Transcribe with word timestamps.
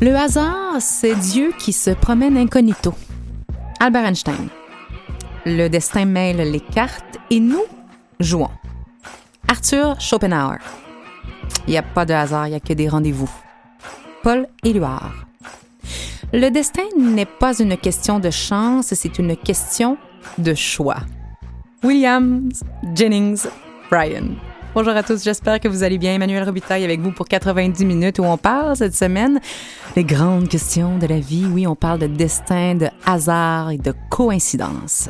Le 0.00 0.14
hasard, 0.14 0.76
c'est 0.80 1.16
Dieu 1.16 1.52
qui 1.58 1.72
se 1.72 1.90
promène 1.90 2.36
incognito. 2.36 2.94
Albert 3.80 4.04
Einstein. 4.04 4.48
Le 5.44 5.66
destin 5.66 6.04
mêle 6.04 6.52
les 6.52 6.60
cartes 6.60 7.18
et 7.30 7.40
nous 7.40 7.64
jouons. 8.20 8.50
Arthur 9.48 10.00
Schopenhauer. 10.00 10.58
Il 11.66 11.70
n'y 11.72 11.78
a 11.78 11.82
pas 11.82 12.06
de 12.06 12.14
hasard, 12.14 12.46
il 12.46 12.50
n'y 12.50 12.56
a 12.56 12.60
que 12.60 12.74
des 12.74 12.88
rendez-vous. 12.88 13.28
Paul 14.22 14.46
Éluard. 14.62 15.26
Le 16.32 16.48
destin 16.50 16.86
n'est 16.96 17.26
pas 17.26 17.58
une 17.58 17.76
question 17.76 18.20
de 18.20 18.30
chance, 18.30 18.94
c'est 18.94 19.18
une 19.18 19.36
question 19.36 19.98
de 20.38 20.54
choix. 20.54 20.98
Williams 21.82 22.62
Jennings 22.94 23.48
Bryan. 23.90 24.36
Bonjour 24.80 24.94
à 24.94 25.02
tous, 25.02 25.24
j'espère 25.24 25.58
que 25.58 25.66
vous 25.66 25.82
allez 25.82 25.98
bien. 25.98 26.14
Emmanuel 26.14 26.44
Robitaille 26.44 26.84
avec 26.84 27.00
vous 27.00 27.10
pour 27.10 27.26
90 27.26 27.84
minutes 27.84 28.20
où 28.20 28.22
on 28.22 28.36
parle 28.36 28.76
cette 28.76 28.94
semaine 28.94 29.40
des 29.96 30.04
grandes 30.04 30.48
questions 30.48 30.98
de 30.98 31.06
la 31.08 31.18
vie. 31.18 31.46
Oui, 31.52 31.66
on 31.66 31.74
parle 31.74 31.98
de 31.98 32.06
destin, 32.06 32.76
de 32.76 32.86
hasard 33.04 33.72
et 33.72 33.78
de 33.78 33.92
coïncidence. 34.08 35.08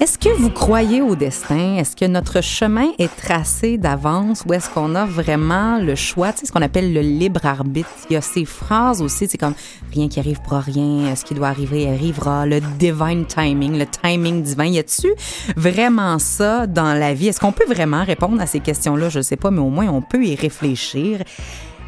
Est-ce 0.00 0.16
que 0.16 0.30
vous 0.30 0.48
croyez 0.48 1.02
au 1.02 1.14
destin? 1.14 1.76
Est-ce 1.76 1.94
que 1.94 2.06
notre 2.06 2.40
chemin 2.40 2.88
est 2.98 3.14
tracé 3.14 3.76
d'avance 3.76 4.44
ou 4.48 4.54
est-ce 4.54 4.70
qu'on 4.70 4.94
a 4.94 5.04
vraiment 5.04 5.78
le 5.78 5.94
choix? 5.94 6.32
Tu 6.32 6.38
sais, 6.38 6.46
ce 6.46 6.52
qu'on 6.52 6.62
appelle 6.62 6.94
le 6.94 7.02
libre 7.02 7.44
arbitre. 7.44 7.90
Il 8.08 8.14
y 8.14 8.16
a 8.16 8.22
ces 8.22 8.46
phrases 8.46 9.02
aussi, 9.02 9.28
c'est 9.28 9.36
comme 9.36 9.52
rien 9.92 10.08
qui 10.08 10.18
arrive 10.18 10.40
pour 10.40 10.56
rien, 10.56 11.14
ce 11.14 11.22
qui 11.22 11.34
doit 11.34 11.48
arriver 11.48 11.86
arrivera, 11.86 12.46
le 12.46 12.62
divine 12.78 13.26
timing, 13.26 13.78
le 13.78 13.84
timing 13.84 14.42
divin. 14.42 14.64
Y 14.64 14.78
a-tu 14.78 15.12
vraiment 15.54 16.18
ça 16.18 16.66
dans 16.66 16.94
la 16.94 17.12
vie? 17.12 17.28
Est-ce 17.28 17.40
qu'on 17.40 17.52
peut 17.52 17.66
vraiment 17.68 18.02
répondre 18.02 18.40
à 18.40 18.46
ces 18.46 18.60
questions-là? 18.60 19.10
Je 19.10 19.18
ne 19.18 19.22
sais 19.22 19.36
pas, 19.36 19.50
mais 19.50 19.60
au 19.60 19.68
moins 19.68 19.88
on 19.88 20.00
peut 20.00 20.24
y 20.24 20.34
réfléchir. 20.34 21.20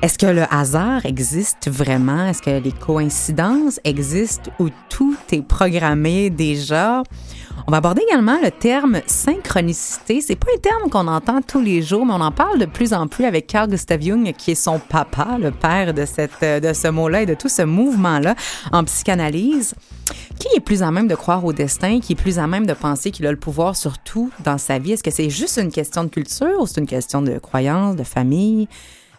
Est-ce 0.03 0.19
que 0.19 0.27
le 0.27 0.43
hasard 0.53 1.07
existe 1.07 1.71
vraiment? 1.71 2.27
Est-ce 2.27 2.43
que 2.43 2.63
les 2.63 2.73
coïncidences 2.73 3.81
existent 3.85 4.51
ou 4.59 4.69
tout 4.91 5.17
est 5.31 5.43
programmé 5.43 6.29
déjà? 6.29 7.05
On 7.67 7.71
va 7.71 7.77
aborder 7.77 8.03
également 8.09 8.39
le 8.43 8.51
terme 8.51 9.01
synchronicité. 9.07 10.21
C'est 10.21 10.37
pas 10.37 10.49
un 10.55 10.59
terme 10.59 10.91
qu'on 10.91 11.07
entend 11.07 11.41
tous 11.43 11.61
les 11.61 11.83
jours, 11.83 12.05
mais 12.05 12.13
on 12.13 12.21
en 12.21 12.33
parle 12.33 12.59
de 12.59 12.67
plus 12.67 12.93
en 12.93 13.07
plus 13.07 13.25
avec 13.25 13.47
Carl 13.47 13.71
Gustav 13.71 14.03
Jung, 14.03 14.33
qui 14.37 14.53
est 14.53 14.57
son 14.57 14.79
papa, 14.79 15.39
le 15.41 15.53
père 15.53 15.95
de, 15.95 16.05
cette, 16.05 16.43
de 16.43 16.73
ce 16.73 16.89
mot-là 16.89 17.23
et 17.23 17.27
de 17.27 17.35
tout 17.35 17.49
ce 17.49 17.63
mouvement-là 17.63 18.35
en 18.73 18.85
psychanalyse. 18.85 19.75
Qui 20.39 20.49
est 20.57 20.61
plus 20.61 20.83
à 20.83 20.91
même 20.91 21.07
de 21.07 21.15
croire 21.15 21.45
au 21.45 21.53
destin, 21.53 22.01
qui 22.01 22.13
est 22.13 22.17
plus 22.17 22.39
à 22.39 22.47
même 22.47 22.67
de 22.67 22.73
penser 22.73 23.13
qu'il 23.13 23.27
a 23.27 23.31
le 23.31 23.39
pouvoir 23.39 23.77
sur 23.77 23.99
tout 23.99 24.31
dans 24.45 24.59
sa 24.59 24.79
vie? 24.79 24.93
Est-ce 24.93 25.03
que 25.03 25.11
c'est 25.11 25.31
juste 25.31 25.59
une 25.59 25.71
question 25.71 26.03
de 26.05 26.09
culture 26.09 26.61
ou 26.61 26.67
c'est 26.67 26.81
une 26.81 26.87
question 26.87 27.23
de 27.23 27.39
croyance, 27.39 27.95
de 27.95 28.03
famille, 28.03 28.69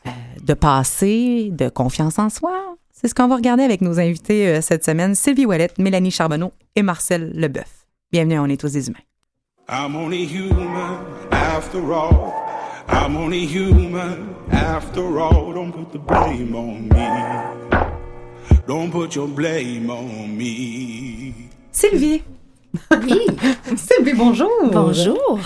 euh, 0.06 0.10
de 0.44 0.54
passé, 0.54 1.50
de 1.52 1.70
confiance 1.70 2.20
en 2.20 2.30
soi? 2.30 2.52
C'est 2.92 3.08
ce 3.08 3.16
qu'on 3.16 3.28
va 3.28 3.36
regarder 3.36 3.64
avec 3.64 3.82
nos 3.82 4.00
invités 4.00 4.48
euh, 4.48 4.62
cette 4.62 4.84
semaine, 4.84 5.16
Sylvie 5.16 5.46
Ouellette, 5.46 5.80
Mélanie 5.80 6.12
Charbonneau 6.12 6.52
et 6.76 6.84
Marcel 6.84 7.32
Leboeuf. 7.34 7.83
Bienvenue, 8.14 8.38
on 8.38 8.46
est 8.46 8.58
tous 8.62 8.72
des 8.72 8.88
humains. 8.90 9.00
I'm 9.68 9.96
only 9.96 10.24
human 10.28 11.00
after 11.32 11.80
all. 11.92 12.32
I'm 12.88 13.16
only 13.18 13.44
human 13.48 14.36
after 14.52 15.02
all. 15.20 15.52
Don't 15.52 15.72
put 15.72 15.92
the 15.92 15.98
blame 15.98 16.54
on 16.56 16.90
me. 16.90 17.08
Don't 18.68 18.92
put 18.92 19.16
your 19.16 19.28
blame 19.28 19.90
on 19.90 20.28
me. 20.38 21.34
Sylvie. 21.72 22.22
Oui. 23.04 23.26
Sylvie, 23.78 24.14
bonjour. 24.16 24.52
Bonjour. 24.72 25.40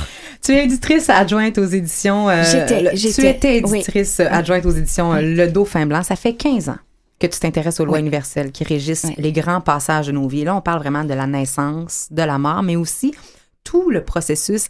Tu 0.43 0.51
es 0.51 0.65
éditrice 0.65 1.09
adjointe 1.09 1.57
aux 1.59 1.65
éditions. 1.65 2.27
euh, 2.27 2.43
J'étais, 2.43 2.93
Tu 2.95 3.25
étais 3.25 3.57
éditrice 3.59 4.19
adjointe 4.19 4.65
aux 4.65 4.71
éditions 4.71 5.13
euh, 5.13 5.21
Le 5.21 5.47
Dauphin 5.47 5.85
Blanc. 5.85 6.03
Ça 6.03 6.17
fait 6.17 6.33
15 6.33 6.67
ans 6.67 6.77
que 7.19 7.27
tu 7.27 7.39
t'intéresses 7.39 7.79
aux 7.79 7.85
lois 7.85 7.95
Oui. 7.95 8.01
universelles 8.01 8.51
qui 8.51 8.63
régissent 8.63 9.05
Oui. 9.05 9.15
les 9.17 9.31
grands 9.31 9.61
passages 9.61 10.07
de 10.07 10.11
nos 10.11 10.27
vies. 10.27 10.43
Là, 10.43 10.55
on 10.55 10.61
parle 10.61 10.79
vraiment 10.79 11.03
de 11.03 11.13
la 11.13 11.27
naissance, 11.27 12.07
de 12.11 12.21
la 12.21 12.37
mort, 12.37 12.63
mais 12.63 12.75
aussi 12.75 13.13
tout 13.63 13.89
le 13.89 14.03
processus 14.03 14.67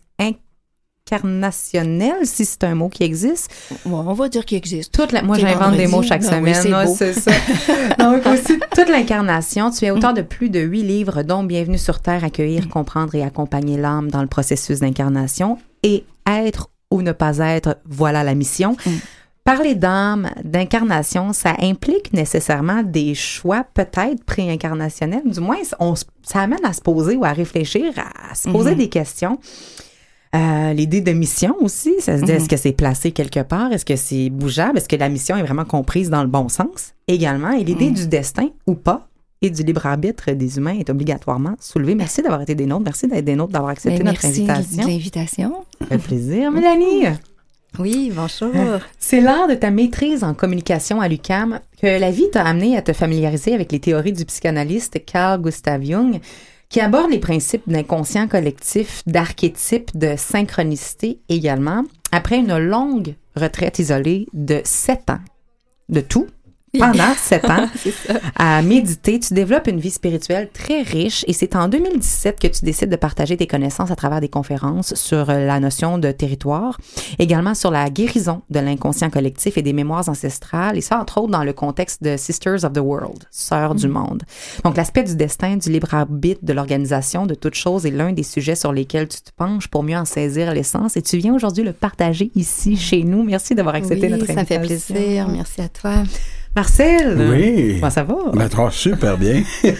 incarnationnel, 1.10 2.26
si 2.26 2.46
c'est 2.46 2.64
un 2.64 2.76
mot 2.76 2.90
qui 2.90 3.04
existe. 3.04 3.52
Bon, 3.86 4.00
on 4.08 4.14
va 4.14 4.30
dire 4.30 4.46
qu'il 4.46 4.58
existe. 4.58 4.94
Toute 4.94 5.12
la, 5.12 5.22
moi, 5.24 5.38
j'invente 5.38 5.76
des 5.76 5.88
mots 5.88 6.02
chaque 6.02 6.22
oui, 6.22 6.28
semaine. 6.28 6.88
c'est 6.96 7.14
ça. 7.14 7.32
Donc, 8.00 8.26
aussi, 8.26 8.60
toute 8.76 8.90
l'incarnation. 8.90 9.72
Tu 9.72 9.86
es 9.86 9.92
auteur 9.92 10.14
de 10.14 10.22
plus 10.22 10.50
de 10.50 10.60
huit 10.60 10.84
livres, 10.84 11.24
dont 11.24 11.44
Bienvenue 11.44 11.78
sur 11.78 12.00
Terre, 12.00 12.24
accueillir, 12.24 12.68
comprendre 12.70 13.16
et 13.16 13.24
accompagner 13.24 13.78
l'âme 13.78 14.10
dans 14.10 14.22
le 14.22 14.28
processus 14.28 14.80
d'incarnation 14.80 15.58
et 15.84 16.06
être 16.28 16.70
ou 16.90 17.02
ne 17.02 17.12
pas 17.12 17.38
être, 17.40 17.78
voilà 17.86 18.24
la 18.24 18.34
mission. 18.34 18.78
Mm. 18.86 18.92
Parler 19.48 19.76
d'âme, 19.76 20.30
d'incarnation, 20.44 21.32
ça 21.32 21.54
implique 21.62 22.12
nécessairement 22.12 22.84
des 22.84 23.16
choix 23.16 23.64
peut-être 23.74 24.22
pré-incarnationnels. 24.26 25.24
Du 25.26 25.40
moins, 25.40 25.56
on, 25.80 25.94
ça 25.96 26.42
amène 26.42 26.66
à 26.66 26.74
se 26.74 26.82
poser 26.82 27.16
ou 27.16 27.24
à 27.24 27.32
réfléchir, 27.32 27.94
à, 27.96 28.32
à 28.32 28.36
se 28.36 28.50
poser 28.50 28.72
Mhm. 28.72 28.78
des 28.78 28.90
questions. 28.90 29.40
Euh, 30.36 30.74
L'idée 30.74 31.00
de 31.00 31.14
mission 31.14 31.56
aussi, 31.62 31.94
ça 32.00 32.18
se 32.18 32.24
dit, 32.26 32.32
Mhm. 32.34 32.38
est-ce 32.40 32.50
que 32.50 32.58
c'est 32.58 32.74
placé 32.74 33.12
quelque 33.14 33.40
part? 33.40 33.72
Est-ce 33.72 33.86
que 33.86 33.96
c'est 33.96 34.30
bougeable? 34.30 34.80
Est-ce 34.80 34.90
que 34.90 34.98
la 34.98 35.08
mission 35.08 35.38
est 35.38 35.44
vraiment 35.44 35.64
comprise 35.64 36.10
dans 36.10 36.24
le 36.24 36.28
bon 36.28 36.50
sens? 36.50 36.94
Également, 37.08 37.52
et 37.52 37.64
l'idée 37.64 37.88
Mhm. 37.92 37.94
du 37.96 38.08
destin 38.10 38.50
ou 38.68 38.76
pas 38.76 39.08
et 39.42 39.50
du 39.50 39.64
libre 39.64 39.86
arbitre 39.86 40.30
des 40.32 40.58
humains 40.58 40.78
est 40.78 40.90
obligatoirement 40.90 41.56
soulevée. 41.62 41.96
Merci 41.96 42.22
d'avoir 42.22 42.42
été 42.42 42.54
des 42.54 42.66
nôtres. 42.66 42.84
Merci 42.84 43.08
d'être 43.08 43.24
des 43.24 43.38
nôtres, 43.38 43.54
d'avoir 43.54 43.72
accepté 43.72 44.00
Ben, 44.00 44.08
notre 44.08 44.20
merci 44.26 44.42
invitation. 44.42 44.84
de 44.84 44.88
l'invitation. 44.90 45.54
Fait 45.88 45.98
plaisir. 46.00 46.52
Mélanie, 46.52 47.06
Oui, 47.80 48.12
bonjour. 48.16 48.52
c'est 49.00 49.22
lors 49.22 49.48
de 49.48 49.54
ta 49.54 49.72
maîtrise 49.72 50.24
en 50.24 50.34
communication 50.34 51.00
à 51.02 51.08
l'UCAM 51.08 51.60
que 51.82 52.00
la 52.00 52.12
vie 52.12 52.30
t'a 52.32 52.44
amené 52.44 52.76
à 52.78 52.82
te 52.82 52.94
familiariser 52.94 53.54
avec 53.54 53.72
les 53.72 53.80
théories 53.80 54.14
du 54.14 54.26
psychanalyste 54.26 55.06
Carl 55.06 55.42
Gustav 55.42 55.84
Jung, 55.84 56.20
qui 56.70 56.80
aborde 56.82 57.12
les 57.12 57.20
principes 57.20 57.68
d'inconscient 57.68 58.28
collectif, 58.28 59.04
d'archétype, 59.06 59.96
de 59.98 60.16
synchronicité 60.18 61.20
également, 61.30 61.84
après 62.12 62.38
une 62.38 62.58
longue 62.58 63.16
retraite 63.36 63.80
isolée 63.80 64.28
de 64.34 64.62
sept 64.64 65.10
ans. 65.10 65.20
De 65.90 66.02
tout, 66.02 66.28
pendant 66.80 67.14
sept 67.18 67.46
ans, 67.46 67.68
ça. 68.06 68.14
à 68.36 68.62
méditer, 68.62 69.20
tu 69.20 69.34
développes 69.34 69.68
une 69.68 69.80
vie 69.80 69.92
spirituelle 69.92 70.50
très 70.54 70.82
riche 70.82 71.24
et 71.28 71.34
c'est 71.34 71.56
en 71.56 71.68
2017 71.68 72.40
que 72.40 72.48
tu 72.48 72.66
décides 72.66 72.90
de 72.90 72.96
partager 72.96 73.38
tes 73.38 73.48
connaissances 73.48 73.90
à 73.92 73.96
travers 73.96 74.20
des 74.22 74.30
conférences 74.30 74.94
sur 74.96 75.30
euh, 75.30 75.46
la 75.46 75.60
notion 75.60 75.98
de 75.98 76.12
territoire, 76.12 76.78
également 77.20 77.54
sur 77.54 77.72
la 77.72 77.90
guérison 77.90 78.42
de 78.50 78.60
l'inconscient 78.60 79.10
collectif 79.10 79.58
et 79.58 79.62
des 79.62 79.74
mémoires 79.74 80.08
ancestrales, 80.10 80.78
et 80.78 80.82
ça 80.82 81.00
entre 81.00 81.20
autres 81.20 81.32
dans 81.32 81.44
le 81.44 81.54
contexte 81.54 82.04
de 82.04 82.18
Sisters 82.18 82.66
of 82.66 82.74
the 82.74 82.80
World, 82.80 83.24
Sœurs 83.32 83.76
du 83.76 83.88
monde. 83.88 84.24
Donc 84.64 84.78
l'aspect 84.78 85.04
du 85.04 85.16
destin, 85.16 85.58
du 85.58 85.72
libre 85.72 85.94
arbitre, 85.94 86.42
de 86.44 86.54
l'organisation 86.54 87.26
de 87.26 87.34
toute 87.34 87.56
chose 87.56 87.86
est 87.86 87.92
l'un 87.92 88.12
des 88.12 88.24
sujets 88.24 88.56
sur 88.56 88.74
lesquels 88.74 89.08
tu 89.08 89.22
te 89.22 89.32
penches 89.36 89.68
pour 89.68 89.84
mieux 89.84 89.98
en 89.98 90.06
saisir 90.06 90.54
l'essence 90.54 90.98
et 90.98 91.02
tu 91.02 91.18
viens 91.18 91.34
aujourd'hui 91.34 91.64
le 91.64 91.74
partager 91.74 92.32
ici 92.36 92.76
chez 92.76 93.04
nous. 93.04 93.24
Merci 93.24 93.56
d'avoir 93.56 93.76
accepté 93.76 94.08
oui, 94.08 94.12
notre 94.12 94.26
ça 94.26 94.34
me 94.36 94.46
fait 94.46 94.58
invitation. 94.58 94.96
plaisir. 94.96 95.28
Merci 95.30 95.62
à 95.62 95.70
toi. 95.70 96.04
Marcel, 96.58 97.16
Oui. 97.30 97.76
comment 97.80 97.92
ça 97.92 98.02
va? 98.02 98.16
Ben, 98.34 98.50
toi, 98.50 98.72
super 98.72 99.16
bien. 99.16 99.44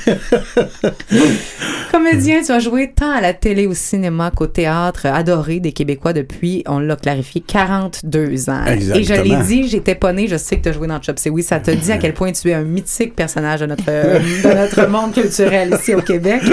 Comédien, 1.92 2.44
tu 2.46 2.52
as 2.52 2.60
joué 2.60 2.92
tant 2.96 3.10
à 3.10 3.20
la 3.20 3.34
télé, 3.34 3.66
au 3.66 3.74
cinéma 3.74 4.30
qu'au 4.30 4.46
théâtre, 4.46 5.08
adoré 5.08 5.60
des 5.60 5.72
Québécois 5.72 6.14
depuis, 6.14 6.64
on 6.68 6.78
l'a 6.78 6.96
clarifié, 6.96 7.42
42 7.42 8.52
ans. 8.52 8.64
Et 8.68 8.80
je 8.80 8.94
Exactement. 8.94 9.40
l'ai 9.40 9.44
dit, 9.46 9.68
j'étais 9.68 9.96
pas 9.96 10.14
née, 10.14 10.28
je 10.28 10.36
sais 10.38 10.58
que 10.58 10.62
tu 10.64 10.70
as 10.70 10.74
joué 10.74 10.88
dans 10.88 11.02
Chop 11.02 11.18
C'est 11.18 11.32
oui, 11.32 11.42
ça 11.42 11.60
te 11.60 11.72
dit 11.72 11.92
à 11.92 11.98
quel 11.98 12.14
point 12.14 12.32
tu 12.32 12.48
es 12.50 12.54
un 12.54 12.62
mythique 12.64 13.16
personnage 13.16 13.62
de 13.62 13.66
notre, 13.66 13.84
euh, 13.88 14.20
de 14.44 14.54
notre 14.56 14.88
monde 14.88 15.14
culturel 15.16 15.76
ici 15.80 15.96
au 15.96 16.02
Québec. 16.02 16.44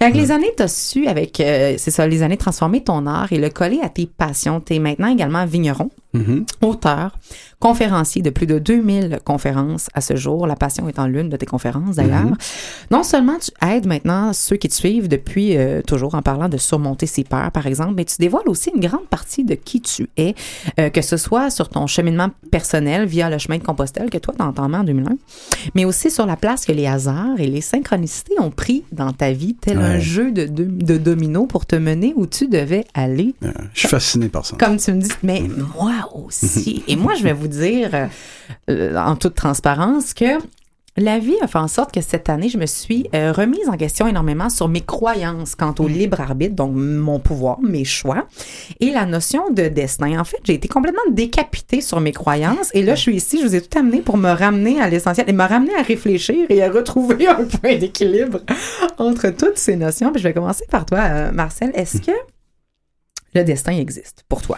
Avec 0.00 0.16
les 0.16 0.30
années, 0.32 0.52
tu 0.54 0.64
as 0.64 0.68
su, 0.68 1.06
avec, 1.06 1.40
euh, 1.40 1.76
c'est 1.78 1.90
ça, 1.90 2.06
les 2.06 2.22
années, 2.22 2.36
transformer 2.36 2.82
ton 2.84 3.06
art 3.06 3.32
et 3.32 3.38
le 3.38 3.48
coller 3.48 3.80
à 3.82 3.88
tes 3.88 4.04
passions. 4.04 4.60
Tu 4.60 4.74
es 4.74 4.78
maintenant 4.80 5.08
également 5.08 5.46
vigneron. 5.46 5.90
Mhm. 6.14 6.46
auteur, 6.62 7.16
conférencier 7.58 8.22
de 8.22 8.30
plus 8.30 8.46
de 8.46 8.58
2000 8.58 9.18
conférences 9.24 9.88
à 9.94 10.00
ce 10.00 10.16
jour. 10.16 10.46
La 10.46 10.56
passion 10.56 10.88
est 10.88 10.98
en 10.98 11.06
l'une 11.06 11.28
de 11.28 11.36
tes 11.36 11.46
conférences 11.46 11.96
d'ailleurs. 11.96 12.24
Mhm. 12.24 12.36
Non 12.90 13.02
seulement 13.02 13.36
tu 13.38 13.50
aides 13.66 13.86
maintenant 13.86 14.32
ceux 14.32 14.56
qui 14.56 14.68
te 14.68 14.74
suivent 14.74 15.08
depuis 15.08 15.56
euh, 15.56 15.82
toujours 15.82 16.14
en 16.14 16.22
parlant 16.22 16.48
de 16.48 16.56
surmonter 16.56 17.06
ses 17.06 17.24
peurs, 17.24 17.50
par 17.52 17.66
exemple, 17.66 17.94
mais 17.96 18.04
tu 18.04 18.16
dévoiles 18.18 18.48
aussi 18.48 18.70
une 18.74 18.80
grande 18.80 19.06
partie 19.08 19.44
de 19.44 19.54
qui 19.54 19.80
tu 19.80 20.08
es, 20.16 20.34
euh, 20.80 20.88
que 20.90 21.02
ce 21.02 21.16
soit 21.16 21.50
sur 21.50 21.68
ton 21.68 21.86
cheminement 21.86 22.30
personnel 22.50 23.06
via 23.06 23.28
le 23.28 23.38
chemin 23.38 23.58
de 23.58 23.62
Compostelle 23.64 24.08
que 24.10 24.18
toi 24.18 24.34
entamé 24.38 24.76
en 24.78 24.84
2001, 24.84 25.16
mais 25.74 25.84
aussi 25.84 26.10
sur 26.10 26.24
la 26.26 26.36
place 26.36 26.64
que 26.64 26.72
les 26.72 26.86
hasards 26.86 27.38
et 27.38 27.46
les 27.46 27.60
synchronicités 27.60 28.34
ont 28.40 28.50
pris 28.50 28.84
dans 28.92 29.12
ta 29.12 29.32
vie, 29.32 29.54
tel 29.54 29.78
un 29.78 29.98
jeu 29.98 30.30
de, 30.32 30.46
de, 30.46 30.64
de 30.64 30.96
dominos 30.98 31.46
pour 31.48 31.66
te 31.66 31.76
mener 31.76 32.12
où 32.16 32.26
tu 32.26 32.48
devais 32.48 32.84
aller 32.94 33.34
Euh, 33.42 33.52
je 33.74 33.80
suis 33.80 33.88
fasciné 33.88 34.28
par 34.28 34.46
ça. 34.46 34.56
comme 34.58 34.76
tu 34.78 34.92
me 34.92 35.00
dis, 35.00 35.10
mais 35.22 35.42
moi 35.78 35.92
aussi. 36.14 36.84
Et 36.86 36.96
moi, 36.96 37.14
je 37.14 37.22
vais 37.22 37.32
vous 37.32 37.48
dire, 37.48 37.90
euh, 37.94 38.06
euh, 38.70 38.96
en 38.96 39.16
toute 39.16 39.34
transparence, 39.34 40.14
que 40.14 40.38
la 40.98 41.18
vie 41.18 41.36
a 41.42 41.46
fait 41.46 41.58
en 41.58 41.68
sorte 41.68 41.92
que 41.92 42.00
cette 42.00 42.30
année, 42.30 42.48
je 42.48 42.56
me 42.56 42.64
suis 42.64 43.06
euh, 43.14 43.30
remise 43.30 43.68
en 43.68 43.76
question 43.76 44.06
énormément 44.06 44.48
sur 44.48 44.66
mes 44.68 44.80
croyances 44.80 45.54
quant 45.54 45.74
au 45.78 45.88
libre 45.88 46.22
arbitre, 46.22 46.54
donc 46.54 46.72
mon 46.74 47.18
pouvoir, 47.18 47.60
mes 47.60 47.84
choix, 47.84 48.26
et 48.80 48.90
la 48.90 49.04
notion 49.04 49.50
de 49.50 49.68
destin. 49.68 50.18
En 50.18 50.24
fait, 50.24 50.38
j'ai 50.44 50.54
été 50.54 50.68
complètement 50.68 51.02
décapitée 51.10 51.82
sur 51.82 52.00
mes 52.00 52.12
croyances, 52.12 52.70
et 52.72 52.82
là, 52.82 52.94
je 52.94 53.02
suis 53.02 53.16
ici, 53.16 53.40
je 53.40 53.46
vous 53.46 53.54
ai 53.54 53.60
tout 53.60 53.78
amené 53.78 54.00
pour 54.00 54.16
me 54.16 54.30
ramener 54.30 54.80
à 54.80 54.88
l'essentiel, 54.88 55.28
et 55.28 55.32
me 55.34 55.44
ramener 55.44 55.74
à 55.76 55.82
réfléchir 55.82 56.46
et 56.48 56.62
à 56.62 56.70
retrouver 56.70 57.26
un 57.28 57.44
point 57.44 57.76
d'équilibre 57.76 58.40
entre 58.96 59.28
toutes 59.28 59.58
ces 59.58 59.76
notions. 59.76 60.12
Puis 60.12 60.22
je 60.22 60.28
vais 60.28 60.34
commencer 60.34 60.64
par 60.70 60.86
toi, 60.86 61.00
euh, 61.00 61.30
Marcel. 61.30 61.72
Est-ce 61.74 62.00
que 62.00 62.12
le 63.34 63.44
destin 63.44 63.72
existe 63.72 64.24
pour 64.30 64.40
toi? 64.40 64.56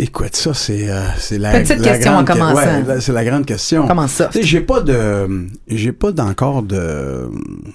Écoute, 0.00 0.36
ça, 0.36 0.54
c'est 0.54 0.88
euh, 0.90 1.02
c'est 1.18 1.38
la, 1.38 1.52
Petite 1.60 1.78
la 1.78 1.88
question 1.90 2.12
grande 2.12 2.26
commençant. 2.26 2.82
ouais, 2.84 3.00
c'est 3.00 3.12
la 3.12 3.24
grande 3.24 3.44
question. 3.46 3.86
Comment 3.86 4.06
ça? 4.08 4.26
Tu 4.28 4.38
sais, 4.38 4.44
j'ai 4.44 4.60
pas 4.60 4.80
de, 4.80 5.46
j'ai 5.66 5.92
pas 5.92 6.12
d'encore 6.12 6.62
de, 6.62 7.28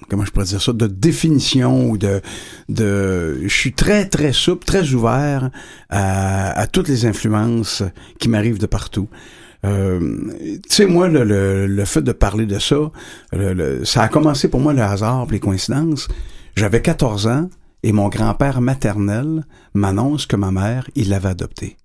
comment 0.10 0.24
je 0.26 0.32
pourrais 0.32 0.46
dire 0.46 0.62
ça, 0.62 0.74
de 0.74 0.88
définition 0.88 1.90
ou 1.90 1.98
de, 1.98 2.22
de, 2.70 3.40
je 3.44 3.54
suis 3.54 3.74
très 3.74 4.06
très 4.08 4.32
souple, 4.34 4.66
très 4.66 4.94
ouvert 4.94 5.50
à, 5.90 6.52
à 6.60 6.68
toutes 6.68 6.88
les 6.88 7.06
influences 7.06 7.84
qui 8.20 8.30
m'arrivent 8.30 8.60
de 8.60 8.68
partout. 8.68 9.10
Euh, 9.66 10.00
tu 10.40 10.60
sais, 10.70 10.86
moi, 10.86 11.08
le, 11.08 11.24
le, 11.24 11.68
le 11.68 11.86
fait 11.86 12.02
de 12.02 12.12
parler 12.12 12.46
de 12.46 12.60
ça, 12.60 12.76
le- 13.32 13.54
le- 13.54 13.86
ça 13.86 14.04
a 14.04 14.08
commencé 14.10 14.48
pour 14.50 14.60
moi 14.60 14.74
le 14.74 14.82
hasard, 14.82 15.26
les 15.32 15.40
coïncidences. 15.40 16.08
J'avais 16.56 16.82
14 16.82 17.28
ans 17.28 17.50
et 17.82 17.92
mon 17.94 18.10
grand-père 18.10 18.62
maternel 18.62 19.46
m'annonce 19.74 20.26
que 20.26 20.36
ma 20.36 20.52
mère, 20.52 20.90
il 20.96 21.10
l'avait 21.10 21.30
adopté. 21.30 21.78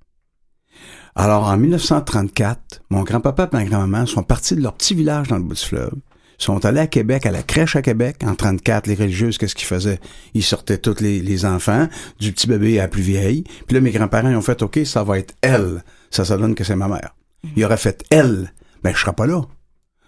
Alors, 1.15 1.45
en 1.45 1.57
1934, 1.57 2.83
mon 2.91 3.03
grand-papa 3.03 3.49
et 3.53 3.57
ma 3.57 3.65
grand-maman 3.65 4.07
sont 4.07 4.23
partis 4.23 4.55
de 4.55 4.63
leur 4.63 4.75
petit 4.75 4.95
village 4.95 5.29
dans 5.29 5.37
le 5.37 5.43
bout 5.43 5.55
du 5.55 5.65
fleuve, 5.65 5.95
sont 6.39 6.65
allés 6.65 6.81
à 6.81 6.87
Québec, 6.87 7.27
à 7.27 7.33
la 7.33 7.43
crèche 7.43 7.77
à 7.77 7.83
Québec. 7.83 8.19
En 8.25 8.35
34, 8.35 8.87
les 8.87 8.95
religieuses, 8.95 9.39
qu'est-ce 9.39 9.55
qu'ils 9.55 9.67
faisaient? 9.67 9.99
Ils 10.35 10.45
sortaient 10.45 10.79
tous 10.79 11.01
les, 11.01 11.21
les 11.21 11.45
enfants, 11.45 11.89
du 12.21 12.33
petit 12.33 12.47
bébé 12.47 12.79
à 12.79 12.83
la 12.83 12.89
plus 12.89 13.03
vieille. 13.03 13.45
Puis 13.67 13.75
là, 13.75 13.81
mes 13.81 13.91
grands-parents, 13.91 14.31
ils 14.31 14.37
ont 14.37 14.43
fait, 14.43 14.63
OK, 14.63 14.79
ça 14.85 15.03
va 15.03 15.19
être 15.19 15.35
elle. 15.43 15.83
Ça, 16.11 16.25
ça 16.25 16.37
donne 16.37 16.55
que 16.55 16.65
c'est 16.65 16.77
ma 16.77 16.89
mère. 16.89 17.15
Ils 17.57 17.65
auraient 17.65 17.77
fait 17.77 18.05
elle. 18.11 18.53
Ben, 18.83 18.95
je 18.95 19.01
serais 19.01 19.13
pas 19.13 19.27
là. 19.27 19.43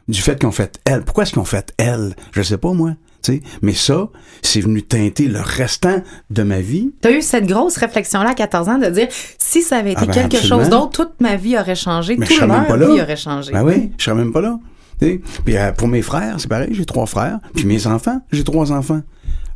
Du 0.08 0.20
fait 0.20 0.38
qu'ils 0.38 0.48
ont 0.48 0.52
fait 0.52 0.80
elle. 0.84 1.04
Pourquoi 1.04 1.24
est-ce 1.24 1.32
qu'ils 1.32 1.40
ont 1.40 1.44
fait 1.44 1.72
elle? 1.76 2.14
Je 2.32 2.42
sais 2.42 2.58
pas, 2.58 2.72
moi. 2.72 2.94
Mais 3.62 3.74
ça, 3.74 4.08
c'est 4.42 4.60
venu 4.60 4.82
teinter 4.82 5.26
le 5.28 5.40
restant 5.40 6.02
de 6.30 6.42
ma 6.42 6.60
vie. 6.60 6.92
Tu 7.02 7.08
as 7.08 7.12
eu 7.12 7.22
cette 7.22 7.46
grosse 7.46 7.76
réflexion-là 7.76 8.30
à 8.30 8.34
14 8.34 8.68
ans 8.68 8.78
de 8.78 8.86
dire 8.86 9.08
si 9.38 9.62
ça 9.62 9.76
avait 9.78 9.92
été 9.92 10.00
Ah 10.02 10.06
ben, 10.06 10.12
quelque 10.12 10.36
absolument. 10.36 10.60
chose 10.60 10.70
d'autre, 10.70 11.04
toute 11.04 11.20
ma 11.20 11.36
vie 11.36 11.58
aurait 11.58 11.74
changé, 11.74 12.16
Mais 12.16 12.26
toute 12.26 12.40
là. 12.40 12.64
vie 12.76 13.00
aurait 13.00 13.16
changé. 13.16 13.52
Ben 13.52 13.62
oui, 13.64 13.92
je 13.98 14.04
serais 14.04 14.16
même 14.16 14.32
pas 14.32 14.40
là. 14.40 14.58
Puis 14.98 15.20
euh, 15.56 15.72
pour 15.72 15.88
mes 15.88 16.02
frères, 16.02 16.34
c'est 16.38 16.48
pareil, 16.48 16.68
j'ai 16.72 16.84
trois 16.84 17.06
frères. 17.06 17.38
Puis 17.54 17.64
mes 17.64 17.86
enfants, 17.86 18.20
j'ai 18.32 18.44
trois 18.44 18.70
enfants. 18.72 19.00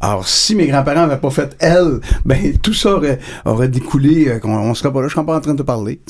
Alors, 0.01 0.27
si 0.29 0.55
mes 0.55 0.67
grands-parents 0.67 1.07
n'avaient 1.07 1.21
pas 1.21 1.31
fait 1.31 1.57
elle, 1.61 2.01
ben 2.25 2.57
tout 2.59 2.75
ça 2.75 2.95
aurait, 2.95 3.19
aurait 3.45 3.69
découlé, 3.69 4.29
euh, 4.29 4.39
qu'on 4.39 4.55
on 4.55 4.75
serait 4.75 4.93
pas 4.93 5.01
là, 5.01 5.09
je 5.09 5.15
serais 5.15 5.25
pas 5.25 5.37
en 5.37 5.41
train 5.41 5.55
de 5.55 5.63
parler. 5.63 6.01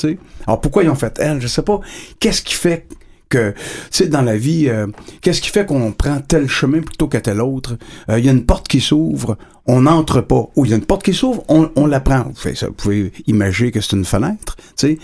Alors, 0.47 0.61
pourquoi 0.61 0.83
ils 0.85 0.91
ont 0.91 0.95
fait 0.97 1.17
elle? 1.21 1.41
Je 1.41 1.47
sais 1.47 1.62
pas. 1.62 1.81
Qu'est-ce 2.19 2.43
qui 2.43 2.55
fait 2.55 2.87
que, 3.35 3.51
tu 3.53 3.57
sais, 3.91 4.07
dans 4.07 4.23
la 4.23 4.37
vie, 4.37 4.69
euh, 4.69 4.87
qu'est-ce 5.21 5.41
qui 5.41 5.51
fait 5.51 5.67
qu'on 5.67 5.93
prend 5.93 6.21
tel 6.21 6.49
chemin 6.49 6.81
plutôt 6.81 7.09
que 7.09 7.19
tel 7.19 7.41
autre? 7.41 7.77
Euh, 8.11 8.19
Il 8.19 8.25
y 8.25 8.29
a 8.29 8.33
une 8.33 8.45
porte 8.45 8.69
qui 8.69 8.81
s'ouvre, 8.81 9.37
on 9.67 9.83
n'entre 9.83 10.21
pas. 10.21 10.45
Ou 10.57 10.65
il 10.65 10.71
y 10.71 10.75
a 10.75 10.77
une 10.77 10.85
porte 10.87 11.03
qui 11.03 11.15
s'ouvre, 11.15 11.43
on, 11.49 11.71
on 11.77 11.87
la 11.87 12.01
prend. 12.01 12.23
Vous, 12.25 12.35
faites 12.37 12.57
ça, 12.57 12.67
vous 12.69 12.73
pouvez 12.75 13.13
imaginer 13.27 13.71
que 13.71 13.81
c'est 13.81 13.97
une 13.97 14.05
fenêtre, 14.05 14.57
tu 14.57 14.63
sais. 14.77 14.99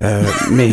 Euh, 0.00 0.22
mais, 0.52 0.70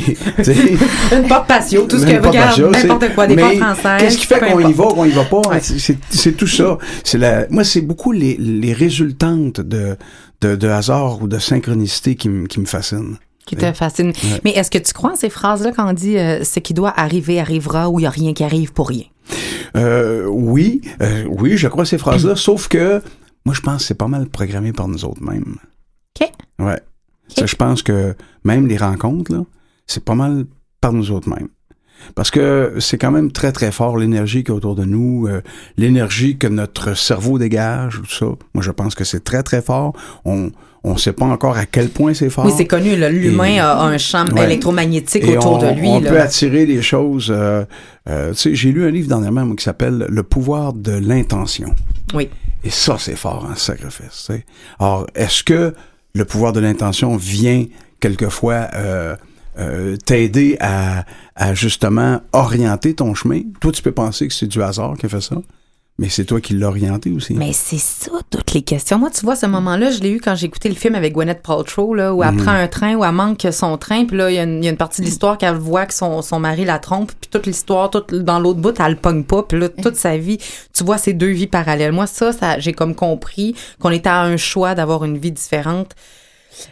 Une 1.12 1.28
porte 1.28 1.48
patio, 1.48 1.82
tout 1.88 1.98
ce 1.98 2.06
que 2.06 2.28
regarde, 2.28 2.60
n'importe 2.72 3.16
quoi, 3.16 3.26
des 3.28 3.36
portes 3.36 3.56
françaises. 3.58 4.02
Qu'est-ce 4.02 4.18
qui 4.20 4.26
fait 4.28 4.40
qu'on 4.40 4.60
y 4.60 4.74
va, 4.74 4.84
qu'on 4.86 5.06
y 5.06 5.10
va 5.12 5.24
pas? 5.26 5.42
Ouais. 5.50 5.60
C'est- 5.62 6.32
tout 6.38 6.48
ça. 6.48 6.78
C'est 7.04 7.18
la, 7.18 7.48
moi, 7.50 7.64
c'est 7.64 7.82
beaucoup 7.82 8.12
les, 8.12 8.36
les 8.38 8.74
résultantes 8.74 9.62
de, 9.62 9.96
de, 10.42 10.56
de 10.56 10.68
hasard 10.68 11.22
ou 11.24 11.28
de 11.28 11.40
synchronicité 11.40 12.16
qui, 12.16 12.30
qui 12.50 12.60
me 12.60 12.66
fascinent. 12.66 13.18
Qui 13.46 13.56
te 13.56 13.72
fascine. 13.74 14.08
Ouais. 14.08 14.42
Mais 14.44 14.52
est-ce 14.52 14.72
que 14.72 14.78
tu 14.78 14.92
crois 14.94 15.12
en 15.12 15.16
ces 15.16 15.30
phrases-là 15.30 15.72
quand 15.72 15.88
on 15.88 15.94
dit 15.94 16.18
euh, 16.18 16.44
ce 16.44 16.60
qui 16.60 16.74
doit 16.74 16.94
arriver 17.00 17.40
arrivera 17.40 17.90
ou 17.90 18.00
il 18.00 18.04
n'y 18.04 18.08
a 18.08 18.12
rien 18.12 18.34
qui 18.34 18.44
arrive 18.44 18.74
pour 18.74 18.90
rien? 18.90 19.04
Euh, 19.76 20.26
oui, 20.26 20.82
euh, 21.02 21.26
oui, 21.28 21.58
je 21.58 21.68
crois 21.68 21.84
à 21.84 21.86
ces 21.86 21.98
phrases-là, 21.98 22.36
sauf 22.36 22.68
que 22.68 23.02
moi, 23.46 23.54
je 23.54 23.62
pense 23.62 23.82
que 23.82 23.88
c'est 23.88 23.96
pas 23.96 24.08
mal 24.08 24.28
programmé 24.28 24.74
par 24.74 24.88
nous 24.88 25.06
autres 25.06 25.22
mêmes. 25.22 25.58
OK. 26.20 26.32
Ouais. 26.60 26.80
Ça, 27.28 27.46
je 27.46 27.56
pense 27.56 27.84
que 27.84 28.16
même 28.44 28.68
les 28.68 28.78
rencontres, 28.78 29.32
là, 29.32 29.44
c'est 29.88 30.04
pas 30.04 30.16
mal 30.16 30.46
par 30.82 30.94
nous 30.94 31.12
autres 31.12 31.30
mêmes. 31.30 31.50
Parce 32.14 32.30
que 32.30 32.76
c'est 32.80 32.98
quand 32.98 33.12
même 33.12 33.32
très, 33.32 33.52
très 33.52 33.72
fort 33.72 33.98
l'énergie 33.98 34.44
qui 34.44 34.52
est 34.52 34.56
autour 34.56 34.76
de 34.76 34.86
nous, 34.86 35.28
euh, 35.28 35.42
l'énergie 35.78 36.38
que 36.38 36.48
notre 36.48 36.94
cerveau 36.96 37.40
dégage, 37.40 38.02
tout 38.04 38.14
ça. 38.14 38.26
Moi, 38.54 38.64
je 38.64 38.72
pense 38.72 38.96
que 38.96 39.04
c'est 39.04 39.24
très, 39.24 39.44
très 39.44 39.62
fort. 39.62 39.94
On 40.24 40.52
on 40.88 40.98
sait 40.98 41.14
pas 41.14 41.26
encore 41.26 41.58
à 41.58 41.66
quel 41.66 41.90
point 41.90 42.14
c'est 42.14 42.30
fort. 42.30 42.46
Oui, 42.46 42.54
c'est 42.56 42.66
connu, 42.68 42.96
l'humain 42.96 43.58
a 43.60 43.82
un 43.84 43.98
champ 43.98 44.26
Ouais. 44.34 44.44
électromagnétique 44.46 45.24
Et 45.24 45.38
autour 45.38 45.54
on, 45.54 45.58
de 45.74 45.80
lui. 45.80 45.88
on 45.88 46.00
là. 46.00 46.10
peut 46.10 46.22
attirer 46.22 46.66
les 46.66 46.82
choses. 46.82 47.28
euh, 47.30 47.66
euh, 48.08 48.32
tu 48.32 48.38
sais, 48.38 48.56
j'ai 48.56 48.72
lu 48.72 48.86
un 48.86 48.92
livre 48.92 49.08
dernièrement 49.08 49.46
moi, 49.46 49.56
qui 49.56 49.64
s'appelle 49.64 50.06
Le 50.10 50.24
pouvoir 50.24 50.74
de 50.74 50.92
l'intention. 50.92 51.74
Oui. 52.14 52.30
Et 52.64 52.70
ça, 52.70 52.98
c'est 53.00 53.16
fort 53.16 53.48
en 53.52 53.56
sacrifice. 53.56 54.30
Alors, 54.80 55.08
est-ce 55.16 55.44
que 55.44 55.74
le 56.14 56.26
pouvoir 56.26 56.54
de 56.54 56.60
l'intention 56.60 57.16
vient 57.18 57.66
quelquefois 58.00 58.68
euh, 58.76 59.16
euh, 59.60 59.96
t'aider 59.98 60.58
à, 60.60 61.06
à 61.36 61.54
justement 61.54 62.22
orienter 62.34 62.94
ton 62.94 63.14
chemin? 63.14 63.42
Toi, 63.60 63.72
tu 63.72 63.82
peux 63.82 63.92
penser 63.92 64.28
que 64.28 64.34
c'est 64.34 64.48
du 64.48 64.62
hasard 64.62 64.96
qui 64.98 65.06
a 65.06 65.10
fait 65.10 65.22
ça, 65.22 65.36
mais 65.98 66.10
c'est 66.10 66.26
toi 66.26 66.42
qui 66.42 66.54
l'as 66.54 66.68
orienté 66.68 67.10
aussi. 67.12 67.34
Mais 67.36 67.54
c'est 67.54 67.78
ça, 67.78 68.12
toutes 68.30 68.54
les 68.54 68.62
questions. 68.64 69.00
Moi, 69.00 69.10
tu 69.12 69.22
vois, 69.26 69.36
ce 69.36 69.46
moment-là, 69.46 69.92
je 69.92 70.00
l'ai 70.02 70.10
eu 70.12 70.20
quand 70.20 70.36
j'ai 70.36 70.48
écouté 70.48 70.68
le 70.68 70.76
film 70.76 70.94
avec 70.96 71.14
Gwyneth 71.14 71.42
Paltrow, 71.42 71.94
là, 71.94 72.14
où 72.14 72.22
Mhm. 72.24 72.30
elle 72.30 72.36
prend 72.44 72.52
un 72.52 72.68
train, 72.68 72.96
où 72.96 73.06
elle 73.06 73.12
manque 73.14 73.48
son 73.52 73.78
train, 73.78 74.06
puis 74.06 74.18
là, 74.18 74.30
il 74.30 74.36
y, 74.36 74.40
a 74.40 74.44
une- 74.44 74.58
il 74.62 74.66
y 74.66 74.68
a 74.68 74.72
une 74.72 74.78
partie 74.78 75.02
de 75.02 75.06
l'histoire 75.06 75.38
qu'elle 75.38 75.56
voit 75.56 75.86
que 75.86 75.94
son, 75.94 76.22
son 76.22 76.40
mari 76.40 76.66
la 76.66 76.80
trompe, 76.80 77.12
puis 77.20 77.30
toute 77.30 77.46
l'histoire, 77.46 77.90
toute 77.90 78.14
dans 78.14 78.40
l'autre 78.40 78.60
bout, 78.60 78.78
elle 78.80 78.92
le 78.92 78.98
pogne 78.98 79.24
pas, 79.24 79.44
puis 79.44 79.58
là, 79.60 79.70
toute 79.70 79.96
sa 79.96 80.18
vie, 80.18 80.38
tu 80.74 80.84
vois 80.84 80.98
ces 80.98 81.14
deux 81.14 81.32
vies 81.32 81.48
parallèles. 81.48 81.94
Moi, 81.94 82.08
ça, 82.08 82.34
ça 82.34 82.60
j'ai 82.60 82.74
comme 82.74 82.94
compris 82.96 83.56
qu'on 83.80 83.92
était 83.92 84.10
à 84.10 84.22
un 84.22 84.38
choix 84.38 84.76
d'avoir 84.76 85.06
une 85.06 85.18
vie 85.18 85.32
différente. 85.32 85.92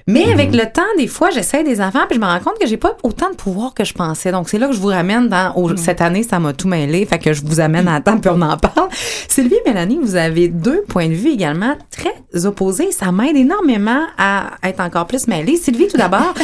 Mais 0.07 0.31
avec 0.31 0.51
Mhm. 0.51 0.57
le 0.57 0.71
temps, 0.71 0.81
des 0.97 1.07
fois, 1.07 1.29
j'essaie 1.29 1.63
des 1.63 1.81
enfants, 1.81 1.99
puis 2.09 2.15
je 2.15 2.21
me 2.21 2.25
rends 2.25 2.39
compte 2.39 2.57
que 2.59 2.67
j'ai 2.67 2.77
pas 2.77 2.95
autant 3.03 3.29
de 3.29 3.35
pouvoir 3.35 3.73
que 3.73 3.83
je 3.83 3.93
pensais. 3.93 4.31
Donc, 4.31 4.49
c'est 4.49 4.57
là 4.57 4.67
que 4.67 4.73
je 4.73 4.79
vous 4.79 4.87
ramène 4.87 5.27
dans. 5.29 5.53
Mhm. 5.57 5.77
Cette 5.77 6.01
année, 6.01 6.23
ça 6.23 6.39
m'a 6.39 6.53
tout 6.53 6.67
mêlé, 6.67 7.05
fait 7.05 7.19
que 7.19 7.33
je 7.33 7.41
vous 7.43 7.59
amène 7.59 7.87
à 7.87 7.99
temps, 8.01 8.17
puis 8.17 8.31
on 8.33 8.41
en 8.41 8.57
parle. 8.57 8.89
Sylvie 9.27 9.55
et 9.55 9.69
Mélanie, 9.69 9.99
vous 10.01 10.15
avez 10.15 10.47
deux 10.47 10.83
points 10.87 11.07
de 11.09 11.13
vue 11.13 11.29
également 11.31 11.75
très 11.91 12.45
opposés. 12.45 12.91
Ça 12.91 13.11
m'aide 13.11 13.35
énormément 13.37 14.03
à 14.17 14.51
être 14.63 14.79
encore 14.81 15.07
plus 15.07 15.27
mêlée. 15.27 15.57
Sylvie, 15.57 15.87
tout 15.87 15.97
d'abord. 15.97 16.33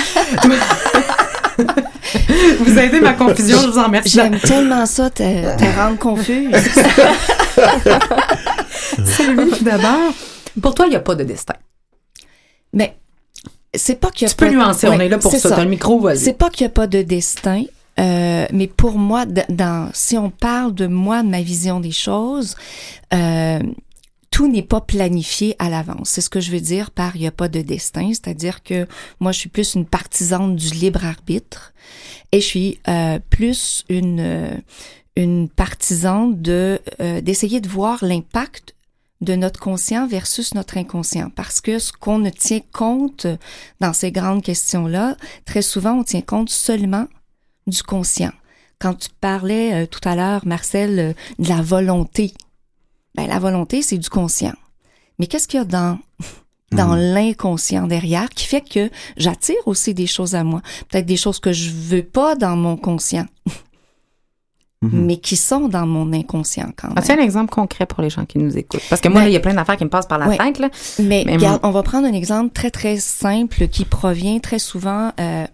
vous 2.60 2.77
aidez 2.79 3.01
ma 3.01 3.13
confusion, 3.13 3.60
je 3.62 3.67
vous 3.67 3.77
en 3.77 3.86
remercie. 3.86 4.10
J'aime 4.15 4.39
tellement 4.39 4.86
ça, 4.86 5.10
te, 5.10 5.24
te 5.24 5.77
rendre 5.79 5.98
confuse. 5.98 6.55
Sylvie, 9.05 9.50
tout 9.58 9.63
d'abord. 9.63 10.13
Pour 10.62 10.75
toi, 10.75 10.86
il 10.88 10.89
n'y 10.89 10.96
a 10.96 11.00
pas 11.01 11.15
de 11.15 11.24
destin. 11.24 11.53
Mais 12.74 12.96
c'est 13.73 13.99
pas 13.99 14.11
qu'il 14.11 14.27
y 14.27 14.29
a 14.29 14.29
Tu 14.29 14.35
peux 14.35 14.49
nuancer, 14.49 14.88
on 14.88 14.97
Ouais, 14.97 15.05
est 15.05 15.09
là 15.09 15.17
pour 15.17 15.31
ça. 15.31 15.49
T'as 15.49 15.63
le 15.63 15.69
micro, 15.69 15.99
vas-y. 15.99 16.17
C'est 16.17 16.33
pas 16.33 16.49
qu'il 16.49 16.65
n'y 16.65 16.71
a 16.71 16.73
pas 16.73 16.88
de 16.88 17.01
destin, 17.01 17.63
euh, 17.99 18.45
mais 18.51 18.67
pour 18.67 18.97
moi, 18.97 19.25
dans, 19.25 19.89
si 19.93 20.17
on 20.17 20.29
parle 20.29 20.73
de 20.73 20.88
moi, 20.88 21.23
de 21.23 21.29
ma 21.29 21.41
vision 21.41 21.79
des 21.79 21.91
choses, 21.91 22.55
euh, 23.13 23.59
tout 24.31 24.47
n'est 24.47 24.63
pas 24.63 24.81
planifié 24.81 25.55
à 25.59 25.69
l'avance. 25.69 26.09
C'est 26.09 26.21
ce 26.21 26.29
que 26.29 26.39
je 26.39 26.51
veux 26.51 26.61
dire 26.61 26.91
par 26.91 27.15
il 27.15 27.21
n'y 27.21 27.27
a 27.27 27.31
pas 27.31 27.49
de 27.49 27.61
destin, 27.61 28.09
c'est-à-dire 28.09 28.63
que 28.63 28.88
moi, 29.19 29.31
je 29.31 29.39
suis 29.39 29.49
plus 29.49 29.75
une 29.75 29.85
partisane 29.85 30.55
du 30.55 30.69
libre 30.69 31.03
arbitre 31.05 31.73
et 32.31 32.39
je 32.41 32.45
suis 32.45 32.79
euh, 32.88 33.19
plus 33.29 33.85
une 33.89 34.19
euh, 34.19 34.55
une 35.15 35.49
partisane 35.49 36.41
de 36.41 36.79
euh, 37.01 37.21
d'essayer 37.21 37.59
de 37.59 37.67
voir 37.67 38.03
l'impact 38.03 38.75
de 39.21 39.35
notre 39.35 39.59
conscient 39.59 40.07
versus 40.07 40.53
notre 40.53 40.77
inconscient. 40.77 41.29
Parce 41.35 41.59
que 41.61 41.77
ce 41.79 41.91
qu'on 41.91 42.19
ne 42.19 42.29
tient 42.29 42.61
compte 42.71 43.27
dans 43.81 43.93
ces 43.93 44.11
grandes 44.11 44.43
questions-là, 44.43 45.17
très 45.45 45.61
souvent, 45.61 45.93
on 45.99 46.03
tient 46.03 46.21
compte 46.21 46.49
seulement 46.49 47.05
du 47.67 47.83
conscient. 47.83 48.31
Quand 48.79 48.93
tu 48.93 49.09
parlais 49.19 49.73
euh, 49.73 49.85
tout 49.85 50.07
à 50.07 50.15
l'heure, 50.15 50.45
Marcel, 50.45 50.99
euh, 50.99 51.13
de 51.38 51.49
la 51.49 51.61
volonté, 51.61 52.33
ben, 53.15 53.27
la 53.27 53.39
volonté, 53.39 53.81
c'est 53.81 53.97
du 53.97 54.09
conscient. 54.09 54.53
Mais 55.19 55.27
qu'est-ce 55.27 55.47
qu'il 55.47 55.59
y 55.59 55.61
a 55.61 55.65
dans 55.65 55.99
dans 56.71 56.95
Mhm. 56.95 57.13
l'inconscient 57.15 57.88
derrière 57.88 58.29
qui 58.29 58.45
fait 58.45 58.61
que 58.61 58.91
j'attire 59.17 59.57
aussi 59.65 59.93
des 59.93 60.07
choses 60.07 60.35
à 60.35 60.43
moi? 60.43 60.61
Peut-être 60.88 61.07
des 61.07 61.17
choses 61.17 61.39
que 61.39 61.51
je 61.51 61.71
veux 61.71 62.03
pas 62.03 62.35
dans 62.35 62.55
mon 62.55 62.77
conscient, 62.77 63.25
Mhm. 64.81 65.05
mais 65.05 65.17
qui 65.17 65.36
sont 65.36 65.67
dans 65.67 65.86
mon 65.86 66.13
inconscient 66.13 66.69
quand 66.77 66.88
même. 66.88 66.98
As-tu 66.98 67.12
un 67.12 67.17
exemple 67.21 67.51
concret 67.51 67.86
pour 67.86 68.01
les 68.01 68.09
gens 68.09 68.24
qui 68.25 68.38
nous 68.38 68.57
écoutent? 68.57 68.81
Parce 68.89 69.01
que 69.01 69.09
moi, 69.09 69.19
Ben- 69.19 69.25
là, 69.25 69.29
il 69.29 69.33
y 69.33 69.36
a 69.36 69.41
plein 69.41 69.53
d'affaires 69.53 69.75
qui 69.75 69.83
me 69.83 69.89
passent 69.89 70.07
par 70.07 70.17
la 70.19 70.27
Ouais. 70.29 70.38
tête, 70.38 70.57
là. 70.59 70.69
Mais, 71.00 71.24
Mais 71.25 71.36
regarde, 71.36 71.59
on 71.63 71.71
va 71.71 71.83
prendre 71.83 72.07
un 72.07 72.13
exemple 72.13 72.51
très 72.53 72.71
très 72.71 72.95
simple 72.98 73.67
qui 73.67 73.83
provient 73.83 74.39
très 74.39 74.57
souvent. 74.59 75.12
Euh, 75.19 75.45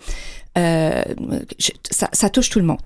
euh, 0.60 1.04
je- 1.58 1.72
ça, 1.90 2.08
ça 2.14 2.30
touche 2.30 2.50
tout 2.52 2.60
le 2.60 2.66
monde. 2.66 2.78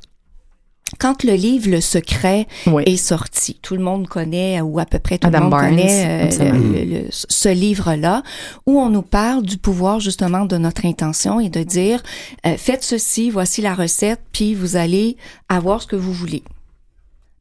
Quand 0.97 1.23
le 1.23 1.33
livre 1.33 1.69
Le 1.69 1.81
Secret 1.81 2.47
Oui. 2.65 2.83
est 2.87 2.97
sorti, 2.97 3.59
tout 3.61 3.75
le 3.75 3.83
monde 3.83 4.07
connaît 4.07 4.59
ou 4.61 4.79
à 4.79 4.85
peu 4.85 4.97
près 4.99 5.17
tout 5.19 5.27
Adam 5.27 5.37
le 5.37 5.43
monde 5.43 5.51
Barnes, 5.51 5.69
connaît 5.75 6.23
euh, 6.23 6.25
absolument. 6.25 6.73
le- 6.73 6.83
le- 6.85 7.07
ce 7.11 7.49
livre-là 7.49 8.23
où 8.65 8.79
on 8.79 8.89
nous 8.89 9.03
parle 9.03 9.43
du 9.43 9.57
pouvoir 9.57 9.99
justement 9.99 10.45
de 10.45 10.57
notre 10.57 10.85
intention 10.85 11.39
et 11.39 11.49
de 11.49 11.61
dire 11.63 12.01
euh, 12.45 12.57
faites 12.57 12.83
ceci, 12.83 13.29
voici 13.29 13.61
la 13.61 13.75
recette, 13.75 14.19
puis 14.31 14.55
vous 14.55 14.75
allez 14.77 15.15
avoir 15.47 15.81
ce 15.83 15.87
que 15.87 15.95
vous 15.95 16.13
voulez. 16.13 16.43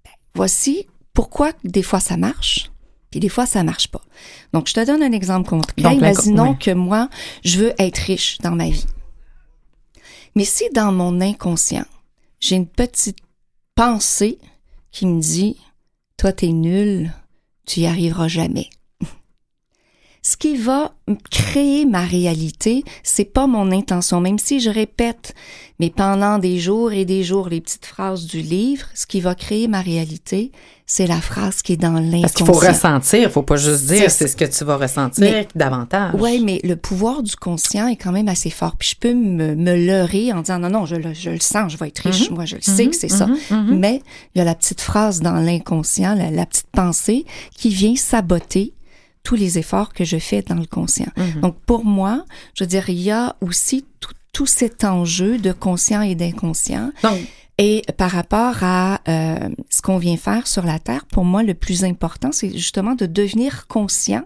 Ben, 0.04 0.10
Voici 0.34 0.86
pourquoi 1.14 1.52
des 1.64 1.82
fois 1.82 2.00
ça 2.00 2.16
marche, 2.16 2.70
puis 3.10 3.18
des 3.18 3.28
fois 3.30 3.46
ça 3.46 3.64
marche 3.64 3.88
pas. 3.88 4.02
Donc 4.52 4.68
je 4.68 4.74
te 4.74 4.84
donne 4.86 5.02
un 5.02 5.12
exemple 5.12 5.48
concret. 5.48 5.72
Donc, 5.82 5.94
Imaginons 5.94 6.50
oui. 6.50 6.58
que 6.58 6.70
moi 6.72 7.08
je 7.44 7.58
veux 7.58 7.72
être 7.78 7.98
riche 7.98 8.38
dans 8.42 8.52
ma 8.52 8.68
vie. 8.68 8.86
Mais 10.36 10.44
si 10.44 10.64
dans 10.74 10.92
mon 10.92 11.20
inconscient, 11.20 11.86
j'ai 12.40 12.56
une 12.56 12.66
petite 12.66 13.16
pensée 13.78 14.40
qui 14.90 15.06
me 15.06 15.20
dit 15.20 15.56
toi 16.16 16.32
t'es 16.32 16.48
nul, 16.48 17.12
tu 17.64 17.78
y 17.78 17.86
arriveras 17.86 18.26
jamais. 18.26 18.70
Ce 20.20 20.36
qui 20.36 20.56
va 20.56 20.96
créer 21.30 21.86
ma 21.86 22.04
réalité, 22.04 22.82
c'est 23.04 23.32
pas 23.32 23.46
mon 23.46 23.70
intention, 23.70 24.20
même 24.20 24.40
si 24.40 24.58
je 24.58 24.68
répète, 24.68 25.32
mais 25.78 25.90
pendant 25.90 26.38
des 26.38 26.58
jours 26.58 26.90
et 26.90 27.04
des 27.04 27.22
jours 27.22 27.48
les 27.48 27.60
petites 27.60 27.86
phrases 27.86 28.26
du 28.26 28.40
livre, 28.40 28.88
ce 28.94 29.06
qui 29.06 29.20
va 29.20 29.36
créer 29.36 29.68
ma 29.68 29.80
réalité, 29.80 30.50
c'est 30.90 31.06
la 31.06 31.20
phrase 31.20 31.60
qui 31.60 31.74
est 31.74 31.76
dans 31.76 31.92
l'inconscient. 31.92 32.20
Parce 32.22 32.32
qu'il 32.32 32.46
faut 32.46 32.52
ressentir, 32.54 33.30
faut 33.30 33.42
pas 33.42 33.56
juste 33.58 33.84
dire 33.86 34.10
C'est 34.10 34.26
ce 34.26 34.34
que 34.34 34.46
tu 34.46 34.64
vas 34.64 34.78
ressentir 34.78 35.22
Mais- 35.22 35.46
davantage. 35.54 36.14
Oui, 36.18 36.40
mais 36.42 36.60
le 36.64 36.76
pouvoir 36.76 37.22
du 37.22 37.36
conscient 37.36 37.86
est 37.88 37.96
quand 37.96 38.10
même 38.10 38.26
assez 38.28 38.48
fort. 38.48 38.74
Puis 38.76 38.92
je 38.94 38.96
peux 38.98 39.12
me, 39.12 39.54
me 39.54 39.76
leurrer 39.86 40.32
en 40.32 40.40
disant 40.40 40.58
non, 40.58 40.70
non, 40.70 40.86
je, 40.86 40.96
le- 40.96 41.12
je 41.12 41.28
le 41.28 41.40
sens, 41.40 41.70
je 41.70 41.76
vais 41.76 41.88
être 41.88 41.98
riche, 41.98 42.30
moi 42.30 42.46
je 42.46 42.56
le 42.56 42.62
sais 42.62 42.86
que 42.88 42.96
c'est 42.96 43.08
ça. 43.08 43.28
Mais 43.68 44.00
il 44.34 44.38
y 44.38 44.40
a 44.40 44.44
la 44.44 44.54
petite 44.54 44.80
phrase 44.80 45.20
dans 45.20 45.34
l'inconscient, 45.34 46.14
la, 46.14 46.30
la 46.30 46.46
petite 46.46 46.68
pensée 46.72 47.26
qui 47.54 47.68
vient 47.68 47.94
saboter 47.94 48.72
tous 49.24 49.34
les 49.34 49.58
efforts 49.58 49.92
que 49.92 50.04
je 50.04 50.16
fais 50.16 50.40
dans 50.40 50.54
le 50.54 50.64
conscient. 50.64 51.12
Donc 51.42 51.56
pour 51.66 51.84
moi, 51.84 52.24
je 52.54 52.64
veux 52.64 52.68
dire, 52.68 52.88
il 52.88 53.00
y 53.02 53.10
a 53.10 53.36
aussi 53.42 53.84
tout, 54.00 54.12
tout 54.32 54.46
cet 54.46 54.84
enjeu 54.84 55.36
de 55.36 55.52
conscient 55.52 56.00
et 56.00 56.14
d'inconscient. 56.14 56.92
Donc, 57.02 57.18
Et 57.58 57.82
par 57.96 58.12
rapport 58.12 58.62
à 58.62 59.00
euh, 59.08 59.48
ce 59.68 59.82
qu'on 59.82 59.98
vient 59.98 60.16
faire 60.16 60.46
sur 60.46 60.64
la 60.64 60.78
Terre, 60.78 61.04
pour 61.06 61.24
moi, 61.24 61.42
le 61.42 61.54
plus 61.54 61.84
important, 61.84 62.30
c'est 62.30 62.50
justement 62.50 62.94
de 62.94 63.06
devenir 63.06 63.66
conscient 63.66 64.24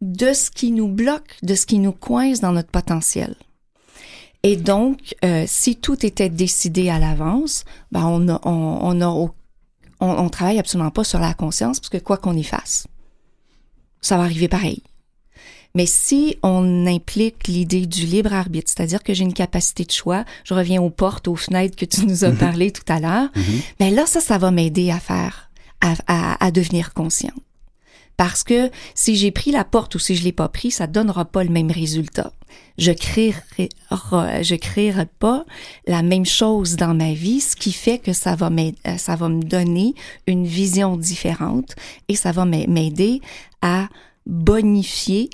de 0.00 0.32
ce 0.32 0.50
qui 0.50 0.72
nous 0.72 0.88
bloque, 0.88 1.36
de 1.42 1.54
ce 1.54 1.66
qui 1.66 1.78
nous 1.78 1.92
coince 1.92 2.40
dans 2.40 2.52
notre 2.52 2.70
potentiel. 2.70 3.34
Et 4.42 4.56
donc, 4.56 5.14
euh, 5.24 5.44
si 5.46 5.76
tout 5.76 6.06
était 6.06 6.28
décidé 6.28 6.88
à 6.88 6.98
l'avance, 6.98 7.64
ben 7.92 8.06
on 8.06 8.28
on, 8.44 9.30
on 10.00 10.28
travaille 10.28 10.58
absolument 10.58 10.90
pas 10.90 11.04
sur 11.04 11.18
la 11.18 11.34
conscience 11.34 11.80
parce 11.80 11.88
que 11.88 11.98
quoi 11.98 12.16
qu'on 12.16 12.36
y 12.36 12.44
fasse, 12.44 12.86
ça 14.00 14.16
va 14.16 14.24
arriver 14.24 14.48
pareil. 14.48 14.82
Mais 15.76 15.86
si 15.86 16.36
on 16.42 16.86
implique 16.86 17.46
l'idée 17.46 17.86
du 17.86 18.06
libre 18.06 18.32
arbitre, 18.32 18.72
c'est-à-dire 18.74 19.02
que 19.04 19.14
j'ai 19.14 19.22
une 19.24 19.32
capacité 19.34 19.84
de 19.84 19.92
choix, 19.92 20.24
je 20.42 20.54
reviens 20.54 20.82
aux 20.82 20.90
portes, 20.90 21.28
aux 21.28 21.36
fenêtres 21.36 21.76
que 21.76 21.84
tu 21.84 22.04
nous 22.06 22.24
as 22.24 22.30
parlé 22.32 22.72
tout 22.72 22.82
à 22.88 22.98
l'heure, 22.98 23.28
ben 23.78 23.94
là, 23.94 24.06
ça, 24.06 24.20
ça 24.20 24.38
va 24.38 24.50
m'aider 24.50 24.90
à 24.90 24.98
faire, 24.98 25.50
à, 25.80 25.94
à, 26.08 26.44
à 26.44 26.50
devenir 26.50 26.92
consciente. 26.94 27.34
Parce 28.16 28.42
que 28.42 28.70
si 28.94 29.14
j'ai 29.14 29.30
pris 29.30 29.50
la 29.50 29.62
porte 29.64 29.94
ou 29.94 29.98
si 29.98 30.16
je 30.16 30.24
l'ai 30.24 30.32
pas 30.32 30.48
pris, 30.48 30.70
ça 30.70 30.86
donnera 30.86 31.26
pas 31.26 31.44
le 31.44 31.50
même 31.50 31.70
résultat. 31.70 32.32
Je 32.78 32.92
créerai, 32.92 33.68
je 33.90 34.54
créerai 34.54 35.04
pas 35.18 35.44
la 35.86 36.00
même 36.02 36.24
chose 36.24 36.76
dans 36.76 36.94
ma 36.94 37.12
vie, 37.12 37.40
ce 37.40 37.54
qui 37.54 37.72
fait 37.72 37.98
que 37.98 38.14
ça 38.14 38.34
va 38.34 38.48
m'aider, 38.48 38.78
ça 38.96 39.16
va 39.16 39.28
me 39.28 39.42
donner 39.42 39.94
une 40.26 40.46
vision 40.46 40.96
différente 40.96 41.74
et 42.08 42.16
ça 42.16 42.32
va 42.32 42.46
m'a- 42.46 42.66
m'aider 42.66 43.20
à 43.60 43.88
bonifier 44.26 45.28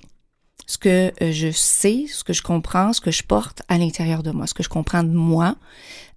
ce 0.66 0.78
que 0.78 1.12
euh, 1.23 1.33
je 1.33 1.50
sais, 1.50 2.07
ce 2.09 2.25
que 2.25 2.33
je 2.33 2.42
comprends, 2.42 2.92
ce 2.92 3.00
que 3.00 3.11
je 3.11 3.23
porte 3.23 3.62
à 3.69 3.78
l'intérieur 3.78 4.23
de 4.23 4.31
moi, 4.31 4.47
ce 4.47 4.54
que 4.54 4.62
je 4.62 4.69
comprends 4.69 5.02
de 5.02 5.11
moi, 5.11 5.57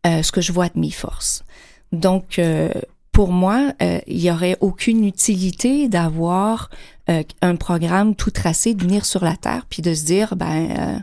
euh, 0.06 0.24
ce 0.24 0.32
que 0.32 0.42
je 0.42 0.52
vois 0.52 0.70
de 0.70 0.80
mes 0.80 0.92
forces. 0.92 1.44
Donc, 1.92 2.40
euh, 2.40 2.70
pour 3.12 3.32
moi, 3.32 3.72
euh, 3.82 4.00
il 4.08 4.20
y 4.20 4.30
aurait 4.30 4.58
aucune 4.60 5.06
utilité 5.06 5.88
d'avoir 5.88 6.70
euh, 7.10 7.24
un 7.42 7.56
programme 7.56 8.14
tout 8.14 8.32
tracé, 8.32 8.74
de 8.74 8.84
venir 8.84 9.06
sur 9.06 9.24
la 9.24 9.38
Terre, 9.38 9.66
puis 9.70 9.82
de 9.82 9.94
se 9.94 10.04
dire, 10.04 10.36
ben, 10.36 10.70
euh, 10.78 11.00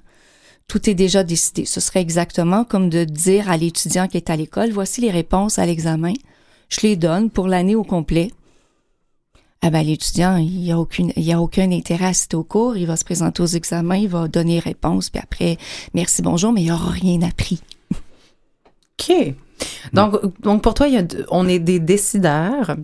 tout 0.68 0.90
est 0.90 0.94
déjà 0.94 1.25
décidé. 1.25 1.64
Ce 1.64 1.80
serait 1.80 2.02
exactement 2.02 2.64
comme 2.64 2.90
de 2.90 3.04
dire 3.04 3.50
à 3.50 3.56
l'étudiant 3.56 4.08
qui 4.08 4.18
est 4.18 4.28
à 4.28 4.37
l'école, 4.37 4.72
voici 4.72 5.00
les 5.00 5.11
réponses 5.11 5.58
à 5.58 5.64
l'examen, 5.64 6.12
je 6.68 6.80
les 6.82 6.96
donne 6.96 7.30
pour 7.30 7.49
l'année 7.49 7.75
au 7.75 7.84
complet. 7.84 8.30
Ah 9.64 9.71
ben, 9.71 9.87
l'étudiant, 9.87 10.37
il 10.38 10.64
y 10.64 10.73
a 10.73 10.78
aucune, 10.78 11.12
il 11.16 11.33
a 11.33 11.40
aucun 11.40 11.71
intérêt 11.71 12.07
à 12.07 12.09
assister 12.09 12.37
au 12.37 12.42
cours, 12.42 12.76
il 12.76 12.87
va 12.87 12.97
se 12.97 13.04
présenter 13.04 13.42
aux 13.42 13.47
examens, 13.47 13.97
il 13.97 14.09
va 14.09 14.26
donner 14.26 14.59
réponse, 14.59 15.09
puis 15.09 15.23
après, 15.23 15.57
merci, 15.95 16.21
bonjour, 16.21 16.52
mais 16.52 16.64
il 16.64 16.73
aura 16.73 16.90
rien 16.90 17.23
appris. 17.23 17.61
OK. 17.92 19.35
Donc, 19.92 20.40
donc 20.40 20.62
pour 20.62 20.75
toi, 20.75 20.88
il 20.88 20.95
y 20.95 20.99
a 20.99 21.04
on 21.31 21.47
est 21.47 21.61
des 21.61 21.78
décideurs. 21.78 22.76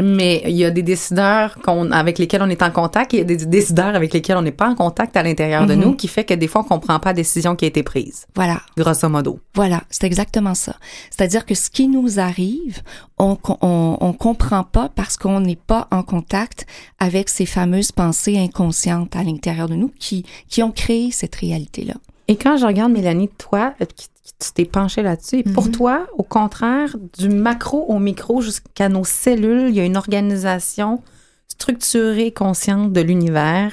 Mais 0.00 0.42
il 0.46 0.56
y 0.56 0.64
a 0.64 0.70
des 0.70 0.82
décideurs 0.82 1.56
qu'on, 1.62 1.90
avec 1.90 2.18
lesquels 2.18 2.42
on 2.42 2.48
est 2.48 2.62
en 2.62 2.70
contact 2.70 3.12
et 3.14 3.18
il 3.18 3.20
y 3.20 3.22
a 3.22 3.24
des 3.36 3.46
décideurs 3.46 3.94
avec 3.94 4.12
lesquels 4.12 4.36
on 4.36 4.42
n'est 4.42 4.50
pas 4.52 4.68
en 4.68 4.74
contact 4.74 5.16
à 5.16 5.22
l'intérieur 5.22 5.66
de 5.66 5.74
Mhm. 5.74 5.80
nous, 5.80 5.94
qui 5.94 6.08
fait 6.08 6.24
que 6.24 6.34
des 6.34 6.48
fois, 6.48 6.62
on 6.62 6.64
comprend 6.64 6.98
pas 6.98 7.10
la 7.10 7.14
décision 7.14 7.56
qui 7.56 7.64
a 7.64 7.68
été 7.68 7.82
prise, 7.82 8.26
Voilà. 8.34 8.60
grosso 8.76 9.08
modo. 9.08 9.38
Voilà, 9.54 9.82
c'est 9.90 10.04
exactement 10.04 10.54
ça. 10.54 10.76
C'est-à-dire 11.10 11.44
que 11.46 11.54
ce 11.54 11.70
qui 11.70 11.88
nous 11.88 12.18
arrive, 12.20 12.82
on, 13.18 13.36
on, 13.60 13.96
on 14.00 14.12
comprend 14.12 14.64
pas 14.64 14.88
parce 14.94 15.16
qu'on 15.16 15.40
n'est 15.40 15.56
pas 15.56 15.88
en 15.90 16.02
contact 16.02 16.66
avec 16.98 17.28
ces 17.28 17.46
fameuses 17.46 17.92
pensées 17.92 18.38
inconscientes 18.38 19.14
à 19.16 19.22
l'intérieur 19.22 19.68
de 19.68 19.74
nous 19.74 19.92
qui, 19.98 20.24
qui 20.48 20.62
ont 20.62 20.72
créé 20.72 21.10
cette 21.10 21.34
réalité-là. 21.36 21.94
Et 22.28 22.36
quand 22.36 22.56
je 22.56 22.66
regarde 22.66 22.92
Mélanie, 22.92 23.28
toi, 23.28 23.74
euh, 23.80 23.84
tu 23.96 24.52
t'es 24.54 24.64
penchée 24.64 25.02
là-dessus, 25.02 25.38
et 25.40 25.42
pour 25.42 25.66
Mhm. 25.66 25.72
toi, 25.72 26.06
au 26.16 26.22
contraire, 26.22 26.96
du 27.18 27.28
macro 27.28 27.84
au 27.88 27.98
micro 27.98 28.40
jusqu'à 28.40 28.88
nos 28.88 29.04
cellules, 29.04 29.68
il 29.68 29.74
y 29.74 29.80
a 29.80 29.84
une 29.84 29.96
organisation 29.96 31.02
structurée, 31.48 32.32
consciente 32.32 32.92
de 32.92 33.00
l'univers 33.00 33.72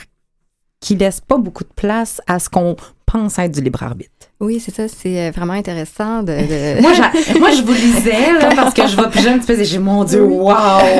qui 0.79 0.95
laisse 0.95 1.21
pas 1.21 1.37
beaucoup 1.37 1.63
de 1.63 1.73
place 1.75 2.21
à 2.27 2.39
ce 2.39 2.49
qu'on 2.49 2.75
pense 3.05 3.39
être 3.39 3.51
du 3.53 3.61
libre 3.61 3.83
arbitre. 3.83 4.18
Oui, 4.41 4.61
c'est 4.65 4.73
ça, 4.73 4.83
c'est 4.87 5.19
euh, 5.19 5.31
vraiment 5.35 5.51
intéressant 5.51 6.23
de... 6.23 6.31
de- 6.31 6.81
Moi, 6.81 6.91
moi, 7.39 7.51
je 7.51 7.61
vous 7.61 7.73
lisais, 7.73 8.31
là, 8.39 8.51
parce 8.55 8.73
que 8.73 8.87
je 8.87 8.95
vois 8.95 9.09
plus 9.09 9.21
jeune, 9.21 9.39
tu 9.41 9.45
faisais, 9.45 9.65
j'ai 9.65 9.79
mon 9.79 10.05
Dieu, 10.05 10.23
wow! 10.23 10.53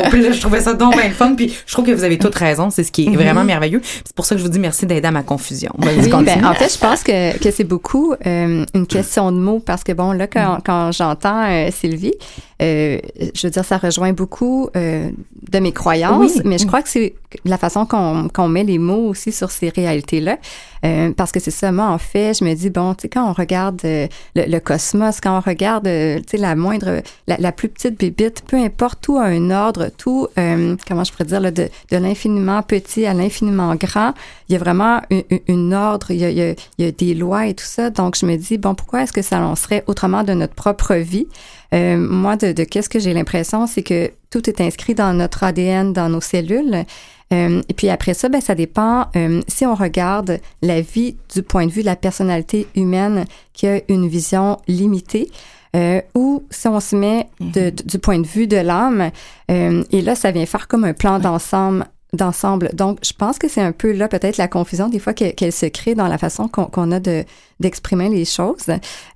Puis 0.10 0.22
là, 0.22 0.32
je 0.34 0.42
trouvais 0.42 0.60
ça 0.60 0.74
donc 0.74 0.98
bien 0.98 1.10
fun, 1.12 1.36
puis 1.36 1.58
je 1.66 1.72
trouve 1.72 1.86
que 1.86 1.92
vous 1.92 2.04
avez 2.04 2.18
toutes 2.18 2.36
raison, 2.36 2.70
c'est 2.70 2.84
ce 2.84 2.92
qui 2.92 3.06
est 3.08 3.16
vraiment 3.16 3.46
merveilleux. 3.46 3.82
C'est 3.84 4.14
pour 4.14 4.26
ça 4.26 4.36
que 4.36 4.40
je 4.40 4.46
vous 4.46 4.52
dis 4.52 4.60
merci 4.60 4.86
d'aider 4.86 5.08
à 5.08 5.12
ma 5.12 5.24
confusion. 5.24 5.72
Oui, 5.78 5.88
ben, 6.26 6.44
en 6.46 6.54
fait, 6.54 6.74
je 6.74 6.78
pense 6.80 7.02
que, 7.02 7.38
que 7.38 7.50
c'est 7.52 7.64
beaucoup 7.64 8.14
euh, 8.26 8.66
une 8.74 8.88
question 8.88 9.32
de 9.32 9.38
mots 9.38 9.60
parce 9.66 9.86
que, 9.86 9.94
bon, 9.94 10.12
là, 10.12 10.28
quand, 10.28 10.58
quand 10.66 10.92
j'entends 10.92 11.46
euh, 11.50 11.70
Sylvie, 11.72 12.16
euh, 12.62 12.98
je 13.34 13.48
veux 13.48 13.52
dire, 13.52 13.64
ça 13.64 13.78
rejoint 13.78 14.12
beaucoup 14.12 14.68
euh, 14.76 15.10
de 15.50 15.60
mes 15.60 15.72
croyances, 15.72 16.34
Oui. 16.36 16.42
mais 16.44 16.58
je 16.58 16.68
crois 16.68 16.82
que 16.82 16.90
c'est 16.90 17.14
la 17.46 17.58
façon 17.58 17.86
qu'on 17.86 18.28
qu'on 18.28 18.50
met 18.50 18.64
les 18.66 18.80
mots 18.80 19.08
aussi 19.08 19.32
sur 19.32 19.50
ces 19.50 19.70
réalités-là. 19.70 20.38
Euh, 20.86 21.12
parce 21.16 21.32
que 21.32 21.40
c'est 21.40 21.52
ça, 21.52 21.72
moi, 21.72 21.88
en 21.88 21.98
fait, 21.98 22.38
je 22.40 22.44
me 22.46 22.54
dis, 22.54 22.70
bon, 22.70 22.94
tu 22.96 23.04
sais, 23.04 23.10
quand 23.10 23.29
on 23.30 23.34
regarde 23.34 23.82
euh, 23.86 24.08
le, 24.36 24.60
cosmos, 24.60 25.22
quand 25.22 25.38
on 25.38 25.42
regarde, 25.42 25.88
euh, 25.88 26.20
la 26.34 26.56
moindre, 26.56 27.02
la, 27.28 27.52
plus 27.52 27.70
petite 27.70 28.00
bébite, 28.00 28.44
peu 28.48 28.58
importe, 28.58 29.00
tout 29.02 29.18
a 29.18 29.26
un 29.26 29.52
ordre, 29.52 29.90
tout, 29.98 30.28
euh, 30.38 30.76
comment 30.88 31.04
je 31.04 31.12
pourrais 31.12 31.26
dire, 31.26 31.42
de, 31.42 31.70
l'infiniment 31.92 32.62
petit 32.64 33.06
à 33.06 33.14
l'infiniment 33.14 33.76
grand, 33.76 34.14
il 34.48 34.54
y 34.54 34.56
a 34.56 34.60
vraiment 34.60 35.02
une, 35.48 35.74
ordre, 35.74 36.12
il 36.12 36.20
y, 36.20 36.86
a, 36.86 36.92
des 36.92 37.14
lois 37.14 37.48
et 37.48 37.54
tout 37.54 37.66
ça. 37.66 37.90
Donc, 37.90 38.18
je 38.18 38.26
me 38.26 38.36
dis, 38.36 38.58
bon, 38.58 38.76
pourquoi 38.76 39.04
est-ce 39.04 39.14
que 39.14 39.22
ça 39.22 39.40
en 39.40 39.56
serait 39.56 39.84
autrement 39.88 40.24
de 40.24 40.34
notre 40.34 40.56
propre 40.56 40.96
vie? 40.96 41.28
Moi, 41.72 42.36
de 42.36 42.64
qu'est-ce 42.64 42.90
que 42.90 42.98
j'ai 42.98 43.14
l'impression, 43.14 43.68
c'est 43.68 43.84
que 43.84 44.12
tout 44.32 44.50
est 44.50 44.62
inscrit 44.62 44.96
dans 44.96 45.14
notre 45.14 45.44
ADN, 45.44 45.94
dans 45.94 46.10
nos 46.10 46.22
cellules. 46.22 46.86
Euh, 47.32 47.62
et 47.70 47.74
puis 47.74 47.90
après 47.90 48.14
ça, 48.16 48.28
ben, 48.30 48.42
ça 48.42 48.56
dépend 48.56 49.06
euh, 49.16 49.42
si 49.48 49.66
on 49.66 49.76
regarde 49.76 50.40
la 50.62 50.82
vie 50.82 51.16
du 51.34 51.44
point 51.44 51.68
de 51.68 51.72
vue 51.72 51.82
de 51.82 51.86
la 51.86 51.96
personnalité 51.96 52.68
humaine 52.76 53.26
qui 53.54 53.68
a 53.68 53.82
une 53.88 54.08
vision 54.08 54.58
limitée. 54.68 55.30
Euh, 55.76 56.02
ou 56.16 56.44
si 56.50 56.68
on 56.68 56.80
se 56.80 56.96
met 56.96 57.30
de, 57.40 57.70
de- 57.70 57.84
du 57.84 58.00
point 58.00 58.18
de 58.20 58.26
vue 58.26 58.48
de 58.48 58.58
l'âme, 58.58 59.12
et 59.48 60.02
là, 60.02 60.16
ça 60.16 60.32
vient 60.32 60.46
faire 60.48 60.68
comme 60.68 60.84
un 60.84 60.94
plan 60.94 61.20
d'ensemble 61.20 61.86
d'ensemble. 62.14 62.70
Donc, 62.74 63.00
je 63.04 63.14
pense 63.14 63.38
que 63.38 63.48
c'est 63.48 63.62
un 63.62 63.72
peu 63.72 63.92
là 63.92 64.08
peut-être 64.08 64.38
la 64.38 64.48
confusion 64.48 64.90
des 64.90 65.00
fois 65.00 65.14
que- 65.14 65.32
qu'elle 65.32 65.52
se 65.52 65.68
crée 65.68 65.94
dans 65.94 66.08
la 66.08 66.18
façon 66.18 66.48
qu'on 66.48 66.92
a 66.92 67.00
de 67.00 67.24
d'exprimer 67.60 68.08
les 68.08 68.24
choses, 68.24 68.68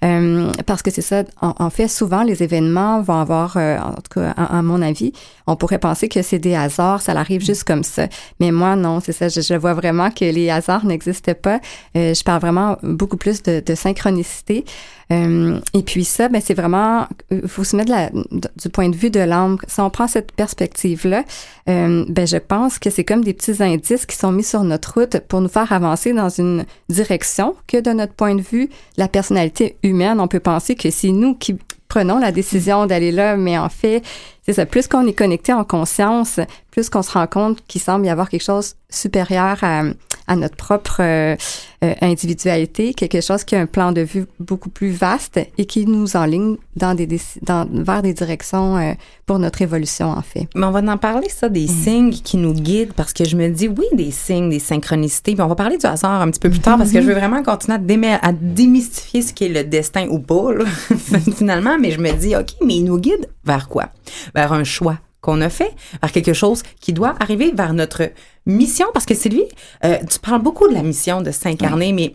Euh, 0.04 0.52
parce 0.66 0.82
que 0.82 0.92
c'est 0.92 1.02
ça. 1.02 1.24
En, 1.40 1.70
fait, 1.70 1.88
souvent 1.88 2.24
les 2.24 2.44
événements 2.44 3.02
vont 3.02 3.18
avoir, 3.18 3.56
euh, 3.56 3.78
en 3.80 3.94
tout 3.94 4.20
cas, 4.20 4.32
à, 4.32 4.62
mon 4.62 4.82
avis, 4.82 5.14
on 5.48 5.56
pourrait 5.56 5.80
penser 5.80 6.10
que 6.10 6.22
c'est 6.22 6.40
des 6.40 6.54
hasards, 6.54 7.02
ça 7.02 7.14
arrive 7.14 7.42
juste 7.42 7.64
comme 7.64 7.84
ça. 7.84 8.08
Mais 8.42 8.52
moi, 8.52 8.76
non, 8.76 9.00
c'est 9.00 9.14
ça. 9.14 9.30
Je, 9.30 9.54
vois 9.54 9.74
vraiment 9.74 10.12
que 10.12 10.26
les 10.26 10.50
hasards 10.50 10.86
n'existent 10.86 11.34
pas. 11.42 11.62
Euh, 11.96 12.14
je 12.14 12.22
parle 12.22 12.42
vraiment 12.42 12.78
beaucoup 12.84 13.16
plus 13.16 13.42
de 13.44 13.76
synchronicité. 13.76 14.66
Euh, 15.14 15.60
et 15.74 15.84
puis 15.84 16.04
ça, 16.06 16.28
ben 16.30 16.42
c'est 16.44 16.54
vraiment, 16.54 17.08
il 17.30 17.48
faut 17.48 17.64
se 17.64 17.76
mettre 17.76 17.92
du 18.12 18.70
point 18.70 18.90
de 18.90 18.96
vue 18.96 19.10
de 19.10 19.20
l'âme. 19.20 19.58
Si 19.68 19.80
on 19.80 19.90
prend 19.90 20.08
cette 20.08 20.32
perspective-là, 20.32 21.24
euh, 21.70 22.06
ben 22.10 22.26
je 22.26 22.38
pense 22.38 22.80
que 22.80 22.90
c'est 22.90 23.04
comme 23.04 23.24
des 23.24 23.34
petits 23.34 23.62
indices 23.62 24.06
qui 24.06 24.16
sont 24.16 24.32
mis 24.32 24.44
sur 24.44 24.64
notre 24.64 25.00
route 25.00 25.20
pour 25.28 25.42
nous 25.42 25.50
faire 25.50 25.72
avancer 25.72 26.14
dans 26.14 26.30
une 26.30 26.66
direction 26.90 27.56
que 27.68 27.80
de 27.80 27.92
notre 27.92 28.14
point 28.14 28.36
de 28.36 28.42
vue, 28.42 28.70
la 28.98 29.08
personnalité 29.08 29.78
humaine, 29.84 30.20
on 30.20 30.28
peut 30.28 30.40
penser 30.40 30.76
que 30.76 30.90
c'est 30.90 31.12
nous 31.12 31.36
qui 31.36 31.58
prenons 31.94 32.18
la 32.18 32.32
décision 32.32 32.88
d'aller 32.88 33.12
là, 33.12 33.38
mais 33.38 33.56
en 33.56 33.70
fait, 33.70 34.02
c'est 34.42 34.54
ça. 34.54 34.66
Plus 34.66 34.88
qu'on 34.88 35.06
est 35.06 35.14
connecté 35.14 35.54
en 35.54 35.64
conscience, 35.64 36.40
plus 36.72 36.90
qu'on 36.90 37.04
se 37.04 37.12
rend 37.12 37.28
compte 37.28 37.64
qu'il 37.68 37.82
semble 37.82 38.08
y 38.08 38.10
avoir 38.10 38.30
quelque 38.30 38.44
chose 38.44 38.74
supérieur 38.90 39.60
à, 39.62 39.84
à 40.28 40.36
notre 40.36 40.56
propre 40.56 40.98
euh, 41.00 41.36
euh, 41.84 41.94
individualité, 42.02 42.94
quelque 42.94 43.22
chose 43.22 43.44
qui 43.44 43.56
a 43.56 43.60
un 43.60 43.66
plan 43.66 43.92
de 43.92 44.02
vue 44.02 44.26
beaucoup 44.40 44.70
plus 44.70 44.92
vaste 44.92 45.40
et 45.58 45.66
qui 45.66 45.86
nous 45.86 46.16
enligne 46.16 46.58
dans 46.76 46.96
des 46.96 47.08
dans, 47.42 47.68
vers 47.72 48.02
des 48.02 48.14
directions 48.14 48.78
euh, 48.78 48.94
pour 49.26 49.40
notre 49.40 49.62
évolution, 49.62 50.08
en 50.08 50.22
fait. 50.22 50.48
Mais 50.56 50.66
on 50.66 50.72
va 50.72 50.80
en 50.80 50.98
parler, 50.98 51.30
ça, 51.30 51.50
des 51.50 51.68
signes 51.68 52.12
qui 52.12 52.38
nous 52.38 52.54
guident, 52.54 52.94
parce 52.94 53.14
que 53.14 53.26
je 53.26 53.36
me 53.36 53.50
dis, 53.50 53.68
oui, 53.68 53.86
des 53.94 54.12
signes, 54.12 54.50
des 54.50 54.60
synchronicités. 54.60 55.34
Puis 55.34 55.42
on 55.42 55.48
va 55.48 55.56
parler 55.56 55.78
du 55.78 55.86
hasard 55.86 56.22
un 56.22 56.30
petit 56.30 56.40
peu 56.40 56.50
plus 56.50 56.60
tard, 56.60 56.78
parce 56.78 56.92
que 56.92 57.02
je 57.02 57.08
veux 57.08 57.14
vraiment 57.14 57.44
continuer 57.44 58.14
à, 58.22 58.32
démystifier 58.34 59.22
ce 59.22 59.34
qui 59.34 59.46
est 59.46 59.50
le 59.50 59.64
destin 59.64 60.08
ou 60.10 60.20
pas, 60.20 60.54
là, 60.54 60.66
finalement. 61.38 61.78
Mais 61.80 61.92
je 61.92 62.00
me 62.00 62.12
dis, 62.14 62.36
OK, 62.36 62.54
mais 62.66 62.76
il 62.76 62.84
nous 62.84 62.98
guide 62.98 63.30
vers 63.46 63.68
quoi? 63.68 63.90
Vers 64.36 64.54
un 64.54 64.64
choix 64.64 64.98
qu'on 65.24 65.42
a 65.42 65.50
fait, 65.50 65.72
vers 66.02 66.12
quelque 66.12 66.34
chose 66.34 66.62
qui 66.82 66.94
doit 66.94 67.16
arriver 67.20 67.52
vers 67.56 67.74
notre 67.74 68.12
mission. 68.46 68.86
Parce 68.94 69.06
que 69.06 69.16
Sylvie, 69.16 69.46
euh, 69.86 69.96
tu 70.08 70.20
parles 70.20 70.42
beaucoup 70.44 70.68
de 70.68 70.74
la 70.74 70.84
mission 70.84 71.22
de 71.22 71.32
s'incarner, 71.32 71.94
mais 71.94 72.12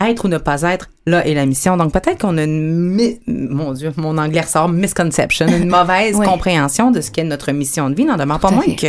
être 0.00 0.24
ou 0.24 0.28
ne 0.28 0.38
pas 0.38 0.62
être, 0.62 0.88
là 1.06 1.26
est 1.26 1.34
la 1.34 1.46
mission. 1.46 1.76
Donc 1.76 1.92
peut-être 1.92 2.20
qu'on 2.22 2.38
a 2.38 2.44
une, 2.44 3.18
mon 3.28 3.72
Dieu, 3.72 3.92
mon 3.96 4.16
anglais 4.18 4.40
ressort, 4.40 4.68
misconception, 4.70 5.46
une 5.46 5.68
mauvaise 5.78 6.16
Oui. 6.16 6.26
compréhension 6.26 6.90
de 6.90 7.00
ce 7.02 7.10
qu'est 7.10 7.24
notre 7.24 7.52
mission 7.52 7.90
de 7.90 7.94
vie. 7.94 8.04
N'en 8.06 8.16
demeure 8.16 8.40
pas 8.40 8.50
moins 8.50 8.64
que 8.74 8.88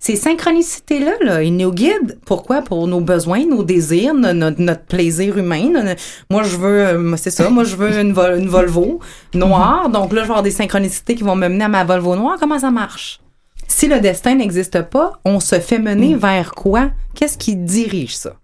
ces 0.00 0.16
synchronicités-là, 0.16 1.12
là, 1.22 1.42
ils 1.42 1.56
nous 1.56 1.72
guident. 1.72 2.18
Pourquoi? 2.24 2.62
Pour 2.62 2.86
nos 2.86 3.00
besoins, 3.00 3.44
nos 3.46 3.62
désirs, 3.64 4.14
no- 4.14 4.32
notre, 4.32 4.60
notre 4.60 4.84
plaisir 4.84 5.36
humain. 5.38 5.94
Moi, 6.30 6.42
je 6.44 6.56
veux, 6.56 6.86
euh, 6.86 7.16
c'est 7.16 7.30
ça, 7.30 7.50
moi, 7.50 7.64
je 7.64 7.76
veux 7.76 7.98
une, 7.98 8.12
Vol- 8.12 8.38
une 8.38 8.48
Volvo 8.48 9.00
noire. 9.34 9.88
Donc 9.90 10.12
là, 10.12 10.20
je 10.22 10.26
vais 10.26 10.30
avoir 10.30 10.42
des 10.42 10.50
synchronicités 10.50 11.14
qui 11.14 11.22
vont 11.24 11.34
me 11.36 11.48
mener 11.48 11.64
à 11.64 11.68
ma 11.68 11.84
Volvo 11.84 12.14
noire. 12.16 12.36
Comment 12.38 12.58
ça 12.58 12.70
marche? 12.70 13.20
Si 13.66 13.86
le 13.86 14.00
destin 14.00 14.34
n'existe 14.36 14.82
pas, 14.82 15.12
on 15.24 15.40
se 15.40 15.60
fait 15.60 15.78
mener 15.78 16.14
vers 16.14 16.52
quoi? 16.52 16.90
Qu'est-ce 17.14 17.36
qui 17.36 17.54
dirige 17.56 18.16
ça? 18.16 18.34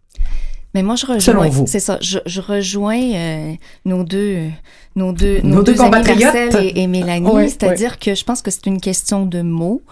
Mais 0.75 0.83
moi, 0.83 0.97
je 0.97 1.07
rejoins. 1.07 1.51
C'est 1.67 1.81
ça. 1.81 1.99
Je, 2.01 2.19
je 2.27 2.41
rejoins 2.41 3.01
euh, 3.01 3.53
nos 3.85 4.03
deux, 4.03 4.49
nos 4.97 5.13
deux, 5.13 5.41
Nos 5.43 5.57
nos, 5.57 5.63
deux 5.63 5.75
compatriotes. 5.75 6.35
Marcel 6.35 6.67
et, 6.67 6.83
et 6.83 6.87
Mélanie. 6.89 7.49
C'est-à-dire 7.49 7.99
que 8.01 8.15
je 8.15 8.25
pense 8.25 8.43
que 8.43 8.51
c'est 8.51 8.67
une 8.67 8.81
question 8.81 9.25
de 9.25 9.41
mots. 9.43 9.83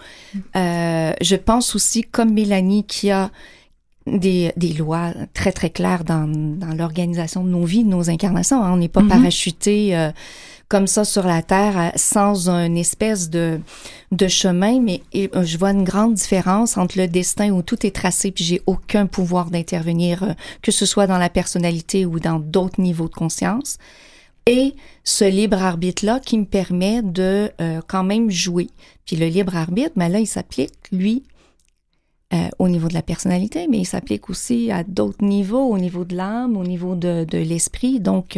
Euh, 0.55 1.13
je 1.21 1.35
pense 1.35 1.75
aussi, 1.75 2.03
comme 2.03 2.33
Mélanie, 2.33 2.83
qui 2.83 3.11
a 3.11 3.31
des, 4.05 4.51
des 4.57 4.73
lois 4.73 5.13
très 5.33 5.53
très 5.53 5.69
claires 5.69 6.03
dans, 6.03 6.27
dans 6.27 6.75
l'organisation 6.75 7.43
de 7.45 7.49
nos 7.49 7.63
vies, 7.63 7.85
de 7.85 7.89
nos 7.89 8.09
incarnations. 8.09 8.61
hein. 8.61 8.73
On 8.73 8.77
n'est 8.77 8.89
pas 8.89 9.01
Mhm. 9.01 9.07
parachuté 9.09 9.95
euh, 9.95 10.11
comme 10.73 10.87
ça 10.87 11.05
sur 11.05 11.27
la 11.27 11.43
terre 11.43 11.77
euh, 11.77 11.89
sans 11.95 12.49
une 12.49 12.77
espèce 12.77 13.29
de 13.29 13.59
de 14.11 14.27
chemin, 14.27 14.79
mais 14.79 15.03
euh, 15.15 15.43
je 15.43 15.55
vois 15.59 15.69
une 15.69 15.83
grande 15.83 16.15
différence 16.15 16.77
entre 16.77 16.97
le 16.97 17.07
destin 17.07 17.51
où 17.51 17.61
tout 17.61 17.85
est 17.85 17.95
tracé 17.95 18.31
puis 18.31 18.43
j'ai 18.43 18.61
aucun 18.65 19.05
pouvoir 19.05 19.51
d'intervenir, 19.51 20.23
euh, 20.23 20.33
que 20.63 20.71
ce 20.71 20.87
soit 20.87 21.05
dans 21.05 21.19
la 21.19 21.29
personnalité 21.29 22.07
ou 22.07 22.19
dans 22.19 22.39
d'autres 22.39 22.81
niveaux 22.81 23.07
de 23.07 23.13
conscience, 23.13 23.77
et 24.47 24.73
ce 25.03 25.25
libre 25.25 25.61
arbitre-là 25.61 26.19
qui 26.19 26.39
me 26.39 26.45
permet 26.45 27.03
de 27.03 27.51
quand 27.87 28.03
même 28.03 28.31
jouer. 28.31 28.67
Puis 29.05 29.15
le 29.15 29.27
libre 29.27 29.55
arbitre, 29.55 29.93
mais 29.95 30.09
là, 30.09 30.19
il 30.19 30.27
s'applique, 30.27 30.73
lui, 30.91 31.23
au 32.59 32.67
niveau 32.67 32.89
de 32.89 32.93
la 32.93 33.01
personnalité, 33.01 33.67
mais 33.69 33.77
il 33.77 33.85
s'applique 33.85 34.29
aussi 34.29 34.69
à 34.69 34.83
d'autres 34.83 35.23
niveaux, 35.23 35.69
au 35.69 35.77
niveau 35.77 36.03
de 36.03 36.15
l'âme, 36.17 36.57
au 36.57 36.65
niveau 36.65 36.95
de, 36.95 37.23
de 37.23 37.37
l'esprit. 37.37 38.01
Donc, 38.01 38.37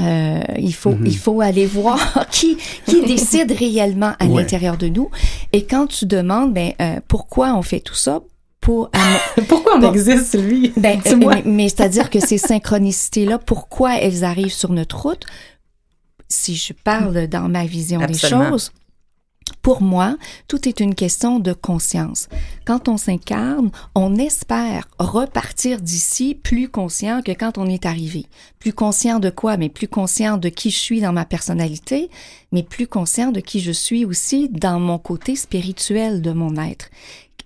euh, 0.00 0.40
il 0.58 0.74
faut 0.74 0.96
il 1.04 1.16
faut 1.16 1.40
aller 1.40 1.66
voir 1.66 2.26
qui 2.30 2.56
qui 2.86 3.02
décide 3.02 3.52
réellement 3.52 4.12
à 4.18 4.26
Ouais. 4.26 4.40
l'intérieur 4.42 4.76
de 4.76 4.88
nous. 4.88 5.10
Et 5.52 5.64
quand 5.64 5.86
tu 5.86 6.06
demandes, 6.06 6.52
ben 6.52 6.72
euh, 6.80 6.96
pourquoi 7.08 7.54
on 7.54 7.62
fait 7.62 7.80
tout 7.80 7.94
ça? 7.94 8.20
Pour 8.60 8.90
Pourquoi 9.48 9.76
on 9.78 9.92
existe, 9.92 10.26
Sylvie? 10.32 10.72
ben, 10.76 10.98
euh, 11.06 11.16
mais, 11.16 11.42
mais 11.44 11.68
c'est-à-dire 11.68 12.08
que 12.10 12.18
ces 12.18 12.38
synchronicités-là, 12.38 13.38
pourquoi 13.38 13.98
elles 13.98 14.24
arrivent 14.24 14.52
sur 14.52 14.70
notre 14.72 15.02
route? 15.02 15.24
Si 16.28 16.56
je 16.56 16.72
parle 16.72 17.26
dans 17.28 17.48
ma 17.48 17.64
vision 17.66 18.00
Absolument. 18.00 18.44
des 18.44 18.50
choses, 18.50 18.72
pour 19.62 19.82
moi, 19.82 20.16
tout 20.48 20.68
est 20.68 20.80
une 20.80 20.94
question 20.94 21.38
de 21.38 21.52
conscience. 21.52 22.28
Quand 22.66 22.88
on 22.88 22.96
s'incarne, 22.96 23.70
on 23.94 24.16
espère 24.16 24.88
repartir 24.98 25.80
d'ici 25.80 26.34
plus 26.34 26.68
conscient 26.68 27.22
que 27.22 27.32
quand 27.32 27.56
on 27.58 27.66
est 27.66 27.86
arrivé. 27.86 28.26
Plus 28.58 28.72
conscient 28.72 29.20
de 29.20 29.30
quoi? 29.30 29.56
Mais 29.56 29.68
plus 29.68 29.88
conscient 29.88 30.36
de 30.36 30.48
qui 30.48 30.70
je 30.70 30.78
suis 30.78 31.00
dans 31.00 31.12
ma 31.12 31.24
personnalité, 31.24 32.10
mais 32.52 32.62
plus 32.62 32.86
conscient 32.86 33.32
de 33.32 33.40
qui 33.40 33.60
je 33.60 33.72
suis 33.72 34.04
aussi 34.04 34.48
dans 34.50 34.78
mon 34.78 34.98
côté 34.98 35.34
spirituel 35.34 36.20
de 36.20 36.32
mon 36.32 36.56
être. 36.56 36.90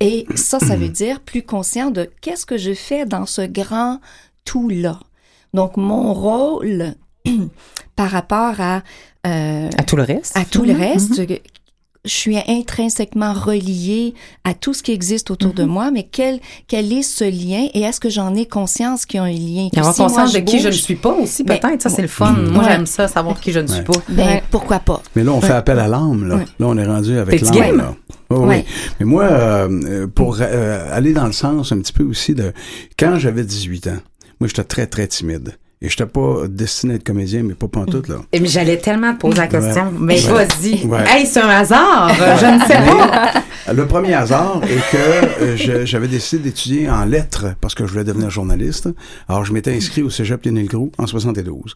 Et 0.01 0.27
ça, 0.35 0.59
ça 0.59 0.77
veut 0.77 0.89
dire 1.05 1.21
plus 1.21 1.43
conscient 1.43 1.91
de 1.91 2.11
qu'est-ce 2.21 2.47
que 2.47 2.59
je 2.59 2.75
fais 2.75 3.07
dans 3.07 3.27
ce 3.27 3.43
grand 3.43 4.01
tout-là. 4.45 5.01
Donc, 5.55 5.77
mon 5.77 6.15
rôle 6.15 6.95
par 7.97 8.11
rapport 8.11 8.61
à, 8.61 8.83
euh, 9.27 9.69
À 9.77 9.83
tout 9.85 9.97
le 9.97 10.03
reste? 10.03 10.37
à 10.37 10.45
tout 10.45 10.65
le 10.65 10.73
reste, 10.73 11.21
je 12.09 12.14
suis 12.14 12.37
intrinsèquement 12.49 13.33
reliée 13.35 14.14
à 14.44 14.55
tout 14.55 14.75
ce 14.75 14.83
qui 14.83 14.92
existe 14.92 15.31
autour 15.31 15.53
de 15.53 15.64
moi, 15.64 15.90
mais 15.90 16.09
quel, 16.11 16.40
quel 16.66 16.92
est 16.92 17.03
ce 17.03 17.25
lien 17.25 17.68
et 17.75 17.83
est-ce 17.83 18.01
que 18.01 18.09
j'en 18.09 18.35
ai 18.35 18.47
conscience 18.47 19.07
qu'il 19.07 19.18
y 19.18 19.21
a 19.21 19.25
un 19.25 19.31
lien? 19.31 19.68
Et 19.73 19.79
avoir 19.79 19.94
Si 19.94 20.01
moi, 20.01 20.09
conscience 20.11 20.33
de 20.33 20.38
qui 20.40 20.59
je 20.61 20.68
ne 20.68 20.73
suis 20.73 20.97
pas 20.97 21.12
aussi, 21.12 21.44
Ben, 21.44 21.59
peut-être. 21.59 21.83
Ça, 21.83 21.90
c'est 21.90 22.03
le 22.03 22.09
fun. 22.09 22.33
Moi, 22.33 22.64
Ouais. 22.64 22.71
j'aime 22.71 22.87
ça, 22.87 23.07
savoir 23.09 23.38
qui 23.40 23.53
je 23.53 23.61
ne 23.61 23.66
suis 23.66 23.79
Ouais. 23.79 23.85
pas. 23.85 23.92
Ben, 24.09 24.27
Ouais. 24.27 24.42
pourquoi 24.51 24.79
pas? 24.81 25.03
Mais 25.14 25.23
là, 25.25 25.33
on 25.33 25.40
fait 25.40 25.53
appel 25.53 25.79
à 25.79 25.87
l'âme. 25.88 26.27
Là. 26.29 26.37
Ouais. 26.37 26.44
là, 26.59 26.66
on 26.66 26.77
est 26.79 26.87
rendu 26.87 27.16
avec 27.18 27.40
l'âme. 27.40 27.77
là. 27.77 27.94
Oui. 28.31 28.64
Mais 29.01 29.07
moi, 29.07 29.25
euh, 29.25 29.68
euh, 29.85 30.07
pour 30.07 30.38
euh, 30.40 30.88
aller 30.92 31.12
dans 31.12 31.27
le 31.27 31.33
sens 31.33 31.73
un 31.73 31.79
petit 31.79 31.92
peu 31.92 32.05
aussi 32.05 32.35
de... 32.35 32.53
Quand 32.99 33.18
j'avais 33.18 33.44
18 33.44 33.87
ans, 33.87 33.97
moi, 34.40 34.49
j'étais 34.49 34.64
très, 34.64 34.87
très 34.87 35.07
timide. 35.07 35.57
Et 35.81 35.88
j'étais 35.88 36.07
pas 36.07 36.49
destiné 36.49 36.95
à 36.95 36.97
être 36.97 37.05
comédien, 37.05 37.43
mais 37.45 37.55
pas 37.55 37.69
pantoute, 37.69 38.09
là. 38.09 38.17
Et 38.33 38.41
Mais 38.41 38.49
j'allais 38.49 38.79
tellement 38.79 39.14
te 39.14 39.21
poser 39.21 39.37
la 39.38 39.47
question. 39.47 39.85
Ouais. 39.85 39.93
Mais 40.01 40.27
Ouais. 40.27 40.33
vas-y. 40.45 40.85
Ouais. 40.87 41.05
Hey, 41.09 41.25
c'est 41.25 41.41
un 41.41 41.49
hasard. 41.49 42.11
Je 42.14 42.47
ne 42.47 42.61
sais 42.67 42.91
pas. 42.91 43.73
Le 43.73 43.87
premier 43.87 44.14
hasard 44.14 44.61
est 44.64 44.91
que 44.91 45.71
euh, 45.71 45.87
j'avais 45.87 46.09
décidé 46.09 46.43
d'étudier 46.43 46.91
en 46.91 47.05
lettres 47.05 47.47
parce 47.61 47.75
que 47.77 47.87
je 47.87 47.93
voulais 47.93 48.03
devenir 48.05 48.29
journaliste. 48.31 48.88
Alors, 49.29 49.45
je 49.45 49.53
m'étais 49.53 49.73
inscrit 49.73 50.03
au 50.03 50.11
Cégep 50.11 50.45
Lionel 50.45 50.67
Groux 50.67 50.91
en 50.99 51.07
72. 51.07 51.75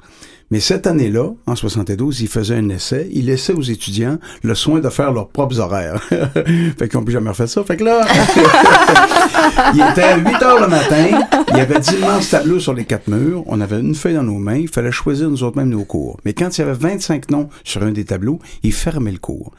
Mais 0.53 0.61
cette 0.61 0.87
année-là, 0.87 1.31
en 1.47 1.57
72, 1.57 2.21
il 2.21 2.29
faisait 2.29 2.57
un 2.57 2.69
essai. 2.69 3.09
Il 3.15 3.25
laissait 3.25 3.55
aux 3.55 3.63
étudiants 3.63 4.19
le 4.43 4.55
soin 4.55 4.81
de 4.81 4.91
faire 4.91 5.11
leurs 5.11 5.31
propres 5.31 5.61
horaires. 5.61 6.03
fait 6.11 6.89
qu'ils 6.91 6.99
n'ont 6.99 7.05
plus 7.05 7.15
jamais 7.15 7.31
refait 7.31 7.47
ça. 7.47 7.65
Fait 7.65 7.79
que 7.79 7.85
là, 7.85 8.07
il 9.75 9.81
était 9.81 10.19
8 10.19 10.43
heures 10.43 10.61
le 10.61 10.69
matin. 10.69 11.23
Il 11.49 11.57
y 11.57 11.61
avait 11.61 11.81
d'immenses 11.81 12.29
tableaux 12.29 12.61
sur 12.61 12.75
les 12.75 12.85
quatre 12.85 13.09
murs. 13.09 13.45
On 13.47 13.63
avait 13.63 13.81
une 13.81 13.95
feuille 13.95 14.17
dans 14.17 14.25
nos 14.25 14.37
mains, 14.37 14.57
il 14.57 14.69
fallait 14.69 14.93
choisir 14.93 15.31
nous 15.31 15.43
autres 15.43 15.57
mêmes 15.57 15.71
nos 15.71 15.87
cours. 15.87 16.21
Mais 16.27 16.35
quand 16.35 16.59
il 16.59 16.61
y 16.61 16.65
avait 16.65 16.75
25 16.75 17.31
noms 17.31 17.49
sur 17.65 17.83
un 17.83 17.93
des 17.93 18.05
tableaux, 18.05 18.39
il 18.63 18.75
fermait 18.75 19.13
le 19.13 19.17
cours. 19.17 19.53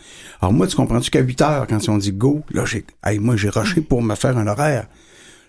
Alors 0.43 0.53
moi, 0.53 0.67
tu 0.67 0.75
comprends-tu 0.75 1.09
qu'à 1.09 1.21
8 1.21 1.41
heures, 1.41 1.65
quand 1.67 1.89
on 1.89 1.97
dit 1.97 2.11
go, 2.11 2.43
là, 2.51 2.65
j'ai, 2.65 2.85
hey, 3.03 3.17
moi, 3.17 3.35
j'ai 3.35 3.49
rushé 3.49 3.81
pour 3.81 4.03
me 4.03 4.13
faire 4.13 4.37
un 4.37 4.45
horaire. 4.45 4.85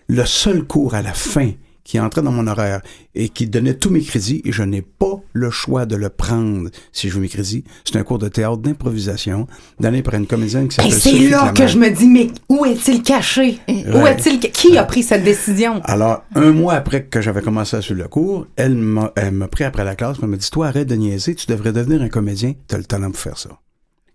Le 0.07 0.25
seul 0.25 0.63
cours 0.63 0.95
à 0.95 1.03
la 1.03 1.13
fin 1.13 1.51
qui 1.85 1.99
entrait 1.99 2.23
dans 2.23 2.31
mon 2.31 2.47
horaire 2.47 2.81
et 3.13 3.29
qui 3.29 3.47
donnait 3.47 3.75
tous 3.75 3.91
mes 3.91 4.01
crédits 4.01 4.41
et 4.43 4.51
je 4.51 4.63
n'ai 4.63 4.81
pas 4.81 5.21
le 5.31 5.49
choix 5.51 5.85
de 5.85 5.95
le 5.95 6.09
prendre 6.09 6.69
si 6.91 7.07
je 7.07 7.15
veux 7.15 7.21
mes 7.21 7.29
crédits. 7.29 7.63
C'est 7.85 7.95
un 7.95 8.03
cours 8.03 8.17
de 8.19 8.27
théâtre 8.27 8.57
d'improvisation 8.57 9.47
donné 9.79 10.01
par 10.01 10.15
une 10.15 10.27
comédienne 10.27 10.67
qui 10.67 10.81
Et 10.81 10.83
s'appelle 10.83 10.99
c'est 10.99 11.09
Sophie 11.11 11.29
là 11.29 11.53
que 11.53 11.67
je 11.67 11.77
me 11.77 11.89
dis, 11.89 12.07
mais 12.07 12.27
où 12.49 12.65
est-il 12.65 13.03
caché? 13.03 13.59
Où 13.69 14.05
est-il? 14.07 14.39
Qui 14.39 14.77
a 14.77 14.83
pris 14.83 15.03
cette 15.03 15.23
décision? 15.23 15.79
Alors, 15.83 16.23
un 16.33 16.51
mois 16.51 16.73
après 16.73 17.05
que 17.05 17.21
j'avais 17.21 17.41
commencé 17.41 17.77
à 17.77 17.81
suivre 17.81 18.01
le 18.01 18.07
cours, 18.07 18.47
elle 18.55 18.75
m'a, 18.75 19.13
elle 19.15 19.31
m'a 19.31 19.47
pris 19.47 19.63
après 19.63 19.85
la 19.85 19.95
classe, 19.95 20.17
elle 20.21 20.27
m'a 20.27 20.37
dit, 20.37 20.49
toi, 20.49 20.67
arrête 20.67 20.87
de 20.87 20.95
niaiser, 20.95 21.35
tu 21.35 21.45
devrais 21.45 21.71
devenir 21.71 22.01
un 22.01 22.09
comédien, 22.09 22.53
t'as 22.67 22.77
le 22.77 22.83
talent 22.83 23.11
pour 23.11 23.19
faire 23.19 23.37
ça. 23.37 23.49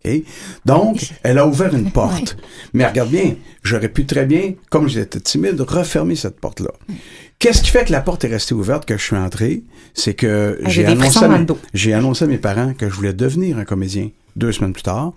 OK? 0.05 0.13
Donc, 0.65 1.11
elle 1.23 1.39
a 1.39 1.47
ouvert 1.47 1.75
une 1.75 1.91
porte. 1.93 2.37
Mais 2.73 2.87
regarde 2.87 3.11
bien, 3.11 3.35
j'aurais 3.63 3.89
pu 3.89 4.07
très 4.07 4.27
bien, 4.27 4.55
comme 4.71 4.89
j'étais 4.89 5.21
timide, 5.21 5.61
refermer 5.61 6.17
cette 6.17 6.41
porte-là. 6.41 6.73
Qu'est-ce 7.41 7.63
qui 7.63 7.71
fait 7.71 7.87
que 7.87 7.93
la 7.93 8.03
porte 8.03 8.23
est 8.25 8.29
restée 8.29 8.55
ouverte, 8.55 8.85
que 8.85 8.99
je 8.99 9.03
suis 9.03 9.17
entré? 9.17 9.65
C'est 9.95 10.13
que 10.13 10.61
Ah, 10.63 10.69
j'ai 11.73 11.95
annoncé 11.95 12.25
à 12.25 12.29
mes 12.29 12.37
parents 12.37 12.75
que 12.75 12.87
je 12.89 12.95
voulais 12.95 13.15
devenir 13.15 13.57
un 13.57 13.65
comédien 13.65 14.11
deux 14.37 14.53
semaines 14.53 14.75
plus 14.75 14.83
tard. 14.83 15.15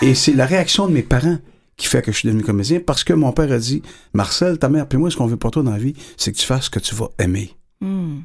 Et 0.00 0.14
c'est 0.14 0.32
la 0.32 0.46
réaction 0.46 0.88
de 0.88 0.92
mes 0.92 1.02
parents 1.02 1.36
qui 1.76 1.86
fait 1.86 2.00
que 2.00 2.10
je 2.10 2.16
suis 2.16 2.26
devenu 2.28 2.42
comédien 2.42 2.80
parce 2.84 3.04
que 3.04 3.12
mon 3.12 3.32
père 3.32 3.52
a 3.52 3.58
dit, 3.58 3.82
Marcel, 4.14 4.58
ta 4.58 4.70
mère, 4.70 4.86
puis 4.88 4.98
moi, 4.98 5.10
ce 5.10 5.16
qu'on 5.16 5.26
veut 5.26 5.36
pour 5.36 5.50
toi 5.50 5.62
dans 5.62 5.70
la 5.70 5.78
vie, 5.78 5.94
c'est 6.16 6.32
que 6.32 6.38
tu 6.38 6.46
fasses 6.46 6.64
ce 6.64 6.70
que 6.70 6.80
tu 6.80 6.94
vas 6.94 7.10
aimer. 7.18 7.54
Hmm. 7.82 8.20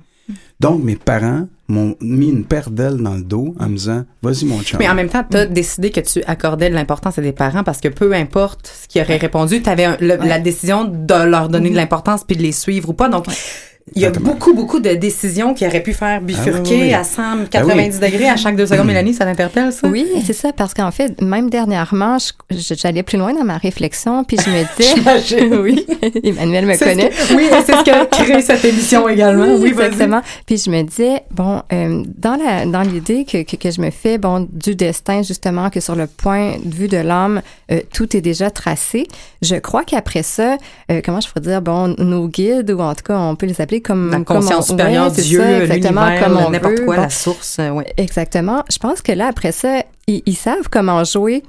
Donc, 0.60 0.84
mes 0.84 0.96
parents 0.96 1.48
m'ont 1.68 1.96
mis 2.00 2.30
une 2.30 2.46
paire 2.46 2.70
d'ailes 2.70 2.98
dans 2.98 3.16
le 3.16 3.24
dos 3.24 3.56
en 3.60 3.68
me 3.68 3.76
disant, 3.76 4.06
vas-y, 4.22 4.46
mon 4.46 4.62
chum. 4.62 4.80
Mais 4.80 4.88
en 4.88 4.96
même 4.96 5.10
temps, 5.10 5.24
tu 5.30 5.38
as 5.38 5.46
décidé 5.46 5.92
que 5.92 6.00
tu 6.00 6.24
accordais 6.26 6.70
de 6.70 6.76
l'importance 6.76 7.18
à 7.18 7.22
tes 7.22 7.32
parents 7.32 7.64
parce 7.64 7.82
que 7.82 7.90
peu 7.90 8.14
importe 8.14 8.68
ce 8.84 8.88
qui 8.88 9.02
aurait 9.02 9.18
répondu, 9.18 9.62
tu 9.62 9.70
avais 9.70 9.98
la 10.00 10.40
décision 10.40 10.86
de 10.86 11.26
leur 11.26 11.50
donner 11.50 11.70
de 11.70 11.76
l'importance 11.76 12.24
puis 12.24 12.38
de 12.38 12.42
les 12.42 12.52
suivre 12.52 12.90
ou 12.90 12.94
pas. 12.94 13.10
Donc, 13.10 13.26
il 13.96 14.02
y 14.02 14.06
a 14.06 14.10
Exactement. 14.10 14.34
beaucoup, 14.34 14.54
beaucoup 14.54 14.80
de 14.80 14.90
décisions 14.96 15.54
qui 15.54 15.66
auraient 15.66 15.84
pu 15.84 15.94
faire 15.94 16.22
bifurquer 16.22 16.76
Ah 16.76 16.78
oui, 16.78 16.82
oui. 16.88 16.94
à 16.94 17.04
190 17.04 18.00
degrés 18.00 18.30
à 18.30 18.36
chaque 18.38 18.56
deux 18.56 18.66
secondes. 18.66 18.88
Mélanie, 18.88 19.14
ça 19.14 19.26
t'interpelle, 19.26 19.72
ça? 19.72 19.88
Oui, 19.88 20.08
c'est 20.26 20.34
ça, 20.34 20.52
parce 20.54 20.74
qu'en 20.74 20.92
fait, 20.92 21.22
même 21.22 21.50
dernièrement, 21.50 22.18
j'allais 22.50 23.04
plus 23.04 23.18
loin 23.18 23.34
dans 23.34 23.44
ma 23.44 23.58
réflexion, 23.58 24.24
puis 24.24 24.38
je 24.44 24.50
me 24.50 24.64
disais... 24.78 25.58
Oui, 25.64 25.86
Emmanuel 26.24 26.66
me 26.66 26.74
ce 26.76 26.84
connaît. 26.84 27.10
que- 27.10 27.36
oui, 27.36 27.48
c'est 27.66 27.74
ce 27.76 27.84
qui 27.84 27.92
a 27.92 28.06
créé 28.06 28.42
cette 28.42 28.64
émission 28.66 29.08
également. 29.08 29.56
Oui, 29.56 29.72
vas-y. 29.74 29.86
exactement. 29.88 30.22
Puis 30.46 30.58
je 30.58 30.70
me 30.70 30.82
disais, 30.84 31.22
bon, 31.32 31.62
euh, 31.72 32.04
dans 32.18 32.36
la 32.36 32.66
dans 32.66 32.82
l'idée 32.82 33.26
que, 33.26 33.44
que, 33.44 33.56
que 33.56 33.72
je 33.72 33.82
me 33.82 33.90
fais, 33.92 34.18
bon, 34.18 34.48
du 34.52 34.76
destin, 34.76 35.22
justement, 35.22 35.70
que 35.70 35.80
sur 35.80 35.96
le 35.96 36.08
point 36.08 36.58
de 36.64 36.74
vue 36.74 36.88
de 36.88 36.98
l'homme, 36.98 37.42
euh, 37.72 37.80
tout 37.94 38.16
est 38.16 38.22
déjà 38.22 38.50
tracé, 38.50 39.08
je 39.42 39.56
crois 39.56 39.84
qu'après 39.84 40.24
ça, 40.24 40.58
euh, 40.92 41.02
comment 41.04 41.20
je 41.22 41.28
pourrais 41.28 41.42
dire, 41.42 41.62
bon, 41.62 41.96
nos 41.98 42.28
guides, 42.28 42.72
ou 42.72 42.80
en 42.80 42.96
tout 42.96 43.04
cas, 43.04 43.18
on 43.20 43.36
peut 43.36 43.46
les 43.46 43.62
appeler 43.62 43.82
comme... 43.84 44.10
La 44.10 44.18
comme 44.18 44.38
conscience 44.42 44.70
on- 44.70 44.72
supérieure, 44.74 45.12
ouais, 45.12 45.22
Dieu, 45.22 45.40
ça, 45.40 45.60
exactement, 45.66 46.08
comme 46.20 46.38
on 46.38 46.50
n'importe 46.50 46.84
quoi, 46.86 46.96
Bon, 46.96 47.02
la 47.04 47.10
source. 47.10 47.58
euh, 47.60 47.70
ouais. 47.70 47.86
Exactement. 47.98 48.64
Je 48.72 48.78
pense 48.78 49.02
que 49.02 49.12
là, 49.12 49.28
après 49.28 49.52
ça, 49.52 49.84
ils, 50.08 50.24
ils 50.26 50.36
savent 50.38 50.70
comment 50.72 51.04
jouer 51.04 51.44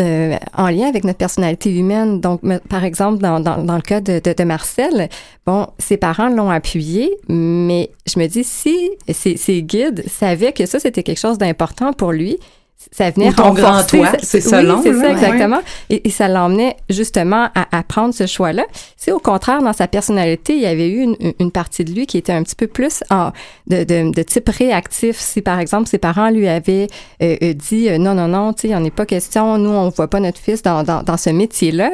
euh, 0.00 0.36
en 0.56 0.68
lien 0.70 0.88
avec 0.88 1.04
notre 1.04 1.18
personnalité 1.18 1.72
humaine. 1.72 2.20
Donc, 2.20 2.40
par 2.68 2.82
exemple, 2.84 3.18
dans, 3.22 3.38
dans, 3.38 3.62
dans 3.62 3.76
le 3.76 3.80
cas 3.82 4.00
de, 4.00 4.18
de, 4.18 4.32
de 4.36 4.44
Marcel, 4.44 5.08
bon, 5.46 5.68
ses 5.78 5.96
parents 5.96 6.28
l'ont 6.28 6.50
appuyé, 6.50 7.10
mais 7.28 7.90
je 8.12 8.18
me 8.18 8.26
dis, 8.26 8.42
si 8.42 8.76
ses, 9.08 9.36
ses 9.36 9.62
guides 9.62 10.02
savaient 10.08 10.52
que 10.52 10.66
ça, 10.66 10.80
c'était 10.80 11.04
quelque 11.04 11.20
chose 11.20 11.38
d'important 11.38 11.92
pour 11.92 12.10
lui, 12.10 12.38
ça 12.92 13.10
venait 13.10 13.32
ton 13.32 13.52
grand 13.54 13.82
toi, 13.84 14.12
c'est 14.22 14.38
oui, 14.44 14.50
selon, 14.50 14.80
c'est 14.82 14.94
ça, 14.94 15.10
exactement. 15.10 15.60
Et, 15.90 16.06
et 16.06 16.10
ça 16.10 16.28
l'emmenait 16.28 16.76
justement 16.88 17.48
à, 17.54 17.76
à 17.76 17.82
prendre 17.82 18.14
ce 18.14 18.26
choix-là. 18.26 18.64
C'est 18.96 19.10
au 19.10 19.18
contraire, 19.18 19.60
dans 19.62 19.72
sa 19.72 19.88
personnalité, 19.88 20.54
il 20.54 20.60
y 20.62 20.66
avait 20.66 20.88
eu 20.88 21.02
une, 21.02 21.16
une 21.40 21.50
partie 21.50 21.84
de 21.84 21.92
lui 21.92 22.06
qui 22.06 22.18
était 22.18 22.32
un 22.32 22.42
petit 22.44 22.54
peu 22.54 22.68
plus 22.68 23.02
en, 23.10 23.32
de, 23.66 23.82
de, 23.82 24.12
de 24.12 24.22
type 24.22 24.48
réactif. 24.48 25.18
Si, 25.18 25.42
par 25.42 25.58
exemple, 25.58 25.88
ses 25.88 25.98
parents 25.98 26.30
lui 26.30 26.46
avaient 26.46 26.86
euh, 27.20 27.36
euh, 27.42 27.52
dit 27.52 27.88
euh, 27.88 27.98
non, 27.98 28.14
non, 28.14 28.28
non, 28.28 28.52
tu 28.52 28.62
sais, 28.62 28.68
il 28.68 28.70
n'y 28.70 28.76
en 28.76 28.84
est 28.84 28.90
pas 28.94 29.06
question, 29.06 29.58
nous, 29.58 29.70
on 29.70 29.88
voit 29.88 30.08
pas 30.08 30.20
notre 30.20 30.38
fils 30.38 30.62
dans, 30.62 30.84
dans, 30.84 31.02
dans 31.02 31.16
ce 31.16 31.30
métier-là, 31.30 31.90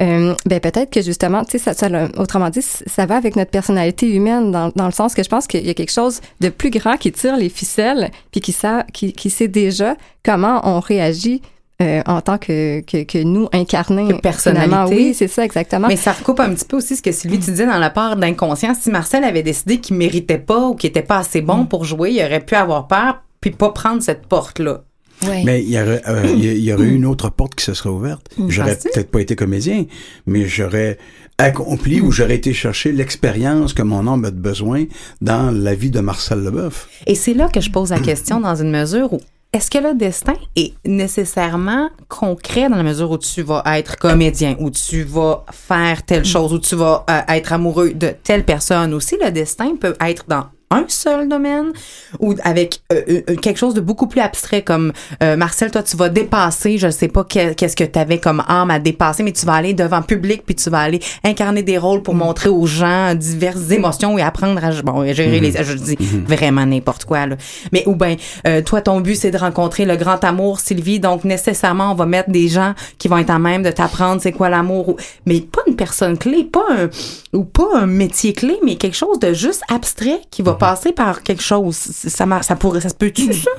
euh, 0.00 0.34
ben 0.46 0.60
peut-être 0.60 0.90
que 0.90 1.02
justement, 1.02 1.44
tu 1.44 1.52
sais, 1.52 1.58
ça, 1.58 1.74
ça, 1.74 1.88
autrement 2.16 2.50
dit, 2.50 2.62
ça 2.62 3.06
va 3.06 3.16
avec 3.16 3.34
notre 3.34 3.50
personnalité 3.50 4.08
humaine, 4.08 4.52
dans, 4.52 4.70
dans 4.74 4.86
le 4.86 4.92
sens 4.92 5.14
que 5.14 5.24
je 5.24 5.28
pense 5.28 5.48
qu'il 5.48 5.66
y 5.66 5.70
a 5.70 5.74
quelque 5.74 5.92
chose 5.92 6.20
de 6.40 6.48
plus 6.48 6.70
grand 6.70 6.96
qui 6.96 7.10
tire 7.10 7.36
les 7.36 7.48
ficelles, 7.48 8.10
puis 8.30 8.40
qui, 8.40 8.52
sa- 8.52 8.84
qui, 8.92 9.12
qui 9.12 9.30
sait 9.30 9.48
déjà 9.48 9.96
comment 10.28 10.60
on 10.64 10.80
réagit 10.80 11.40
euh, 11.80 12.02
en 12.06 12.20
tant 12.20 12.38
que, 12.38 12.80
que, 12.80 13.04
que 13.04 13.18
nous 13.22 13.48
incarnés. 13.52 14.08
Que 14.08 14.20
personnalité. 14.20 14.64
finalement. 14.68 14.90
Oui, 14.90 15.14
c'est 15.14 15.28
ça, 15.28 15.44
exactement. 15.44 15.86
Mais 15.88 15.96
ça 15.96 16.12
recoupe 16.12 16.40
un 16.40 16.52
petit 16.52 16.64
peu 16.64 16.76
aussi 16.76 16.96
ce 16.96 17.02
que 17.02 17.12
Sylvie, 17.12 17.38
tu 17.38 17.50
disais 17.52 17.66
dans 17.66 17.78
la 17.78 17.90
part 17.90 18.16
d'inconscient. 18.16 18.74
Si 18.74 18.90
Marcel 18.90 19.22
avait 19.24 19.44
décidé 19.44 19.78
qu'il 19.78 19.96
méritait 19.96 20.38
pas 20.38 20.68
ou 20.68 20.74
qu'il 20.74 20.90
était 20.90 21.02
pas 21.02 21.18
assez 21.18 21.40
bon 21.40 21.66
pour 21.66 21.84
jouer, 21.84 22.10
il 22.10 22.20
aurait 22.24 22.40
pu 22.44 22.56
avoir 22.56 22.88
peur 22.88 23.22
puis 23.40 23.52
pas 23.52 23.70
prendre 23.70 24.02
cette 24.02 24.26
porte-là. 24.26 24.82
Ouais. 25.26 25.42
Mais 25.44 25.62
il 25.62 25.70
y 25.70 25.80
aurait, 25.80 26.02
euh, 26.08 26.24
il 26.36 26.58
y- 26.58 26.72
aurait 26.72 26.84
eu 26.84 26.94
une 26.94 27.06
autre 27.06 27.28
porte 27.30 27.54
qui 27.54 27.64
se 27.64 27.74
serait 27.74 27.90
ouverte. 27.90 28.28
J'aurais 28.48 28.74
Penses-tu? 28.74 28.90
peut-être 28.94 29.10
pas 29.12 29.20
été 29.20 29.34
comédien, 29.36 29.84
mais 30.26 30.46
j'aurais 30.46 30.98
accompli 31.38 32.00
ou 32.00 32.10
j'aurais 32.10 32.34
été 32.36 32.52
chercher 32.52 32.90
l'expérience 32.92 33.72
que 33.72 33.82
mon 33.82 34.06
homme 34.08 34.24
a 34.24 34.30
de 34.32 34.36
besoin 34.40 34.84
dans 35.20 35.52
la 35.52 35.74
vie 35.74 35.90
de 35.90 36.00
Marcel 36.00 36.40
Leboeuf. 36.42 36.88
Et 37.06 37.14
c'est 37.14 37.34
là 37.34 37.48
que 37.48 37.60
je 37.60 37.70
pose 37.70 37.90
la 37.90 38.00
question 38.00 38.40
dans 38.40 38.56
une 38.56 38.70
mesure 38.72 39.12
où 39.12 39.20
est-ce 39.52 39.70
que 39.70 39.78
le 39.78 39.94
destin 39.94 40.34
est 40.56 40.74
nécessairement 40.84 41.88
concret 42.08 42.68
dans 42.68 42.76
la 42.76 42.82
mesure 42.82 43.10
où 43.10 43.18
tu 43.18 43.42
vas 43.42 43.62
être 43.78 43.96
comédien, 43.96 44.56
où 44.58 44.70
tu 44.70 45.04
vas 45.04 45.44
faire 45.50 46.02
telle 46.02 46.26
chose, 46.26 46.52
où 46.52 46.58
tu 46.58 46.76
vas 46.76 47.06
euh, 47.08 47.20
être 47.28 47.54
amoureux 47.54 47.94
de 47.94 48.14
telle 48.22 48.44
personne? 48.44 48.92
Aussi, 48.92 49.16
le 49.22 49.30
destin 49.30 49.76
peut 49.76 49.96
être 50.00 50.26
dans 50.28 50.44
un 50.70 50.84
seul 50.88 51.28
domaine 51.28 51.72
ou 52.20 52.34
avec 52.44 52.80
euh, 52.92 53.22
euh, 53.30 53.36
quelque 53.36 53.56
chose 53.58 53.72
de 53.74 53.80
beaucoup 53.80 54.06
plus 54.06 54.20
abstrait 54.20 54.62
comme 54.62 54.92
euh, 55.22 55.34
Marcel 55.36 55.70
toi 55.70 55.82
tu 55.82 55.96
vas 55.96 56.08
dépasser 56.10 56.76
je 56.78 56.90
sais 56.90 57.08
pas 57.08 57.24
que- 57.24 57.54
qu'est-ce 57.54 57.74
que 57.76 57.84
tu 57.84 57.98
avais 57.98 58.18
comme 58.18 58.42
âme 58.48 58.70
à 58.70 58.78
dépasser 58.78 59.22
mais 59.22 59.32
tu 59.32 59.46
vas 59.46 59.54
aller 59.54 59.72
devant 59.72 60.02
public 60.02 60.42
puis 60.44 60.54
tu 60.54 60.68
vas 60.68 60.80
aller 60.80 61.00
incarner 61.24 61.62
des 61.62 61.78
rôles 61.78 62.02
pour 62.02 62.14
montrer 62.14 62.50
aux 62.50 62.66
gens 62.66 63.14
diverses 63.14 63.70
émotions 63.70 64.18
et 64.18 64.22
apprendre 64.22 64.62
à 64.62 64.70
bon 64.82 65.00
à 65.00 65.12
gérer 65.14 65.40
les 65.40 65.52
je 65.52 65.72
dis 65.72 65.96
vraiment 66.26 66.66
n'importe 66.66 67.04
quoi 67.06 67.26
là. 67.26 67.36
Mais 67.72 67.82
ou 67.86 67.94
ben 67.94 68.16
euh, 68.46 68.60
toi 68.62 68.82
ton 68.82 69.00
but 69.00 69.14
c'est 69.14 69.30
de 69.30 69.38
rencontrer 69.38 69.86
le 69.86 69.96
grand 69.96 70.22
amour 70.22 70.60
Sylvie 70.60 71.00
donc 71.00 71.24
nécessairement 71.24 71.92
on 71.92 71.94
va 71.94 72.04
mettre 72.06 72.30
des 72.30 72.48
gens 72.48 72.74
qui 72.98 73.08
vont 73.08 73.16
être 73.18 73.30
à 73.30 73.38
même 73.38 73.62
de 73.62 73.70
t'apprendre 73.70 74.20
c'est 74.20 74.32
quoi 74.32 74.48
l'amour 74.50 74.90
ou- 74.90 74.96
mais 75.24 75.40
pas 75.40 75.62
une 75.66 75.76
personne 75.76 76.18
clé 76.18 76.44
pas 76.44 76.64
un 76.70 76.88
ou 77.32 77.44
pas 77.44 77.68
un 77.74 77.86
métier 77.86 78.34
clé 78.34 78.58
mais 78.64 78.76
quelque 78.76 78.96
chose 78.96 79.18
de 79.18 79.32
juste 79.32 79.62
abstrait 79.72 80.20
qui 80.30 80.42
va 80.42 80.54
passer 80.58 80.92
par 80.92 81.22
quelque 81.22 81.42
chose 81.42 81.76
ça 81.76 82.26
ça 82.42 82.56
pourrait 82.56 82.80
ça 82.80 82.88
se 82.88 82.94
peut-tu? 82.94 83.32
Ça 83.32 83.50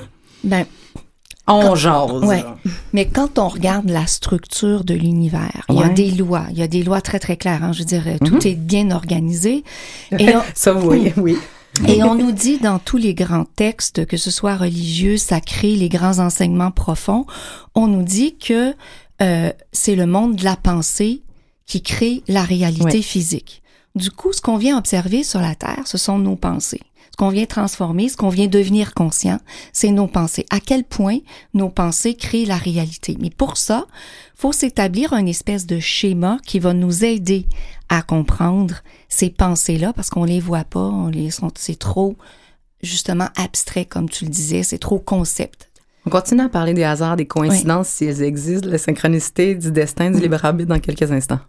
Ben, 0.44 0.64
on 1.46 1.74
jase 1.74 2.22
Ouais. 2.22 2.44
Mais 2.92 3.06
quand 3.08 3.38
on 3.38 3.48
regarde 3.48 3.88
la 3.90 4.06
structure 4.06 4.84
de 4.84 4.94
l'univers, 4.94 5.64
il 5.68 5.76
y 5.76 5.82
a 5.82 5.88
des 5.88 6.10
lois. 6.12 6.46
Il 6.50 6.58
y 6.58 6.62
a 6.62 6.68
des 6.68 6.82
lois 6.84 7.00
très, 7.00 7.18
très 7.18 7.36
claires. 7.36 7.64
hein. 7.64 7.72
Je 7.72 7.80
veux 7.80 7.84
dire, 7.86 8.04
euh, 8.06 8.18
tout 8.24 8.46
est 8.46 8.54
bien 8.54 8.90
organisé. 8.92 9.64
Et 10.16 10.36
on, 10.36 10.42
ça 10.54 10.72
oui 10.74 11.12
oui 11.16 11.36
et 11.86 12.02
on 12.02 12.14
nous 12.16 12.32
dit 12.32 12.58
dans 12.58 12.78
tous 12.80 12.96
les 12.98 13.14
grands 13.14 13.44
textes, 13.56 14.04
que 14.04 14.16
ce 14.16 14.30
soit 14.30 14.56
religieux, 14.56 15.16
sacré, 15.16 15.76
les 15.76 15.88
grands 15.88 16.18
enseignements 16.18 16.72
profonds, 16.72 17.26
on 17.76 17.86
nous 17.86 18.02
dit 18.02 18.36
que 18.36 18.74
euh, 19.22 19.52
c'est 19.72 19.94
le 19.94 20.06
monde 20.06 20.34
de 20.36 20.44
la 20.44 20.56
pensée 20.56 21.22
qui 21.66 21.80
crée 21.82 22.22
la 22.28 22.42
réalité 22.42 22.84
Ouais. 22.98 23.02
physique. 23.02 23.62
Du 23.94 24.10
coup, 24.10 24.32
ce 24.32 24.40
qu'on 24.40 24.56
vient 24.56 24.76
observer 24.78 25.22
sur 25.22 25.40
la 25.40 25.54
Terre, 25.54 25.82
ce 25.84 25.96
sont 25.98 26.18
nos 26.18 26.36
pensées. 26.36 26.80
Ce 27.10 27.16
qu'on 27.16 27.28
vient 27.28 27.46
transformer, 27.46 28.08
ce 28.08 28.16
qu'on 28.16 28.28
vient 28.28 28.46
devenir 28.46 28.94
conscient, 28.94 29.38
c'est 29.72 29.90
nos 29.90 30.06
pensées. 30.06 30.46
À 30.50 30.60
quel 30.60 30.84
point 30.84 31.18
nos 31.54 31.68
pensées 31.68 32.14
créent 32.14 32.46
la 32.46 32.56
réalité. 32.56 33.16
Mais 33.20 33.30
pour 33.30 33.56
ça, 33.56 33.86
faut 34.34 34.52
s'établir 34.52 35.12
un 35.12 35.26
espèce 35.26 35.66
de 35.66 35.80
schéma 35.80 36.38
qui 36.46 36.58
va 36.58 36.72
nous 36.72 37.04
aider 37.04 37.46
à 37.88 38.02
comprendre 38.02 38.76
ces 39.08 39.30
pensées-là 39.30 39.92
parce 39.92 40.08
qu'on 40.08 40.24
les 40.24 40.40
voit 40.40 40.64
pas, 40.64 40.80
on 40.80 41.08
les 41.08 41.30
c'est 41.56 41.78
trop 41.78 42.16
justement 42.82 43.28
abstrait 43.36 43.84
comme 43.84 44.08
tu 44.08 44.24
le 44.24 44.30
disais, 44.30 44.62
c'est 44.62 44.78
trop 44.78 44.98
concept. 44.98 45.70
on 46.06 46.10
continue 46.10 46.42
à 46.42 46.48
parler 46.48 46.72
des 46.72 46.84
hasards 46.84 47.16
des 47.16 47.26
coïncidences 47.26 47.88
si 47.88 48.06
elles 48.06 48.22
existent 48.22 48.68
la 48.68 48.78
synchronicité 48.78 49.54
du 49.54 49.70
destin 49.70 50.10
du 50.10 50.20
libre 50.20 50.42
arbitre 50.44 50.70
dans 50.70 50.80
quelques 50.80 51.10
instants 51.12 51.40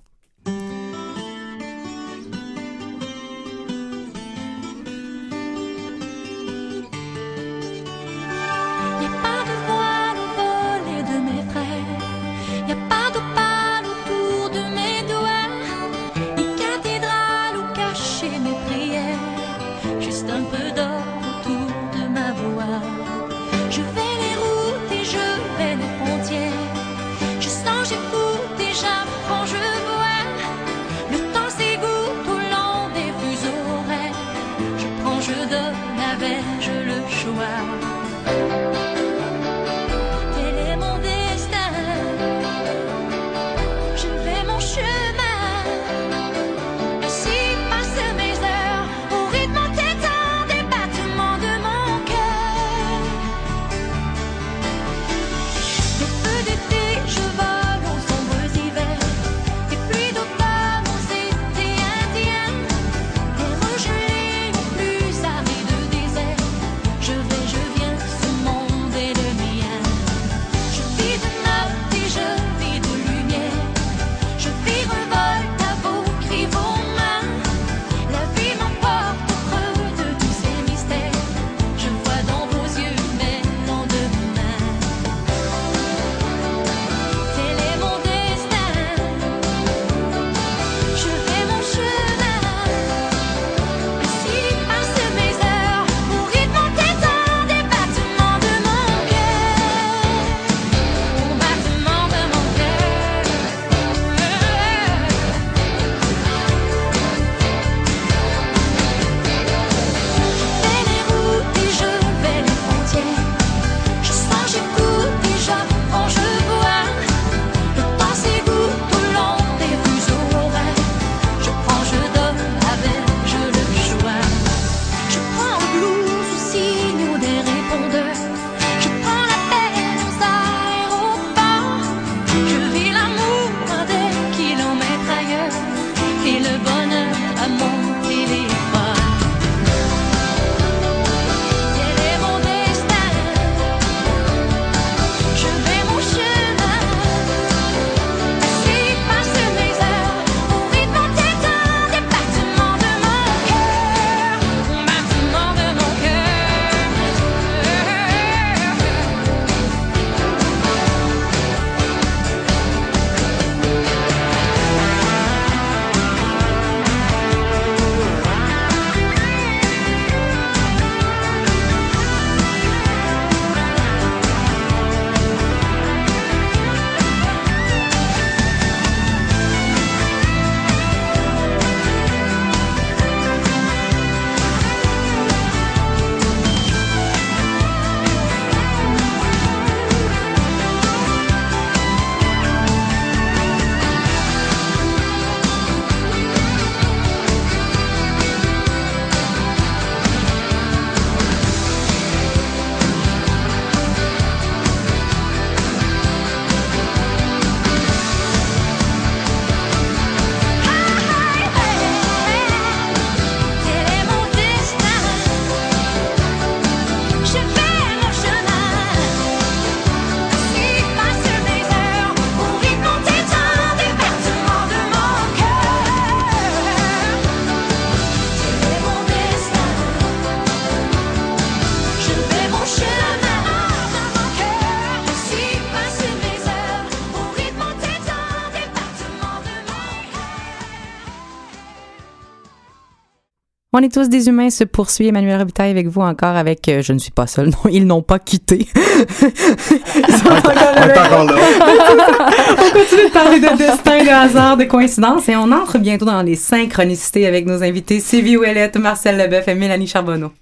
On 243.73 243.79
est 243.81 243.93
tous 243.93 244.09
des 244.09 244.27
humains 244.27 244.49
se 244.49 244.65
poursuit. 244.65 245.07
Emmanuel 245.07 245.39
Robitaille 245.39 245.71
avec 245.71 245.87
vous 245.87 246.01
encore 246.01 246.35
avec 246.35 246.67
euh, 246.67 246.81
Je 246.81 246.91
ne 246.91 246.99
suis 246.99 247.11
pas 247.11 247.25
seul. 247.25 247.51
Non, 247.51 247.71
ils 247.71 247.87
n'ont 247.87 248.01
pas 248.01 248.19
quitté. 248.19 248.67
Ils 248.75 250.13
sont 250.13 250.27
encore 250.27 250.53
là. 250.53 251.07
on 251.21 252.71
continue 252.73 253.05
de 253.05 253.13
parler 253.13 253.39
de 253.39 253.57
destin, 253.57 254.03
de 254.03 254.09
hasard, 254.09 254.57
de 254.57 254.65
coïncidence 254.65 255.29
et 255.29 255.37
on 255.37 255.49
entre 255.53 255.77
bientôt 255.77 256.03
dans 256.03 256.21
les 256.21 256.35
synchronicités 256.35 257.25
avec 257.25 257.45
nos 257.45 257.63
invités 257.63 258.01
Sylvie 258.01 258.35
Ouellette, 258.35 258.75
Marcel 258.75 259.15
Leboeuf 259.15 259.47
et 259.47 259.55
Mélanie 259.55 259.87
Charbonneau. 259.87 260.33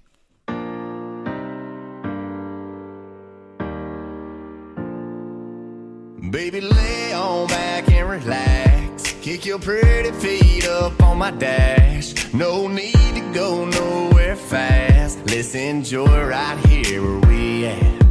Baby, 6.31 6.61
lay 6.61 7.13
on 7.13 7.45
back 7.45 7.91
and 7.91 8.09
relax. 8.09 9.13
Kick 9.21 9.45
your 9.45 9.59
pretty 9.59 10.11
feet 10.13 10.67
up 10.67 10.93
on 11.03 11.19
my 11.19 11.29
dash. 11.29 12.33
No 12.33 12.67
need 12.67 12.93
to 12.93 13.09
go 13.33 13.65
nowhere 13.65 14.35
fast. 14.35 15.19
Let's 15.27 15.55
enjoy 15.55 16.27
right 16.27 16.57
here 16.67 17.01
where 17.01 17.19
we 17.29 17.65
at. 17.65 18.03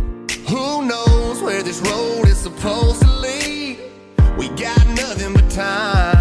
Who 0.49 0.87
knows 0.87 1.43
where 1.43 1.63
this 1.63 1.81
road 1.81 2.27
is 2.29 2.39
supposed 2.39 3.03
to 3.03 3.11
lead? 3.11 3.79
We 4.37 4.49
got 4.51 4.87
nothing 4.89 5.35
but 5.35 5.51
time. 5.51 6.18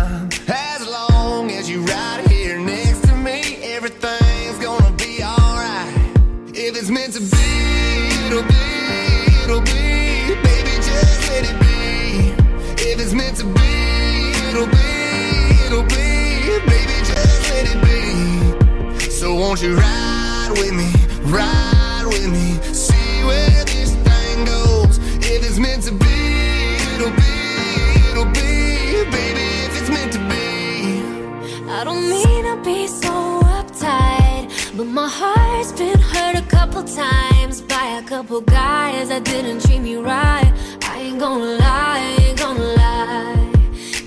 Times 36.98 37.62
by 37.62 38.00
a 38.02 38.04
couple 38.04 38.42
guys 38.42 39.10
that 39.10 39.24
didn't 39.24 39.62
treat 39.62 39.82
me 39.82 39.98
right. 39.98 40.52
I 40.82 40.96
ain't 41.06 41.20
gonna 41.20 41.52
lie, 41.64 42.00
I 42.10 42.24
ain't 42.24 42.40
gonna 42.40 42.70
lie. 42.84 43.52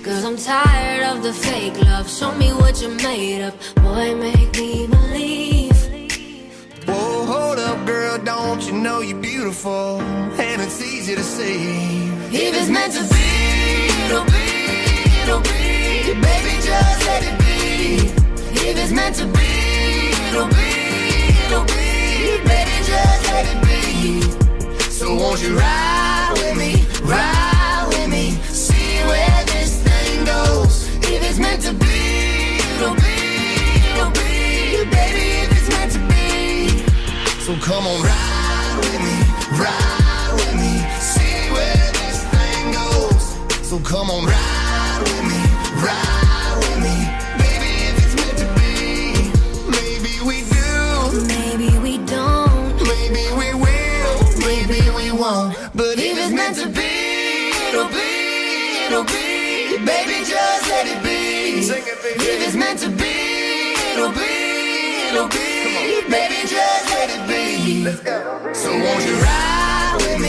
Cause 0.03 0.25
I'm 0.25 0.35
tired 0.35 1.03
of 1.11 1.23
the 1.23 1.31
fake 1.31 1.77
love. 1.85 2.09
Show 2.09 2.33
me 2.35 2.49
what 2.51 2.81
you're 2.81 2.99
made 3.09 3.43
of. 3.47 3.53
Boy, 3.75 4.13
make 4.15 4.51
me 4.59 4.87
believe. 4.87 5.79
Whoa, 6.85 7.25
hold 7.33 7.59
up, 7.59 7.79
girl, 7.85 8.17
don't 8.17 8.61
you 8.67 8.73
know 8.73 8.99
you're 8.99 9.23
beautiful? 9.31 10.01
And 10.47 10.61
it's 10.61 10.81
easy 10.81 11.15
to 11.15 11.23
see. 11.23 12.09
If 12.43 12.51
it's 12.59 12.69
meant 12.69 12.93
to 12.99 13.03
be, 13.15 13.29
it'll 14.05 14.25
be, 14.35 14.49
it'll 15.23 15.45
be. 15.51 15.61
Baby, 16.27 16.53
just 16.67 16.99
let 17.07 17.21
it 17.29 17.37
be. 17.39 17.55
If 18.67 18.75
it's 18.83 18.91
meant 18.91 19.15
to 19.21 19.25
be, 19.37 19.49
it'll 20.27 20.49
be, 20.59 20.71
it'll 21.45 21.65
be. 21.65 21.80
Baby, 22.21 22.83
just 22.85 23.23
let 23.31 23.45
it 23.51 23.59
be. 23.65 24.21
So 24.91 25.15
won't 25.15 25.41
you 25.41 25.57
ride 25.57 26.33
with 26.37 26.55
me, 26.55 26.85
ride 27.01 27.85
with 27.89 28.09
me, 28.09 28.31
see 28.53 29.01
where 29.09 29.43
this 29.45 29.81
thing 29.81 30.25
goes. 30.25 30.87
If 31.13 31.27
it's 31.27 31.39
meant 31.39 31.61
to 31.63 31.73
be, 31.73 32.57
it'll 32.75 32.93
be, 32.93 33.17
it'll 33.89 34.11
be. 34.11 34.85
Baby, 34.95 35.25
if 35.43 35.51
it's 35.57 35.69
meant 35.75 35.91
to 35.93 36.01
be. 36.11 36.85
So 37.45 37.55
come 37.65 37.87
on, 37.87 38.01
ride 38.03 38.77
with 38.77 39.01
me, 39.07 39.17
ride 39.57 40.31
with 40.35 40.55
me, 40.61 40.73
see 41.01 41.49
where 41.55 41.91
this 41.99 42.19
thing 42.33 42.71
goes. 42.81 43.23
So 43.67 43.79
come 43.79 44.11
on, 44.11 44.25
ride 44.25 44.60
it'll 58.91 59.03
be. 59.05 59.77
Baby, 59.85 60.17
just 60.25 60.67
let 60.69 60.85
it 60.85 61.01
be. 61.03 61.61
Sing 61.63 61.83
it, 61.87 62.01
baby. 62.03 62.19
If 62.19 62.47
it's 62.47 62.55
meant 62.55 62.79
to 62.79 62.89
be, 62.89 63.73
it'll 63.93 64.11
be, 64.11 65.07
it'll 65.07 65.29
be. 65.29 66.03
Baby, 66.11 66.39
just 66.45 66.85
let 66.91 67.09
it 67.09 67.23
be. 67.27 67.83
Let's 67.83 68.01
go. 68.01 68.53
So 68.53 68.69
won't 68.69 69.03
you 69.07 69.15
ride 69.15 69.95
with 69.97 70.19
me, 70.19 70.20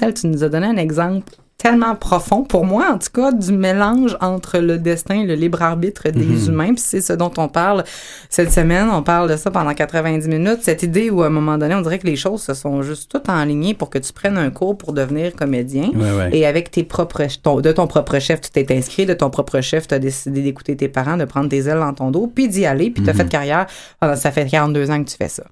Marcel, 0.00 0.14
tu 0.14 0.26
nous 0.28 0.44
as 0.44 0.48
donné 0.48 0.66
un 0.68 0.76
exemple 0.76 1.32
tellement 1.56 1.96
profond, 1.96 2.44
pour 2.44 2.64
moi 2.64 2.86
en 2.92 2.98
tout 2.98 3.08
cas, 3.12 3.32
du 3.32 3.50
mélange 3.52 4.16
entre 4.20 4.58
le 4.58 4.78
destin 4.78 5.22
et 5.22 5.26
le 5.26 5.34
libre 5.34 5.60
arbitre 5.60 6.08
des 6.10 6.46
humains. 6.46 6.68
Puis 6.74 6.84
c'est 6.86 7.00
ce 7.00 7.12
dont 7.12 7.32
on 7.36 7.48
parle 7.48 7.82
cette 8.30 8.52
semaine. 8.52 8.88
On 8.92 9.02
parle 9.02 9.28
de 9.28 9.34
ça 9.36 9.50
pendant 9.50 9.74
90 9.74 10.28
minutes. 10.28 10.58
Cette 10.62 10.84
idée 10.84 11.10
où 11.10 11.22
à 11.22 11.26
un 11.26 11.30
moment 11.30 11.58
donné, 11.58 11.74
on 11.74 11.80
dirait 11.80 11.98
que 11.98 12.06
les 12.06 12.14
choses 12.14 12.42
se 12.42 12.54
sont 12.54 12.82
juste 12.82 13.10
toutes 13.10 13.28
enlignées 13.28 13.74
pour 13.74 13.90
que 13.90 13.98
tu 13.98 14.12
prennes 14.12 14.38
un 14.38 14.50
cours 14.50 14.78
pour 14.78 14.92
devenir 14.92 15.34
comédien. 15.34 15.90
Ouais, 15.96 16.12
ouais. 16.16 16.30
Et 16.32 16.46
avec 16.46 16.70
tes 16.70 16.84
propres, 16.84 17.24
ton- 17.42 17.60
de 17.60 17.72
ton 17.72 17.88
propre 17.88 18.20
chef, 18.20 18.40
tu 18.40 18.50
t'es 18.50 18.72
inscrit, 18.76 19.04
de 19.04 19.14
ton 19.14 19.28
propre 19.30 19.60
chef, 19.60 19.88
tu 19.88 19.94
as 19.94 19.98
décidé 19.98 20.42
d'écouter 20.42 20.76
tes 20.76 20.88
parents, 20.88 21.16
de 21.16 21.24
prendre 21.24 21.48
tes 21.48 21.58
ailes 21.66 21.80
dans 21.80 21.92
ton 21.92 22.12
dos, 22.12 22.30
puis 22.32 22.46
d'y 22.46 22.66
aller, 22.66 22.90
puis 22.90 23.02
tu 23.02 23.10
as 23.10 23.14
fait 23.14 23.28
carrière. 23.28 23.66
ça 24.14 24.30
fait 24.30 24.46
42 24.46 24.92
ans 24.92 25.02
que 25.02 25.10
tu 25.10 25.16
fais 25.16 25.28
ça. 25.28 25.42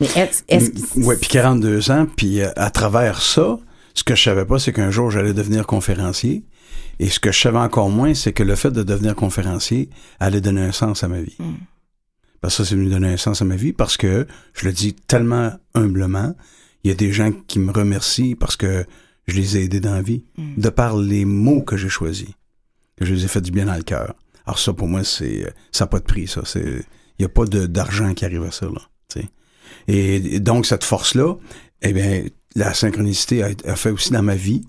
Mais 0.00 0.06
est-ce 0.16 0.42
est-ce 0.48 0.70
que- 0.70 1.04
Ouais, 1.04 1.16
puis 1.16 1.28
42 1.28 1.90
ans, 1.92 2.06
puis 2.16 2.40
euh, 2.40 2.48
à 2.56 2.70
travers 2.70 3.20
ça, 3.22 3.58
ce 3.94 4.02
que 4.02 4.14
je 4.14 4.22
savais 4.22 4.44
pas, 4.44 4.58
c'est 4.58 4.72
qu'un 4.72 4.90
jour 4.90 5.10
j'allais 5.10 5.32
devenir 5.32 5.66
conférencier. 5.66 6.44
Et 6.98 7.08
ce 7.08 7.20
que 7.20 7.32
je 7.32 7.40
savais 7.40 7.58
encore 7.58 7.90
moins, 7.90 8.14
c'est 8.14 8.32
que 8.32 8.42
le 8.42 8.56
fait 8.56 8.70
de 8.70 8.82
devenir 8.82 9.14
conférencier 9.14 9.88
allait 10.20 10.40
donner 10.40 10.62
un 10.62 10.72
sens 10.72 11.02
à 11.02 11.08
ma 11.08 11.22
vie. 11.22 11.36
Parce 12.40 12.56
que 12.56 12.64
ça, 12.64 12.68
c'est 12.68 12.76
venu 12.76 12.90
donner 12.90 13.12
un 13.12 13.16
sens 13.16 13.40
à 13.40 13.44
ma 13.44 13.56
vie 13.56 13.72
parce 13.72 13.96
que, 13.96 14.26
je 14.52 14.66
le 14.66 14.72
dis 14.72 14.94
tellement 14.94 15.52
humblement, 15.74 16.34
il 16.82 16.88
y 16.88 16.90
a 16.90 16.94
des 16.94 17.12
gens 17.12 17.32
qui 17.32 17.58
me 17.58 17.72
remercient 17.72 18.34
parce 18.34 18.56
que 18.56 18.84
je 19.26 19.36
les 19.36 19.56
ai 19.56 19.64
aidés 19.64 19.80
dans 19.80 19.94
la 19.94 20.02
vie, 20.02 20.24
de 20.36 20.68
par 20.68 20.96
les 20.96 21.24
mots 21.24 21.62
que 21.62 21.76
j'ai 21.76 21.88
choisis, 21.88 22.28
que 22.96 23.04
je 23.04 23.14
les 23.14 23.24
ai 23.24 23.28
fait 23.28 23.40
du 23.40 23.50
bien 23.50 23.64
dans 23.64 23.76
le 23.76 23.82
cœur. 23.82 24.14
Alors 24.44 24.58
ça, 24.58 24.72
pour 24.72 24.88
moi, 24.88 25.04
c'est 25.04 25.50
ça 25.72 25.84
n'a 25.84 25.88
pas 25.88 26.00
de 26.00 26.04
prix, 26.04 26.28
ça. 26.28 26.42
C'est 26.44 26.84
Il 27.18 27.20
n'y 27.20 27.24
a 27.24 27.30
pas 27.30 27.46
d'argent 27.46 28.12
qui 28.12 28.24
arrive 28.24 28.42
à 28.42 28.50
ça, 28.50 28.66
là. 28.66 28.82
Et, 29.88 30.36
et 30.36 30.40
donc, 30.40 30.66
cette 30.66 30.84
force-là, 30.84 31.34
eh 31.82 31.92
bien, 31.92 32.24
la 32.54 32.72
synchronicité 32.74 33.42
a, 33.42 33.48
a 33.66 33.76
fait 33.76 33.90
aussi 33.90 34.12
dans 34.12 34.22
ma 34.22 34.34
vie 34.36 34.62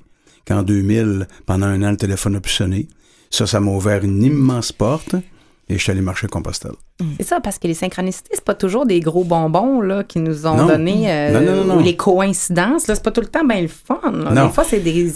qu'en 0.48 0.64
2000, 0.64 1.28
pendant 1.46 1.66
un 1.68 1.82
an, 1.84 1.92
le 1.92 1.98
téléphone 1.98 2.36
a 2.36 2.40
pu 2.42 2.50
sonner. 2.52 2.88
Ça, 3.32 3.48
ça 3.48 3.60
m'a 3.60 3.72
ouvert 3.72 4.04
une 4.04 4.22
immense 4.24 4.72
porte 4.72 5.16
et 5.68 5.78
je 5.78 5.82
suis 5.82 5.92
allé 5.92 6.02
marcher 6.02 6.26
à 6.26 6.30
Compostelle. 6.30 6.74
C'est 7.18 7.26
ça, 7.26 7.42
parce 7.42 7.58
que 7.60 7.68
les 7.68 7.74
synchronicités, 7.74 8.30
c'est 8.34 8.44
pas 8.46 8.54
toujours 8.54 8.86
des 8.86 9.00
gros 9.00 9.24
bonbons 9.24 9.82
là, 9.82 10.04
qui 10.04 10.20
nous 10.20 10.46
ont 10.48 10.56
Non. 10.56 10.68
donné. 10.68 11.12
euh, 11.12 11.32
Non, 11.34 11.42
non, 11.42 11.56
non, 11.64 11.76
non. 11.76 11.82
Ou 11.82 11.84
les 11.84 11.96
coïncidences, 11.96 12.88
là, 12.88 12.96
c'est 12.96 13.04
pas 13.04 13.12
tout 13.12 13.22
le 13.22 13.28
temps 13.28 13.44
bien 13.44 13.62
le 13.62 13.68
fun. 13.68 14.00
Des 14.34 14.54
fois, 14.54 14.64
c'est 14.64 14.80
des, 14.80 15.12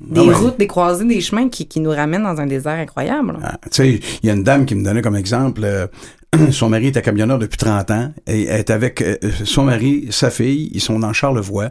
des 0.00 0.20
routes, 0.20 0.58
des 0.58 0.66
croisées, 0.66 1.04
des 1.04 1.20
chemins 1.20 1.48
qui, 1.48 1.66
qui 1.68 1.80
nous 1.80 1.90
ramènent 1.90 2.24
dans 2.24 2.40
un 2.40 2.46
désert 2.46 2.72
incroyable. 2.78 3.38
Ah, 3.42 3.58
tu 3.64 3.68
sais, 3.72 4.00
il 4.22 4.26
y 4.26 4.30
a 4.30 4.34
une 4.34 4.42
dame 4.42 4.66
qui 4.66 4.74
me 4.74 4.82
donnait 4.82 5.02
comme 5.02 5.16
exemple, 5.16 5.60
euh, 5.64 5.86
son 6.50 6.68
mari 6.68 6.88
était 6.88 7.02
camionneur 7.02 7.38
depuis 7.38 7.56
30 7.56 7.90
ans, 7.90 8.12
et 8.26 8.44
elle 8.44 8.60
est 8.60 8.70
avec 8.70 9.02
euh, 9.02 9.16
son 9.44 9.64
mari, 9.64 10.08
sa 10.10 10.30
fille, 10.30 10.70
ils 10.72 10.80
sont 10.80 10.98
dans 10.98 11.12
Charlevoix, 11.12 11.70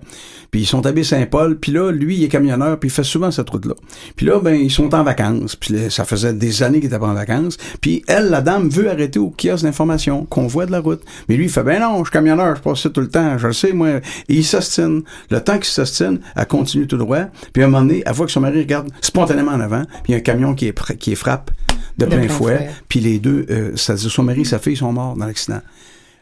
puis 0.51 0.61
ils 0.61 0.65
sont 0.65 0.85
à 0.85 0.91
Baie-Saint-Paul, 0.91 1.59
puis 1.59 1.71
là, 1.71 1.91
lui, 1.91 2.17
il 2.17 2.23
est 2.23 2.29
camionneur, 2.29 2.79
puis 2.79 2.89
il 2.89 2.91
fait 2.91 3.03
souvent 3.03 3.31
cette 3.31 3.49
route-là. 3.49 3.73
Puis 4.15 4.25
là, 4.25 4.39
ben, 4.39 4.55
ils 4.55 4.71
sont 4.71 4.93
en 4.95 5.03
vacances, 5.03 5.55
puis 5.55 5.73
là, 5.73 5.89
ça 5.89 6.05
faisait 6.05 6.33
des 6.33 6.63
années 6.63 6.79
qu'ils 6.79 6.87
étaient 6.87 6.99
pas 6.99 7.07
en 7.07 7.13
vacances, 7.13 7.57
puis 7.81 8.03
elle, 8.07 8.29
la 8.29 8.41
dame, 8.41 8.69
veut 8.69 8.89
arrêter 8.89 9.19
au 9.19 9.29
kiosque 9.29 9.63
d'information, 9.63 10.25
qu'on 10.25 10.47
voit 10.47 10.65
de 10.65 10.71
la 10.71 10.79
route. 10.79 11.01
Mais 11.27 11.35
lui, 11.35 11.45
il 11.45 11.51
fait, 11.51 11.63
ben 11.63 11.81
non, 11.81 11.99
je 11.99 12.05
suis 12.05 12.11
camionneur, 12.11 12.55
je 12.55 12.61
passe 12.61 12.81
ça 12.81 12.89
tout 12.89 13.01
le 13.01 13.09
temps, 13.09 13.37
je 13.37 13.47
le 13.47 13.53
sais, 13.53 13.73
moi. 13.73 13.89
Et 13.89 14.01
il 14.29 14.45
s'ostine. 14.45 15.03
Le 15.29 15.41
temps 15.41 15.55
qu'il 15.55 15.65
s'ostine, 15.65 16.19
elle 16.35 16.47
continue 16.47 16.87
tout 16.87 16.97
droit, 16.97 17.25
puis 17.53 17.63
à 17.63 17.65
un 17.65 17.69
moment 17.69 17.85
donné, 17.85 18.03
elle 18.05 18.13
voit 18.13 18.25
que 18.25 18.31
son 18.31 18.41
mari 18.41 18.59
regarde 18.59 18.89
spontanément 19.01 19.51
en 19.51 19.59
avant, 19.59 19.83
puis 20.03 20.09
il 20.09 20.11
y 20.11 20.15
a 20.15 20.17
un 20.17 20.21
camion 20.21 20.55
qui 20.55 20.67
est, 20.67 20.97
qui 20.97 21.11
est 21.11 21.15
frappe 21.15 21.51
de 21.97 22.05
plein 22.05 22.17
plein 22.19 22.27
fouet, 22.29 22.57
fouet. 22.57 22.69
puis 22.87 22.99
les 22.99 23.19
deux, 23.19 23.45
euh, 23.49 23.71
c'est-à-dire 23.75 24.09
son 24.11 24.23
mari 24.23 24.41
et 24.41 24.45
sa 24.45 24.59
fille 24.59 24.75
sont 24.77 24.91
morts 24.91 25.15
dans 25.15 25.25
l'accident. 25.25 25.61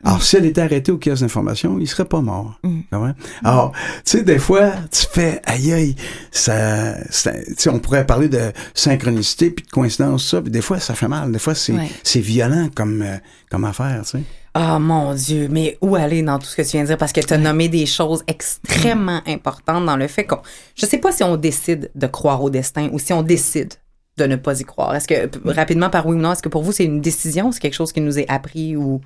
Alors, 0.06 0.22
si 0.22 0.36
elle 0.36 0.46
était 0.46 0.60
arrêtée 0.60 0.92
au 0.92 0.98
kiosque 0.98 1.22
d'information, 1.22 1.78
il 1.80 1.88
serait 1.88 2.04
pas 2.04 2.20
mort. 2.20 2.60
Mm. 2.64 2.80
Comprends? 2.92 3.14
Alors, 3.42 3.72
tu 4.04 4.18
sais, 4.18 4.24
des 4.24 4.38
fois, 4.38 4.72
tu 4.92 5.06
fais, 5.10 5.42
aïe, 5.46 5.72
aïe, 5.72 5.96
ça, 6.30 6.96
ça- 7.10 7.32
tu 7.32 7.54
sais, 7.58 7.70
on 7.70 7.80
pourrait 7.80 8.06
parler 8.06 8.28
de 8.28 8.52
synchronicité 8.74 9.50
puis 9.52 9.66
de 9.66 9.72
coïncidence, 9.72 10.28
ça, 10.28 10.42
puis 10.42 10.52
des 10.52 10.60
fois, 10.62 10.80
ça 10.82 10.94
fait 10.94 11.08
mal. 11.08 11.32
Des 11.32 11.40
fois, 11.40 11.56
c'est, 11.56 11.72
Ouais. 11.72 11.90
c'est 12.04 12.20
violent 12.20 12.68
comme, 12.76 13.02
euh, 13.02 13.16
comme 13.50 13.64
affaire, 13.64 14.02
tu 14.04 14.18
sais. 14.18 14.24
Ah 14.56 14.78
mon 14.78 15.16
Dieu, 15.16 15.48
mais 15.50 15.78
où 15.82 15.96
aller 15.96 16.22
dans 16.22 16.38
tout 16.38 16.46
ce 16.46 16.56
que 16.58 16.62
tu 16.62 16.72
viens 16.72 16.82
de 16.82 16.88
dire? 16.88 16.98
Parce 16.98 17.12
que 17.14 17.22
tu 17.22 17.34
as 17.34 17.38
nommé 17.40 17.70
des 17.70 17.86
choses 17.88 18.24
extrêmement 18.28 19.22
importantes 19.26 19.84
dans 19.86 19.96
le 19.98 20.08
fait 20.08 20.26
qu'on. 20.26 20.40
Je 20.76 20.86
sais 20.86 21.00
pas 21.00 21.12
si 21.12 21.24
on 21.24 21.38
décide 21.38 21.90
de 21.96 22.06
croire 22.08 22.44
au 22.44 22.50
destin 22.52 22.90
ou 22.92 23.00
si 23.00 23.14
on 23.14 23.24
décide 23.24 23.74
de 24.18 24.26
ne 24.26 24.36
pas 24.36 24.60
y 24.60 24.64
croire. 24.64 24.96
Est-ce 24.96 25.08
que, 25.08 25.30
rapidement, 25.50 25.90
par 25.90 26.06
oui 26.08 26.16
ou 26.16 26.20
non, 26.20 26.32
est-ce 26.34 26.44
que 26.44 26.50
pour 26.50 26.64
vous 26.64 26.72
c'est 26.72 26.86
une 26.86 27.02
décision, 27.02 27.52
c'est 27.52 27.60
quelque 27.60 27.74
chose 27.74 27.92
qui 27.92 28.02
nous 28.02 28.20
est 28.20 28.30
appris 28.30 28.76
ou? 28.76 29.02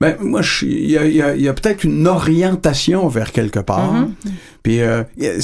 Ben, 0.00 0.16
moi, 0.20 0.40
il 0.62 0.90
y 0.90 0.98
a, 0.98 1.06
y 1.06 1.22
a- 1.22 1.36
il 1.36 1.42
y 1.42 1.48
a 1.48 1.52
peut-être 1.54 1.84
une 1.84 2.08
orientation 2.08 3.06
vers 3.06 3.30
quelque 3.30 3.60
part. 3.60 3.94
Mm-hmm. 3.94 4.30
Puis, 4.64 4.80
euh, 4.80 5.04
je, 5.16 5.40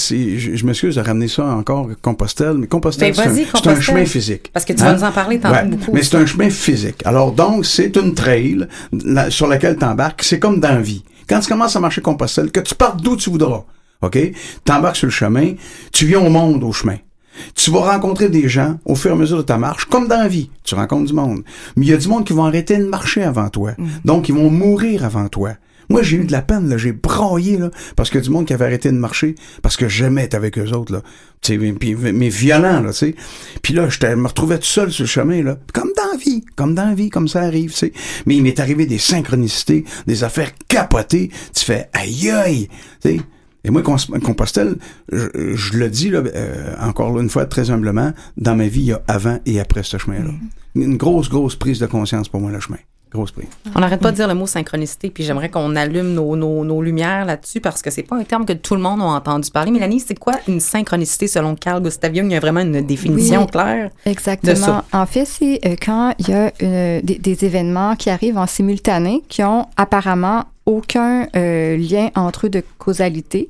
je 0.57 0.67
m'excuse 0.67 0.97
de 0.97 1.01
ramener 1.01 1.29
ça 1.29 1.45
encore, 1.47 1.89
Compostelle, 2.03 2.55
mais 2.55 2.67
Compostelle, 2.67 3.15
Ben, 3.15 3.33
c'est 3.55 3.69
un, 3.69 3.81
chemin 3.81 4.05
physique. 4.05 4.51
Parce 4.53 4.65
que 4.65 4.73
tu 4.73 4.83
Hein? 4.83 4.87
vas 4.87 4.95
nous 4.95 5.05
en 5.05 5.13
parler 5.13 5.39
tantôt 5.39 5.55
Ouais, 5.55 5.65
beaucoup. 5.65 5.93
Mais 5.93 6.03
c'est 6.03 6.17
un 6.17 6.27
chemin 6.27 6.51
physique. 6.51 7.03
Alors, 7.05 7.31
donc, 7.31 7.67
c'est 7.67 7.95
une 7.97 8.15
trail 8.15 8.67
la- 9.05 9.31
sur 9.31 9.47
laquelle 9.47 9.77
tu 9.77 9.85
embarques. 9.85 10.25
C'est 10.25 10.41
comme 10.41 10.59
dans 10.59 10.75
la 10.75 10.81
vie. 10.81 11.05
Quand 11.29 11.39
tu 11.39 11.49
commences 11.49 11.77
à 11.77 11.81
marcher 11.81 12.01
Compostelle, 12.01 12.51
que 12.51 12.59
tu 12.61 12.75
partes 12.75 13.01
d'où 13.01 13.17
tu 13.17 13.31
voudras, 13.31 13.63
OK? 14.03 14.19
Tu 14.65 14.73
embarques 14.73 14.97
sur 14.97 15.07
le 15.07 15.13
chemin, 15.13 15.53
tu 15.93 16.07
viens 16.07 16.19
au 16.21 16.31
monde 16.31 16.65
au 16.65 16.73
chemin. 16.73 16.97
Tu 17.55 17.71
vas 17.71 17.93
rencontrer 17.93 18.29
des 18.29 18.49
gens 18.49 18.79
au 18.85 18.95
fur 18.95 19.11
et 19.11 19.15
à 19.15 19.17
mesure 19.17 19.39
de 19.39 19.43
ta 19.43 19.59
marche, 19.59 19.87
comme 19.87 20.09
dans 20.09 20.19
la 20.19 20.29
vie. 20.29 20.51
Tu 20.65 20.75
rencontres 20.75 21.07
du 21.07 21.15
monde. 21.15 21.43
Mais 21.77 21.87
il 21.87 21.89
y 21.91 21.95
a 21.95 21.97
du 21.97 22.09
monde 22.09 22.25
qui 22.25 22.33
vont 22.33 22.45
arrêter 22.45 22.77
de 22.77 22.87
marcher 22.87 23.23
avant 23.23 23.49
toi. 23.49 23.73
Donc, 24.05 24.29
ils 24.29 24.35
vont 24.35 24.51
mourir 24.51 25.05
avant 25.05 25.29
toi. 25.29 25.55
Moi, 25.91 26.03
j'ai 26.03 26.19
eu 26.19 26.25
de 26.25 26.33
la 26.33 26.43
peine, 26.43 26.69
là. 26.69 26.77
J'ai 26.77 26.93
braillé, 26.93 27.57
là, 27.57 27.71
parce 27.97 28.11
que 28.11 28.19
du 28.19 28.29
monde 28.29 28.45
qui 28.45 28.53
avait 28.53 28.67
arrêté 28.67 28.91
de 28.93 28.99
marcher, 28.99 29.37
parce 29.63 29.79
que 29.79 29.89
j'aimais 29.89 30.25
être 30.25 30.35
avec 30.35 30.59
eux 30.59 30.71
autres, 30.73 30.93
là. 30.93 31.03
Tu 31.41 31.59
sais, 31.59 32.13
mais 32.13 32.29
violent, 32.29 32.83
là, 32.83 32.91
tu 32.91 32.99
sais. 32.99 33.15
Puis 33.63 33.73
là, 33.73 33.89
je 33.89 34.07
me 34.15 34.29
retrouvais 34.29 34.59
tout 34.59 34.67
seul 34.67 34.93
sur 34.93 35.05
le 35.05 35.09
chemin, 35.09 35.43
là. 35.43 35.57
Comme 35.73 35.91
dans 35.97 36.13
la 36.13 36.19
vie. 36.19 36.45
Comme 36.57 36.75
dans 36.75 36.85
la 36.85 36.95
vie, 36.95 37.09
comme 37.09 37.27
ça 37.27 37.41
arrive, 37.41 37.71
tu 37.71 37.79
sais. 37.79 37.93
Mais 38.27 38.37
il 38.37 38.43
m'est 38.43 38.61
arrivé 38.61 38.85
des 38.85 38.99
synchronicités, 38.99 39.85
des 40.07 40.25
affaires 40.25 40.51
capotées. 40.69 41.31
Tu 41.55 41.65
fais 41.65 41.89
aïe 41.95 42.31
aïe, 42.31 42.69
tu 43.01 43.17
sais. 43.17 43.21
Et 43.65 43.71
moi, 43.71 43.83
Compostelle, 43.83 44.77
je, 45.11 45.55
je 45.55 45.77
le 45.77 45.91
dis 45.91 46.11
là, 46.11 46.23
euh, 46.35 46.75
encore 46.81 47.13
là, 47.15 47.23
une 47.23 47.29
fois 47.29 47.45
très 47.47 47.71
humblement, 47.71 48.13
dans 48.37 48.55
ma 48.55 48.69
vie, 48.69 48.81
il 48.81 48.87
y 48.87 48.93
a 48.93 49.03
avant 49.09 49.39
et 49.47 49.61
après 49.61 49.83
ce 49.83 49.99
chemin-là. 49.99 50.31
Une 50.75 50.97
grosse, 50.97 51.29
grosse 51.29 51.57
prise 51.57 51.81
de 51.81 51.87
conscience 51.87 52.29
pour 52.29 52.41
moi, 52.41 52.53
le 52.53 52.61
chemin. 52.61 52.79
Grosse 53.11 53.31
prise. 53.33 53.49
On 53.75 53.81
n'arrête 53.81 54.01
pas 54.01 54.11
de 54.11 54.17
dire 54.17 54.29
le 54.29 54.35
mot 54.35 54.47
synchronicité, 54.47 55.09
puis 55.09 55.25
j'aimerais 55.25 55.49
qu'on 55.49 55.75
allume 55.77 56.13
nos, 56.13 56.37
nos, 56.37 56.63
nos 56.65 56.83
lumières 56.83 57.25
là-dessus 57.25 57.61
parce 57.61 57.81
que 57.81 57.91
c'est 57.91 58.03
pas 58.03 58.17
un 58.17 58.25
terme 58.25 58.45
que 58.45 58.53
tout 58.53 58.75
le 58.75 58.83
monde 58.83 59.01
a 59.01 59.05
entendu 59.05 59.51
parler. 59.51 59.71
Mélanie, 59.71 60.01
c'est 60.01 60.19
quoi 60.19 60.35
une 60.47 60.61
synchronicité 60.61 61.27
selon 61.27 61.55
Carl 61.55 61.83
Gustav 61.83 62.15
Jung? 62.15 62.27
Il 62.31 62.35
y 62.35 62.37
a 62.37 62.41
vraiment 62.41 62.61
une 62.61 62.83
définition 62.83 63.43
Oui. 63.43 63.47
claire. 63.47 63.91
de 64.05 64.11
Exactement. 64.11 64.57
ça. 64.57 64.85
En 64.93 65.07
fait, 65.07 65.25
c'est 65.25 65.59
euh, 65.67 65.75
quand 65.83 66.13
il 66.19 66.29
y 66.29 66.33
a 66.35 66.53
euh, 66.63 67.01
des, 67.03 67.19
des 67.19 67.45
événements 67.45 67.97
qui 67.97 68.11
arrivent 68.11 68.39
en 68.39 68.47
simultané 68.47 69.23
qui 69.29 69.43
ont 69.43 69.67
apparemment 69.77 70.45
aucun 70.67 71.29
euh, 71.35 71.77
lien 71.79 72.11
entre 72.15 72.47
eux 72.47 72.51
de 72.51 72.63
causalité, 72.77 73.49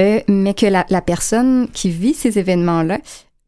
euh, 0.00 0.20
mais 0.28 0.54
que 0.54 0.64
la, 0.66 0.86
la 0.88 1.02
personne 1.02 1.68
qui 1.74 1.90
vit 1.90 2.14
ces 2.14 2.38
événements-là 2.38 2.98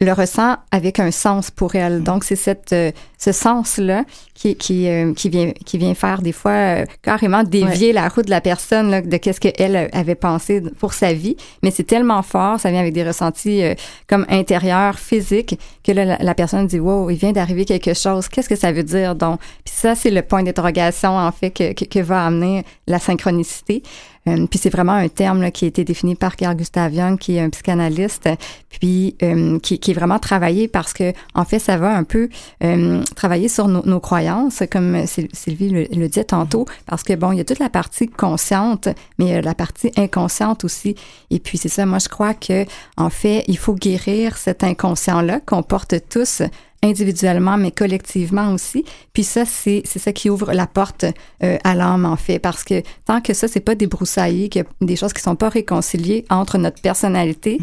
le 0.00 0.12
ressent 0.12 0.56
avec 0.70 1.00
un 1.00 1.10
sens 1.10 1.50
pour 1.50 1.74
elle. 1.74 2.02
Donc, 2.02 2.24
c'est 2.24 2.36
cette, 2.36 2.72
euh, 2.74 2.90
ce 3.18 3.32
sens-là 3.32 4.04
qui, 4.34 4.54
qui, 4.54 4.88
euh, 4.88 5.14
qui, 5.14 5.30
vient, 5.30 5.52
qui 5.64 5.78
vient 5.78 5.94
faire 5.94 6.20
des 6.20 6.32
fois 6.32 6.52
euh, 6.52 6.84
carrément 7.00 7.42
dévier 7.42 7.94
la 7.94 8.08
route 8.08 8.26
de 8.26 8.30
la 8.30 8.42
personne 8.42 8.90
là, 8.90 9.00
de 9.00 9.16
qu'est-ce 9.16 9.40
qu'elle 9.40 9.88
avait 9.92 10.14
pensé 10.14 10.60
pour 10.78 10.92
sa 10.92 11.14
vie. 11.14 11.36
Mais 11.62 11.70
c'est 11.70 11.84
tellement 11.84 12.22
fort, 12.22 12.60
ça 12.60 12.70
vient 12.70 12.80
avec 12.80 12.92
des 12.92 13.04
ressentis 13.04 13.62
euh, 13.62 13.74
comme 14.06 14.26
intérieurs, 14.28 14.98
physiques, 14.98 15.58
que 15.82 15.92
là, 15.92 16.04
la, 16.04 16.18
la 16.18 16.34
personne 16.34 16.66
dit, 16.66 16.78
wow, 16.78 17.08
il 17.08 17.16
vient 17.16 17.32
d'arriver 17.32 17.64
quelque 17.64 17.94
chose. 17.94 18.28
Qu'est-ce 18.28 18.50
que 18.50 18.56
ça 18.56 18.72
veut 18.72 18.84
dire? 18.84 19.14
Donc, 19.14 19.40
puis 19.64 19.74
ça, 19.74 19.94
c'est 19.94 20.10
le 20.10 20.20
point 20.20 20.42
d'interrogation, 20.42 21.16
en 21.16 21.32
fait, 21.32 21.50
que, 21.50 21.72
que, 21.72 21.86
que 21.86 22.00
va 22.00 22.26
amener 22.26 22.64
la 22.86 22.98
synchronicité. 22.98 23.82
Euh, 24.28 24.46
puis 24.46 24.58
c'est 24.58 24.70
vraiment 24.70 24.92
un 24.92 25.08
terme 25.08 25.40
là, 25.40 25.50
qui 25.50 25.64
a 25.64 25.68
été 25.68 25.84
défini 25.84 26.14
par 26.14 26.36
Carl 26.36 26.56
Gustav 26.56 26.92
Jung, 26.92 27.18
qui 27.18 27.36
est 27.36 27.40
un 27.40 27.50
psychanalyste, 27.50 28.28
puis 28.68 29.16
euh, 29.22 29.58
qui, 29.60 29.78
qui 29.78 29.90
est 29.92 29.94
vraiment 29.94 30.18
travaillé 30.18 30.68
parce 30.68 30.92
que 30.92 31.12
en 31.34 31.44
fait 31.44 31.58
ça 31.58 31.76
va 31.76 31.96
un 31.96 32.04
peu 32.04 32.28
euh, 32.64 33.02
travailler 33.14 33.48
sur 33.48 33.68
nos, 33.68 33.84
nos 33.86 34.00
croyances, 34.00 34.62
comme 34.70 35.04
Syl- 35.06 35.28
Sylvie 35.32 35.70
le, 35.70 35.86
le 35.90 36.08
disait 36.08 36.24
tantôt, 36.24 36.66
parce 36.86 37.02
que 37.02 37.14
bon 37.14 37.32
il 37.32 37.38
y 37.38 37.40
a 37.40 37.44
toute 37.44 37.58
la 37.58 37.70
partie 37.70 38.08
consciente, 38.08 38.88
mais 39.18 39.26
il 39.26 39.30
y 39.30 39.34
a 39.34 39.40
la 39.40 39.54
partie 39.54 39.92
inconsciente 39.96 40.64
aussi. 40.64 40.96
Et 41.30 41.38
puis 41.38 41.58
c'est 41.58 41.68
ça, 41.68 41.86
moi 41.86 41.98
je 41.98 42.08
crois 42.08 42.34
que 42.34 42.64
en 42.96 43.10
fait 43.10 43.44
il 43.48 43.58
faut 43.58 43.74
guérir 43.74 44.36
cet 44.36 44.64
inconscient 44.64 45.20
là 45.20 45.40
qu'on 45.44 45.62
porte 45.62 45.94
tous 46.08 46.42
individuellement, 46.82 47.56
mais 47.56 47.70
collectivement 47.70 48.52
aussi. 48.52 48.84
Puis 49.12 49.24
ça, 49.24 49.44
c'est 49.44 49.82
c'est 49.84 49.98
ça 49.98 50.12
qui 50.12 50.30
ouvre 50.30 50.52
la 50.52 50.66
porte 50.66 51.04
euh, 51.42 51.58
à 51.64 51.74
l'âme, 51.74 52.04
en 52.04 52.16
fait, 52.16 52.38
parce 52.38 52.64
que 52.64 52.82
tant 53.04 53.20
que 53.20 53.34
ça, 53.34 53.48
c'est 53.48 53.60
pas 53.60 53.74
débroussaillé, 53.74 54.48
qu'il 54.48 54.62
y 54.62 54.64
a 54.64 54.86
des 54.86 54.96
choses 54.96 55.12
qui 55.12 55.22
sont 55.22 55.36
pas 55.36 55.48
réconciliées 55.48 56.24
entre 56.30 56.58
notre 56.58 56.80
personnalité 56.80 57.58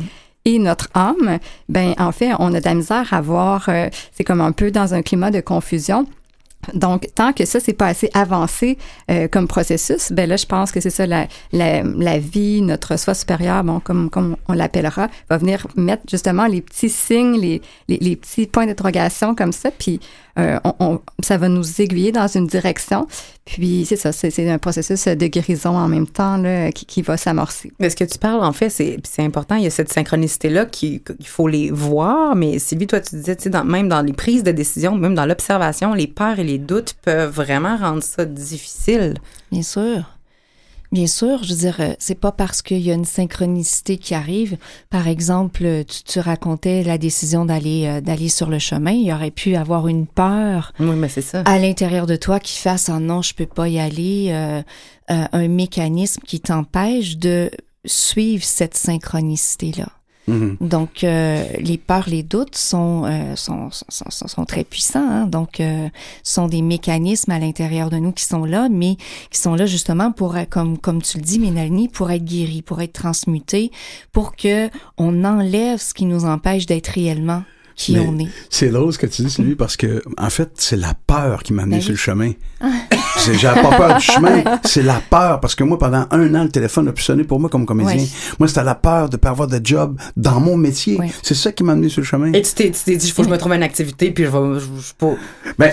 et 0.46 0.60
notre 0.60 0.90
âme, 0.94 1.40
ben 1.70 1.94
en 1.98 2.12
fait, 2.12 2.32
on 2.40 2.54
a 2.54 2.60
de 2.60 2.66
la 2.66 2.74
misère 2.74 3.14
à 3.14 3.22
voir, 3.22 3.66
euh, 3.70 3.90
c'est 4.12 4.24
comme 4.24 4.42
un 4.42 4.52
peu 4.52 4.72
dans 4.72 4.94
un 4.94 5.02
climat 5.02 5.32
de 5.32 5.40
confusion. 5.40 6.06
Donc, 6.74 7.08
tant 7.16 7.34
que 7.34 7.46
ça, 7.46 7.60
c'est 7.60 7.74
pas 7.74 7.88
assez 7.88 8.10
avancé 8.14 8.78
euh, 9.10 9.28
comme 9.28 9.48
processus, 9.48 10.12
ben 10.12 10.30
là, 10.30 10.38
je 10.38 10.46
pense 10.46 10.72
que 10.72 10.80
c'est 10.80 10.90
ça, 10.90 11.06
la, 11.06 11.28
la, 11.52 11.84
la 11.84 12.20
vie, 12.20 12.62
notre 12.62 12.98
soi 12.98 13.14
supérieur, 13.14 13.64
bon, 13.64 13.80
comme, 13.80 14.10
comme 14.10 14.38
on 14.48 14.54
l'appellera, 14.54 15.10
va 15.30 15.38
venir 15.38 15.68
mettre 15.76 16.04
justement 16.10 16.46
les 16.46 16.62
petits 16.62 16.90
signes, 16.90 17.40
les, 17.40 17.62
les, 17.88 17.98
les 17.98 18.16
petits 18.16 18.48
points 18.48 18.66
d'interrogation 18.66 19.36
comme 19.36 19.52
ça, 19.52 19.72
puis 19.72 20.00
euh, 20.40 20.60
on, 20.64 20.74
on- 20.80 21.02
ça 21.22 21.38
va 21.38 21.48
nous 21.50 21.82
aiguiller 21.82 22.12
dans 22.12 22.28
une 22.28 22.48
direction. 22.48 23.08
Puis, 23.46 23.86
c'est 23.88 23.96
ça, 23.98 24.12
c'est 24.12 24.50
un 24.50 24.58
processus 24.58 25.06
de 25.08 25.28
guérison 25.28 25.78
en 25.78 25.88
même 25.88 26.08
temps 26.08 26.38
là, 26.38 26.72
qui, 26.72 26.86
qui 26.86 27.02
va 27.02 27.18
s'amorcer. 27.18 27.72
Mais 27.80 27.90
ce 27.90 27.96
que 27.96 28.04
tu 28.06 28.18
parles, 28.18 28.44
en 28.44 28.54
fait, 28.54 28.70
c'est 28.70 29.00
important. 29.20 29.56
Il 29.56 29.64
y 29.64 29.68
a 29.68 29.70
cette 29.70 29.92
synchronicité-là 29.92 30.66
qui- 30.66 31.02
qu'il 31.02 31.28
faut 31.28 31.48
les 31.48 31.70
voir. 31.72 32.36
Mais 32.36 32.58
Sylvie, 32.60 32.88
toi, 32.88 33.00
tu 33.02 33.16
disais, 33.16 33.36
tu 33.36 33.44
sais, 33.44 33.50
dans- 33.50 33.66
même 33.66 33.90
dans 33.90 34.02
les 34.02 34.14
prises 34.14 34.44
de 34.44 34.52
décision, 34.52 34.96
même 34.96 35.14
dans 35.16 35.26
l'observation, 35.26 35.94
les 35.94 36.08
peurs 36.08 36.40
et 36.40 36.44
les 36.44 36.58
doutes 36.58 36.96
peuvent 37.02 37.34
vraiment 37.34 37.78
rendre 37.78 38.02
ça 38.04 38.26
difficile. 38.26 39.16
Bien 39.52 39.64
sûr. 39.64 40.10
Bien 40.94 41.08
sûr, 41.08 41.44
je 41.44 41.50
veux 41.54 41.60
dire, 41.60 41.76
euh, 41.80 41.94
c'est 42.00 42.16
pas 42.16 42.32
parce 42.32 42.62
qu'il 42.62 42.80
y 42.80 42.92
a 42.92 42.94
une 42.94 43.04
synchronicité 43.04 43.98
qui 43.98 44.14
arrive. 44.14 44.58
Par 44.92 45.08
exemple, 45.08 45.66
euh, 45.66 45.84
tu, 45.84 46.04
tu 46.04 46.20
racontais 46.20 46.84
la 46.84 46.98
décision 46.98 47.46
d'aller 47.46 47.86
euh, 47.88 48.00
d'aller 48.00 48.30
sur 48.30 48.48
le 48.50 48.60
chemin. 48.60 48.92
Il 48.92 49.12
aurait 49.12 49.32
pu 49.32 49.56
avoir 49.56 49.88
une 49.88 50.06
peur 50.08 50.72
Oui, 50.80 50.96
mais 50.96 51.10
c'est 51.10 51.22
ça. 51.24 51.42
à 51.46 51.58
l'intérieur 51.58 52.06
de 52.06 52.16
toi 52.16 52.40
qui 52.40 52.58
fasse 52.60 52.90
oh 52.94 53.00
non, 53.00 53.22
je 53.24 53.34
peux 53.34 53.48
pas 53.48 53.68
y 53.68 53.80
aller. 53.80 54.28
euh, 54.30 54.62
euh, 55.12 55.26
un 55.34 55.48
mécanisme 55.50 56.22
qui 56.26 56.40
t'empêche 56.40 57.18
de 57.18 57.52
suivre 57.84 58.44
cette 58.46 58.78
synchronicité 58.78 59.74
là. 59.78 59.88
Mhm. 60.28 60.58
Donc, 60.62 61.04
euh, 61.04 61.44
les 61.60 61.78
peurs, 61.78 62.08
les 62.08 62.24
doutes 62.24 62.56
sont, 62.56 63.04
euh, 63.06 63.36
sont, 63.36 63.70
sont, 63.72 64.10
sont, 64.10 64.28
sont 64.28 64.46
très 64.46 64.64
puissants. 64.64 65.08
Hein? 65.08 65.28
Donc, 65.28 65.60
euh, 65.60 65.90
sont 66.24 66.48
des 66.48 66.62
mécanismes 66.62 67.32
à 67.32 67.40
l'intérieur 67.40 67.90
de 67.90 67.98
nous 67.98 68.12
qui 68.12 68.24
sont 68.24 68.46
là, 68.46 68.70
mais 68.70 68.96
qui 69.32 69.40
sont 69.40 69.56
là 69.56 69.66
justement 69.66 70.12
pour, 70.12 70.36
euh, 70.36 70.44
comme, 70.50 70.78
comme 70.78 71.02
tu 71.02 71.18
le 71.18 71.24
dis, 71.24 71.40
Mélanie, 71.40 71.90
pour 71.90 72.12
être 72.12 72.24
guéris, 72.24 72.62
pour 72.62 72.82
être 72.82 72.94
transmutés, 72.94 73.72
pour 74.12 74.36
que 74.36 74.70
on 74.98 75.24
enlève 75.26 75.80
ce 75.80 75.94
qui 75.94 76.06
nous 76.06 76.26
empêche 76.26 76.66
d'être 76.66 76.88
réellement 76.88 77.44
qui 77.76 77.94
Mais 77.94 78.00
on 78.08 78.18
est. 78.20 78.28
C'est 78.50 78.70
drôle 78.70 78.94
ce 78.94 78.98
que 79.00 79.06
tu 79.08 79.22
dis, 79.24 79.30
Sylvie, 79.30 79.56
parce 79.56 79.78
que, 79.78 80.02
en 80.18 80.30
fait, 80.30 80.50
c'est 80.56 80.76
la 80.78 80.94
peur 81.08 81.44
qui 81.44 81.54
m'a 81.54 81.64
amené 81.64 81.78
Ben 81.78 81.82
sur 81.82 81.92
le 81.92 81.98
chemin. 81.98 82.32
C'est- 83.18 83.36
J'avais 83.36 83.62
pas 83.62 83.78
peur 83.78 83.98
du 83.98 84.04
chemin, 84.04 84.44
c'est 84.64 84.84
la 84.84 85.02
peur, 85.10 85.40
parce 85.40 85.56
que 85.56 85.64
moi, 85.64 85.78
pendant 85.80 86.06
un 86.12 86.36
an, 86.36 86.44
le 86.44 86.50
téléphone 86.50 86.88
a 86.88 86.92
pu 86.92 87.02
sonner 87.04 87.24
pour 87.24 87.40
moi 87.40 87.50
comme 87.50 87.66
comédien. 87.66 87.96
Ouais. 87.96 88.08
Moi, 88.40 88.48
c'était 88.48 88.64
la 88.64 88.76
peur 88.76 89.10
de 89.10 89.18
pas 89.18 89.30
avoir 89.30 89.48
de 89.48 89.60
job 89.64 89.98
dans 90.18 90.40
mon 90.40 90.58
métier. 90.58 90.98
Ouais. 90.98 91.12
C'est 91.22 91.36
ça 91.36 91.52
qui 91.52 91.64
m'a 91.64 91.74
amené 91.74 91.90
sur 91.90 92.02
le 92.02 92.06
chemin. 92.08 92.32
Et 92.34 92.42
tu 92.42 92.54
t'es, 92.54 92.72
tu 92.72 92.80
t'es 92.84 92.96
dit, 92.96 93.08
il 93.08 93.12
faut 93.12 93.22
que 93.22 93.28
je 93.30 93.34
me 93.34 93.38
trouve 93.38 93.54
une 93.54 93.64
activité, 93.64 94.12
puis 94.12 94.26
je 94.26 94.30
vais. 94.30 94.60
Je, 94.60 94.66
je, 94.66 94.94
pas. 94.98 95.14
Ben, 95.58 95.72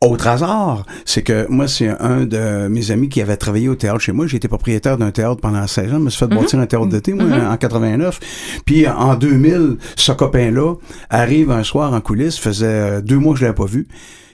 autre 0.00 0.28
hasard, 0.28 0.86
c'est 1.04 1.22
que 1.22 1.46
moi, 1.48 1.66
c'est 1.66 1.88
un 1.88 2.24
de 2.24 2.68
mes 2.68 2.90
amis 2.92 3.08
qui 3.08 3.20
avait 3.20 3.36
travaillé 3.36 3.68
au 3.68 3.74
théâtre 3.74 3.98
chez 3.98 4.12
moi. 4.12 4.26
J'ai 4.26 4.36
été 4.36 4.46
propriétaire 4.46 4.96
d'un 4.96 5.10
théâtre 5.10 5.40
pendant 5.40 5.66
16 5.66 5.92
ans. 5.92 5.98
Je 5.98 6.04
me 6.04 6.10
suis 6.10 6.18
fait 6.20 6.28
bâtir 6.28 6.60
un 6.60 6.66
théâtre 6.66 6.86
d'été, 6.86 7.14
moi, 7.14 7.26
en 7.50 7.56
89. 7.56 8.20
Puis 8.64 8.86
en 8.86 9.16
2000, 9.16 9.76
ce 9.96 10.12
copain-là 10.12 10.74
arrive 11.10 11.50
un 11.50 11.64
soir 11.64 11.92
en 11.92 12.00
coulisses, 12.00 12.38
faisait 12.38 12.66
euh, 12.66 13.00
deux 13.00 13.18
mois 13.18 13.32
que 13.32 13.40
je 13.40 13.44
l'avais 13.44 13.56
pas 13.56 13.66
vu. 13.66 13.88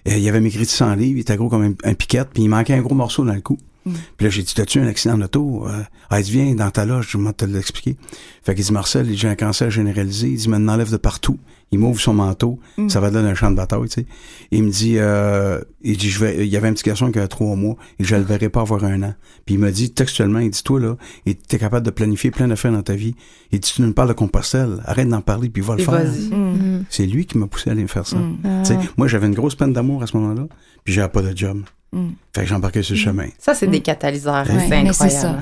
Et 0.04 0.18
il 0.18 0.28
avait 0.28 0.40
m'écrit 0.40 0.64
de 0.64 0.68
100 0.68 0.96
livres, 0.96 1.16
il 1.16 1.20
était 1.20 1.36
gros 1.36 1.48
comme 1.48 1.62
un, 1.62 1.90
un 1.90 1.94
piquette, 1.94 2.28
puis 2.34 2.42
il 2.42 2.48
manquait 2.48 2.74
un 2.74 2.82
gros 2.82 2.94
morceau 2.94 3.24
dans 3.24 3.32
le 3.32 3.40
cou. 3.40 3.58
Puis 3.84 4.24
là, 4.24 4.30
j'ai 4.30 4.42
dit, 4.42 4.54
t'as-tu 4.54 4.80
un 4.80 4.86
accident 4.86 5.18
d'auto? 5.18 5.66
Euh, 5.66 5.82
ah, 6.08 6.20
il 6.20 6.24
dit, 6.24 6.32
viens 6.32 6.54
dans 6.54 6.70
ta 6.70 6.86
loge, 6.86 7.08
je 7.10 7.18
vais 7.18 7.32
te 7.32 7.44
l'expliquer. 7.44 7.96
Fait 8.42 8.54
qu'il 8.54 8.64
dit, 8.64 8.72
Marcel, 8.72 9.14
j'ai 9.14 9.28
un 9.28 9.34
cancer 9.34 9.70
généralisé. 9.70 10.28
Il 10.28 10.36
dit, 10.36 10.44
il 10.44 10.58
m'enlève 10.58 10.90
de 10.90 10.96
partout. 10.96 11.38
Il 11.74 11.80
m'ouvre 11.80 12.00
son 12.00 12.14
manteau. 12.14 12.60
Ça 12.86 13.00
va 13.00 13.10
donner 13.10 13.28
un 13.30 13.34
champ 13.34 13.50
de 13.50 13.56
bataille, 13.56 13.80
tu 13.88 14.02
sais. 14.02 14.06
Il 14.52 14.62
me 14.62 14.70
dit, 14.70 14.94
euh, 14.98 15.60
il 15.82 15.96
dit, 15.96 16.08
je 16.08 16.20
vais, 16.20 16.46
il 16.46 16.52
y 16.52 16.56
avait 16.56 16.68
un 16.68 16.72
petit 16.72 16.84
garçon 16.84 17.10
qui 17.10 17.18
avait 17.18 17.26
trois 17.26 17.56
mois 17.56 17.74
et 17.98 18.04
je 18.04 18.14
le 18.14 18.22
verrai 18.22 18.48
pas 18.48 18.60
avoir 18.60 18.84
un 18.84 19.02
an. 19.02 19.14
Puis 19.44 19.56
il 19.56 19.58
m'a 19.58 19.72
dit, 19.72 19.90
textuellement, 19.90 20.38
il 20.38 20.50
dit, 20.50 20.62
toi, 20.62 20.78
là, 20.78 20.96
et 21.26 21.34
t'es 21.34 21.58
capable 21.58 21.84
de 21.84 21.90
planifier 21.90 22.30
plein 22.30 22.46
d'affaires 22.46 22.70
dans 22.70 22.82
ta 22.82 22.94
vie. 22.94 23.16
Il 23.50 23.58
dit, 23.58 23.72
tu 23.74 23.82
nous 23.82 23.92
parles 23.92 24.08
de 24.10 24.12
Compostelle. 24.14 24.78
Arrête 24.84 25.08
d'en 25.08 25.20
parler 25.20 25.48
puis 25.50 25.62
va 25.62 25.74
le 25.74 25.80
Et 25.80 25.84
faire. 25.84 25.94
vas-y. 25.94 26.30
C'est 26.90 27.06
lui 27.06 27.26
qui 27.26 27.38
m'a 27.38 27.48
poussé 27.48 27.70
à 27.70 27.72
aller 27.72 27.82
me 27.82 27.88
faire 27.88 28.06
ça. 28.06 28.18
Tu 28.42 28.68
sais, 28.68 28.78
Moi, 28.96 29.08
j'avais 29.08 29.26
une 29.26 29.34
grosse 29.34 29.56
peine 29.56 29.72
d'amour 29.72 30.02
à 30.04 30.06
ce 30.06 30.16
moment-là, 30.16 30.46
puis 30.84 30.94
j'avais 30.94 31.08
pas 31.08 31.22
de 31.22 31.36
job. 31.36 31.62
Fait 32.34 32.40
que 32.40 32.46
j'embarquais 32.48 32.82
sur 32.82 32.96
le 32.96 33.00
chemin. 33.00 33.28
Ça, 33.38 33.54
c'est 33.54 33.68
des 33.68 33.78
catalyseurs. 33.78 34.44
Ouais, 34.48 34.66
c'est 34.68 34.74
incroyable. 34.74 35.10
ça. 35.10 35.40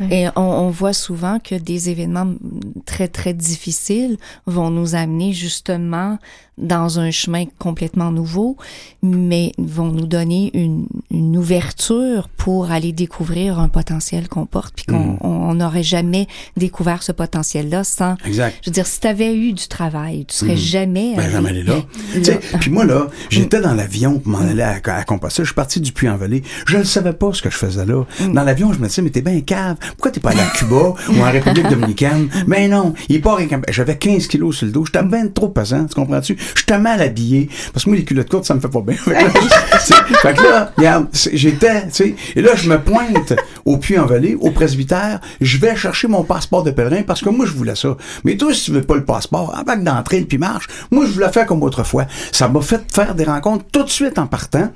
Ouais. 0.00 0.08
Et 0.10 0.28
on, 0.34 0.40
on 0.42 0.68
voit 0.70 0.92
souvent 0.94 1.38
que 1.38 1.54
des 1.54 1.90
événements 1.90 2.24
mm, 2.24 2.38
très, 2.84 3.06
très 3.06 3.32
difficiles 3.34 4.16
vont 4.46 4.68
nous 4.70 4.96
amener 4.96 5.32
justement 5.32 5.71
justement 5.72 6.18
dans 6.58 6.98
un 7.00 7.10
chemin 7.10 7.44
complètement 7.58 8.10
nouveau, 8.10 8.56
mais 9.02 9.52
vont 9.58 9.90
nous 9.90 10.06
donner 10.06 10.50
une, 10.54 10.86
une 11.10 11.36
ouverture 11.36 12.28
pour 12.36 12.70
aller 12.70 12.92
découvrir 12.92 13.58
un 13.58 13.68
potentiel 13.68 14.28
qu'on 14.28 14.46
porte, 14.46 14.74
puis 14.74 14.84
qu'on 14.84 15.52
Mm. 15.52 15.56
n'aurait 15.58 15.82
jamais 15.82 16.26
découvert 16.56 17.02
ce 17.02 17.12
potentiel-là 17.12 17.84
sans... 17.84 18.16
Exact. 18.24 18.56
Je 18.62 18.70
veux 18.70 18.74
dire, 18.74 18.86
si 18.86 19.00
tu 19.00 19.06
avais 19.06 19.34
eu 19.34 19.52
du 19.52 19.66
travail, 19.68 20.24
tu 20.26 20.36
serais 20.36 20.56
jamais... 20.56 21.14
Ben, 21.16 21.30
jamais 21.30 21.50
allé 21.50 21.62
là. 21.64 21.74
Tu 22.14 22.24
sais, 22.24 22.40
Puis 22.60 22.70
moi, 22.70 22.84
là, 22.84 23.08
j'étais 23.30 23.60
dans 23.60 23.74
l'avion 23.74 24.18
pour 24.18 24.32
m'en 24.32 24.38
aller 24.38 24.62
à, 24.62 24.80
à 24.84 25.04
Compostelle. 25.04 25.44
Je 25.44 25.50
suis 25.50 25.54
parti 25.54 25.80
du 25.80 25.92
Puy-en-Velay. 25.92 26.42
Je 26.66 26.78
ne 26.78 26.84
savais 26.84 27.12
pas 27.12 27.32
ce 27.32 27.42
que 27.42 27.50
je 27.50 27.56
faisais 27.56 27.84
là. 27.86 28.04
Dans 28.32 28.42
l'avion, 28.44 28.72
je 28.72 28.78
me 28.78 28.88
disais, 28.88 29.02
mais 29.02 29.10
t'es 29.10 29.20
bien 29.22 29.40
cave. 29.40 29.76
Pourquoi 29.92 30.10
t'es 30.10 30.20
pas 30.20 30.30
allé 30.30 30.40
à 30.40 30.46
Cuba 30.56 30.94
ou 31.10 31.20
en 31.20 31.30
République 31.30 31.68
dominicaine? 31.70 32.28
Mais 32.46 32.68
non, 32.68 32.94
il 33.08 33.20
part 33.20 33.38
J'avais 33.68 33.96
15 33.98 34.26
kilos 34.28 34.56
sur 34.58 34.66
le 34.66 34.72
dos. 34.72 34.84
J'étais 34.86 35.02
bien 35.04 35.26
trop 35.28 35.48
pesant, 35.48 35.84
tu 35.86 35.94
comprends-tu? 35.94 36.36
J'étais 36.54 36.78
mal 36.78 37.00
habillé. 37.00 37.48
Parce 37.72 37.84
que 37.84 37.90
moi, 37.90 37.98
les 37.98 38.04
culottes 38.04 38.30
courtes, 38.30 38.44
ça 38.44 38.54
me 38.54 38.60
fait 38.60 38.68
pas 38.68 38.80
bien. 38.80 38.96
Fait 38.96 40.34
que 40.34 40.42
là, 40.42 40.72
regarde, 40.76 41.08
j'étais, 41.32 41.86
tu 41.86 41.92
sais, 41.92 42.14
et 42.36 42.42
là, 42.42 42.52
je 42.54 42.68
me 42.68 42.78
pointe 42.78 43.34
au 43.64 43.76
Puy-en-Velay, 43.78 44.36
au 44.40 44.50
presbytère. 44.50 45.20
Je 45.40 45.58
vais 45.58 45.76
chercher 45.76 46.08
mon 46.08 46.24
passeport 46.24 46.62
de 46.62 46.70
pèlerin 46.70 47.02
parce 47.02 47.20
que 47.20 47.30
moi, 47.30 47.46
je 47.46 47.52
voulais 47.52 47.76
ça. 47.76 47.96
Mais 48.24 48.36
toi, 48.36 48.52
si 48.52 48.64
tu 48.64 48.70
veux 48.72 48.82
pas 48.82 48.96
le 48.96 49.04
passeport, 49.04 49.54
avant 49.56 49.76
d'entrer 49.76 50.22
puis 50.22 50.38
marche, 50.38 50.66
moi, 50.90 51.06
je 51.06 51.12
voulais 51.12 51.30
faire 51.30 51.46
comme 51.46 51.62
autrefois. 51.62 52.06
Ça 52.32 52.48
m'a 52.48 52.60
fait 52.60 52.82
faire 52.92 53.14
des 53.14 53.24
rencontres 53.24 53.64
tout 53.72 53.82
de 53.82 53.90
suite 53.90 54.18
en 54.18 54.26
partant. 54.26 54.70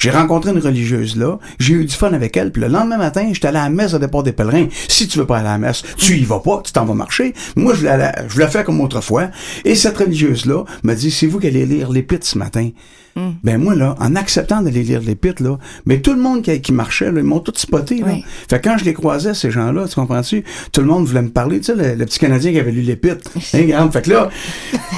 J'ai 0.00 0.10
rencontré 0.10 0.50
une 0.50 0.58
religieuse 0.58 1.16
là, 1.16 1.38
j'ai 1.58 1.74
eu 1.74 1.84
du 1.84 1.94
fun 1.94 2.12
avec 2.14 2.34
elle, 2.36 2.50
puis 2.52 2.62
le 2.62 2.68
lendemain 2.68 2.96
matin, 2.96 3.28
j'étais 3.32 3.48
allé 3.48 3.58
à 3.58 3.64
la 3.64 3.68
messe 3.70 3.92
au 3.92 3.98
départ 3.98 4.22
des 4.22 4.32
pèlerins. 4.32 4.66
Si 4.88 5.06
tu 5.06 5.18
veux 5.18 5.26
pas 5.26 5.38
aller 5.38 5.48
à 5.48 5.52
la 5.52 5.58
messe, 5.58 5.82
tu 5.98 6.16
y 6.16 6.24
vas 6.24 6.40
pas, 6.40 6.62
tu 6.64 6.72
t'en 6.72 6.86
vas 6.86 6.94
marcher. 6.94 7.34
Moi, 7.54 7.74
je 7.74 7.86
aller- 7.86 8.10
je 8.26 8.32
voulais 8.32 8.48
faire 8.48 8.64
comme 8.64 8.80
autrefois. 8.80 9.28
Et 9.64 9.74
cette 9.74 9.98
religieuse-là 9.98 10.64
m'a 10.84 10.94
dit, 10.94 11.10
c'est 11.10 11.26
vous 11.26 11.38
qui 11.38 11.48
allez 11.48 11.66
lire 11.66 11.90
l'épître 11.92 12.26
ce 12.26 12.38
matin. 12.38 12.70
Ben 13.42 13.58
moi, 13.58 13.74
là, 13.74 13.96
en 14.00 14.16
acceptant 14.16 14.62
d'aller 14.62 14.82
lire 14.82 15.00
l'épître, 15.00 15.42
là, 15.42 15.58
mais 15.84 16.00
tout 16.00 16.12
le 16.14 16.20
monde 16.20 16.42
qui, 16.42 16.60
qui 16.60 16.72
marchait, 16.72 17.10
là, 17.12 17.20
ils 17.20 17.24
m'ont 17.24 17.40
tout 17.40 17.52
spoté. 17.54 17.98
Là. 17.98 18.06
Oui. 18.08 18.24
Fait 18.48 18.60
que 18.60 18.68
quand 18.68 18.78
je 18.78 18.84
les 18.84 18.94
croisais, 18.94 19.34
ces 19.34 19.50
gens-là, 19.50 19.86
tu 19.88 19.94
comprends-tu? 19.94 20.44
Tout 20.72 20.80
le 20.80 20.86
monde 20.86 21.06
voulait 21.06 21.22
me 21.22 21.28
parler, 21.30 21.58
tu 21.60 21.66
sais, 21.66 21.74
le, 21.74 21.94
le 21.96 22.04
petit 22.06 22.18
Canadien 22.18 22.52
qui 22.52 22.58
avait 22.60 22.72
lu 22.72 22.80
l'épître. 22.82 23.30
Hein, 23.54 23.90
fait 23.90 24.02
que 24.02 24.10
là, 24.10 24.28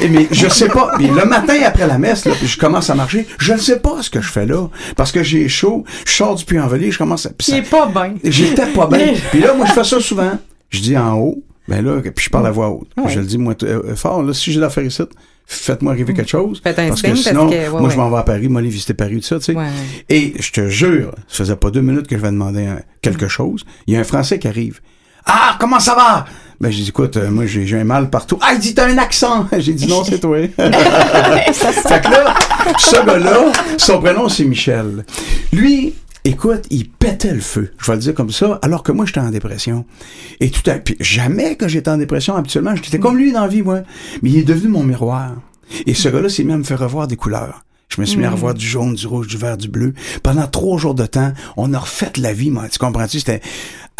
eh, 0.03 0.09
mais 0.09 0.29
je 0.31 0.49
sais 0.49 0.69
pas. 0.69 0.93
Puis 0.97 1.09
le 1.09 1.25
matin 1.25 1.55
après 1.65 1.87
la 1.87 1.99
messe, 1.99 2.25
là, 2.27 2.33
puis 2.39 2.47
je 2.47 2.59
commence 2.59 2.91
à 2.91 2.95
marcher, 2.95 3.27
je 3.39 3.53
ne 3.55 3.59
sais 3.59 3.79
pas 3.81 4.03
ce 4.03 4.11
que 4.11 4.21
je 4.21 4.29
fais 4.31 4.47
là. 4.47 4.69
Parce 4.97 5.11
que 5.13 5.23
j'ai 5.23 5.49
chaud, 5.49 5.85
je 6.07 6.13
sors 6.13 6.35
du 6.35 6.45
puy-en-velay, 6.45 6.91
je 6.91 6.99
commence 6.99 7.27
à... 7.27 7.31
puis 7.31 7.47
ça- 7.53 7.63
pas 7.71 7.87
bien. 7.87 8.15
J'étais 8.25 8.67
pas 8.67 8.87
bien. 8.87 9.15
Puis 9.31 9.41
là, 9.41 9.55
moi, 9.55 9.67
je 9.67 9.73
fais 9.73 9.85
ça 9.85 10.01
souvent. 10.01 10.33
Je 10.71 10.81
dis 10.81 10.97
en 10.97 11.15
haut, 11.19 11.43
ben 11.69 11.85
là, 11.85 12.01
puis 12.03 12.25
je 12.25 12.31
parle 12.31 12.47
à 12.47 12.51
voix 12.51 12.71
haute. 12.71 12.89
Je 13.09 13.21
le 13.21 13.27
dis, 13.27 13.39
moi, 13.39 13.55
euh, 13.63 13.95
fort, 13.95 14.23
là, 14.23 14.33
si 14.33 14.53
j'ai 14.53 14.61
l'affaire 14.61 14.85
ici, 14.85 15.03
faites-moi 15.47 15.93
arriver 15.93 16.14
quelque 16.14 16.30
chose. 16.30 16.61
Faites 16.62 16.78
un 16.78 16.88
parce 16.88 17.03
que 17.03 17.09
parce 17.09 17.20
sinon, 17.20 17.49
que- 17.49 17.55
ouais, 17.55 17.68
moi, 17.70 17.82
ouais. 17.82 17.90
je 17.90 17.97
m'en 17.97 18.11
vais 18.11 18.16
à 18.18 18.22
Paris, 18.22 18.49
moi, 18.49 18.61
aller 18.61 18.70
visiter 18.70 18.95
Paris, 18.95 19.16
tout 19.20 19.26
ça, 19.26 19.38
tu 19.38 19.47
sais. 19.47 19.55
Ouais. 19.55 19.66
Et 20.09 20.34
je 20.40 20.51
te 20.53 20.68
jure, 20.68 21.12
ça 21.28 21.38
faisait 21.45 21.57
pas 21.57 21.70
deux 21.70 21.80
minutes 21.82 22.07
que 22.07 22.16
je 22.16 22.22
vais 22.22 22.30
demander 22.30 22.66
un- 22.66 22.80
quelque 23.03 23.28
chose. 23.28 23.64
Il 23.86 23.95
y 23.95 23.97
a 23.97 24.01
un 24.01 24.05
Français 24.05 24.38
qui 24.38 24.49
arrive. 24.49 24.80
Ah, 25.26 25.57
comment 25.61 25.78
ça 25.78 25.95
va? 25.95 26.24
Ben, 26.61 26.70
j'ai 26.70 26.82
dit, 26.82 26.88
écoute, 26.88 27.16
euh, 27.16 27.30
moi, 27.30 27.47
j'ai 27.47 27.64
j'ai 27.66 27.78
un 27.78 27.84
mal 27.84 28.09
partout. 28.11 28.38
Ah, 28.40 28.53
il 28.55 28.59
dit, 28.61 28.74
t'as 28.74 28.86
un 28.88 28.99
accent. 28.99 29.47
J'ai 29.59 29.72
dit, 29.72 29.86
non, 29.88 30.05
c'est 30.05 30.18
toi. 30.20 30.36
fait 30.57 32.01
que 32.03 32.11
là, 32.11 32.34
ce 32.78 33.05
gars-là, 33.07 33.53
son 33.78 34.01
prénom, 34.01 34.28
c'est 34.28 34.45
Michel. 34.45 35.05
Lui, 35.53 35.95
écoute, 36.25 36.66
il 36.70 36.89
pétait 36.89 37.35
le 37.35 37.41
feu. 37.41 37.73
Je 37.79 37.87
vais 37.87 37.97
le 37.97 38.03
dire 38.03 38.14
comme 38.14 38.31
ça, 38.31 38.59
alors 38.62 38.83
que 38.83 38.93
moi, 38.93 39.07
j'étais 39.07 39.20
en 39.20 39.31
dépression. 39.31 39.85
Et 40.41 40.51
tout 40.51 40.68
à 40.70 40.75
puis 40.75 40.97
jamais 41.01 41.57
que 41.57 41.68
j'étais 41.68 41.91
en 41.91 41.99
dépression, 41.99 42.37
habituellement, 42.37 42.75
j'étais 42.77 42.99
comme 42.99 43.16
lui 43.16 43.33
dans 43.33 43.43
la 43.43 43.49
vie, 43.49 43.62
moi. 43.62 43.83
Mais 44.23 44.31
il 44.31 44.39
est 44.39 44.45
devenu 44.45 44.68
mon 44.68 44.83
miroir. 44.83 45.35
Et 45.87 45.95
ce 45.95 46.09
gars-là 46.09 46.29
s'est 46.29 46.45
mis 46.45 46.53
à 46.53 46.59
me 46.59 46.64
faire 46.64 46.79
revoir 46.79 47.07
des 47.07 47.16
couleurs. 47.16 47.64
Je 47.89 48.01
me 48.01 48.07
suis 48.07 48.16
mis 48.16 48.25
à 48.25 48.31
revoir 48.31 48.55
du 48.55 48.66
jaune, 48.66 48.95
du 48.95 49.07
rouge, 49.07 49.27
du 49.27 49.37
vert, 49.37 49.59
du 49.59 49.68
bleu. 49.68 49.93
Pendant 50.23 50.47
trois 50.47 50.79
jours 50.79 50.95
de 50.95 51.05
temps, 51.05 51.33
on 51.59 51.75
a 51.75 51.79
refait 51.79 52.12
la 52.16 52.33
vie, 52.33 52.51
moi. 52.51 52.66
Tu 52.70 52.79
comprends-tu? 52.79 53.18
C'était, 53.18 53.43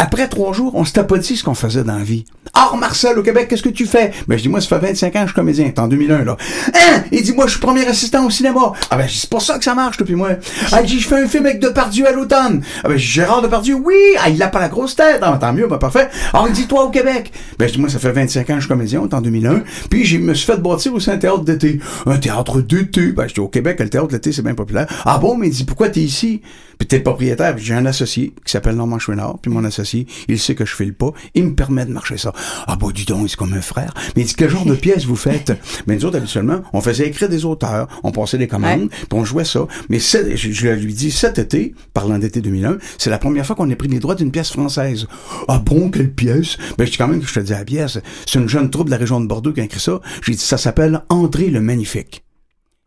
après 0.03 0.27
trois 0.27 0.51
jours, 0.51 0.75
on 0.75 0.83
s'était 0.83 1.05
pas 1.05 1.17
dit 1.17 1.37
ce 1.37 1.45
qu'on 1.45 1.53
faisait 1.53 1.85
dans 1.85 1.95
la 1.95 2.03
vie. 2.03 2.25
Ah, 2.53 2.73
Marcel, 2.77 3.17
au 3.17 3.23
Québec, 3.23 3.47
qu'est-ce 3.47 3.63
que 3.63 3.69
tu 3.69 3.85
fais? 3.85 4.11
Ben, 4.27 4.37
je 4.37 4.43
dis, 4.43 4.49
moi, 4.49 4.59
ça 4.59 4.67
fait 4.67 4.87
25 4.87 5.07
ans 5.07 5.11
que 5.11 5.19
je 5.19 5.25
suis 5.27 5.33
comédien. 5.33 5.71
En 5.77 5.87
2001, 5.87 6.25
là. 6.25 6.35
Hein? 6.73 7.03
Il 7.13 7.23
dit, 7.23 7.31
moi, 7.31 7.45
je 7.45 7.51
suis 7.51 7.61
premier 7.61 7.87
assistant 7.87 8.25
au 8.25 8.29
cinéma. 8.29 8.73
Ah, 8.91 8.97
ben, 8.97 9.07
c'est 9.09 9.29
pour 9.29 9.41
ça 9.41 9.57
que 9.57 9.63
ça 9.63 9.73
marche, 9.73 9.95
toi, 9.95 10.05
puis 10.05 10.15
moi. 10.15 10.31
Ah, 10.73 10.81
il 10.81 10.87
dit, 10.87 10.99
je 10.99 11.07
fais 11.07 11.23
un 11.23 11.27
film 11.29 11.45
avec 11.45 11.61
Depardieu 11.61 12.05
à 12.05 12.11
l'automne. 12.11 12.61
Ah, 12.83 12.89
ben, 12.89 12.97
Gérard 12.97 13.41
Depardieu, 13.41 13.75
oui. 13.75 13.95
Ah, 14.21 14.29
il 14.29 14.43
a 14.43 14.49
pas 14.49 14.59
la 14.59 14.67
grosse 14.67 14.93
tête. 14.93 15.19
Ah, 15.21 15.37
tant 15.39 15.53
mieux, 15.53 15.67
ben, 15.67 15.77
parfait. 15.77 16.09
Ah, 16.33 16.43
il 16.47 16.51
dit, 16.51 16.67
toi, 16.67 16.83
au 16.83 16.89
Québec. 16.89 17.31
Ben, 17.57 17.69
je 17.69 17.73
dis, 17.75 17.79
moi, 17.79 17.89
ça 17.89 17.99
fait 17.99 18.11
25 18.11 18.41
ans 18.41 18.45
que 18.45 18.53
je 18.55 18.59
suis 18.59 18.67
comédien, 18.67 19.07
en 19.09 19.21
2001. 19.21 19.63
Puis, 19.89 20.03
je 20.03 20.17
me 20.17 20.33
suis 20.33 20.45
fait 20.45 20.61
bâtir 20.61 20.93
aussi 20.93 21.09
un 21.11 21.17
théâtre 21.17 21.45
d'été. 21.45 21.79
Un 22.05 22.17
théâtre 22.17 22.61
d'été. 22.61 23.13
Ben, 23.13 23.25
je 23.29 23.35
dis, 23.35 23.39
au 23.39 23.47
Québec, 23.47 23.79
le 23.79 23.89
théâtre 23.89 24.09
d'été, 24.09 24.33
c'est 24.33 24.41
bien 24.41 24.53
populaire. 24.53 24.87
Ah 25.05 25.17
bon, 25.17 25.37
mais 25.37 25.47
il 25.47 25.53
dit, 25.53 25.63
pourquoi 25.63 25.87
t'es 25.87 26.01
ici? 26.01 26.41
Puis 26.77 26.87
t'es 26.87 26.97
le 26.97 27.03
propriétaire. 27.03 27.57
J'ai 27.57 27.73
un 27.73 27.85
associé 27.85 28.33
qui 28.45 28.51
s'appelle 28.51 28.75
Normand 28.75 28.99
Chouinard. 28.99 29.39
Puis 29.39 29.51
mon 29.51 29.63
associé, 29.63 30.07
il 30.27 30.39
sait 30.39 30.55
que 30.55 30.65
je 30.65 30.75
file 30.75 30.93
pas. 30.93 31.11
Il 31.35 31.45
me 31.45 31.55
permet 31.55 31.85
de 31.85 31.91
marcher 31.91 32.17
ça. 32.17 32.33
Ah 32.67 32.75
bah, 32.75 32.87
dis 32.93 33.05
donc, 33.05 33.29
c'est 33.29 33.37
comme 33.37 33.53
un 33.53 33.61
frère. 33.61 33.93
Mais 34.15 34.23
il 34.23 34.25
dit, 34.25 34.35
quel 34.35 34.49
genre 34.49 34.65
de 34.65 34.75
pièce 34.75 35.05
vous 35.05 35.15
faites? 35.15 35.53
Mais 35.87 35.95
nous 35.95 36.05
autres, 36.05 36.17
habituellement, 36.17 36.61
on 36.73 36.81
faisait 36.81 37.07
écrire 37.07 37.29
des 37.29 37.45
auteurs. 37.45 37.87
On 38.03 38.11
passait 38.11 38.37
des 38.37 38.47
commandes. 38.47 38.89
Puis 38.89 39.07
on 39.11 39.25
jouait 39.25 39.45
ça. 39.45 39.67
Mais 39.89 39.99
je, 39.99 40.33
je 40.35 40.67
lui 40.69 40.93
dis, 40.93 41.11
cet 41.11 41.39
été, 41.39 41.73
parlant 41.93 42.17
d'été 42.19 42.41
2001, 42.41 42.77
c'est 42.97 43.09
la 43.09 43.19
première 43.19 43.45
fois 43.45 43.55
qu'on 43.55 43.69
a 43.69 43.75
pris 43.75 43.87
les 43.87 43.99
droits 43.99 44.15
d'une 44.15 44.31
pièce 44.31 44.51
française. 44.51 45.07
Ah 45.47 45.59
bon, 45.59 45.89
quelle 45.89 46.11
pièce? 46.11 46.57
Ben, 46.77 46.85
je 46.85 46.91
dis 46.91 46.97
quand 46.97 47.07
même 47.07 47.21
que 47.21 47.27
je 47.27 47.33
te 47.33 47.39
dis 47.39 47.51
la 47.51 47.65
pièce. 47.65 47.99
C'est 48.25 48.39
une 48.39 48.49
jeune 48.49 48.69
troupe 48.69 48.87
de 48.87 48.91
la 48.91 48.97
région 48.97 49.19
de 49.21 49.27
Bordeaux 49.27 49.53
qui 49.53 49.61
a 49.61 49.63
écrit 49.63 49.79
ça. 49.79 49.99
J'ai 50.23 50.33
dit, 50.33 50.37
ça 50.37 50.57
s'appelle 50.57 51.01
André 51.09 51.49
le 51.49 51.61
Magnifique. 51.61 52.23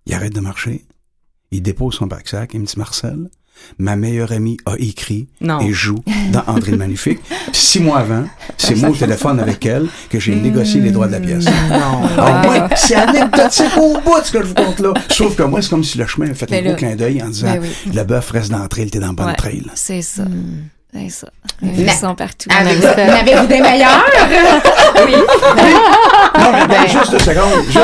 Il 0.07 0.14
arrête 0.14 0.34
de 0.34 0.41
marcher. 0.41 0.84
Il 1.51 1.62
dépose 1.62 1.95
son 1.95 2.07
backsack. 2.07 2.55
Il 2.55 2.61
me 2.61 2.66
dit, 2.66 2.74
Marcel, 2.76 3.28
ma 3.78 3.96
meilleure 3.96 4.32
amie 4.32 4.57
a 4.66 4.74
écrit 4.78 5.28
Non. 5.40 5.61
et 5.61 5.72
joue 5.72 5.98
dans 6.32 6.42
André 6.46 6.72
le 6.72 6.76
Magnifique. 6.78 7.18
Six 7.52 7.80
mois 7.80 7.98
avant, 7.98 8.24
c'est 8.57 8.74
moi 8.76 8.90
au 8.90 8.94
téléphone 8.96 9.40
avec 9.40 9.64
elle 9.66 9.86
que 10.11 10.18
j'ai 10.20 10.34
négocié 10.34 10.80
les 10.80 10.90
droits 10.90 11.07
de 11.07 11.12
la 11.12 11.20
pièce. 11.20 11.46
Alors 11.70 12.42
moi, 12.44 12.68
c'est 12.76 12.94
anecdotique 12.94 13.76
au 13.76 13.98
bout 14.00 14.20
de 14.20 14.24
ce 14.24 14.32
que 14.32 14.42
je 14.42 14.46
vous 14.48 14.54
compte 14.54 14.80
là. 14.80 14.94
Sauf 15.09 15.36
que 15.36 15.42
moi, 15.42 15.62
c'est 15.62 15.70
comme 15.70 15.84
si 15.84 15.98
le 15.98 16.07
chemin 16.07 16.30
a 16.30 16.34
fait 16.34 16.50
Mais 16.50 16.61
un 16.61 16.64
gros 16.70 16.76
clin 16.76 16.96
d'œil 16.96 17.22
en 17.22 17.28
disant, 17.28 17.57
oui. 17.61 17.68
le 17.94 18.02
bœuf 18.04 18.30
reste 18.30 18.50
dans 18.50 18.59
la 18.59 18.68
trail, 18.68 18.90
t'es 18.90 18.98
dans 18.98 19.12
bonne 19.12 19.26
Ouais, 19.26 19.34
trail. 19.36 19.62
C'est 19.74 20.02
ça. 20.02 20.24
C'est 20.99 21.11
ça. 21.11 21.28
Mais- 21.62 21.72
Ils 21.78 21.90
sont 21.90 22.14
partout. 22.14 22.49
Avez-vous 22.51 23.47
des 23.47 23.61
meilleurs? 23.61 24.05
Non, 26.38 26.53
mais 26.53 26.66
ben, 26.68 26.86
juste 26.88 27.11
deux 27.12 27.18
secondes, 27.18 27.64
juste 27.66 27.76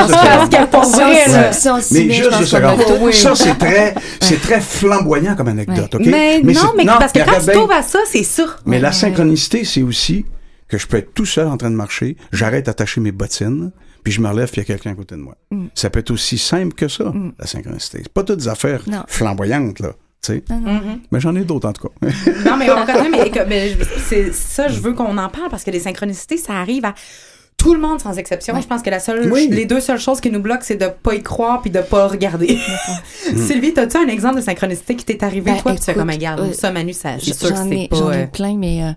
Mais 1.92 2.10
je 2.10 2.22
juste 2.24 2.44
secondes. 2.44 2.80
tout. 2.86 3.12
Ça, 3.12 3.34
c'est 3.34 3.56
très, 3.58 3.94
c'est 4.20 4.40
très 4.40 4.60
flamboyant 4.60 5.34
comme 5.34 5.48
anecdote, 5.48 5.94
OK? 5.94 6.02
Mais, 6.06 6.40
non, 6.42 6.72
mais 6.76 6.84
parce 6.84 7.12
que 7.12 7.20
quand 7.20 7.40
tu 7.44 7.50
trouves 7.52 7.70
à 7.72 7.82
ça, 7.82 7.98
c'est 8.10 8.22
ça. 8.24 8.44
Mais 8.66 8.78
la 8.78 8.92
synchronicité, 8.92 9.64
c'est 9.64 9.82
aussi 9.82 10.24
que 10.68 10.78
je 10.78 10.86
peux 10.86 10.98
être 10.98 11.12
tout 11.14 11.26
seul 11.26 11.46
en 11.48 11.56
train 11.56 11.70
de 11.70 11.76
marcher, 11.76 12.16
j'arrête 12.32 12.66
d'attacher 12.66 13.00
mes 13.00 13.12
bottines, 13.12 13.72
puis 14.04 14.12
je 14.12 14.20
me 14.20 14.28
relève, 14.28 14.50
puis 14.50 14.60
il 14.60 14.64
y 14.64 14.66
a 14.66 14.66
quelqu'un 14.66 14.92
à 14.92 14.94
côté 14.94 15.14
de 15.16 15.20
moi. 15.20 15.34
Ça 15.74 15.90
peut 15.90 16.00
être 16.00 16.10
aussi 16.10 16.38
simple 16.38 16.74
que 16.74 16.88
ça, 16.88 17.12
la 17.38 17.46
synchronicité. 17.46 17.98
C'est 18.02 18.12
pas 18.12 18.22
toutes 18.24 18.38
des 18.40 18.48
affaires 18.48 18.80
Non. 18.86 19.02
flamboyantes, 19.06 19.80
là. 19.80 19.90
Tu 20.22 20.32
sais. 20.34 20.44
Mais 21.10 21.20
j'en 21.20 21.34
ai 21.34 21.44
d'autres, 21.44 21.68
en 21.68 21.72
tout 21.72 21.88
cas. 21.88 22.08
Non, 22.46 22.56
mais 22.56 22.70
on 22.70 22.84
connaît, 22.86 23.10
mais, 23.10 23.32
mais 23.48 23.76
c'est 24.08 24.32
ça, 24.32 24.68
je 24.68 24.80
veux 24.80 24.92
qu'on 24.94 25.16
en 25.18 25.28
parle 25.28 25.48
parce 25.50 25.64
que 25.64 25.70
les 25.70 25.80
synchronicités, 25.80 26.36
ça 26.36 26.54
arrive 26.54 26.84
à 26.84 26.94
tout 27.56 27.74
le 27.74 27.80
monde 27.80 28.00
sans 28.00 28.16
exception. 28.18 28.60
Je 28.60 28.66
pense 28.66 28.82
que 28.82 28.90
la 28.90 28.98
seule, 28.98 29.30
Oui. 29.32 29.48
les 29.50 29.66
deux 29.66 29.80
seules 29.80 30.00
choses 30.00 30.20
qui 30.20 30.30
nous 30.30 30.40
bloquent, 30.40 30.62
c'est 30.64 30.76
de 30.76 30.88
pas 30.88 31.14
y 31.14 31.22
croire 31.22 31.60
puis 31.62 31.70
de 31.70 31.80
pas 31.80 32.08
regarder. 32.08 32.58
Sylvie, 33.36 33.72
as-tu 33.76 33.96
un 33.98 34.08
exemple 34.08 34.36
de 34.36 34.40
synchronicité 34.40 34.96
qui 34.96 35.04
t'est 35.04 35.22
arrivé, 35.22 35.52
Ben, 35.52 35.60
toi, 35.60 35.74
tu 35.76 35.82
fais 35.82 35.94
comme, 35.94 36.10
regarde, 36.10 36.40
euh, 36.40 36.52
ça, 36.52 36.72
Manu, 36.72 36.92
ça, 36.92 37.18
c'est 37.20 37.26
J'en 37.28 37.34
sûr 37.34 37.50
que 37.50 37.56
c'est 37.68 37.78
ai, 37.82 37.88
pas 37.88 37.96
j'en 37.96 38.12
ai 38.12 38.22
euh, 38.22 38.26
plein, 38.26 38.56
mais 38.56 38.82
euh, 38.82 38.90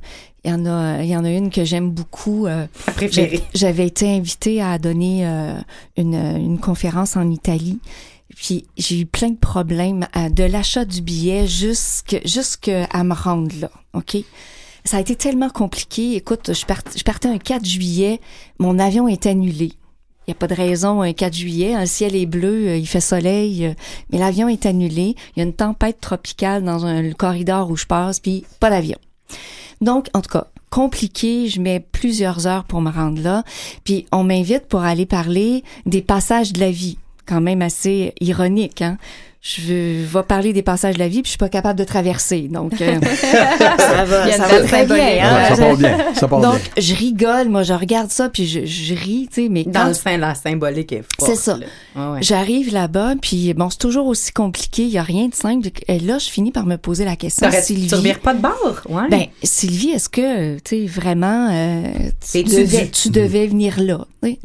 il 0.44 0.52
y 0.52 0.54
en 0.54 0.66
a, 0.66 1.02
il 1.04 1.10
y 1.10 1.16
en 1.16 1.24
a 1.26 1.30
une 1.30 1.50
que 1.52 1.64
j'aime 1.64 1.92
beaucoup. 1.92 2.48
euh, 2.48 2.66
ta 2.86 2.92
préférée. 2.94 3.30
j'ai- 3.54 3.60
J'avais 3.60 3.86
été 3.86 4.10
invitée 4.16 4.62
à 4.62 4.78
donner 4.80 5.28
euh, 5.28 5.54
une, 5.98 6.16
une 6.16 6.60
conférence 6.60 7.16
en 7.18 7.30
Italie. 7.30 7.80
Puis 8.36 8.66
j'ai 8.78 9.00
eu 9.00 9.06
plein 9.06 9.30
de 9.30 9.38
problèmes 9.38 10.08
à- 10.14 10.30
de 10.30 10.44
l'achat 10.44 10.86
du 10.86 11.02
billet 11.02 11.46
jusqu'à 11.48 13.04
me 13.04 13.14
rendre 13.14 13.52
là, 13.60 13.70
OK? 13.94 14.18
Ça 14.84 14.98
a 14.98 15.00
été 15.00 15.16
tellement 15.16 15.50
compliqué. 15.50 16.16
Écoute, 16.16 16.54
je, 16.54 16.66
part- 16.66 16.84
je 16.96 17.04
partais 17.04 17.28
un 17.28 17.40
4 17.40 17.66
juillet, 17.66 18.20
mon 18.60 18.78
avion 18.78 19.08
est 19.08 19.26
annulé. 19.26 19.72
Il 20.28 20.32
n'y 20.32 20.34
a 20.34 20.36
pas 20.36 20.48
de 20.48 20.54
raison, 20.56 21.02
un 21.02 21.14
4 21.14 21.34
juillet, 21.36 21.74
un 21.74 21.86
ciel 21.86 22.16
est 22.16 22.26
bleu, 22.26 22.68
euh, 22.70 22.78
il 22.78 22.88
fait 22.88 23.02
soleil, 23.02 23.66
euh, 23.66 23.74
mais 24.12 24.18
l'avion 24.20 24.48
est 24.48 24.66
annulé. 24.66 25.16
Il 25.36 25.40
y 25.40 25.42
a 25.42 25.46
une 25.46 25.54
tempête 25.54 26.00
tropicale 26.02 26.64
dans 26.64 26.86
un, 26.86 27.02
le 27.02 27.14
corridor 27.14 27.70
où 27.70 27.76
je 27.78 27.86
passe, 27.86 28.20
puis 28.20 28.44
pas 28.60 28.70
d'avion. 28.70 28.98
Donc, 29.82 30.08
en 30.14 30.22
tout 30.22 30.30
cas, 30.32 30.48
compliqué, 30.72 31.48
je 31.48 31.62
mets 31.62 31.80
plusieurs 31.80 32.48
heures 32.48 32.64
pour 32.64 32.82
me 32.82 32.92
rendre 32.92 33.22
là. 33.22 33.44
Puis 33.84 34.06
on 34.12 34.24
m'invite 34.24 34.68
pour 34.68 34.82
aller 34.82 35.06
parler 35.06 35.64
des 35.86 36.02
passages 36.02 36.54
de 36.54 36.60
la 36.60 36.72
vie, 36.72 36.98
quand 37.26 37.42
même 37.42 37.62
assez 37.62 38.14
ironique, 38.22 38.82
hein. 38.82 38.98
Je 39.48 39.62
veux- 39.62 40.04
vais 40.06 40.24
parler 40.24 40.54
des 40.54 40.64
passages 40.64 40.96
de 40.96 41.00
la 41.00 41.08
vie, 41.08 41.18
puis 41.22 41.26
je 41.26 41.30
suis 41.30 41.38
pas 41.38 41.50
capable 41.50 41.78
de 41.78 41.84
traverser. 41.84 42.48
Donc, 42.52 42.82
euh, 42.82 43.00
ça 43.22 44.04
va, 44.06 44.32
ça 44.32 44.48
va 44.48 44.62
très 44.64 44.88
bien. 44.88 44.96
hein. 45.22 45.36
Ouais, 45.50 45.56
ça 45.56 45.64
part 45.64 45.78
bien. 45.78 45.98
Ça 46.16 46.28
part 46.28 46.42
Donc, 46.42 46.56
bien. 46.56 46.72
je 46.84 46.96
rigole, 46.96 47.50
moi, 47.50 47.62
je 47.62 47.74
regarde 47.74 48.10
ça, 48.10 48.30
puis 48.30 48.48
je, 48.48 48.66
je 48.66 48.96
ris, 48.96 49.28
tu 49.32 49.44
sais, 49.44 49.50
mais 49.50 49.64
Dans 49.64 49.82
quand 49.82 49.88
le 49.90 49.94
sein, 49.94 50.18
la 50.18 50.34
symbolique 50.34 50.92
est 50.94 51.04
forte. 51.16 51.30
C'est 51.30 51.36
ça. 51.36 51.58
là. 51.58 51.66
Ouais, 51.96 52.14
ouais. 52.16 52.24
j'arrive 52.24 52.74
là-bas, 52.74 53.14
puis 53.22 53.54
bon, 53.54 53.70
c'est 53.70 53.78
toujours 53.78 54.08
aussi 54.08 54.32
compliqué, 54.32 54.82
il 54.82 54.90
y 54.90 54.98
a 54.98 55.04
rien 55.04 55.28
de 55.28 55.36
simple. 55.36 55.70
Et 55.88 56.00
là, 56.00 56.18
je 56.18 56.26
finis 56.28 56.52
par 56.52 56.66
me 56.66 56.78
poser 56.78 57.06
la 57.06 57.16
question, 57.16 57.48
T'aurais- 57.48 57.62
Sylvie. 57.62 57.86
Tu 57.88 57.94
revires 57.94 58.22
pas 58.22 58.34
de 58.34 58.42
bord? 58.42 58.82
Ouais. 58.90 59.08
Ben, 59.12 59.26
Sylvie, 59.44 59.90
est-ce 59.92 60.10
que, 60.10 60.56
tu 60.56 60.62
sais, 60.66 60.86
vraiment, 60.88 61.50
euh, 61.52 61.84
tu, 62.32 62.42
devais, 62.44 62.88
tu 62.88 63.10
devais 63.12 63.46
venir 63.46 63.80
là? 63.80 64.08
tu 64.24 64.32
sais? 64.32 64.40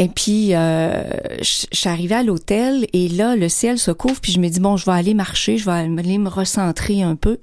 Et 0.00 0.08
puis, 0.08 0.54
euh, 0.54 1.02
je 1.42 1.66
je 1.72 1.76
suis 1.76 1.88
arrivée 1.88 2.14
à 2.14 2.22
l'hôtel 2.22 2.86
et 2.92 3.08
là, 3.08 3.34
le 3.34 3.48
ciel 3.48 3.78
se 3.78 3.90
couvre, 3.90 4.20
puis 4.20 4.30
je 4.32 4.38
me 4.38 4.48
dis, 4.48 4.60
bon, 4.60 4.76
je 4.76 4.84
vais 4.86 4.92
aller 4.92 5.12
marcher, 5.14 5.58
je 5.58 5.64
vais 5.64 5.72
aller 5.72 6.18
me 6.18 6.28
recentrer 6.28 7.02
un 7.02 7.16
peu. 7.16 7.38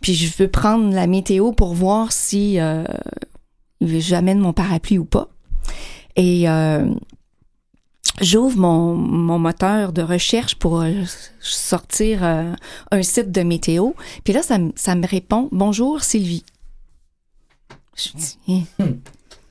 Puis 0.00 0.14
je 0.14 0.32
veux 0.36 0.48
prendre 0.48 0.92
la 0.92 1.06
météo 1.06 1.52
pour 1.52 1.72
voir 1.74 2.10
si 2.10 2.58
euh, 2.58 2.84
j'amène 3.80 4.40
mon 4.40 4.52
parapluie 4.52 4.98
ou 4.98 5.04
pas. 5.04 5.28
Et 6.16 6.48
euh, 6.48 6.84
j'ouvre 8.20 8.58
mon, 8.58 8.94
mon 8.96 9.38
moteur 9.38 9.92
de 9.92 10.02
recherche 10.02 10.56
pour 10.56 10.80
euh, 10.80 11.04
sortir 11.40 12.24
euh, 12.24 12.52
un 12.90 13.02
site 13.04 13.30
de 13.30 13.42
météo. 13.42 13.92
Puis 14.24 14.32
là, 14.32 14.42
ça, 14.42 14.58
me- 14.58 14.72
ça 14.74 14.96
me 14.96 15.06
répond, 15.06 15.48
bonjour 15.52 16.02
Sylvie. 16.02 16.44
Je 17.96 18.08
dis, 18.16 18.38
Hein, 18.80 18.86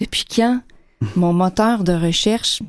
depuis 0.01 0.25
quand? 0.25 0.59
Mon 1.15 1.33
moteur 1.33 1.83
de 1.83 1.93
recherche 1.93 2.61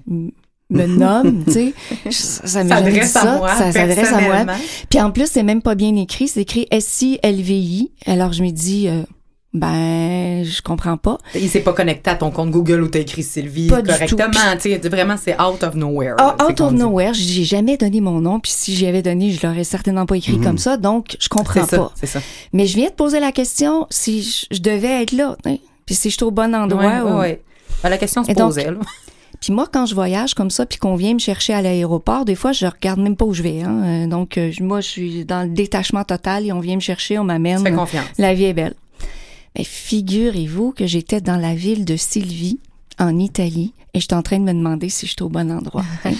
me 0.70 0.86
nomme, 0.86 1.44
tu 1.44 1.52
sais, 1.52 1.74
ça 2.10 2.64
jamais 2.64 2.90
dit 2.90 3.06
S'adresse 3.06 3.16
à 3.16 3.20
ça, 3.20 3.36
moi, 3.36 3.48
ça 3.54 3.72
s'adresse 3.72 4.12
à 4.12 4.20
moi. 4.20 4.54
Puis 4.88 5.00
en 5.00 5.10
plus, 5.10 5.30
c'est 5.30 5.42
même 5.42 5.62
pas 5.62 5.74
bien 5.74 5.94
écrit, 5.96 6.26
c'est 6.28 6.40
écrit 6.40 6.66
S-I-L-V-I. 6.70 7.90
Alors 8.06 8.32
je 8.32 8.42
me 8.42 8.50
dis, 8.50 8.88
euh, 8.88 9.02
ben, 9.52 10.44
je 10.44 10.60
comprends 10.62 10.96
pas. 10.96 11.18
Il 11.34 11.48
s'est 11.48 11.60
pas 11.60 11.72
connecté 11.74 12.10
à 12.10 12.16
ton 12.16 12.30
compte 12.32 12.50
Google 12.50 12.82
où 12.82 12.88
t'as 12.88 12.98
écrit 13.00 13.22
Sylvie 13.22 13.68
Pas 13.68 13.82
correctement. 13.82 14.26
Tu 14.60 14.72
sais, 14.72 14.88
vraiment, 14.88 15.14
c'est 15.16 15.40
out 15.40 15.62
of 15.62 15.74
nowhere. 15.76 16.14
Ah, 16.18 16.34
là, 16.38 16.46
out 16.48 16.60
of 16.60 16.72
nowhere, 16.72 17.14
j'ai 17.14 17.44
jamais 17.44 17.76
donné 17.76 18.00
mon 18.00 18.20
nom, 18.20 18.40
puis 18.40 18.50
si 18.50 18.74
j'y 18.74 18.86
avais 18.86 19.02
donné, 19.02 19.30
je 19.30 19.46
l'aurais 19.46 19.62
certainement 19.64 20.06
pas 20.06 20.16
écrit 20.16 20.40
comme 20.40 20.58
ça, 20.58 20.76
donc 20.76 21.16
je 21.20 21.28
comprends 21.28 21.66
ça, 21.66 21.76
pas. 21.76 21.92
c'est 21.94 22.06
ça. 22.06 22.20
Mais 22.52 22.66
je 22.66 22.74
viens 22.76 22.88
de 22.88 22.94
poser 22.94 23.20
la 23.20 23.30
question 23.30 23.86
si 23.90 24.22
je, 24.22 24.46
je 24.56 24.60
devais 24.60 25.02
être 25.02 25.12
là, 25.12 25.36
puis 25.86 25.94
si 25.94 26.10
je 26.10 26.14
suis 26.16 26.24
au 26.24 26.32
bon 26.32 26.52
endroit. 26.54 26.82
Ouais, 26.82 27.00
ou- 27.00 27.18
ouais. 27.20 27.42
Ben, 27.84 27.90
la 27.90 27.98
question 27.98 28.24
se 28.24 28.30
Et 28.30 28.34
donc- 28.34 28.48
posait, 28.48 28.70
là. 28.70 28.78
Puis 29.40 29.52
moi, 29.52 29.68
quand 29.70 29.84
je 29.84 29.94
voyage 29.94 30.32
comme 30.32 30.48
ça, 30.48 30.64
puis 30.64 30.78
qu'on 30.78 30.94
vient 30.96 31.12
me 31.12 31.18
chercher 31.18 31.52
à 31.52 31.60
l'aéroport, 31.60 32.24
des 32.24 32.34
fois, 32.36 32.52
je 32.52 32.64
regarde 32.64 32.98
même 33.00 33.14
pas 33.16 33.26
où 33.26 33.34
je 33.34 33.42
vais. 33.42 33.60
Hein. 33.62 33.82
Euh, 33.84 34.06
Donc, 34.06 34.38
euh, 34.38 34.50
moi, 34.60 34.80
je 34.80 34.88
suis 34.88 35.24
dans 35.26 35.42
le 35.42 35.50
détachement 35.50 36.02
total 36.04 36.46
et 36.46 36.52
on 36.52 36.60
vient 36.60 36.76
me 36.76 36.80
chercher, 36.80 37.18
on 37.18 37.24
m'amène. 37.24 37.62
Fais 37.62 37.72
confiance. 37.72 38.06
La 38.16 38.32
vie 38.32 38.44
est 38.44 38.54
belle. 38.54 38.74
Mais 39.58 39.64
figurez-vous 39.64 40.72
que 40.72 40.86
j'étais 40.86 41.20
dans 41.20 41.36
la 41.36 41.54
ville 41.54 41.84
de 41.84 41.96
Sylvie, 41.96 42.58
en 42.98 43.18
Italie, 43.18 43.72
et 43.92 44.00
j'étais 44.00 44.14
en 44.14 44.22
train 44.22 44.38
de 44.38 44.44
me 44.44 44.52
demander 44.52 44.88
si 44.88 45.06
j'étais 45.06 45.22
au 45.22 45.28
bon 45.28 45.50
endroit. 45.50 45.84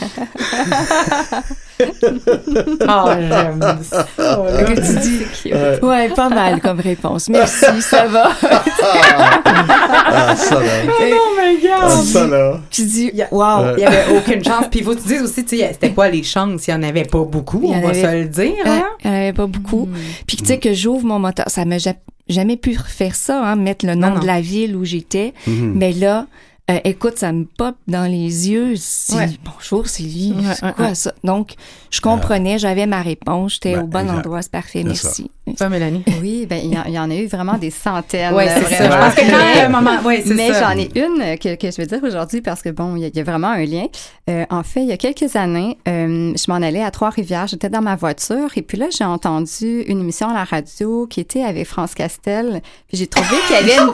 Ah, 2.86 3.16
j'aime 3.18 3.60
ça. 3.82 4.06
que 4.16 4.74
tu 4.74 5.00
dis? 5.00 5.52
Ouais, 5.84 6.08
pas 6.10 6.28
mal 6.28 6.60
comme 6.60 6.80
réponse. 6.80 7.28
Merci, 7.28 7.64
ça 7.82 8.06
va. 8.06 8.30
Ah, 8.42 10.36
ça 10.36 10.60
là. 10.60 10.82
Oh 10.88 11.36
my 11.36 11.60
God! 11.60 11.70
Ah, 11.82 11.88
ça 11.90 12.26
là. 12.26 12.60
Tu 12.70 12.84
dis, 12.84 13.10
wow. 13.30 13.74
Il 13.76 13.80
y 13.82 13.84
avait 13.84 14.16
aucune 14.16 14.44
chance. 14.44 14.66
Puis 14.70 14.80
il 14.80 14.84
faut 14.84 14.94
que 14.94 15.00
tu 15.00 15.08
dises 15.08 15.22
aussi, 15.22 15.44
tu 15.44 15.58
sais, 15.58 15.70
c'était 15.72 15.90
quoi 15.92 16.08
les 16.08 16.22
chances? 16.22 16.66
Il 16.66 16.70
y 16.70 16.74
en 16.74 16.82
avait 16.82 17.04
pas 17.04 17.24
beaucoup, 17.24 17.62
on 17.64 17.80
va 17.80 17.88
avait- 17.88 18.02
se 18.02 18.06
le 18.22 18.24
dire. 18.26 18.54
Hein? 18.66 18.84
il 19.04 19.10
n'y 19.10 19.16
en 19.16 19.20
avait 19.20 19.32
pas 19.32 19.46
beaucoup. 19.46 19.88
Puis 20.26 20.36
tu 20.36 20.46
sais 20.46 20.58
que 20.58 20.72
j'ouvre 20.74 21.04
mon 21.06 21.18
moteur, 21.18 21.46
ça 21.48 21.64
m'a 21.64 21.78
ja- 21.78 21.94
jamais 22.28 22.56
pu 22.56 22.76
refaire 22.76 23.14
ça, 23.14 23.42
hein, 23.44 23.56
mettre 23.56 23.84
le 23.86 23.94
nom 23.94 24.08
Non, 24.10 24.14
non. 24.14 24.20
de 24.20 24.26
la 24.26 24.40
ville 24.40 24.76
où 24.76 24.84
j'étais. 24.84 25.34
Mhm. 25.46 25.72
Mais 25.74 25.92
là, 25.92 26.26
euh, 26.70 26.78
écoute, 26.84 27.18
ça 27.18 27.30
me 27.32 27.44
pop 27.44 27.76
dans 27.86 28.10
les 28.10 28.48
yeux. 28.50 28.74
Ouais. 29.12 29.28
bonjour 29.44 29.86
Sylvie, 29.86 30.32
Ouais, 30.32 30.54
c'est 30.54 30.74
quoi 30.74 30.86
ouais. 30.86 30.94
ça? 30.94 31.12
Donc, 31.22 31.54
je 31.90 32.00
comprenais, 32.00 32.58
j'avais 32.58 32.86
ma 32.86 33.02
réponse, 33.02 33.54
j'étais 33.54 33.74
Ben, 33.74 33.82
au 33.84 33.86
bon 33.86 33.98
exact. 34.00 34.18
endroit, 34.18 34.42
c'est 34.42 34.50
parfait, 34.50 34.82
merci. 34.82 35.30
Toi, 35.58 35.68
Mélanie? 35.68 36.02
Oui, 36.22 36.46
ben 36.46 36.58
il 36.64 36.72
y, 36.72 36.78
en- 36.78 36.84
il 36.86 36.92
y 36.94 36.98
en 36.98 37.10
a 37.10 37.14
eu 37.14 37.26
vraiment 37.26 37.58
des 37.58 37.70
centaines. 37.70 38.32
Euh, 38.34 38.46
c'est 38.66 38.76
ça. 38.76 38.88
pense 38.88 39.14
que 39.14 39.64
quand 39.64 39.70
moment, 39.70 40.00
ouais, 40.04 40.22
Mais 40.26 40.50
j'en 40.54 40.70
ai 40.78 40.88
une 40.98 41.36
que, 41.38 41.54
que 41.56 41.70
je 41.70 41.80
veux 41.82 41.86
dire 41.86 42.00
aujourd'hui 42.02 42.40
parce 42.40 42.62
que 42.62 42.70
bon, 42.70 42.96
il 42.96 43.02
y, 43.02 43.04
a- 43.04 43.08
il 43.08 43.16
y 43.16 43.20
a 43.20 43.24
vraiment 43.24 43.48
un 43.48 43.64
lien. 43.64 43.84
Euh, 44.30 44.46
en 44.48 44.62
fait, 44.62 44.80
il 44.80 44.86
y 44.88 44.92
a 44.92 44.96
quelques 44.96 45.36
années, 45.36 45.76
euh, 45.86 46.32
je 46.34 46.50
m'en 46.50 46.56
allais 46.62 46.82
à 46.82 46.90
Trois-Rivières. 46.90 47.46
J'étais 47.46 47.68
dans 47.68 47.82
ma 47.82 47.94
voiture 47.94 48.48
et 48.56 48.62
puis 48.62 48.78
là, 48.78 48.86
j'ai 48.96 49.04
entendu 49.04 49.82
une 49.86 50.00
émission 50.00 50.30
à 50.30 50.34
la 50.34 50.44
radio 50.44 51.06
qui 51.06 51.20
était 51.20 51.42
avec 51.42 51.66
France 51.66 51.94
Castel. 51.94 52.62
Puis 52.88 52.96
j'ai 52.96 53.06
trouvé 53.06 53.36
qu'il 53.46 53.56
y 53.56 53.58
avait 53.70 53.82
une, 53.82 53.92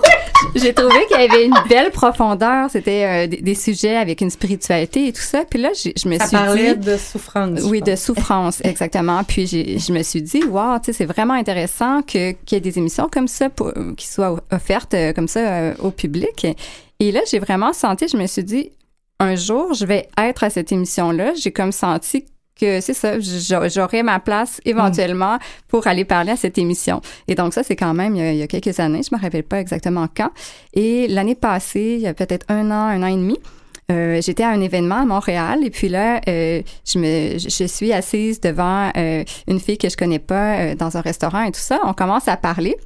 j'ai 0.55 0.73
trouvé 0.73 0.95
qu'il 1.11 1.21
y 1.21 1.25
avait 1.25 1.47
une 1.47 1.55
belle 1.69 1.91
profondeur. 1.91 2.71
C'était 2.71 3.05
euh, 3.05 3.27
des, 3.27 3.39
des 3.39 3.55
sujets 3.57 3.97
avec 3.97 4.21
une 4.21 4.31
spiritualité 4.31 5.09
et 5.09 5.13
tout 5.13 5.21
ça. 5.21 5.43
Puis 5.51 5.61
là, 5.61 5.71
je 5.75 6.09
me 6.09 6.17
Ça 6.17 6.27
suis 6.29 6.37
parlait 6.37 6.77
dit, 6.77 6.87
de 6.87 6.97
souffrance. 6.97 7.61
oui, 7.65 7.83
de 7.83 7.97
souffrance, 7.97 8.61
exactement. 8.65 9.25
Puis 9.25 9.47
je 9.49 9.93
me 9.93 10.05
suis 10.05 10.23
dit, 10.23 10.45
wow, 10.45 10.79
tu 10.79 10.87
sais, 10.87 10.93
c'est 10.93 11.07
vraiment 11.07 11.40
intéressant 11.41 12.03
que, 12.03 12.33
qu'il 12.33 12.57
y 12.57 12.59
ait 12.59 12.61
des 12.61 12.79
émissions 12.79 13.09
comme 13.11 13.29
ça 13.29 13.51
pour, 13.51 13.73
qui 13.97 14.07
soient 14.07 14.41
offertes 14.53 14.95
euh, 14.95 15.13
comme 15.13 15.29
ça 15.29 15.41
euh, 15.41 15.75
au 15.81 15.91
public. 15.91 16.47
Et 17.01 17.11
là, 17.13 17.21
j'ai 17.31 17.39
vraiment 17.39 17.73
senti, 17.73 18.07
je 18.09 18.17
me 18.17 18.27
suis 18.27 18.45
dit, 18.45 18.71
un 19.19 19.35
jour, 19.37 19.75
je 19.75 19.85
vais 19.87 20.09
être 20.19 20.45
à 20.45 20.51
cette 20.51 20.71
émission-là. 20.73 21.33
J'ai 21.35 21.51
comme 21.53 21.73
senti 21.73 22.25
que 22.61 22.81
c'est 22.83 22.93
ça, 22.95 23.19
j'a- 23.19 23.69
j'aurai 23.69 24.03
ma 24.03 24.21
place 24.21 24.61
éventuellement 24.67 25.39
pour 25.69 25.87
aller 25.87 26.05
parler 26.05 26.33
à 26.33 26.37
cette 26.37 26.59
émission. 26.59 27.01
Et 27.27 27.35
donc 27.35 27.55
ça, 27.55 27.63
c'est 27.63 27.77
quand 27.77 27.95
même 27.95 28.17
il 28.17 28.19
y, 28.23 28.27
a, 28.27 28.33
il 28.33 28.39
y 28.39 28.43
a 28.43 28.47
quelques 28.47 28.79
années, 28.81 29.01
je 29.03 29.15
me 29.17 29.21
rappelle 29.21 29.45
pas 29.45 29.61
exactement 29.61 30.07
quand. 30.15 30.31
Et 30.75 31.09
l'année 31.09 31.35
passée, 31.35 31.95
il 31.99 32.03
y 32.03 32.07
a 32.07 32.13
peut-être 32.13 32.45
un 32.51 32.71
an, 32.71 32.87
un 32.89 33.03
an 33.03 33.07
et 33.07 33.15
demi, 33.17 33.39
euh, 33.91 34.21
j'étais 34.21 34.45
à 34.45 34.51
un 34.51 34.61
événement 34.61 35.03
à 35.03 35.05
Montréal 35.05 35.61
et 35.65 35.71
puis 35.71 35.89
là, 35.89 36.21
euh, 36.29 36.63
je 36.85 36.99
me, 36.99 37.39
je 37.39 37.65
suis 37.65 37.93
assise 37.93 38.41
devant 38.41 38.91
euh, 38.97 39.25
une 39.49 39.61
fille 39.61 39.79
que 39.79 39.89
je 39.89 39.97
connais 39.97 40.19
pas 40.19 40.75
dans 40.75 40.97
un 40.97 41.01
restaurant 41.01 41.43
et 41.43 41.53
tout 41.53 41.61
ça. 41.61 41.81
On 41.85 41.93
commence 41.93 42.29
à 42.29 42.37
parler. 42.37 42.77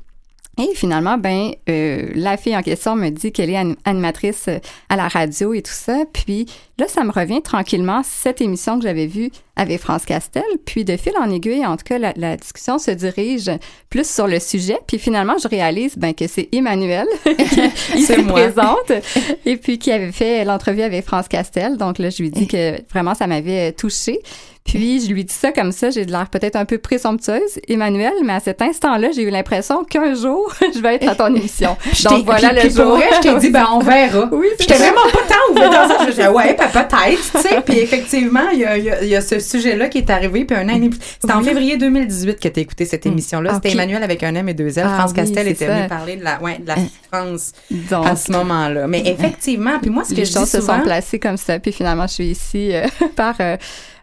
Et 0.57 0.75
finalement, 0.75 1.19
ben, 1.19 1.51
euh, 1.69 2.11
la 2.15 2.37
fille 2.37 2.57
en 2.57 2.63
question 2.63 2.95
me 2.95 3.09
dit 3.11 3.33
qu'elle 3.33 3.51
est 3.51 3.57
anim- 3.57 3.77
animatrice 3.85 4.45
euh, 4.47 4.59
à 4.89 4.97
la 4.97 5.09
radio 5.09 5.53
et 5.53 5.63
tout 5.63 5.73
ça. 5.73 6.05
Puis 6.13 6.47
là, 6.79 6.87
ça 6.87 7.03
me 7.03 7.11
revient 7.11 7.43
tranquillement 7.43 8.03
cette 8.05 8.41
émission 8.41 8.79
que 8.79 8.85
j'avais 8.85 9.07
vue 9.07 9.31
avec 9.57 9.81
France 9.81 10.05
Castel. 10.05 10.45
Puis 10.65 10.85
de 10.85 10.97
fil 10.97 11.13
en 11.21 11.29
aiguille, 11.31 11.67
en 11.67 11.77
tout 11.77 11.85
cas, 11.85 11.99
la, 11.99 12.13
la 12.17 12.37
discussion 12.37 12.79
se 12.79 12.93
dirige 12.93 13.51
plus 13.91 14.09
sur 14.09 14.29
le 14.29 14.39
sujet. 14.39 14.79
Puis 14.87 14.99
finalement, 15.01 15.35
je 15.43 15.49
réalise 15.49 15.97
ben, 15.97 16.15
que 16.15 16.29
c'est 16.29 16.49
Emmanuel 16.53 17.07
qui 17.93 18.03
se 18.03 18.21
présente 18.25 18.93
et 19.47 19.57
puis 19.57 19.79
qui 19.81 19.91
avait 19.91 20.13
fait 20.13 20.45
l'entrevue 20.45 20.83
avec 20.83 21.05
France 21.05 21.27
Castel. 21.27 21.77
Donc 21.79 21.99
là, 21.99 22.11
je 22.11 22.23
lui 22.23 22.31
dis 22.31 22.47
que 22.47 22.81
vraiment, 22.93 23.15
ça 23.15 23.27
m'avait 23.27 23.73
touchée. 23.73 24.21
Puis 24.65 25.03
je 25.07 25.13
lui 25.13 25.25
dis 25.25 25.35
ça 25.35 25.53
comme 25.53 25.73
ça, 25.73 25.91
j'ai 25.91 26.07
de 26.07 26.11
l'air 26.11 26.29
peut-être 26.31 26.57
un 26.57 26.65
peu 26.65 26.79
présomptueuse, 26.79 27.61
Emmanuel, 27.69 28.15
mais 28.25 28.33
à 28.33 28.41
cet 28.41 28.63
instant-là, 28.63 29.09
j'ai 29.15 29.23
eu 29.23 29.29
l'impression 29.31 29.85
qu'un 29.85 30.15
jour, 30.15 30.51
je 30.75 30.81
vais 30.81 30.95
être 30.95 31.07
à 31.07 31.15
ton 31.15 31.35
émission. 31.35 31.77
Donc 32.05 32.25
voilà 32.25 32.49
puis- 32.49 32.57
le 32.57 32.61
puis 32.63 32.69
pour 32.71 32.85
jour. 32.87 32.97
vrai, 32.97 33.09
je 33.15 33.21
t'ai 33.21 33.39
dit, 33.41 33.51
ben, 33.51 33.67
on 33.73 33.81
verra. 33.81 34.29
Oui, 34.33 34.47
J'étais 34.59 34.75
vraiment 34.77 35.03
pas 35.13 35.19
tant 35.29 35.53
ouverte 35.53 35.71
dans 35.73 35.89
ça. 35.89 35.99
Je 36.07 36.11
disais, 36.13 36.29
ouais, 36.29 36.57
ben, 36.59 36.69
peut-être, 36.69 37.33
tu 37.33 37.39
sais. 37.41 37.61
Puis 37.61 37.79
effectivement, 37.79 38.49
il 38.53 38.61
y 38.61 38.65
a, 38.65 38.79
il 38.79 38.85
y 38.85 38.91
a- 38.91 39.05
y 39.05 39.15
a 39.15 39.21
ce 39.21 39.39
sujet-là 39.39 39.89
qui 39.89 39.99
est 39.99 40.09
arrivé. 40.11 40.45
Puis 40.47 40.57
un 40.57 40.69
an. 40.71 40.81
C'était 41.21 41.33
en 41.35 41.43
février 41.43 41.77
2018 41.77 42.41
que 42.41 42.49
t'as 42.49 42.61
écouté 42.63 42.87
cette 42.87 43.05
émission-là. 43.05 43.51
Ah, 43.53 43.55
C'était. 43.63 43.73
Emmanuel 43.75 44.03
avec 44.03 44.23
un 44.23 44.35
M 44.35 44.49
et 44.49 44.55
deux 44.55 44.79
L. 44.79 44.87
Ah 44.89 44.97
France 44.99 45.11
oui, 45.11 45.17
Castel 45.17 45.47
était 45.49 45.67
venue 45.67 45.89
parler 45.89 46.17
de 46.17 46.25
la, 46.25 46.41
ouais, 46.41 46.59
de 46.59 46.67
la 46.67 46.77
souffrance 46.77 47.53
Donc, 47.91 48.07
à 48.07 48.17
ce 48.17 48.33
moment-là. 48.33 48.87
Mais 48.87 49.03
effectivement, 49.07 49.79
puis 49.81 49.91
moi, 49.91 50.05
ce 50.05 50.11
que 50.11 50.17
les 50.17 50.25
je 50.25 50.33
choses 50.33 50.49
se 50.49 50.61
sont 50.63 50.81
placées 50.81 51.19
comme 51.19 51.37
ça. 51.37 51.59
Puis 51.59 51.73
finalement, 51.73 52.07
je 52.07 52.15
suis 52.15 52.27
ici 52.29 52.71
euh, 52.75 52.87
par 53.15 53.35
euh, 53.41 53.45
euh, 53.45 53.57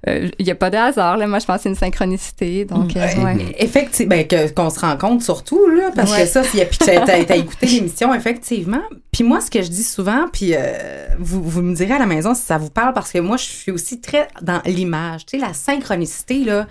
il 0.07 0.31
n'y 0.45 0.51
a 0.51 0.55
pas 0.55 0.69
de 0.69 0.77
hasard. 0.77 1.17
Là. 1.17 1.27
Moi, 1.27 1.39
je 1.39 1.45
pense 1.45 1.57
que 1.57 1.63
c'est 1.63 1.69
une 1.69 1.75
synchronicité. 1.75 2.65
Donc, 2.65 2.95
euh, 2.95 3.05
ouais. 3.23 3.55
Effectivement, 3.59 4.15
ben, 4.15 4.53
qu'on 4.55 4.69
se 4.69 4.79
rend 4.79 4.97
compte 4.97 5.21
surtout, 5.21 5.67
là, 5.67 5.91
parce 5.95 6.11
que 6.15 6.25
ça, 6.25 6.41
puis 6.41 6.77
t'as- 6.79 7.23
t'as 7.25 7.35
écouté 7.35 7.65
l'émission, 7.67 8.13
effectivement. 8.13 8.81
Puis 9.11 9.23
moi, 9.23 9.41
ce 9.41 9.51
que 9.51 9.61
je 9.61 9.67
dis 9.69 9.83
souvent, 9.83 10.27
puis 10.31 10.53
euh, 10.55 11.05
vous, 11.19 11.43
vous 11.43 11.61
me 11.61 11.75
direz 11.75 11.93
à 11.93 11.99
la 11.99 12.05
maison 12.07 12.33
si 12.33 12.41
ça 12.41 12.57
vous 12.57 12.69
parle, 12.71 12.93
parce 12.93 13.11
que 13.11 13.19
moi, 13.19 13.37
je 13.37 13.43
suis 13.45 13.71
aussi 13.71 14.01
très 14.01 14.27
dans 14.41 14.61
l'image. 14.65 15.25
Tu 15.27 15.37
sais, 15.39 15.45
la 15.45 15.53
synchronicité, 15.53 16.43
là, 16.45 16.67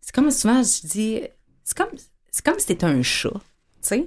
c'est 0.00 0.14
comme 0.14 0.30
souvent, 0.30 0.62
je 0.62 0.86
dis, 0.86 1.20
c'est 1.64 1.76
comme, 1.76 1.88
c'est 2.30 2.44
comme 2.44 2.58
si 2.58 2.66
t'étais 2.66 2.84
un 2.86 3.02
chat, 3.02 3.30
tu 3.30 3.38
sais, 3.80 4.06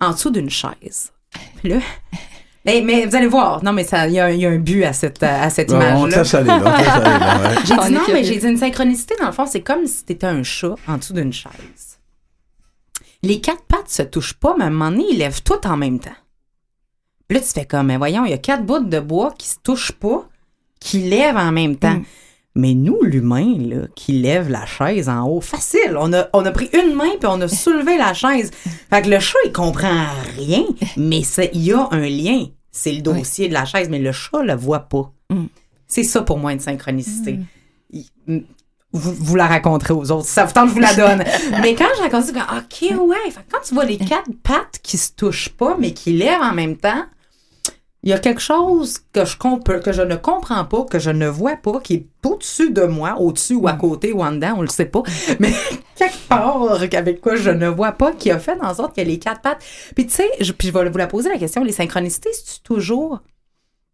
en 0.00 0.12
dessous 0.12 0.30
d'une 0.30 0.50
chaise. 0.50 1.12
Puis 1.58 1.68
là, 1.70 1.80
mais, 2.64 2.82
mais 2.84 3.06
vous 3.06 3.14
allez 3.14 3.26
voir, 3.26 3.62
non, 3.62 3.72
mais 3.72 3.84
ça, 3.84 4.06
il 4.08 4.14
y, 4.14 4.18
a 4.20 4.26
un- 4.26 4.30
il 4.30 4.40
y 4.40 4.46
a 4.46 4.50
un 4.50 4.58
but 4.58 4.84
à 4.84 4.92
cette, 4.92 5.22
à 5.22 5.50
cette 5.50 5.70
image-là. 5.76 6.16
là, 6.44 6.58
là, 6.58 6.58
ouais. 7.50 7.56
J'ai 7.64 7.74
dit 7.74 7.92
non, 7.92 8.00
mais 8.12 8.24
j'ai 8.24 8.36
dit 8.38 8.46
une 8.46 8.56
synchronicité, 8.56 9.14
dans 9.20 9.26
le 9.26 9.32
fond, 9.32 9.46
c'est 9.46 9.60
comme 9.62 9.86
si 9.86 10.04
t'étais 10.04 10.26
un 10.26 10.42
chat 10.42 10.74
en 10.88 10.96
dessous 10.98 11.12
d'une 11.12 11.32
chaise. 11.32 11.98
Les 13.22 13.40
quatre 13.40 13.62
pattes 13.64 13.88
se 13.88 14.02
touchent 14.02 14.34
pas, 14.34 14.54
mais 14.58 14.64
à 14.64 14.66
un 14.68 14.70
moment 14.70 14.90
donné, 14.90 15.04
ils 15.10 15.18
lèvent 15.18 15.42
tout 15.42 15.66
en 15.66 15.76
même 15.76 15.98
temps. 15.98 16.10
Puis 17.28 17.38
là, 17.38 17.44
tu 17.44 17.50
fais 17.52 17.64
comme, 17.64 17.86
mais 17.86 17.96
voyons, 17.96 18.24
il 18.26 18.30
y 18.30 18.34
a 18.34 18.38
quatre 18.38 18.64
bouts 18.64 18.80
de 18.84 19.00
bois 19.00 19.32
qui 19.38 19.48
se 19.48 19.56
touchent 19.62 19.92
pas, 19.92 20.28
qui 20.80 21.00
lèvent 21.00 21.36
en 21.38 21.52
même 21.52 21.76
temps. 21.76 22.00
Mais 22.56 22.74
nous, 22.74 23.00
l'humain, 23.02 23.56
là, 23.58 23.86
qui 23.96 24.12
lève 24.12 24.48
la 24.48 24.64
chaise 24.64 25.08
en 25.08 25.26
haut, 25.26 25.40
facile. 25.40 25.96
On 25.98 26.12
a, 26.12 26.28
on 26.32 26.44
a 26.46 26.52
pris 26.52 26.70
une 26.72 26.94
main 26.94 27.10
puis 27.18 27.28
on 27.28 27.40
a 27.40 27.48
soulevé 27.48 27.98
la 27.98 28.14
chaise. 28.14 28.50
Fait 28.90 29.02
que 29.02 29.08
le 29.10 29.18
chat, 29.18 29.38
il 29.44 29.52
comprend 29.52 30.04
rien, 30.36 30.62
mais 30.96 31.22
il 31.52 31.62
y 31.64 31.72
a 31.72 31.88
un 31.90 32.08
lien. 32.08 32.46
C'est 32.70 32.92
le 32.92 33.02
dossier 33.02 33.48
de 33.48 33.54
la 33.54 33.64
chaise, 33.64 33.88
mais 33.88 33.98
le 33.98 34.12
chat 34.12 34.42
le 34.42 34.54
voit 34.54 34.80
pas. 34.88 35.10
C'est 35.88 36.04
ça 36.04 36.22
pour 36.22 36.38
moi 36.38 36.52
une 36.52 36.60
synchronicité. 36.60 37.38
Il- 37.90 38.06
m- 38.28 38.44
Vous, 38.92 39.12
vous 39.12 39.34
la 39.36 39.46
raconterez 39.48 39.92
aux 39.92 40.10
autres. 40.12 40.26
Si 40.26 40.32
ça 40.32 40.44
vous 40.44 40.52
tente, 40.52 40.68
je 40.68 40.74
vous 40.74 40.80
la 40.80 40.94
donne. 40.94 41.24
mais 41.62 41.74
quand 41.74 41.88
je 41.96 42.02
raconte 42.02 42.22
ça, 42.24 42.32
je 42.32 42.38
dis, 42.88 42.90
OK, 42.94 43.00
ouais. 43.08 43.30
Fait 43.32 43.40
que 43.40 43.50
quand 43.50 43.58
tu 43.66 43.74
vois 43.74 43.84
les 43.84 43.96
quatre 43.98 44.30
pattes 44.44 44.78
qui 44.84 44.96
se 44.96 45.10
touchent 45.12 45.48
pas, 45.48 45.76
mais 45.80 45.92
qui 45.92 46.12
lèvent 46.12 46.40
en 46.40 46.52
même 46.54 46.76
temps, 46.76 47.04
il 48.04 48.10
y 48.10 48.12
a 48.12 48.18
quelque 48.18 48.40
chose 48.40 48.98
que 49.14 49.24
je, 49.24 49.36
que 49.38 49.92
je 49.92 50.02
ne 50.02 50.16
comprends 50.16 50.66
pas, 50.66 50.84
que 50.84 50.98
je 50.98 51.10
ne 51.10 51.26
vois 51.26 51.56
pas, 51.56 51.80
qui 51.80 51.94
est 51.94 52.06
au-dessus 52.26 52.70
de 52.70 52.82
moi, 52.82 53.16
au-dessus 53.18 53.54
ou 53.54 53.66
à 53.66 53.72
côté 53.72 54.12
ou 54.12 54.22
en 54.22 54.32
dedans, 54.32 54.56
on 54.58 54.60
le 54.60 54.68
sait 54.68 54.84
pas, 54.84 55.02
mais 55.40 55.52
quelque 55.96 56.28
part 56.28 56.82
avec 56.82 57.22
quoi 57.22 57.36
je 57.36 57.48
ne 57.48 57.66
vois 57.66 57.92
pas, 57.92 58.12
qui 58.12 58.30
a 58.30 58.38
fait 58.38 58.58
en 58.62 58.74
sorte 58.74 58.94
que 58.94 59.00
les 59.00 59.18
quatre 59.18 59.40
pattes. 59.40 59.64
Puis 59.94 60.06
tu 60.06 60.12
sais, 60.12 60.28
je, 60.38 60.52
puis 60.52 60.68
je 60.68 60.72
vais 60.72 60.90
vous 60.90 60.98
la 60.98 61.06
poser 61.06 61.30
la 61.30 61.38
question, 61.38 61.64
les 61.64 61.72
synchronicités, 61.72 62.28
c'est 62.34 62.62
toujours 62.62 63.20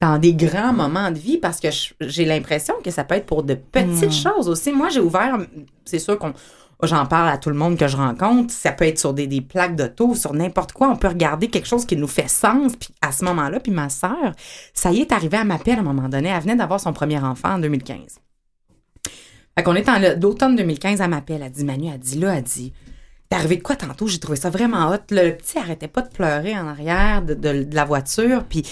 dans 0.01 0.19
des 0.19 0.35
grands 0.35 0.73
moments 0.73 1.11
de 1.11 1.19
vie? 1.19 1.39
Parce 1.39 1.61
que 1.61 1.69
j'ai 2.01 2.25
l'impression 2.25 2.75
que 2.83 2.91
ça 2.91 3.05
peut 3.05 3.15
être 3.15 3.27
pour 3.27 3.43
de 3.43 3.55
petites 3.55 4.13
choses 4.13 4.49
aussi. 4.49 4.73
Moi, 4.73 4.89
j'ai 4.89 5.01
ouvert, 5.01 5.39
c'est 5.85 5.99
sûr 5.99 6.19
qu'on 6.19 6.33
j'en 6.83 7.07
parle 7.07 7.29
à 7.29 7.39
tout 7.39 7.51
le 7.51 7.57
monde 7.57 7.77
que 7.77 7.89
je 7.89 7.97
rencontre, 7.97 8.53
ça 8.53 8.73
peut 8.73 8.87
être 8.87 8.99
sur 8.99 9.15
des, 9.15 9.27
des 9.27 9.41
plaques 9.41 9.77
d'auto, 9.77 10.15
sur 10.15 10.33
n'importe 10.35 10.73
quoi, 10.73 10.89
on 10.89 10.97
peut 10.97 11.09
regarder 11.09 11.49
quelque 11.49 11.67
chose 11.67 11.87
qui 11.87 11.97
nous 11.97 12.09
fait 12.09 12.29
sens 12.29 12.77
puis 12.77 12.91
à 13.01 13.13
ce 13.13 13.25
moment-là, 13.25 13.61
puis 13.61 13.73
ma 13.73 13.89
sœur, 13.89 14.33
ça 14.75 14.91
y 14.93 15.01
est 15.01 15.13
arrivé 15.13 15.37
à 15.37 15.45
m'appeler 15.45 15.73
à 15.73 15.79
un 15.79 15.83
moment 15.83 16.09
donné, 16.09 16.29
elle 16.29 16.43
venait 16.43 16.57
d'avoir 16.57 16.81
son 16.81 16.93
premier 16.93 17.19
enfant 17.19 17.55
en 17.55 17.59
2015. 17.59 18.21
Fait 19.57 19.65
qu'on 19.65 19.75
est 19.75 19.89
en 19.89 20.17
d'automne 20.17 20.57
2015, 20.57 21.01
elle 21.01 21.11
m'appelle, 21.11 21.43
elle 21.45 21.51
dit 21.51 21.65
Manu, 21.65 21.89
elle 21.93 21.99
dit 21.99 22.19
là, 22.19 22.37
elle 22.37 22.43
dit 22.43 22.73
T'es 23.31 23.37
arrivé 23.37 23.57
de 23.59 23.63
quoi 23.63 23.77
tantôt? 23.77 24.09
J'ai 24.09 24.19
trouvé 24.19 24.37
ça 24.37 24.51
vraiment 24.51 24.91
hot. 24.91 24.97
Le, 25.11 25.31
petit 25.31 25.57
arrêtait 25.57 25.87
pas 25.87 26.03
de 26.03 26.09
pleurer 26.09 26.59
en 26.59 26.67
arrière 26.67 27.23
de, 27.23 27.35
de- 27.35 27.63
de 27.63 27.75
la 27.77 27.85
voiture. 27.85 28.43
Puis 28.49 28.65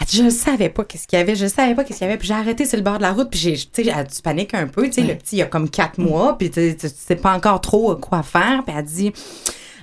elle 0.00 0.06
dit, 0.08 0.16
je 0.16 0.22
ne 0.24 0.30
savais 0.30 0.68
pas 0.68 0.84
qu'est-ce 0.84 1.06
qu'il 1.06 1.16
y 1.16 1.22
avait. 1.22 1.36
Je 1.36 1.46
savais 1.46 1.76
pas 1.76 1.84
qu'est-ce 1.84 1.98
qu'il 2.00 2.06
y 2.08 2.10
avait. 2.10 2.18
Puis 2.18 2.26
j'ai 2.26 2.34
arrêté 2.34 2.66
sur 2.66 2.76
le 2.76 2.82
bord 2.82 2.96
de 2.98 3.02
la 3.02 3.12
route. 3.12 3.30
Puis 3.30 3.38
j'ai, 3.38 3.54
tu 3.56 3.84
sais, 3.84 4.04
tu 4.12 4.22
paniques 4.22 4.52
un 4.54 4.66
peu. 4.66 4.86
Tu 4.86 4.94
sais, 4.94 5.02
le 5.02 5.14
petit, 5.14 5.36
il 5.36 5.42
a 5.42 5.46
comme 5.46 5.70
quatre 5.70 5.98
mois. 5.98 6.36
Puis 6.36 6.50
tu 6.50 6.76
sais 6.80 7.14
pas 7.16 7.36
encore 7.36 7.60
trop 7.60 7.94
quoi 7.94 8.24
faire. 8.24 8.64
Puis 8.66 8.74
elle 8.76 8.84
dit, 8.84 9.12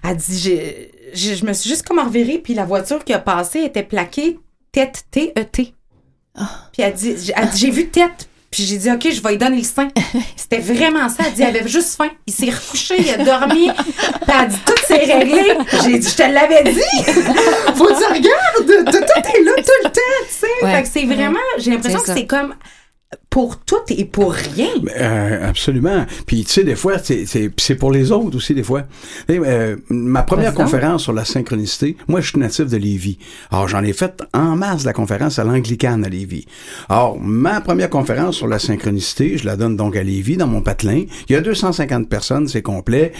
elle 0.03 0.17
dit, 0.17 0.38
j'ai- 0.39 0.91
je 1.38 1.45
me 1.45 1.53
suis 1.53 1.69
juste 1.69 1.84
comme 1.88 1.99
revirée. 1.99 2.39
Puis 2.39 2.53
la 2.53 2.65
voiture 2.65 3.05
qui 3.05 3.13
a 3.13 3.19
passé 3.19 3.61
était 3.61 3.84
plaquée 3.84 4.39
tête 4.73 5.05
T-E-T. 5.09 5.73
Puis 6.73 6.82
elle 6.82 6.93
dit, 6.93 7.15
j'ai- 7.17 7.34
elle 7.34 7.49
dit, 7.49 7.57
j'ai 7.59 7.71
vu 7.71 7.88
tête. 7.88 8.28
Puis 8.58 8.66
j'ai 8.66 8.78
dit, 8.78 8.91
OK, 8.91 9.08
je 9.12 9.22
vais 9.22 9.30
lui 9.30 9.38
donner 9.38 9.58
le 9.58 9.64
sein. 9.64 9.88
C'était 10.36 10.58
vraiment 10.58 11.08
ça. 11.10 11.26
Elle 11.28 11.34
dit, 11.34 11.41
il 11.41 11.45
avait 11.45 11.68
juste 11.68 11.95
faim. 11.95 12.10
Il 12.26 12.34
s'est 12.34 12.49
recouché, 12.49 12.95
il 12.97 13.10
a 13.12 13.18
dormi. 13.24 13.70
Puis 13.70 14.36
elle 14.41 14.47
dit, 14.47 14.58
tout 14.66 14.84
s'est 14.84 14.95
réglé. 14.95 15.43
J'ai 15.84 15.99
dit, 15.99 16.10
je 16.10 16.16
te 16.16 16.24
l'avais 16.24 16.64
dit. 16.64 17.03
Faut 17.76 17.86
dire, 17.86 18.10
regarde, 18.10 18.91
tout, 18.91 18.97
est 18.97 19.43
là 19.43 19.51
tout 19.58 19.72
le 19.84 19.89
temps, 19.91 19.91
tu 19.91 20.34
sais. 20.34 20.47
Ouais. 20.64 20.74
Fait 20.74 20.82
que 20.82 20.89
c'est 20.91 21.05
vraiment, 21.05 21.38
j'ai 21.60 21.70
l'impression 21.70 21.99
que 21.99 22.12
c'est 22.12 22.26
comme 22.26 22.55
pour 23.30 23.59
tout 23.59 23.76
et 23.89 24.05
pour 24.05 24.32
rien. 24.34 24.70
Euh, 24.99 25.47
absolument. 25.49 26.05
Puis 26.26 26.43
tu 26.45 26.51
sais, 26.51 26.63
des 26.63 26.76
fois, 26.76 26.97
c'est- 26.97 27.76
pour 27.76 27.91
les 27.91 28.11
autres 28.11 28.38
aussi, 28.38 28.53
des 28.55 28.63
fois. 28.63 28.84
Sais, 29.30 29.38
euh, 29.43 29.76
ma 29.89 30.24
première 30.24 30.53
conférence 30.53 31.03
sur 31.03 31.13
la 31.13 31.26
synchronicité, 31.26 31.97
moi, 32.07 32.22
je 32.22 32.30
suis 32.30 32.39
natif 32.39 32.65
de 32.68 32.78
Lévis. 32.78 33.20
Alors, 33.51 33.68
j'en 33.68 33.84
ai 33.84 33.93
fait 33.93 34.24
en 34.34 34.55
masse 34.55 34.86
la 34.86 34.93
conférence 34.93 35.38
à 35.39 35.43
l'Anglicane 35.43 36.03
à 36.05 36.09
Lévis. 36.09 36.45
Alors, 36.89 37.20
ma 37.20 37.61
première 37.61 37.89
conférence 37.89 38.38
sur 38.38 38.47
la 38.47 38.59
synchronicité, 38.59 39.38
je 39.38 39.45
la 39.45 39.55
donne 39.57 39.76
donc 39.76 39.95
à 39.95 40.03
Lévis, 40.03 40.38
dans 40.38 40.47
mon 40.47 40.61
patelin. 40.61 41.03
Il 41.30 41.34
y 41.34 41.36
a 41.36 41.41
250 41.41 42.09
personnes, 42.09 42.47
c'est 42.47 42.61
complet. 42.61 43.11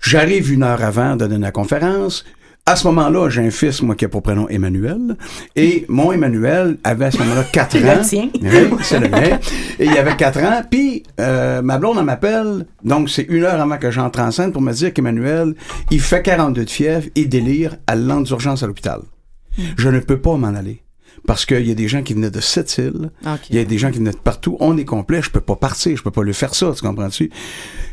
J'arrive 0.00 0.52
une 0.52 0.62
heure 0.62 0.82
avant 0.84 1.16
de 1.16 1.26
donner 1.26 1.38
la 1.46 1.50
conférence. 1.52 2.24
À 2.68 2.74
ce 2.74 2.84
moment-là, 2.88 3.28
j'ai 3.30 3.42
un 3.46 3.50
fils, 3.52 3.80
moi, 3.80 3.94
qui 3.94 4.06
a 4.06 4.08
pour 4.08 4.22
prénom 4.22 4.48
Emmanuel. 4.48 5.16
Et 5.54 5.84
mon 5.88 6.10
Emmanuel 6.10 6.78
avait 6.82 7.04
à 7.04 7.10
ce 7.12 7.18
moment-là 7.18 7.44
4 7.44 7.78
Le 7.78 7.88
ans. 7.90 8.02
tien. 8.02 8.28
Oui, 8.42 8.76
c'est 8.82 8.98
le 8.98 9.08
mien. 9.08 9.38
Et 9.78 9.84
il 9.86 9.96
avait 9.96 10.16
4 10.16 10.40
ans. 10.42 10.62
Puis, 10.68 11.04
euh, 11.20 11.62
ma 11.62 11.78
blonde, 11.78 11.96
elle 12.00 12.04
m'appelle. 12.04 12.66
Donc, 12.82 13.08
c'est 13.08 13.22
une 13.28 13.44
heure 13.44 13.60
avant 13.60 13.78
que 13.78 13.92
j'entre 13.92 14.18
en 14.18 14.32
scène 14.32 14.50
pour 14.50 14.62
me 14.62 14.72
dire 14.72 14.92
qu'Emmanuel, 14.92 15.54
il 15.92 16.00
fait 16.00 16.22
42 16.22 16.64
de 16.64 16.68
fièvre 16.70 17.06
et 17.14 17.26
délire 17.26 17.76
à 17.86 17.94
l'an 17.94 18.20
d'urgence 18.20 18.64
à 18.64 18.66
l'hôpital. 18.66 18.98
Je 19.78 19.88
ne 19.88 20.00
peux 20.00 20.18
pas 20.18 20.36
m'en 20.36 20.48
aller. 20.48 20.82
Parce 21.24 21.46
qu'il 21.46 21.66
y 21.66 21.70
a 21.70 21.74
des 21.74 21.88
gens 21.88 22.02
qui 22.02 22.14
venaient 22.14 22.30
de 22.30 22.40
cette 22.40 22.76
île. 22.78 23.10
Il 23.50 23.56
y 23.56 23.58
a 23.60 23.64
des 23.64 23.78
gens 23.78 23.90
qui 23.92 23.98
venaient 23.98 24.10
de 24.10 24.16
partout. 24.16 24.56
On 24.60 24.76
est 24.76 24.84
complet. 24.84 25.22
Je 25.22 25.30
peux 25.30 25.40
pas 25.40 25.56
partir. 25.56 25.96
Je 25.96 26.02
peux 26.02 26.10
pas 26.10 26.22
lui 26.24 26.34
faire 26.34 26.54
ça. 26.54 26.72
Tu 26.76 26.82
comprends-tu? 26.82 27.30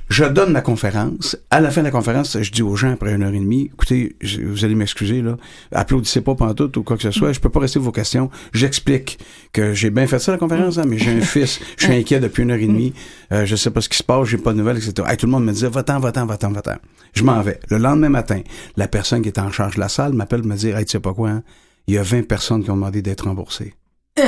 Je 0.09 0.25
donne 0.25 0.51
ma 0.51 0.61
conférence. 0.61 1.37
À 1.49 1.59
la 1.61 1.71
fin 1.71 1.81
de 1.81 1.85
la 1.85 1.91
conférence, 1.91 2.37
je 2.41 2.51
dis 2.51 2.61
aux 2.61 2.75
gens 2.75 2.91
après 2.91 3.13
une 3.13 3.23
heure 3.23 3.33
et 3.33 3.39
demie, 3.39 3.69
écoutez, 3.73 4.15
je- 4.21 4.41
vous 4.41 4.63
allez 4.65 4.75
m'excuser, 4.75 5.21
là. 5.21 5.37
Applaudissez 5.71 6.21
pas 6.21 6.35
pendant 6.35 6.53
tout 6.53 6.77
ou 6.77 6.83
quoi 6.83 6.97
que 6.97 7.03
ce 7.03 7.11
soit. 7.11 7.31
Je 7.33 7.39
peux 7.39 7.49
pas 7.49 7.61
rester 7.61 7.79
vos 7.79 7.91
questions. 7.91 8.29
J'explique 8.53 9.17
que 9.53 9.73
j'ai 9.73 9.89
bien 9.89 10.05
fait 10.05 10.19
ça, 10.19 10.31
la 10.31 10.37
conférence, 10.37 10.77
hein, 10.77 10.83
mais 10.87 10.97
j'ai 10.97 11.11
un 11.11 11.21
fils. 11.21 11.59
Je 11.77 11.85
suis 11.85 11.93
inquiet 11.95 12.19
depuis 12.19 12.43
une 12.43 12.51
heure 12.51 12.57
et 12.59 12.67
demie. 12.67 12.93
Euh, 13.31 13.45
je 13.45 13.55
sais 13.55 13.71
pas 13.71 13.81
ce 13.81 13.89
qui 13.89 13.97
se 13.97 14.03
passe. 14.03 14.27
J'ai 14.27 14.37
pas 14.37 14.51
de 14.53 14.57
nouvelles, 14.57 14.77
etc. 14.77 14.93
Hey, 15.09 15.17
tout 15.17 15.25
le 15.25 15.31
monde 15.31 15.45
me 15.45 15.51
disait, 15.53 15.69
va-t'en, 15.69 15.99
va-t'en, 15.99 16.25
va-t'en, 16.25 16.51
va-t'en. 16.51 16.75
Je 17.13 17.23
m'en 17.23 17.41
vais. 17.41 17.59
Le 17.69 17.77
lendemain 17.77 18.09
matin, 18.09 18.41
la 18.77 18.87
personne 18.87 19.21
qui 19.21 19.29
est 19.29 19.39
en 19.39 19.51
charge 19.51 19.75
de 19.75 19.79
la 19.79 19.89
salle 19.89 20.13
m'appelle 20.13 20.43
me 20.43 20.55
dire, 20.55 20.77
hey, 20.77 20.85
tu 20.85 20.91
sais 20.91 20.99
pas 20.99 21.13
quoi, 21.13 21.29
hein? 21.29 21.43
Il 21.87 21.95
y 21.95 21.97
a 21.97 22.03
20 22.03 22.27
personnes 22.27 22.63
qui 22.63 22.69
ont 22.71 22.75
demandé 22.75 23.01
d'être 23.01 23.25
remboursées. 23.25 23.73
Je 24.17 24.23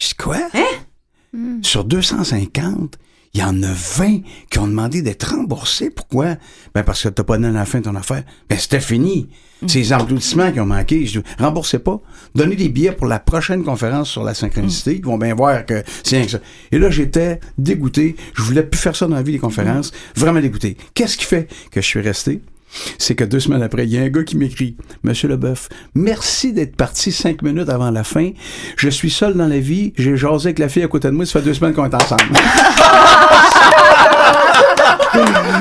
dis, 0.00 0.14
quoi? 0.18 0.38
Sur 1.62 1.84
250, 1.84 2.98
il 3.34 3.40
y 3.40 3.44
en 3.44 3.62
a 3.62 3.72
20 3.72 4.20
qui 4.50 4.58
ont 4.58 4.66
demandé 4.66 5.02
d'être 5.02 5.34
remboursés. 5.34 5.90
Pourquoi? 5.90 6.36
Ben 6.74 6.82
parce 6.82 7.02
que 7.02 7.08
t'as 7.08 7.24
pas 7.24 7.36
donné 7.36 7.48
à 7.48 7.60
la 7.60 7.64
fin 7.66 7.78
de 7.78 7.84
ton 7.84 7.94
affaire. 7.94 8.24
Ben 8.48 8.58
c'était 8.58 8.80
fini. 8.80 9.28
C'est 9.66 9.80
les 9.80 9.92
applaudissements 9.92 10.52
qui 10.52 10.60
ont 10.60 10.66
manqué. 10.66 11.04
Je 11.04 11.18
dis, 11.18 11.26
remboursez 11.38 11.80
pas. 11.80 12.00
Donnez 12.34 12.54
des 12.54 12.68
billets 12.68 12.92
pour 12.92 13.06
la 13.06 13.18
prochaine 13.18 13.64
conférence 13.64 14.08
sur 14.08 14.22
la 14.22 14.32
synchronicité. 14.32 14.96
Ils 14.96 15.04
vont 15.04 15.18
bien 15.18 15.34
voir 15.34 15.66
que 15.66 15.82
c'est 16.04 16.16
rien 16.16 16.26
que 16.26 16.30
ça. 16.30 16.40
Et 16.70 16.78
là, 16.78 16.90
j'étais 16.90 17.40
dégoûté. 17.58 18.14
Je 18.34 18.42
voulais 18.42 18.62
plus 18.62 18.78
faire 18.78 18.94
ça 18.94 19.08
dans 19.08 19.16
la 19.16 19.22
vie, 19.22 19.32
les 19.32 19.38
conférences. 19.38 19.92
Vraiment 20.14 20.40
dégoûté. 20.40 20.76
Qu'est-ce 20.94 21.16
qui 21.16 21.24
fait 21.24 21.48
que 21.72 21.80
je 21.80 21.86
suis 21.86 22.00
resté? 22.00 22.40
C'est 22.98 23.14
que 23.14 23.24
deux 23.24 23.40
semaines 23.40 23.62
après, 23.62 23.84
il 23.84 23.92
y 23.92 23.98
a 23.98 24.02
un 24.02 24.08
gars 24.08 24.24
qui 24.24 24.36
m'écrit 24.36 24.76
Monsieur 25.02 25.28
Leboeuf, 25.28 25.68
merci 25.94 26.52
d'être 26.52 26.76
parti 26.76 27.12
cinq 27.12 27.42
minutes 27.42 27.68
avant 27.68 27.90
la 27.90 28.04
fin. 28.04 28.30
Je 28.76 28.88
suis 28.88 29.10
seul 29.10 29.34
dans 29.34 29.46
la 29.46 29.58
vie, 29.58 29.92
j'ai 29.96 30.16
jasé 30.16 30.48
avec 30.48 30.58
la 30.58 30.68
fille 30.68 30.82
à 30.82 30.88
côté 30.88 31.08
de 31.08 31.14
moi, 31.14 31.26
ça 31.26 31.40
fait 31.40 31.44
deux 31.44 31.54
semaines 31.54 31.74
qu'on 31.74 31.88
est 31.88 31.94
ensemble. 31.94 32.22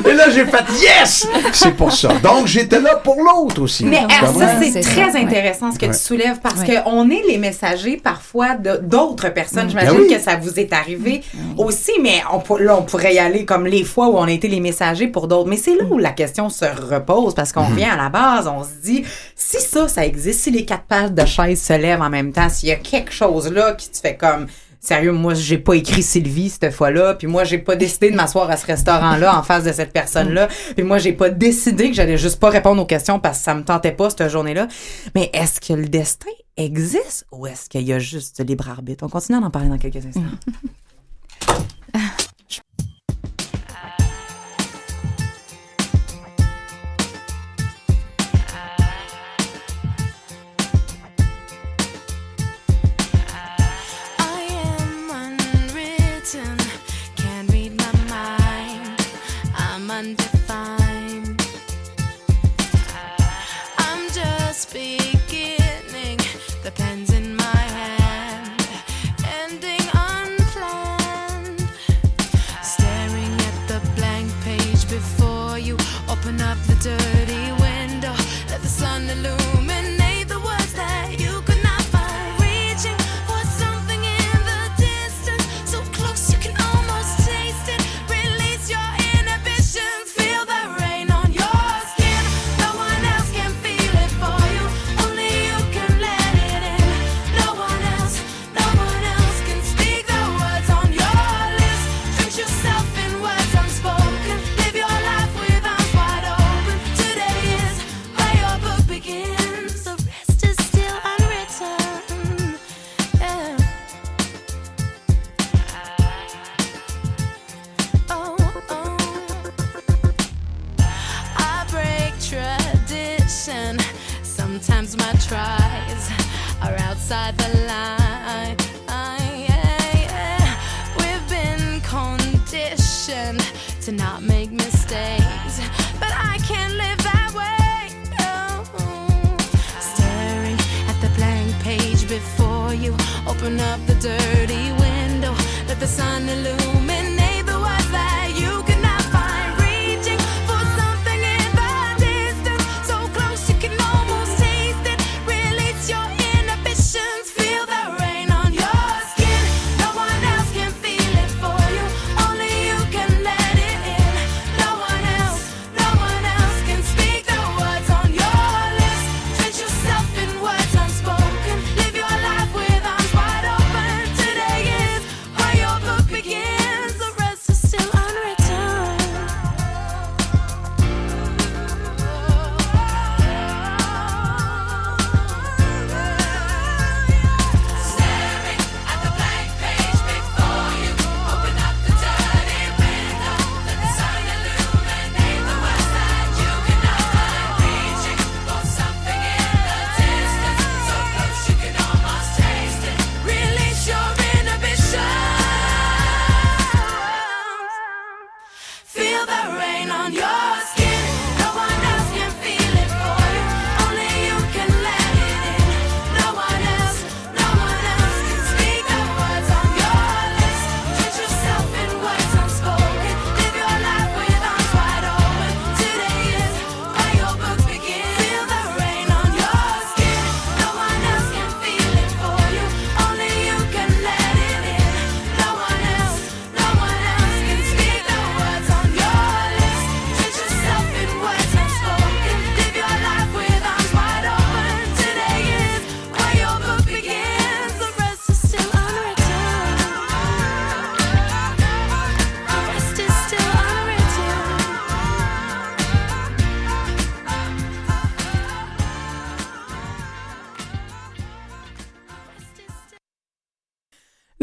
Et 0.08 0.14
là, 0.14 0.30
j'ai 0.30 0.46
fait 0.46 0.64
Yes! 0.82 1.28
C'est 1.54 1.72
pour 1.76 1.92
ça. 1.92 2.10
Donc, 2.24 2.48
j'étais 2.48 2.80
là 2.80 2.96
pour 2.96 3.18
l'autre 3.22 3.62
aussi. 3.62 3.86
Mais 3.86 4.02
ça, 4.10 4.60
c'est 4.62 4.82
très 4.82 5.12
ça, 5.12 5.14
ouais. 5.14 5.24
intéressant 5.26 5.72
ce 5.72 5.80
que 5.80 5.86
Ouais. 5.86 5.92
tu 5.92 6.00
soulèves 6.00 6.40
parce 6.42 6.62
Ouais. 6.62 6.82
qu'on 6.84 7.10
est 7.10 7.24
les 7.28 7.38
messagers 7.38 7.98
parfois 7.98 8.56
d'autres 8.56 9.30
personnes. 9.30 9.70
J'imagine 9.70 9.92
Ben 9.92 10.02
oui. 10.08 10.14
que 10.14 10.20
ça 10.20 10.36
vous 10.36 10.60
est 10.60 10.72
arrivé 10.74 11.22
aussi, 11.58 11.92
mais 12.02 12.22
on, 12.32 12.56
là, 12.58 12.78
on 12.78 12.84
pourrait 12.84 13.16
y 13.16 13.20
aller 13.20 13.46
comme 13.46 13.66
les 13.66 13.84
fois 13.84 14.08
où 14.10 14.18
on 14.18 14.24
a 14.24 14.32
été 14.32 14.48
les 14.48 14.60
messagers 14.60 15.08
pour 15.08 15.28
d'autres. 15.28 15.50
Mais 15.50 15.58
c'est 15.58 15.76
là 15.76 15.84
où 15.90 15.98
la 15.98 16.12
question 16.12 16.50
se 16.50 16.66
repose 16.66 17.34
parce 17.36 17.52
qu'on 17.52 17.66
revient 17.66 17.86
à 17.86 17.96
la 17.98 18.10
base, 18.10 18.48
on 18.48 18.64
se 18.64 18.70
dit, 18.84 19.04
si 19.36 19.58
ça, 19.60 19.88
ça 19.88 20.06
existe, 20.06 20.42
si 20.42 20.52
les 20.52 20.66
quatre 20.66 20.84
pages 20.84 21.12
de 21.12 21.26
chaise 21.26 21.62
se 21.62 21.74
lèvent 21.74 22.02
en 22.02 22.10
même 22.10 22.32
temps, 22.32 22.50
s'il 22.50 22.70
y 22.70 22.72
a 22.72 22.76
quelque 22.76 23.12
chose 23.12 23.52
là 23.52 23.74
qui 23.74 23.90
te 23.90 23.98
fait 23.98 24.16
comme... 24.16 24.48
Sérieux, 24.88 25.12
moi, 25.12 25.34
j'ai 25.34 25.58
pas 25.58 25.74
écrit 25.74 26.02
Sylvie 26.02 26.50
cette 26.50 26.74
fois-là, 26.74 27.14
puis 27.16 27.28
moi, 27.28 27.44
j'ai 27.44 27.58
pas 27.58 27.76
décidé 27.76 28.10
de 28.10 28.16
m'asseoir 28.16 28.50
à 28.50 28.56
ce 28.56 28.66
restaurant-là 28.66 29.38
en 29.38 29.44
face 29.44 29.66
de 29.66 29.74
cette 29.74 29.92
personne-là, 29.92 30.48
puis 30.78 30.86
moi, 30.86 30.98
j'ai 30.98 31.12
pas 31.12 31.30
décidé 31.30 31.90
que 31.90 31.94
j'allais 31.94 32.18
juste 32.18 32.40
pas 32.40 32.50
répondre 32.50 32.82
aux 32.82 32.86
questions 32.86 33.20
parce 33.20 33.40
que 33.40 33.44
ça 33.44 33.54
me 33.54 33.66
tentait 33.66 33.92
pas 33.92 34.10
cette 34.10 34.30
journée-là. 34.30 34.70
Mais 35.14 35.30
est-ce 35.34 35.60
que 35.60 35.74
le 35.74 35.90
destin 35.90 36.32
existe 36.56 37.28
ou 37.34 37.48
est-ce 37.48 37.68
qu'il 37.68 37.82
y 37.82 37.92
a 37.92 38.00
juste 38.00 38.42
libre 38.48 38.70
arbitre? 38.70 39.04
On 39.04 39.10
continue 39.10 39.38
à 39.38 39.42
en 39.42 39.52
parler 39.52 39.68
dans 39.68 39.78
quelques 39.78 40.06
instants. 40.06 40.22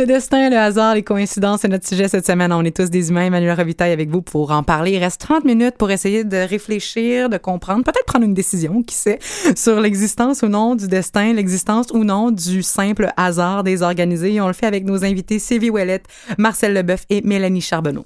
Le 0.05 0.09
destin, 0.09 0.51
le 0.51 0.59
hasard, 0.59 0.95
les 0.95 1.03
coïncidences, 1.03 1.63
c'est 1.63 1.69
notre 1.69 1.89
sujet 1.89 2.09
cette 2.09 2.27
semaine. 2.27 2.53
On 2.53 2.63
est 2.63 2.77
tous 2.77 2.91
des 2.91 3.09
humains. 3.09 3.25
Emmanuel 3.25 3.59
Revitaille 3.59 3.91
avec 3.91 4.11
vous 4.11 4.21
pour 4.21 4.51
en 4.51 4.63
parler. 4.63 4.91
Il 4.91 4.99
reste 4.99 5.19
30 5.19 5.47
minutes 5.47 5.79
pour 5.79 5.91
essayer 5.91 6.25
de 6.25 6.37
réfléchir, 6.37 7.31
de 7.31 7.39
comprendre, 7.39 7.85
peut-être 7.85 8.05
prendre 8.05 8.27
une 8.27 8.35
décision, 8.35 8.83
qui 8.83 8.95
sait, 8.95 9.19
sur 9.57 9.81
l'existence 9.81 10.43
ou 10.43 10.49
non 10.49 10.75
du 10.75 10.89
destin, 10.89 11.33
l'existence 11.33 11.87
ou 11.95 12.05
non 12.05 12.31
du 12.31 12.63
simple 12.63 13.13
hasard 13.17 13.65
désorganisé. 13.65 14.35
Et 14.35 14.43
on 14.43 14.47
le 14.47 14.53
fait 14.53 14.67
avec 14.67 14.85
nos 14.85 15.07
invités 15.07 15.39
Sylvie 15.39 15.71
Ouellette, 15.71 16.05
Marcel 16.37 16.75
Leboeuf 16.75 17.07
et 17.09 17.23
Mélanie 17.23 17.63
Charbonneau. 17.63 18.05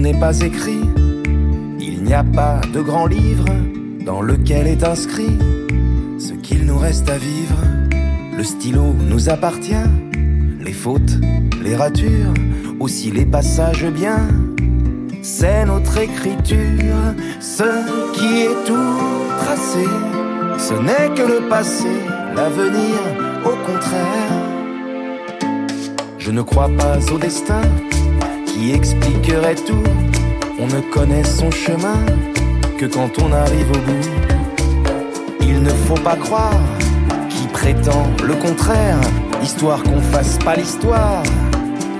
N'est 0.00 0.18
pas 0.18 0.40
écrit. 0.40 0.80
Il 1.78 2.02
n'y 2.02 2.14
a 2.14 2.24
pas 2.24 2.60
de 2.72 2.80
grand 2.80 3.06
livre 3.06 3.44
dans 4.04 4.22
lequel 4.22 4.66
est 4.66 4.82
inscrit 4.82 5.36
ce 6.18 6.32
qu'il 6.32 6.64
nous 6.64 6.78
reste 6.78 7.08
à 7.10 7.18
vivre. 7.18 7.58
Le 8.36 8.42
stylo 8.42 8.94
nous 9.08 9.28
appartient, 9.28 9.88
les 10.60 10.72
fautes, 10.72 11.18
les 11.62 11.76
ratures, 11.76 12.32
aussi 12.78 13.10
les 13.10 13.26
passages 13.26 13.86
bien. 13.86 14.26
C'est 15.22 15.66
notre 15.66 15.98
écriture, 15.98 17.14
ce 17.40 17.64
qui 18.14 18.42
est 18.44 18.64
tout 18.66 18.96
tracé. 19.38 19.84
Ce 20.58 20.74
n'est 20.74 21.14
que 21.14 21.26
le 21.26 21.48
passé, 21.48 21.92
l'avenir, 22.34 22.96
au 23.44 23.56
contraire. 23.66 24.32
Je 26.18 26.30
ne 26.30 26.42
crois 26.42 26.70
pas 26.70 26.98
au 27.12 27.18
destin 27.18 27.62
qui 28.60 28.72
expliquerait 28.72 29.54
tout. 29.54 29.82
On 30.58 30.66
ne 30.66 30.80
connaît 30.92 31.24
son 31.24 31.50
chemin 31.50 32.04
que 32.76 32.84
quand 32.84 33.10
on 33.22 33.32
arrive 33.32 33.70
au 33.70 33.80
bout. 33.88 34.10
Il 35.40 35.62
ne 35.62 35.70
faut 35.70 36.02
pas 36.10 36.16
croire 36.16 36.60
qui 37.30 37.46
prétend 37.48 38.06
le 38.22 38.34
contraire, 38.34 39.00
histoire 39.42 39.82
qu'on 39.82 40.00
fasse 40.00 40.36
pas 40.44 40.56
l'histoire, 40.56 41.22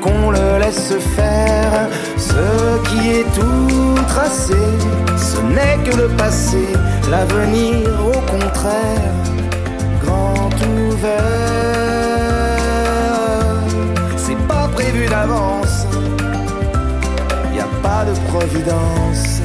qu'on 0.03 0.31
le 0.31 0.59
laisse 0.59 0.93
faire. 1.17 1.89
Ce 2.19 2.45
qui 2.89 3.09
est 3.09 3.29
tout 3.35 3.95
tracé, 4.07 4.63
ce 5.17 5.41
n'est 5.55 5.79
que 5.83 5.97
le 5.97 6.09
passé, 6.09 6.67
l'avenir 7.11 7.89
au 8.07 8.21
contraire, 8.31 9.15
grand 10.03 10.51
ouvert. 10.77 11.80
Providence. 18.31 19.43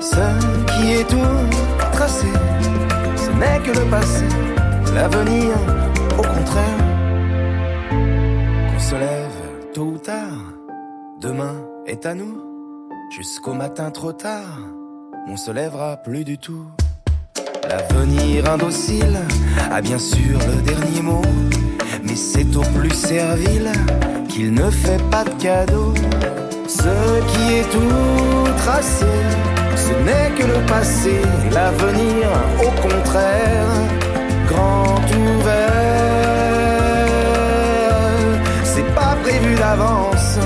Ce 0.00 0.26
qui 0.72 0.92
est 0.92 1.08
tout 1.08 1.36
tracé, 1.92 2.26
ce 3.16 3.30
n'est 3.40 3.60
que 3.66 3.72
le 3.78 3.90
passé, 3.90 4.26
l'avenir 4.94 5.52
au 6.18 6.22
contraire. 6.22 6.82
Qu'on 8.68 8.78
se 8.78 8.94
lève 8.94 9.38
tôt 9.74 9.92
ou 9.94 9.98
tard, 9.98 10.42
demain 11.20 11.56
est 11.86 12.04
à 12.04 12.14
nous, 12.14 12.36
jusqu'au 13.10 13.54
matin 13.54 13.90
trop 13.90 14.12
tard, 14.12 14.58
on 15.28 15.36
se 15.36 15.52
lèvera 15.52 15.98
plus 15.98 16.24
du 16.24 16.38
tout. 16.38 16.66
L'avenir 17.68 18.48
indocile 18.48 19.18
a 19.72 19.80
bien 19.80 19.98
sûr 19.98 20.38
le 20.38 20.62
dernier 20.62 21.02
mot, 21.02 21.22
mais 22.04 22.14
c'est 22.14 22.54
au 22.56 22.62
plus 22.78 22.94
servile 22.94 23.70
qu'il 24.28 24.52
ne 24.52 24.70
fait 24.70 25.02
pas 25.10 25.24
de 25.24 25.30
cadeau. 25.42 25.92
Ce 26.68 26.94
qui 27.30 27.54
est 27.54 27.68
tout 27.70 28.52
tracé, 28.58 29.06
ce 29.74 29.92
n'est 30.04 30.30
que 30.36 30.46
le 30.46 30.64
passé, 30.66 31.20
l'avenir 31.52 32.28
au 32.60 32.70
contraire, 32.80 33.66
grand 34.48 35.00
ouvert. 35.24 35.56
C'est 38.64 38.94
pas 38.94 39.16
prévu 39.22 39.54
d'avance, 39.56 40.38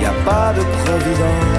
y 0.00 0.04
a 0.04 0.14
pas 0.24 0.52
de 0.54 0.62
providence. 0.84 1.51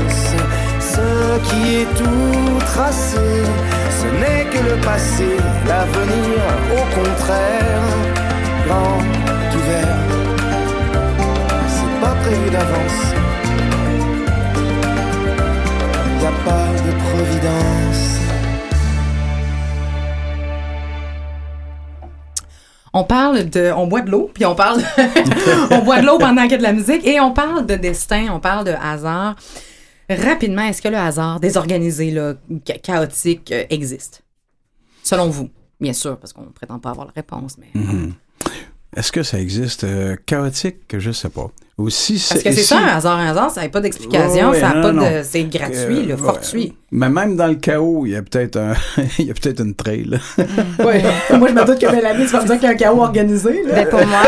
Qui 1.41 1.77
est 1.77 1.95
tout 1.97 2.59
tracé, 2.59 3.17
ce 3.17 4.05
n'est 4.19 4.45
que 4.51 4.59
le 4.69 4.79
passé, 4.81 5.25
l'avenir 5.67 6.39
au 6.71 6.83
contraire, 6.93 7.81
grand 8.67 8.99
ouvert. 9.55 9.97
C'est 11.67 12.01
pas 12.01 12.15
prévu 12.21 12.49
d'avance, 12.51 12.99
y 16.21 16.25
a 16.25 16.31
pas 16.45 16.67
de 16.85 16.91
providence. 17.01 18.19
On 22.93 23.03
parle 23.05 23.49
de, 23.49 23.71
on 23.75 23.87
boit 23.87 24.01
de 24.01 24.11
l'eau, 24.11 24.29
puis 24.31 24.45
on 24.45 24.53
parle, 24.53 24.83
on 25.71 25.79
boit 25.79 25.99
de 25.99 26.05
l'eau 26.05 26.19
pendant 26.19 26.43
qu'il 26.43 26.51
y 26.51 26.55
a 26.55 26.57
de 26.57 26.63
la 26.63 26.73
musique, 26.73 27.07
et 27.07 27.19
on 27.19 27.31
parle 27.31 27.65
de 27.65 27.73
destin, 27.73 28.27
on 28.31 28.39
parle 28.39 28.65
de 28.65 28.73
hasard. 28.79 29.35
Rapidement, 30.09 30.63
est-ce 30.63 30.81
que 30.81 30.87
le 30.89 30.97
hasard 30.97 31.39
désorganisé, 31.39 32.11
là, 32.11 32.35
cha- 32.67 32.77
chaotique, 32.77 33.51
euh, 33.51 33.63
existe? 33.69 34.23
Selon 35.03 35.29
vous, 35.29 35.49
bien 35.79 35.93
sûr, 35.93 36.17
parce 36.19 36.33
qu'on 36.33 36.45
prétend 36.45 36.79
pas 36.79 36.91
avoir 36.91 37.07
la 37.07 37.13
réponse, 37.13 37.57
mais. 37.57 37.67
Est-ce 38.95 39.11
que 39.11 39.23
ça 39.23 39.39
existe? 39.39 39.83
Euh, 39.83 40.15
chaotique, 40.25 40.77
je 40.97 41.11
sais 41.11 41.29
pas. 41.29 41.47
Aussi, 41.75 42.23
Parce 42.29 42.43
que 42.43 42.51
c'est 42.51 42.61
si- 42.61 42.65
ça, 42.67 42.77
un 42.77 42.85
hasard, 42.97 43.17
un 43.17 43.31
hasard, 43.31 43.49
ça 43.49 43.63
n'a 43.63 43.69
pas 43.69 43.81
d'explication, 43.81 44.51
Ouais, 44.51 44.59
ça 44.59 44.69
a 44.69 44.75
non, 44.75 44.81
pas 44.83 44.91
non. 44.91 45.01
de. 45.01 45.21
C'est 45.23 45.43
gratuit, 45.45 45.75
Euh, 46.11 46.15
ouais. 46.15 46.17
fortuit. 46.17 46.73
Mais 46.91 47.09
même 47.09 47.35
dans 47.35 47.47
le 47.47 47.55
chaos, 47.55 48.05
il 48.05 48.11
y 48.11 48.15
a 48.15 48.21
peut-être 48.21 48.57
un, 48.57 48.73
il 49.17 49.25
y 49.25 49.31
a 49.31 49.33
peut-être 49.33 49.59
une 49.61 49.73
trail. 49.73 50.19
Ouais. 50.79 51.01
Moi, 51.35 51.47
je 51.49 51.53
me 51.53 51.65
doute 51.65 51.79
que 51.79 51.91
Mélanie, 51.91 52.25
tu 52.27 52.31
vas 52.31 52.41
me 52.43 52.45
dire 52.47 52.55
qu'il 52.59 52.65
y 52.65 52.67
a 52.67 52.75
un 52.75 52.75
chaos 52.75 53.01
organisé, 53.01 53.63
là. 53.63 53.73
Ben, 53.73 53.89
pour 53.89 54.05
moi, 54.05 54.21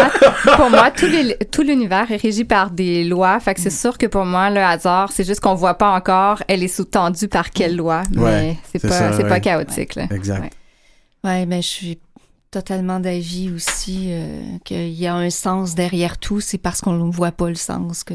pour 0.57 0.70
moi, 0.72 0.89
tout 0.89 1.05
les- 1.05 1.38
tout 1.51 1.61
l'univers 1.61 2.11
est 2.11 2.18
régi 2.18 2.45
par 2.45 2.72
des 2.72 3.03
lois. 3.03 3.39
Fait 3.39 3.53
que 3.53 3.61
c'est 3.61 3.70
sûr 3.70 3.99
que 3.99 4.07
pour 4.07 4.26
moi, 4.26 4.49
le 4.49 4.61
hasard, 4.61 5.11
c'est 5.11 5.24
juste 5.24 5.39
qu'on 5.41 5.53
voit 5.53 5.76
pas 5.76 5.91
encore. 5.91 6.41
Elle 6.47 6.63
est 6.63 6.68
sous-tendue 6.68 7.28
par 7.28 7.51
quelle 7.51 7.76
loi, 7.76 8.01
mais 8.11 8.22
Ouais, 8.24 8.57
c'est 8.72 8.80
c'est 8.80 8.88
pas, 8.88 8.93
ça, 8.97 9.13
c'est 9.13 9.22
pas 9.24 9.36
ouais. 9.36 9.41
chaotique. 9.41 9.93
Là. 9.93 10.07
Exact. 10.11 10.51
Ouais, 11.24 11.45
mais 11.45 11.61
je 11.61 11.68
suis 11.68 11.99
totalement 12.56 13.01
d'avis 13.01 13.51
aussi 13.51 14.08
euh, 14.12 14.41
qu'il 14.64 14.93
y 14.93 15.08
a 15.08 15.16
un 15.16 15.30
sens 15.30 15.76
derrière 15.76 16.18
tout. 16.18 16.39
C'est 16.39 16.58
parce 16.58 16.80
qu'on 16.80 16.93
ne 16.93 17.12
voit 17.12 17.34
pas 17.34 17.49
le 17.49 17.56
sens 17.56 18.06
que 18.06 18.14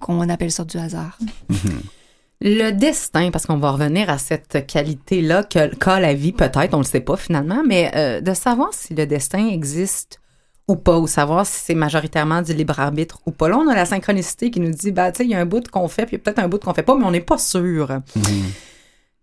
qu'on 0.00 0.28
appelle 0.28 0.50
ça 0.50 0.64
du 0.64 0.78
hasard. 0.78 1.16
Le 2.44 2.72
destin, 2.72 3.30
parce 3.30 3.46
qu'on 3.46 3.58
va 3.58 3.70
revenir 3.70 4.10
à 4.10 4.18
cette 4.18 4.66
qualité-là 4.66 5.44
que- 5.44 5.72
qu'a 5.76 6.00
la 6.00 6.12
vie, 6.12 6.32
peut-être, 6.32 6.74
on 6.74 6.78
le 6.78 6.82
sait 6.84 6.98
pas 6.98 7.16
finalement, 7.16 7.62
mais 7.64 7.92
euh, 7.94 8.20
de 8.20 8.34
savoir 8.34 8.70
si 8.74 8.94
le 8.96 9.06
destin 9.06 9.46
existe 9.46 10.18
ou 10.66 10.74
pas, 10.74 10.98
ou 10.98 11.06
savoir 11.06 11.46
si 11.46 11.60
c'est 11.66 11.76
majoritairement 11.76 12.42
du 12.42 12.52
libre 12.52 12.80
arbitre 12.80 13.20
ou 13.26 13.30
pas. 13.30 13.48
Là, 13.48 13.58
on 13.58 13.68
a 13.68 13.76
la 13.76 13.86
synchronicité 13.86 14.50
qui 14.50 14.58
nous 14.58 14.72
dit, 14.72 14.90
bah, 14.90 15.12
tu 15.12 15.18
sais, 15.18 15.24
il 15.24 15.30
y 15.30 15.36
a 15.36 15.40
un 15.40 15.46
bout 15.46 15.68
qu'on 15.70 15.86
fait, 15.86 16.04
puis 16.04 16.16
il 16.16 16.18
y 16.18 16.20
a 16.20 16.24
peut-être 16.24 16.40
un 16.40 16.48
bout 16.48 16.58
qu'on 16.60 16.74
fait 16.74 16.82
pas, 16.82 16.96
mais 16.98 17.04
on 17.04 17.12
n'est 17.12 17.20
pas 17.20 17.38
sûr. 17.38 18.00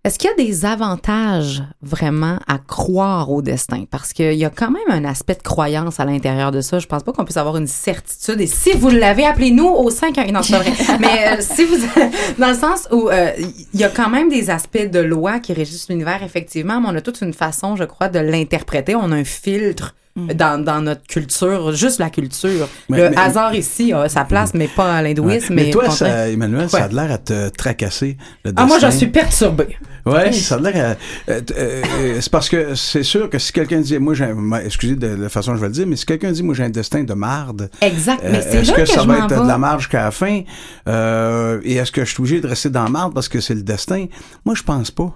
Est-ce 0.06 0.18
qu'il 0.18 0.30
y 0.30 0.34
a 0.34 0.46
des 0.46 0.66
avantages 0.66 1.62
vraiment 1.82 2.40
à 2.48 2.58
croire 2.58 3.30
au 3.30 3.42
destin? 3.42 3.84
Parce 3.92 4.14
qu'il 4.14 4.36
y 4.36 4.46
a 4.46 4.50
quand 4.50 4.72
même 4.72 4.82
un 4.88 5.04
aspect 5.04 5.36
de 5.36 5.42
croyance 5.42 6.00
à 6.00 6.06
l'intérieur 6.06 6.52
de 6.52 6.62
ça. 6.62 6.80
Je 6.80 6.88
pense 6.88 7.04
pas 7.04 7.12
qu'on 7.12 7.26
puisse 7.26 7.36
avoir 7.36 7.58
une 7.58 7.68
certitude. 7.68 8.40
Et 8.40 8.48
si 8.48 8.72
vous 8.72 8.88
l'avez, 8.88 9.26
appelez-nous 9.26 9.68
au 9.68 9.90
5 9.90 10.16
Non, 10.32 10.42
c'est 10.42 10.54
pas 10.54 10.60
vrai. 10.60 10.72
Mais 11.02 11.28
euh, 11.28 11.42
si 11.42 11.66
vous... 11.66 11.76
Dans 12.40 12.48
le 12.48 12.56
sens 12.56 12.88
où 12.94 13.10
euh, 13.10 13.32
il 13.74 13.80
y 13.80 13.84
a 13.84 13.90
quand 13.90 14.10
même 14.10 14.30
des 14.30 14.50
aspects 14.50 14.90
de 14.90 15.00
loi 15.00 15.40
qui 15.40 15.52
régissent 15.52 15.90
l'univers, 15.90 16.24
effectivement, 16.24 16.80
mais 16.80 16.88
on 16.90 16.96
a 16.96 17.02
toute 17.02 17.20
une 17.20 17.34
façon, 17.34 17.76
je 17.76 17.84
crois, 17.84 18.08
de 18.08 18.20
l'interpréter. 18.20 18.96
On 18.96 19.12
a 19.12 19.16
un 19.16 19.26
filtre 19.26 19.96
dans, 20.36 20.64
dans 20.64 20.82
notre 20.82 21.04
culture, 21.08 21.72
juste 21.74 22.00
la 22.00 22.10
culture. 22.10 22.68
Mais- 22.90 22.98
le 22.98 23.10
mais- 23.12 23.18
hasard 23.18 23.56
ici 23.56 23.94
a 23.94 24.08
sa 24.10 24.24
place, 24.26 24.54
mais 24.54 24.68
pas 24.68 24.96
à 24.98 25.02
l'hindouisme. 25.02 25.54
mais 25.54 25.66
mais 25.66 25.72
toi, 25.72 25.90
ça, 25.90 26.30
Emmanuel, 26.30 26.64
Ouais. 26.64 26.68
ça 26.68 26.84
a 26.86 26.88
l'air 26.88 27.12
à 27.12 27.18
te 27.18 27.50
tracasser. 27.50 28.18
Le 28.46 28.52
Ah, 28.56 28.66
moi, 28.66 28.78
je 28.80 28.86
destin. 28.86 28.98
suis 28.98 29.08
perturbée. 29.08 29.78
Ouais, 30.12 30.32
ça 30.32 30.56
a 30.56 30.60
l'air 30.60 30.96
à- 31.28 31.32
euh, 31.32 31.42
euh, 31.58 32.18
c'est 32.22 32.32
parce 32.32 32.50
que 32.50 32.76
c'est 32.76 33.04
sûr 33.04 33.30
que 33.30 33.38
si 33.40 33.52
quelqu'un 33.52 33.80
dit, 33.82 33.98
moi, 34.00 34.14
j'ai, 34.14 34.34
excusez 34.66 34.96
de 34.96 35.08
la 35.08 35.30
façon 35.30 35.52
dont 35.52 35.58
je 35.58 35.62
vais 35.62 35.68
le 35.68 35.74
dire, 35.74 35.88
mais 35.88 35.96
si 35.96 36.06
quelqu'un 36.06 36.32
dit, 36.32 36.44
moi, 36.44 36.56
j'ai 36.56 36.64
un 36.64 36.70
destin 36.70 37.04
de 37.04 37.14
marde, 37.14 37.70
Exact. 37.82 38.22
euh, 38.24 38.30
Mais 38.32 38.42
c'est 38.42 38.58
est-ce 38.60 38.72
là 38.72 38.78
que, 38.78 38.82
que, 38.82 38.88
ça 38.88 39.02
je 39.04 39.08
va 39.08 39.18
être 39.20 39.42
de 39.44 39.48
la 39.48 39.58
marge 39.58 39.84
jusqu'à 39.84 40.04
la 40.04 40.12
fin? 40.12 40.42
Euh, 40.88 41.60
et 41.64 41.76
est-ce 41.76 41.92
que 41.92 42.04
je 42.06 42.10
suis 42.12 42.20
obligé 42.22 42.42
de 42.42 42.48
rester 42.48 42.70
dans 42.70 42.90
marde 42.90 43.14
parce 43.14 43.28
que 43.30 43.40
c'est 43.42 43.56
le 43.56 43.62
destin? 43.64 44.06
Moi, 44.46 44.56
je 44.56 44.64
pense 44.64 44.92
pas. 44.92 45.14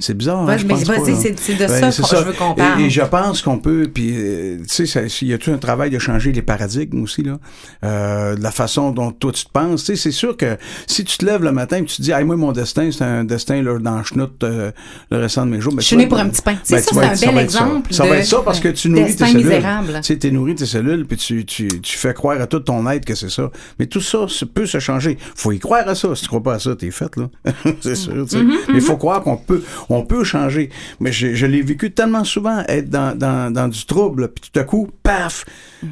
C'est 0.00 0.14
bizarre. 0.16 0.40
hein, 0.40 0.46
Ouais, 0.46 0.58
je 0.58 0.66
mais 0.66 0.74
pense 0.74 0.84
vas-y, 0.84 1.16
c'est- 1.16 1.38
c'est 1.38 1.54
de 1.54 1.60
Ouais, 1.64 1.80
ça 1.80 1.90
c'est 1.90 2.02
que 2.02 2.08
je 2.08 2.22
veux 2.22 2.32
qu'on 2.32 2.52
Et- 2.52 2.56
parle. 2.56 2.80
Et, 2.82 2.90
je 2.90 3.02
pense 3.02 3.42
qu'on 3.42 3.58
peut, 3.58 3.88
puis 3.92 4.10
euh, 4.14 4.58
tu 4.68 4.86
sais, 4.86 5.06
il 5.22 5.28
y 5.28 5.32
a 5.34 5.38
tout 5.38 5.50
un 5.50 5.58
travail 5.58 5.90
de 5.90 5.98
changer 5.98 6.32
les 6.32 6.42
paradigmes 6.42 7.02
aussi 7.02 7.22
là, 7.22 7.38
euh, 7.84 8.34
de 8.36 8.42
la 8.42 8.50
façon 8.50 8.90
dont 8.90 9.10
toi 9.12 9.32
tu 9.32 9.44
te 9.44 9.50
penses. 9.50 9.84
Tu 9.84 9.96
sais, 9.96 10.02
c'est 10.02 10.10
sûr 10.10 10.36
que 10.36 10.56
si 10.86 11.04
tu 11.04 11.18
te 11.18 11.24
lèves 11.24 11.42
le 11.42 11.52
matin 11.52 11.78
et 11.78 11.84
tu 11.84 11.96
te 11.96 12.02
dis, 12.02 12.10
hey, 12.12 12.24
moi 12.24 12.36
mon 12.36 12.52
destin 12.52 12.90
c'est 12.92 13.04
un 13.04 13.24
destin 13.24 13.62
là, 13.62 13.78
dans 13.78 13.98
le 13.98 14.04
euh, 14.42 14.70
le 15.10 15.18
restant 15.18 15.46
de 15.46 15.50
mes 15.50 15.60
jours. 15.60 15.72
ben, 15.74 15.80
Je 15.80 15.86
suis 15.86 15.96
né 15.96 16.06
pour 16.06 16.18
un 16.18 16.28
petit 16.28 16.42
pain. 16.42 16.54
Ben, 16.68 16.78
ça, 16.78 16.88
tu 16.88 16.94
vas 16.94 17.02
c'est 17.02 17.08
un 17.08 17.14
ça 17.16 17.26
bel 17.32 17.38
être 17.44 17.50
ça. 17.50 17.58
exemple 17.60 17.94
Ça 17.94 18.06
va 18.06 18.16
être 18.18 18.26
ça 18.26 18.42
parce 18.44 18.60
que 18.60 18.68
tu 18.68 18.88
nourris 18.88 19.16
tes 19.16 19.26
cellules. 19.26 19.62
Tu 19.96 20.02
sais, 20.02 20.16
t'es 20.16 20.30
nourri 20.30 20.54
tes 20.54 20.66
cellules 20.66 21.06
puis 21.06 21.16
tu, 21.16 21.44
tu, 21.44 21.68
tu 21.80 21.98
fais 21.98 22.14
croire 22.14 22.40
à 22.40 22.46
tout 22.46 22.60
ton 22.60 22.88
être 22.90 23.04
que 23.04 23.14
c'est 23.14 23.30
ça. 23.30 23.50
Mais 23.78 23.86
tout 23.86 24.00
ça 24.00 24.26
peut 24.54 24.66
se 24.66 24.78
changer. 24.78 25.18
Faut 25.34 25.52
y 25.52 25.58
croire 25.58 25.88
à 25.88 25.94
ça. 25.94 26.14
Si 26.14 26.22
tu 26.22 26.28
crois 26.28 26.42
pas 26.42 26.54
à 26.54 26.58
ça, 26.58 26.74
t'es 26.76 26.90
fait 26.90 27.14
là. 27.16 27.28
c'est 27.80 27.94
sûr. 27.94 28.24
tu 28.24 28.30
sais. 28.36 28.42
Mm-hmm, 28.42 28.56
Mais 28.68 28.74
il 28.74 28.80
faut 28.80 28.96
croire 28.96 29.22
qu'on 29.22 29.36
peut, 29.36 29.62
on 29.88 30.02
peut 30.02 30.24
changer. 30.24 30.70
Mais 31.00 31.12
je, 31.12 31.34
je 31.34 31.46
l'ai 31.46 31.62
vécu 31.62 31.92
tellement 31.92 32.24
souvent 32.24 32.62
être 32.68 32.90
dans, 32.90 33.16
dans, 33.16 33.52
dans 33.52 33.68
du 33.68 33.84
trouble 33.84 34.28
puis 34.28 34.50
tout 34.50 34.58
à 34.58 34.64
coup, 34.64 34.88
paf, 35.02 35.44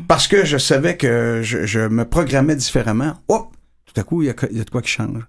parce 0.08 0.28
que 0.28 0.44
je 0.44 0.58
savais 0.58 0.96
que 0.96 1.40
je, 1.42 1.66
je 1.66 1.80
me 1.80 2.04
programmais 2.04 2.56
différemment. 2.56 3.14
Hop, 3.28 3.48
tout 3.86 4.00
à 4.00 4.04
coup 4.04 4.22
il 4.22 4.26
y 4.26 4.56
y 4.56 4.60
a 4.60 4.64
de 4.64 4.70
quoi 4.70 4.82
qui 4.82 4.90
change. 4.90 5.22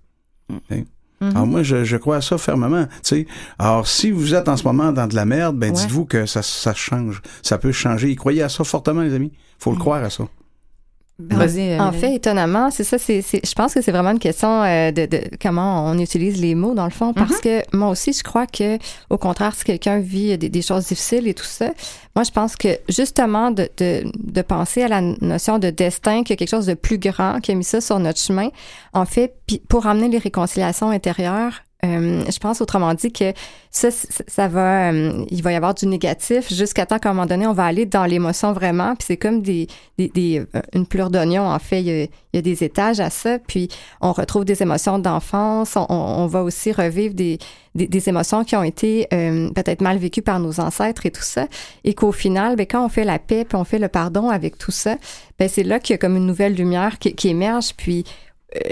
Hein? 1.21 1.29
Alors 1.31 1.47
moi, 1.47 1.63
je, 1.63 1.83
je 1.83 1.97
crois 1.97 2.17
à 2.17 2.21
ça 2.21 2.37
fermement. 2.37 2.85
tu 2.85 2.91
sais. 3.03 3.27
Alors, 3.57 3.87
si 3.87 4.11
vous 4.11 4.33
êtes 4.35 4.49
en 4.49 4.57
ce 4.57 4.63
moment 4.63 4.91
dans 4.91 5.07
de 5.07 5.15
la 5.15 5.25
merde, 5.25 5.55
ben 5.57 5.71
Ouais. 5.71 5.75
dites-vous 5.79 6.05
que 6.05 6.25
ça, 6.25 6.41
ça 6.41 6.73
change. 6.73 7.21
Ça 7.41 7.57
peut 7.57 7.71
changer. 7.71 8.11
Y 8.11 8.15
croyez 8.15 8.41
à 8.43 8.49
ça 8.49 8.63
fortement, 8.63 9.01
les 9.01 9.13
amis. 9.13 9.31
faut 9.59 9.71
le 9.71 9.77
croire 9.77 10.03
à 10.03 10.09
ça. 10.09 10.25
Vas-y, 11.17 11.71
euh, 11.71 11.79
En 11.79 11.91
fait, 11.93 12.13
étonnamment, 12.15 12.71
c'est 12.71 12.83
ça. 12.83 12.97
C'est, 12.97 13.21
c'est- 13.21 13.39
je 13.47 13.53
pense 13.53 13.73
que 13.73 13.81
c'est 13.81 13.91
vraiment 13.91 14.11
une 14.11 14.19
question 14.19 14.63
euh, 14.63 14.91
de, 14.91 15.05
de 15.05 15.21
comment 15.41 15.85
on 15.85 15.97
utilise 15.97 16.41
les 16.41 16.55
mots 16.55 16.73
dans 16.73 16.83
le 16.83 16.89
fond, 16.91 17.13
parce 17.13 17.39
que 17.39 17.61
moi 17.75 17.89
aussi, 17.89 18.11
je 18.11 18.21
crois 18.21 18.45
que, 18.47 18.77
au 19.09 19.17
contraire, 19.17 19.55
si 19.55 19.63
quelqu'un 19.63 19.99
vit 19.99 20.37
des, 20.37 20.49
des 20.49 20.61
choses 20.61 20.87
difficiles 20.87 21.25
et 21.27 21.33
tout 21.33 21.45
ça, 21.45 21.71
moi, 22.17 22.23
je 22.23 22.31
pense 22.31 22.57
que 22.57 22.67
justement 22.89 23.51
de, 23.51 23.69
de, 23.77 24.03
de 24.13 24.41
penser 24.41 24.83
à 24.83 24.87
la 24.89 24.99
notion 25.01 25.57
de 25.57 25.69
destin, 25.69 26.23
qu'il 26.23 26.31
y 26.31 26.33
a 26.33 26.35
quelque 26.37 26.49
chose 26.49 26.65
de 26.65 26.73
plus 26.73 26.97
grand 26.97 27.39
qui 27.39 27.51
a 27.51 27.55
mis 27.55 27.63
ça 27.63 27.79
sur 27.79 27.97
notre 27.99 28.19
chemin, 28.19 28.49
en 28.93 29.05
fait, 29.05 29.35
pour 29.69 29.87
amener 29.87 30.09
les 30.09 30.17
réconciliations 30.17 30.89
intérieures. 30.89 31.61
Euh, 31.85 32.23
je 32.29 32.39
pense 32.39 32.61
autrement 32.61 32.93
dit 32.93 33.11
que 33.11 33.33
ça, 33.71 33.89
ça 33.91 34.47
va, 34.47 34.91
euh, 34.91 35.25
il 35.29 35.43
va 35.43 35.51
y 35.51 35.55
avoir 35.55 35.73
du 35.73 35.85
négatif 35.85 36.53
jusqu'à 36.53 36.85
temps 36.85 36.97
qu'à 36.97 37.09
un 37.09 37.13
moment 37.13 37.25
donné, 37.25 37.45
on 37.45 37.53
va 37.53 37.65
aller 37.65 37.85
dans 37.85 38.05
l'émotion 38.05 38.53
vraiment. 38.53 38.95
Puis 38.95 39.05
c'est 39.07 39.17
comme 39.17 39.41
des, 39.41 39.67
des, 39.97 40.07
des, 40.09 40.39
euh, 40.39 40.61
une 40.73 40.85
pleure 40.85 41.09
d'oignon 41.09 41.43
en 41.43 41.59
fait. 41.59 41.81
Il 41.81 41.87
y, 41.87 41.91
a, 41.91 42.03
il 42.03 42.09
y 42.33 42.37
a 42.37 42.41
des 42.41 42.63
étages 42.63 42.99
à 42.99 43.09
ça. 43.09 43.37
Puis 43.39 43.67
on 44.01 44.13
retrouve 44.13 44.45
des 44.45 44.61
émotions 44.61 44.97
d'enfance. 44.97 45.75
On, 45.75 45.85
on 45.89 46.25
va 46.27 46.43
aussi 46.43 46.71
revivre 46.71 47.13
des, 47.13 47.37
des, 47.75 47.87
des 47.87 48.09
émotions 48.09 48.45
qui 48.45 48.55
ont 48.55 48.63
été 48.63 49.07
euh, 49.13 49.49
peut-être 49.51 49.81
mal 49.81 49.97
vécues 49.97 50.21
par 50.21 50.39
nos 50.39 50.59
ancêtres 50.61 51.05
et 51.05 51.11
tout 51.11 51.21
ça. 51.21 51.47
Et 51.83 51.93
qu'au 51.93 52.13
final, 52.13 52.55
ben, 52.55 52.65
quand 52.65 52.83
on 52.83 52.89
fait 52.89 53.03
la 53.03 53.19
paix 53.19 53.43
puis 53.43 53.57
on 53.57 53.65
fait 53.65 53.79
le 53.79 53.89
pardon 53.89 54.29
avec 54.29 54.57
tout 54.57 54.71
ça, 54.71 54.95
ben, 55.37 55.49
c'est 55.49 55.63
là 55.63 55.79
qu'il 55.79 55.93
y 55.93 55.95
a 55.95 55.97
comme 55.97 56.15
une 56.15 56.25
nouvelle 56.25 56.55
lumière 56.55 56.97
qui, 56.97 57.13
qui 57.13 57.27
émerge. 57.27 57.73
Puis 57.75 58.05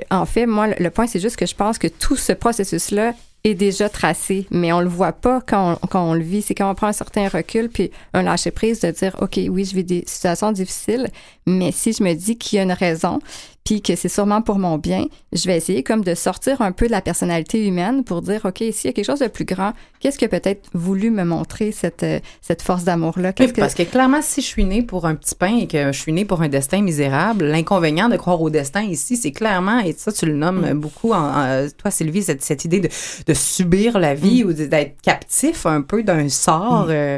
en 0.09 0.25
fait, 0.25 0.45
moi, 0.45 0.67
le, 0.67 0.89
point, 0.89 1.07
c'est 1.07 1.19
juste 1.19 1.35
que 1.35 1.45
je 1.45 1.55
pense 1.55 1.77
que 1.77 1.87
tout 1.87 2.15
ce 2.15 2.33
processus-là 2.33 3.13
est 3.43 3.55
déjà 3.55 3.89
tracé, 3.89 4.47
mais 4.51 4.71
on 4.71 4.79
le 4.79 4.87
voit 4.87 5.11
pas 5.11 5.41
quand 5.45 5.77
on, 5.81 5.87
quand 5.87 6.09
on 6.09 6.13
le 6.13 6.23
vit. 6.23 6.41
C'est 6.41 6.55
quand 6.55 6.69
on 6.69 6.75
prend 6.75 6.87
un 6.87 6.93
certain 6.93 7.27
recul 7.27 7.69
puis 7.69 7.91
un 8.13 8.23
lâcher 8.23 8.51
prise 8.51 8.79
de 8.79 8.91
dire, 8.91 9.15
OK, 9.19 9.39
oui, 9.49 9.65
je 9.65 9.75
vis 9.75 9.83
des 9.83 10.03
situations 10.07 10.51
difficiles, 10.51 11.09
mais 11.45 11.71
si 11.71 11.91
je 11.91 12.03
me 12.03 12.13
dis 12.13 12.37
qu'il 12.37 12.57
y 12.57 12.59
a 12.59 12.63
une 12.63 12.71
raison 12.71 13.19
puis 13.63 13.81
que 13.81 13.95
c'est 13.95 14.09
sûrement 14.09 14.41
pour 14.41 14.59
mon 14.59 14.77
bien, 14.77 15.05
je 15.31 15.47
vais 15.47 15.55
essayer 15.55 15.83
comme 15.83 16.03
de 16.03 16.15
sortir 16.15 16.61
un 16.61 16.73
peu 16.73 16.87
de 16.87 16.91
la 16.91 17.01
personnalité 17.01 17.65
humaine 17.65 18.03
pour 18.03 18.21
dire, 18.21 18.41
OK, 18.43 18.57
s'il 18.57 18.85
y 18.85 18.87
a 18.89 18.91
quelque 18.91 19.05
chose 19.05 19.19
de 19.19 19.27
plus 19.27 19.45
grand, 19.45 19.71
qu'est-ce 20.01 20.19
que 20.19 20.25
peut-être 20.25 20.69
voulu 20.73 21.11
me 21.11 21.23
montrer 21.23 21.71
cette, 21.71 22.03
euh, 22.03 22.19
cette 22.41 22.61
force 22.61 22.83
d'amour-là? 22.83 23.29
Oui, 23.29 23.33
Qu'est-ce 23.35 23.53
que... 23.53 23.61
parce 23.61 23.73
que 23.73 23.83
clairement, 23.83 24.21
si 24.21 24.41
je 24.41 24.47
suis 24.47 24.65
née 24.65 24.81
pour 24.83 25.05
un 25.05 25.15
petit 25.15 25.35
pain 25.35 25.55
et 25.61 25.67
que 25.67 25.93
je 25.93 25.97
suis 25.99 26.11
née 26.11 26.25
pour 26.25 26.41
un 26.41 26.49
destin 26.49 26.81
misérable, 26.81 27.45
l'inconvénient 27.45 28.09
de 28.09 28.17
croire 28.17 28.41
au 28.41 28.49
destin 28.49 28.81
ici, 28.83 29.15
c'est 29.15 29.31
clairement, 29.31 29.79
et 29.79 29.93
ça 29.93 30.11
tu 30.11 30.25
le 30.25 30.33
nommes 30.35 30.73
beaucoup, 30.73 31.13
en, 31.13 31.23
en- 31.23 31.67
toi 31.77 31.89
Sylvie, 31.89 32.23
cette, 32.23 32.43
cette 32.43 32.65
idée 32.65 32.81
de, 32.81 32.89
de 33.25 33.33
subir 33.33 33.97
la 33.97 34.13
vie 34.13 34.43
ou 34.43 34.51
de- 34.51 34.65
d'être 34.65 35.01
captif 35.01 35.65
un 35.65 35.81
peu 35.81 36.03
d'un 36.03 36.27
sort, 36.27 36.87
euh, 36.89 37.17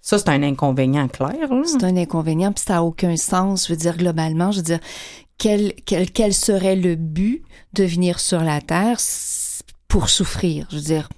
ça 0.00 0.18
c'est 0.18 0.30
un 0.30 0.42
inconvénient 0.42 1.06
clair. 1.06 1.48
là. 1.50 1.62
C'est 1.64 1.84
un 1.84 1.96
inconvénient, 1.96 2.52
puis 2.52 2.64
ça 2.66 2.74
n'a 2.74 2.82
aucun 2.82 3.16
sens. 3.16 3.66
Je 3.68 3.72
veux 3.72 3.76
dire, 3.78 3.96
globalement, 3.96 4.50
je 4.50 4.56
veux 4.56 4.62
dire, 4.64 4.80
quel, 5.38 5.72
quel, 5.86 6.10
quel 6.10 6.32
serait 6.34 6.76
le 6.76 6.94
but 6.94 7.42
de 7.74 7.84
venir 7.84 8.20
sur 8.20 8.40
la 8.42 8.60
Terre 8.60 8.98
pour 9.88 10.08
souffrir? 10.08 10.66
Je 10.70 10.76
veux 10.76 10.82
dire, 10.82 11.08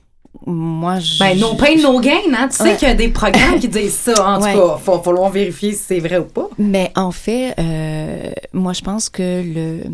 moi, 0.46 0.98
je... 1.00 1.18
Ben, 1.18 1.38
no 1.38 1.54
pain, 1.54 1.76
no 1.80 2.00
gain, 2.00 2.20
hein? 2.34 2.48
Tu 2.48 2.56
sais 2.56 2.62
Ouais. 2.64 2.76
qu'il 2.76 2.88
y 2.88 2.90
a 2.90 2.94
des 2.94 3.08
programmes 3.08 3.58
qui 3.60 3.68
disent 3.68 3.94
ça. 3.94 4.26
En 4.36 4.42
Ouais. 4.42 4.52
tout 4.54 4.58
cas, 4.60 4.78
il 4.78 4.84
va 4.90 4.98
falloir 5.02 5.30
vérifier 5.30 5.72
si 5.72 5.82
c'est 5.86 6.00
vrai 6.00 6.18
ou 6.18 6.24
pas. 6.24 6.48
Mais 6.58 6.90
en 6.96 7.10
fait, 7.12 7.54
euh, 7.58 8.32
moi, 8.52 8.72
je 8.72 8.80
pense 8.80 9.08
que 9.08 9.42
le, 9.42 9.84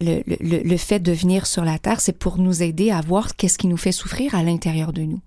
le, 0.00 0.22
le, 0.40 0.62
le 0.62 0.76
fait 0.76 0.98
de 0.98 1.12
venir 1.12 1.46
sur 1.46 1.64
la 1.64 1.78
Terre, 1.78 2.00
c'est 2.00 2.18
pour 2.18 2.38
nous 2.38 2.62
aider 2.62 2.90
à 2.90 3.00
voir 3.00 3.36
qu'est-ce 3.36 3.58
qui 3.58 3.66
nous 3.68 3.76
fait 3.76 3.92
souffrir 3.92 4.34
à 4.34 4.42
l'intérieur 4.42 4.92
de 4.92 5.02
nous. 5.02 5.20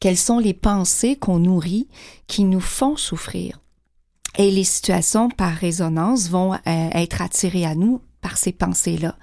Quelles 0.00 0.16
sont 0.18 0.38
les 0.38 0.54
pensées 0.54 1.16
qu'on 1.16 1.38
nourrit 1.38 1.86
qui 2.26 2.44
nous 2.44 2.60
font 2.60 2.96
souffrir? 2.96 3.60
Et 4.36 4.50
les 4.50 4.64
situations, 4.64 5.28
par 5.28 5.52
résonance, 5.52 6.28
vont 6.28 6.54
euh, 6.54 6.58
être 6.66 7.22
attirées 7.22 7.64
à 7.64 7.74
nous 7.74 8.00
par 8.20 8.38
ces 8.38 8.52
pensées-là. 8.52 9.16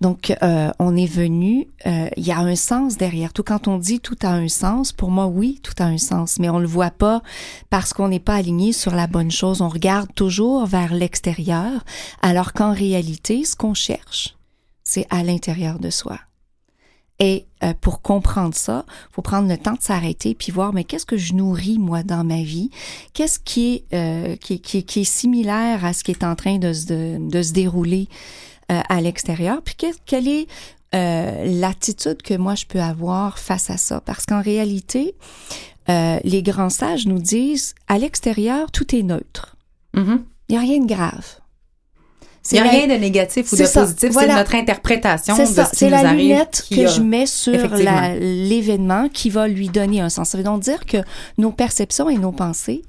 Donc, 0.00 0.34
euh, 0.42 0.70
on 0.78 0.96
est 0.96 1.06
venu, 1.06 1.68
euh, 1.86 2.08
il 2.16 2.26
y 2.26 2.32
a 2.32 2.38
un 2.38 2.56
sens 2.56 2.96
derrière 2.96 3.34
tout. 3.34 3.42
Quand 3.42 3.68
on 3.68 3.76
dit 3.76 4.00
tout 4.00 4.16
a 4.22 4.30
un 4.30 4.48
sens, 4.48 4.92
pour 4.92 5.10
moi, 5.10 5.26
oui, 5.26 5.60
tout 5.62 5.74
a 5.78 5.84
un 5.84 5.98
sens, 5.98 6.38
mais 6.38 6.48
on 6.48 6.58
le 6.58 6.66
voit 6.66 6.90
pas 6.90 7.22
parce 7.68 7.92
qu'on 7.92 8.08
n'est 8.08 8.18
pas 8.18 8.36
aligné 8.36 8.72
sur 8.72 8.94
la 8.94 9.06
bonne 9.06 9.30
chose. 9.30 9.60
On 9.60 9.68
regarde 9.68 10.08
toujours 10.14 10.64
vers 10.64 10.94
l'extérieur, 10.94 11.84
alors 12.22 12.54
qu'en 12.54 12.72
réalité, 12.72 13.44
ce 13.44 13.54
qu'on 13.54 13.74
cherche, 13.74 14.36
c'est 14.84 15.06
à 15.10 15.22
l'intérieur 15.22 15.78
de 15.78 15.90
soi. 15.90 16.18
Et 17.20 17.44
euh, 17.62 17.74
pour 17.78 18.00
comprendre 18.00 18.54
ça, 18.54 18.86
faut 19.12 19.20
prendre 19.20 19.46
le 19.46 19.58
temps 19.58 19.74
de 19.74 19.82
s'arrêter 19.82 20.34
puis 20.34 20.50
voir 20.50 20.72
mais 20.72 20.84
qu'est-ce 20.84 21.04
que 21.04 21.18
je 21.18 21.34
nourris 21.34 21.78
moi 21.78 22.02
dans 22.02 22.24
ma 22.24 22.42
vie? 22.42 22.70
Qu'est-ce 23.12 23.38
qui 23.38 23.74
est, 23.74 23.94
euh, 23.94 24.36
qui, 24.36 24.60
qui, 24.60 24.84
qui, 24.84 25.00
est 25.00 25.04
similaire 25.04 25.84
à 25.84 25.92
ce 25.92 26.02
qui 26.02 26.12
est 26.12 26.24
en 26.24 26.34
train 26.34 26.56
de 26.58 26.72
se, 26.72 26.86
de, 26.86 27.30
de 27.30 27.42
se 27.42 27.52
dérouler 27.52 28.08
euh, 28.72 28.80
à 28.88 29.00
l'extérieur? 29.02 29.60
Puis 29.62 29.76
quelle 30.06 30.28
est 30.28 30.46
euh, 30.94 31.44
l'attitude 31.60 32.22
que 32.22 32.34
moi 32.34 32.54
je 32.54 32.64
peux 32.64 32.80
avoir 32.80 33.38
face 33.38 33.68
à 33.68 33.76
ça? 33.76 34.00
Parce 34.00 34.24
qu'en 34.24 34.40
réalité, 34.40 35.14
euh, 35.90 36.18
les 36.24 36.42
grands 36.42 36.70
sages 36.70 37.06
nous 37.06 37.18
disent 37.18 37.74
à 37.88 37.98
l'extérieur 37.98 38.70
tout 38.70 38.94
est 38.94 39.02
neutre. 39.02 39.56
Mhm. 39.94 40.24
Il 40.48 40.52
n'y 40.52 40.58
a 40.58 40.60
rien 40.60 40.80
de 40.80 40.86
grave. 40.86 41.39
Il 42.52 42.54
n'y 42.62 42.66
a 42.66 42.70
rien 42.70 42.86
de 42.86 42.94
négatif 42.94 43.52
ou 43.52 43.56
de 43.56 43.64
ça, 43.64 43.82
positif, 43.82 44.10
voilà. 44.12 44.32
c'est 44.32 44.38
notre 44.38 44.54
interprétation 44.54 45.36
de 45.36 45.44
ça, 45.44 45.66
ce 45.66 45.70
qui 45.70 45.76
c'est 45.76 45.90
la 45.90 45.98
arrive. 45.98 46.28
lunette 46.30 46.62
qui 46.66 46.76
que 46.76 46.86
a- 46.86 46.86
je 46.86 47.00
mets 47.02 47.26
sur 47.26 47.52
l'événement 48.18 49.08
qui 49.12 49.30
va 49.30 49.46
lui 49.48 49.68
donner 49.68 50.00
un 50.00 50.08
sens. 50.08 50.30
Ça 50.30 50.38
veut 50.38 50.44
donc 50.44 50.60
dire 50.62 50.84
que 50.86 50.98
nos 51.38 51.50
perceptions 51.52 52.08
et 52.08 52.16
nos 52.16 52.32
pensées, 52.32 52.82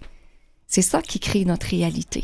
c'est 0.72 0.82
ça 0.82 1.02
qui 1.02 1.20
crée 1.20 1.44
notre 1.46 1.68
réalité. 1.68 2.24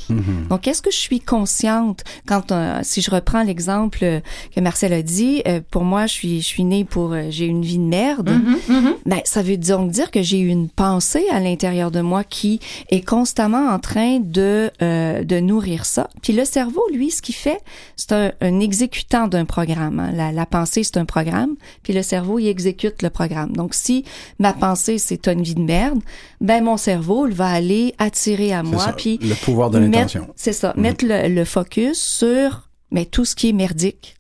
Donc, 0.50 0.68
est-ce 0.68 0.82
que 0.82 0.90
je 0.90 0.98
suis 0.98 1.20
consciente 1.20 2.04
quand, 2.26 2.52
euh, 2.54 2.80
si 2.82 3.02
je 3.02 3.12
reprends 3.12 3.44
l'exemple 3.44 4.00
euh, 4.04 4.20
que 4.56 4.62
Marcel 4.62 4.94
a 4.94 5.02
dit, 5.02 5.42
euh, 5.48 5.60
pour 5.70 5.84
moi, 5.84 6.08
je 6.08 6.14
suis, 6.14 6.42
je 6.42 6.46
suis 6.48 6.64
née 6.64 6.86
pour, 6.86 7.12
euh, 7.12 7.26
j'ai 7.30 7.46
une 7.46 7.62
vie 7.62 7.78
de 7.78 7.84
merde. 7.84 8.30
Mhm, 8.30 8.58
mhm. 8.76 8.94
Ben, 9.06 9.20
ça 9.26 9.42
veut 9.44 9.58
donc 9.58 9.92
dire 9.92 10.12
que 10.12 10.22
j'ai 10.22 10.40
une 10.40 10.70
pensée 10.70 11.26
à 11.30 11.42
l'intérieur 11.42 11.92
de 11.92 12.00
moi 12.00 12.24
qui 12.24 12.62
est 12.90 13.06
constamment 13.06 13.68
en 13.70 13.80
train 13.80 14.20
de 14.22 14.72
euh, 14.82 15.24
de 15.26 15.40
nourrir 15.42 15.84
ça. 15.86 16.10
Puis 16.22 16.32
le 16.32 16.46
cerveau, 16.46 16.84
lui, 16.94 17.12
ce 17.12 17.22
qu'il 17.22 17.36
fait, 17.36 17.60
c'est 17.98 18.14
un, 18.14 18.32
un 18.40 18.60
exécutant 18.62 19.28
d'un 19.28 19.44
programme. 19.46 20.00
hein. 20.00 20.12
La, 20.14 20.32
la 20.32 20.46
pensée, 20.46 20.84
c'est 20.84 20.98
un 20.98 21.06
programme, 21.06 21.56
puis 21.84 21.92
le 21.92 22.02
cerveau, 22.02 22.40
il 22.40 22.48
exécute 22.48 23.02
le 23.02 23.10
programme. 23.10 23.52
Donc, 23.58 23.74
si 23.74 24.06
ma 24.40 24.54
pensée, 24.54 25.00
c'est 25.00 25.28
une 25.28 25.44
vie 25.44 25.56
de 25.56 25.62
merde, 25.62 26.00
ben 26.40 26.64
mon 26.64 26.78
cerveau, 26.78 27.28
il 27.28 27.34
va 27.34 27.50
aller 27.50 27.94
attirer 27.98 28.37
à 28.54 28.64
moi, 28.64 28.80
ça, 28.86 28.94
puis 28.94 29.20
le 29.22 29.36
pouvoir 29.36 29.70
de 29.70 29.80
mettre- 29.80 29.92
l'intention. 29.98 30.28
C'est 30.36 30.54
ça, 30.54 30.74
Mhm. 30.76 30.82
mettre 30.84 31.06
le, 31.08 31.28
le 31.30 31.46
focus 31.46 32.00
sur 32.02 32.70
mais 32.92 33.06
tout 33.06 33.26
ce 33.26 33.36
qui 33.36 33.50
est 33.50 33.54
merdique. 33.54 34.14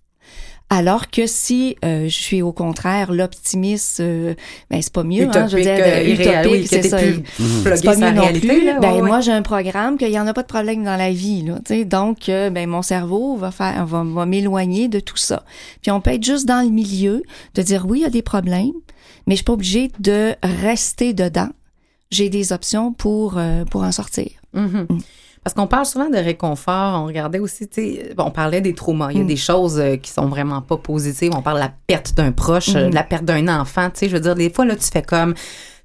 Alors 0.69 1.09
que 1.09 1.27
si 1.27 1.77
euh, 1.85 2.09
je 2.09 2.13
suis 2.13 2.41
au 2.41 2.51
contraire 2.51 3.13
l'optimiste, 3.13 4.01
euh, 4.01 4.33
ben 4.69 4.81
c'est 4.81 4.91
pas 4.91 5.05
mieux, 5.05 5.25
hein, 5.33 5.47
je 5.47 5.55
veux 5.55 5.61
dire, 5.63 5.77
euh, 5.79 6.43
oui, 6.51 6.67
c'est 6.67 6.81
ça. 6.81 6.97
plus 6.97 7.23
c'est 7.37 7.83
pas 7.85 7.95
mieux 7.95 8.11
non 8.11 8.23
réalité, 8.23 8.47
plus. 8.49 8.65
là, 8.65 8.77
ben 8.81 8.91
ouais, 8.95 9.01
moi 9.01 9.21
j'ai 9.21 9.31
un 9.31 9.43
programme 9.43 9.97
qu'il 9.97 10.09
y 10.09 10.19
en 10.19 10.27
a 10.27 10.33
pas 10.33 10.41
de 10.41 10.47
problème 10.47 10.83
dans 10.83 10.97
la 10.97 11.13
vie, 11.13 11.43
là. 11.43 11.59
Donc 11.85 12.27
euh, 12.27 12.49
ben 12.49 12.67
mon 12.67 12.81
cerveau 12.81 13.37
va 13.37 13.51
faire, 13.51 13.85
va, 13.85 14.03
va 14.05 14.25
m'éloigner 14.25 14.89
de 14.89 14.99
tout 14.99 15.15
ça. 15.15 15.43
Puis 15.81 15.89
on 15.89 16.01
peut 16.01 16.11
être 16.11 16.25
juste 16.25 16.45
dans 16.45 16.61
le 16.65 16.69
milieu, 16.69 17.23
de 17.55 17.61
dire 17.61 17.85
oui 17.87 17.99
il 17.99 18.03
y 18.03 18.05
a 18.05 18.09
des 18.09 18.21
problèmes, 18.21 18.73
mais 19.25 19.35
je 19.35 19.37
suis 19.37 19.45
pas 19.45 19.53
obligée 19.53 19.89
de 20.01 20.33
rester 20.43 21.13
dedans. 21.13 21.47
J'ai 22.11 22.29
des 22.29 22.53
options 22.53 22.93
pour 22.93 23.35
euh, 23.37 23.65
pour 23.65 23.83
en 23.83 23.91
sortir. 23.91 24.29
Mhm. 24.53 24.87
Parce 25.43 25.53
qu'on 25.53 25.67
parle 25.67 25.85
souvent 25.85 26.09
de 26.09 26.17
réconfort. 26.17 27.01
On 27.01 27.05
regardait 27.05 27.39
aussi, 27.39 27.69
tu 27.69 27.81
sais, 27.81 28.13
bon, 28.17 28.25
on 28.25 28.31
parlait 28.31 28.59
des 28.59 28.73
traumas. 28.73 29.11
Il 29.11 29.17
y 29.17 29.21
a 29.21 29.23
Mm. 29.23 29.27
des 29.27 29.35
choses 29.37 29.79
euh, 29.79 29.95
qui 29.95 30.11
sont 30.11 30.27
vraiment 30.27 30.61
pas 30.61 30.75
positives. 30.77 31.31
On 31.33 31.41
parle 31.41 31.57
de 31.57 31.61
la 31.63 31.73
perte 31.87 32.15
d'un 32.15 32.33
proche, 32.33 32.75
euh, 32.75 32.85
Mhm. 32.85 32.89
de 32.89 32.95
la 32.95 33.03
perte 33.03 33.23
d'un 33.23 33.47
enfant. 33.61 33.89
Tu 33.89 33.99
sais, 33.99 34.09
je 34.09 34.15
veux 34.15 34.19
dire, 34.21 34.35
des 34.35 34.49
fois, 34.49 34.65
là, 34.65 34.75
tu 34.75 34.83
fais 34.91 35.01
comme, 35.03 35.35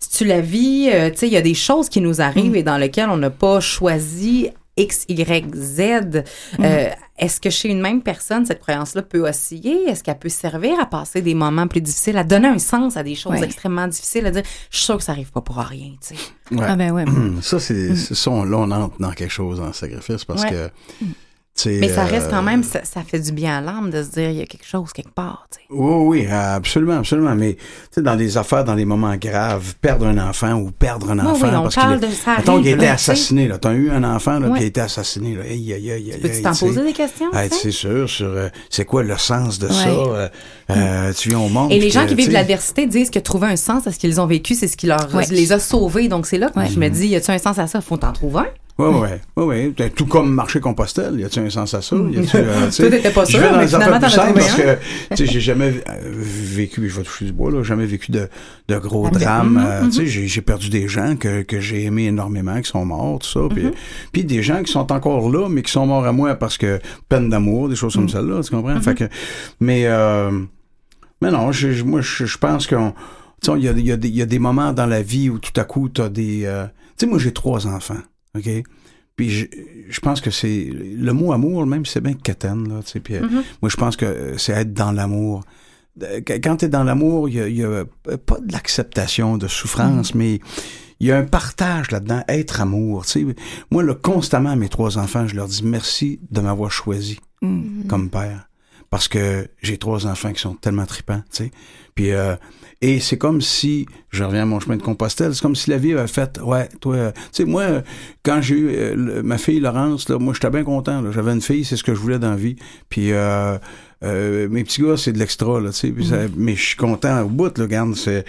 si 0.00 0.10
tu 0.10 0.24
la 0.24 0.40
vis, 0.40 0.90
euh, 0.92 1.10
tu 1.10 1.18
sais, 1.18 1.26
il 1.28 1.32
y 1.32 1.36
a 1.36 1.42
des 1.42 1.54
choses 1.54 1.88
qui 1.88 2.00
nous 2.00 2.20
arrivent 2.20 2.52
Mm. 2.52 2.56
et 2.56 2.62
dans 2.64 2.76
lesquelles 2.78 3.08
on 3.10 3.16
n'a 3.18 3.30
pas 3.30 3.60
choisi 3.60 4.48
X, 4.76 5.04
Y, 5.08 5.54
Z. 5.54 6.24
Mm. 6.58 6.64
Euh, 6.64 6.88
Est-ce 7.18 7.40
que 7.40 7.50
chez 7.50 7.68
une 7.68 7.80
même 7.80 8.02
personne, 8.02 8.46
cette 8.46 8.60
croyance-là 8.60 9.02
peut 9.02 9.28
osciller? 9.28 9.84
Est-ce 9.88 10.02
qu'elle 10.02 10.18
peut 10.18 10.28
servir 10.30 10.80
à 10.80 10.86
passer 10.86 11.20
des 11.22 11.34
moments 11.34 11.68
plus 11.68 11.80
difficiles, 11.82 12.16
à 12.16 12.24
donner 12.24 12.48
un 12.48 12.58
sens 12.58 12.96
à 12.96 13.02
des 13.02 13.14
choses 13.14 13.32
Ouais. 13.32 13.44
extrêmement 13.44 13.86
difficiles, 13.86 14.26
à 14.26 14.30
dire, 14.30 14.42
je 14.70 14.76
suis 14.76 14.84
sûre 14.86 14.96
que 14.96 15.04
ça 15.04 15.12
arrive 15.12 15.30
pas 15.30 15.40
pour 15.42 15.56
rien, 15.58 15.92
tu 16.00 16.16
sais? 16.16 16.22
Ouais. 16.50 16.64
Ah 16.68 16.74
ben 16.76 16.90
ouais. 16.92 17.04
Ça, 17.42 17.60
c'est 17.60 17.94
c'est 17.96 18.14
ça, 18.14 18.30
on- 18.30 18.44
là, 18.44 18.56
on 18.58 18.70
entre 18.70 18.98
dans 18.98 19.12
quelque 19.12 19.30
chose 19.32 19.60
en 19.60 19.72
sacrifice 19.72 20.24
parce 20.24 20.42
Ouais. 20.44 20.50
que. 20.50 20.70
Tu 21.62 21.78
Mais 21.80 21.88
ça 21.88 22.04
reste 22.04 22.30
quand 22.30 22.38
euh, 22.38 22.42
même, 22.42 22.62
ça, 22.62 22.80
ça 22.84 23.02
fait 23.02 23.18
du 23.20 23.32
bien 23.32 23.58
à 23.58 23.60
l'âme 23.60 23.90
de 23.90 24.02
se 24.02 24.10
dire 24.10 24.30
il 24.30 24.36
y 24.36 24.42
a 24.42 24.46
quelque 24.46 24.66
chose 24.66 24.92
quelque 24.92 25.12
part. 25.14 25.46
tu 25.50 25.58
sais. 25.58 25.64
Oui, 25.70 26.22
oui, 26.22 26.26
absolument, 26.30 26.98
absolument. 26.98 27.34
Mais 27.34 27.54
tu 27.54 27.60
sais, 27.92 28.02
dans 28.02 28.16
des 28.16 28.36
affaires, 28.36 28.64
dans 28.64 28.74
des 28.74 28.84
moments 28.84 29.14
graves, 29.16 29.74
perdre 29.80 30.06
un 30.06 30.18
enfant 30.18 30.52
ou 30.54 30.70
perdre 30.70 31.10
un 31.10 31.18
enfant. 31.20 31.46
oui, 31.48 31.50
on 31.54 31.62
parce 31.62 31.74
parle 31.74 31.98
qu'il 32.00 32.08
est- 32.08 32.10
de 32.10 32.14
ça. 32.14 32.36
Mettons 32.38 32.52
arrive, 32.52 32.64
qu'il 32.64 32.72
a 32.72 32.76
été 32.76 32.86
tu 32.86 32.92
assassiné, 32.92 33.48
là. 33.48 33.58
T'as 33.58 33.72
eu 33.74 33.90
un 33.90 34.04
enfant, 34.04 34.38
là, 34.38 34.48
puis 34.50 34.60
il 34.60 34.64
a 34.64 34.66
été 34.66 34.80
assassiné, 34.80 35.34
là. 35.34 35.42
Aïe, 35.42 35.72
aïe, 35.72 35.90
aïe, 35.90 36.12
aïe, 36.12 36.18
Peux-tu 36.20 36.34
aïe, 36.36 36.42
t'en 36.42 36.52
tu 36.52 36.64
poser 36.64 36.82
des 36.84 36.92
questions? 36.92 37.26
Tu 37.32 37.48
c'est 37.50 37.70
sûr, 37.70 38.08
sur 38.08 38.26
euh, 38.26 38.48
c'est 38.70 38.84
quoi 38.84 39.02
le 39.02 39.16
sens 39.18 39.58
de 39.58 39.68
ça. 39.68 39.88
euh, 39.88 40.28
euh, 40.70 41.12
tu 41.12 41.28
viens 41.30 41.38
au 41.40 41.48
monde. 41.48 41.72
Et 41.72 41.78
les 41.78 41.90
gens 41.90 42.02
qui 42.02 42.08
tu 42.14 42.14
vivent 42.16 42.30
l'adversité 42.32 42.86
disent 42.86 43.10
que 43.10 43.18
trouver 43.18 43.48
un 43.48 43.56
sens 43.56 43.86
à 43.86 43.92
ce 43.92 43.98
qu'ils 43.98 44.20
ont 44.20 44.26
vécu, 44.26 44.54
c'est 44.54 44.68
ce 44.68 44.76
qui 44.76 44.86
leur 44.86 45.08
les 45.30 45.52
a 45.52 45.58
sauvés. 45.58 46.08
Donc 46.08 46.26
c'est 46.26 46.38
là 46.38 46.50
que 46.50 46.64
je 46.66 46.78
me 46.78 46.88
dis, 46.88 47.08
y 47.08 47.16
a-tu 47.16 47.30
un 47.30 47.38
sens 47.38 47.58
à 47.58 47.66
ça? 47.66 47.80
Faut 47.80 48.02
en 48.04 48.12
trouver 48.12 48.40
un. 48.40 48.46
Ouais, 48.78 48.88
ouais, 48.88 49.20
ouais, 49.36 49.72
ouais. 49.78 49.90
Tout 49.90 50.06
comme 50.06 50.32
marcher 50.32 50.58
Compostelle, 50.60 51.20
y 51.20 51.24
a-tu 51.24 51.40
un 51.40 51.50
sens 51.50 51.74
à 51.74 51.82
ça? 51.82 51.94
Y 51.94 52.18
a-tu, 52.18 52.36
euh, 52.38 52.70
Toi, 52.76 52.90
t'étais 52.90 53.10
pas 53.10 53.24
je 53.26 53.30
sûr, 53.32 53.40
mais 53.56 53.66
finalement, 53.66 54.00
t'en 54.00 54.06
as 54.06 54.10
trouvé 54.10 54.32
parce 54.32 54.54
que, 54.54 54.74
tu 55.10 55.16
sais, 55.16 55.26
j'ai 55.26 55.40
jamais 55.40 55.74
euh, 55.88 56.00
vécu, 56.10 56.88
je 56.88 56.96
vais 56.96 57.02
toucher 57.02 57.26
du 57.26 57.32
bois, 57.32 57.50
là, 57.50 57.62
jamais 57.62 57.84
vécu 57.84 58.10
de, 58.10 58.28
de 58.68 58.78
gros 58.78 59.10
drames. 59.10 59.52
Mhm, 59.52 59.64
euh, 59.64 59.84
Tu 59.84 59.92
sais, 59.92 60.06
j'ai, 60.06 60.26
j'ai 60.26 60.40
perdu 60.40 60.70
des 60.70 60.88
gens 60.88 61.16
que, 61.16 61.42
que 61.42 61.60
j'ai 61.60 61.84
aimés 61.84 62.06
énormément, 62.06 62.58
qui 62.62 62.70
sont 62.70 62.84
morts, 62.86 63.18
tout 63.18 63.28
ça. 63.28 63.40
Puis, 63.54 63.64
Mhm. 63.64 63.72
puis 64.10 64.24
des 64.24 64.42
gens 64.42 64.62
qui 64.62 64.72
sont 64.72 64.90
encore 64.90 65.30
là, 65.30 65.48
mais 65.50 65.60
qui 65.62 65.70
sont 65.70 65.86
morts 65.86 66.06
à 66.06 66.12
moi 66.12 66.34
parce 66.34 66.56
que 66.56 66.80
peine 67.10 67.28
d'amour, 67.28 67.68
des 67.68 67.76
choses 67.76 67.92
comme 67.94 68.04
Mhm. 68.04 68.08
celle-là, 68.08 68.42
tu 68.42 68.50
comprends? 68.50 68.80
Fait 68.80 68.94
que, 68.94 69.04
mais, 69.60 69.82
euh, 69.84 70.30
mais 71.20 71.30
non, 71.30 71.52
je, 71.52 71.82
moi, 71.84 72.00
je, 72.00 72.36
pense 72.38 72.66
qu'on, 72.66 72.94
tu 73.42 73.50
sais, 73.52 73.58
il 73.58 73.64
y 73.64 73.68
a, 73.68 73.72
y, 73.72 73.92
a 73.92 73.98
y 74.02 74.22
a 74.22 74.26
des 74.26 74.38
moments 74.38 74.72
dans 74.72 74.86
la 74.86 75.02
vie 75.02 75.28
où 75.28 75.38
tout 75.38 75.52
à 75.60 75.64
coup, 75.64 75.88
t'as 75.90 76.08
des, 76.08 76.44
euh, 76.46 76.64
tu 76.96 77.04
sais, 77.04 77.06
moi, 77.06 77.18
j'ai 77.18 77.32
trois 77.32 77.66
enfants, 77.66 77.98
OK? 78.36 78.48
Puis 79.16 79.30
je, 79.30 79.46
je 79.90 80.00
pense 80.00 80.20
que 80.20 80.30
c'est 80.30 80.70
le 80.72 81.12
mot 81.12 81.32
amour, 81.32 81.66
même 81.66 81.84
c'est 81.84 82.00
bien 82.00 82.14
quétaine, 82.14 82.68
là, 82.68 82.82
tu 82.82 82.92
sais. 82.92 83.00
Puis 83.00 83.16
euh, 83.16 83.26
moi, 83.60 83.68
je 83.68 83.76
pense 83.76 83.96
que 83.96 84.06
euh, 84.06 84.38
c'est 84.38 84.52
être 84.52 84.72
dans 84.72 84.90
l'amour. 84.92 85.44
Qu- 86.00 86.40
Quand 86.42 86.56
tu 86.56 86.64
es 86.64 86.68
dans 86.68 86.82
l'amour, 86.84 87.28
il 87.28 87.34
y 87.48 87.58
y 87.58 87.62
a, 87.62 87.66
euh, 87.66 87.84
pas 88.24 88.38
de 88.40 88.50
l'acceptation 88.52 89.36
de 89.36 89.48
souffrance, 89.48 90.14
mais 90.14 90.40
il 90.98 91.08
y 91.08 91.12
a 91.12 91.18
un 91.18 91.24
partage 91.24 91.90
là-dedans, 91.90 92.22
être 92.28 92.60
amour. 92.62 93.04
Tu 93.04 93.26
sais. 93.28 93.34
Moi, 93.70 93.82
là, 93.82 93.94
constamment, 93.94 94.50
à 94.50 94.56
mes 94.56 94.70
trois 94.70 94.96
enfants, 94.98 95.26
je 95.26 95.36
leur 95.36 95.46
dis 95.48 95.62
merci 95.64 96.18
de 96.30 96.40
m'avoir 96.40 96.70
choisi 96.72 97.18
Mm. 97.42 97.86
comme 97.88 98.08
père. 98.08 98.48
Parce 98.88 99.08
que 99.08 99.48
j'ai 99.62 99.76
trois 99.76 100.06
enfants 100.06 100.32
qui 100.32 100.40
sont 100.40 100.54
tellement 100.54 100.86
tripants, 100.86 101.22
tu 101.30 101.44
sais. 101.44 101.50
Puis, 101.94 102.12
euh, 102.12 102.36
et 102.82 103.00
c'est 103.00 103.16
comme 103.16 103.40
si, 103.40 103.86
je 104.10 104.24
reviens 104.24 104.42
à 104.42 104.44
mon 104.44 104.60
chemin 104.60 104.76
de 104.76 104.82
Compostelle, 104.82 105.34
c'est 105.34 105.40
comme 105.40 105.56
si 105.56 105.70
la 105.70 105.78
vie 105.78 105.92
avait 105.94 106.06
fait, 106.08 106.38
ouais, 106.42 106.68
toi, 106.80 106.94
euh, 106.96 107.12
tu 107.12 107.20
sais, 107.32 107.44
moi, 107.44 107.62
euh, 107.62 107.80
quand 108.24 108.42
j'ai 108.42 108.56
eu 108.56 108.68
euh, 108.70 109.22
ma 109.22 109.38
fille 109.38 109.60
Laurence, 109.60 110.08
là, 110.08 110.18
moi, 110.18 110.34
j'étais 110.34 110.50
bien 110.50 110.64
content, 110.64 111.00
là. 111.00 111.10
J'avais 111.12 111.32
une 111.32 111.40
fille, 111.40 111.64
c'est 111.64 111.76
ce 111.76 111.84
que 111.84 111.94
je 111.94 112.00
voulais 112.00 112.18
dans 112.18 112.30
la 112.30 112.36
vie. 112.36 112.56
Puis, 112.90 113.12
euh, 113.12 113.56
euh, 114.04 114.48
mes 114.50 114.64
petits 114.64 114.82
gars, 114.82 114.96
c'est 114.96 115.12
de 115.12 115.18
l'extra, 115.18 115.60
là, 115.60 115.70
tu 115.70 115.76
sais. 115.76 115.94
Ça- 116.08 116.26
Mais 116.36 116.56
je 116.56 116.62
suis 116.66 116.76
content 116.76 117.22
au 117.22 117.28
bout, 117.28 117.56
là, 117.56 117.64
regarde, 117.64 117.94
c'est... 117.94 118.24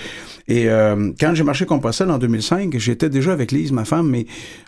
Et 0.47 0.69
euh, 0.69 1.11
quand 1.19 1.33
j'ai 1.35 1.43
marché 1.43 1.65
Compostelle 1.65 2.11
en 2.11 2.17
2005, 2.17 2.77
j'étais 2.77 3.09
déjà 3.09 3.31
avec 3.31 3.51
Lise, 3.51 3.71
ma 3.71 3.85
femme, 3.85 4.09
mais 4.09 4.25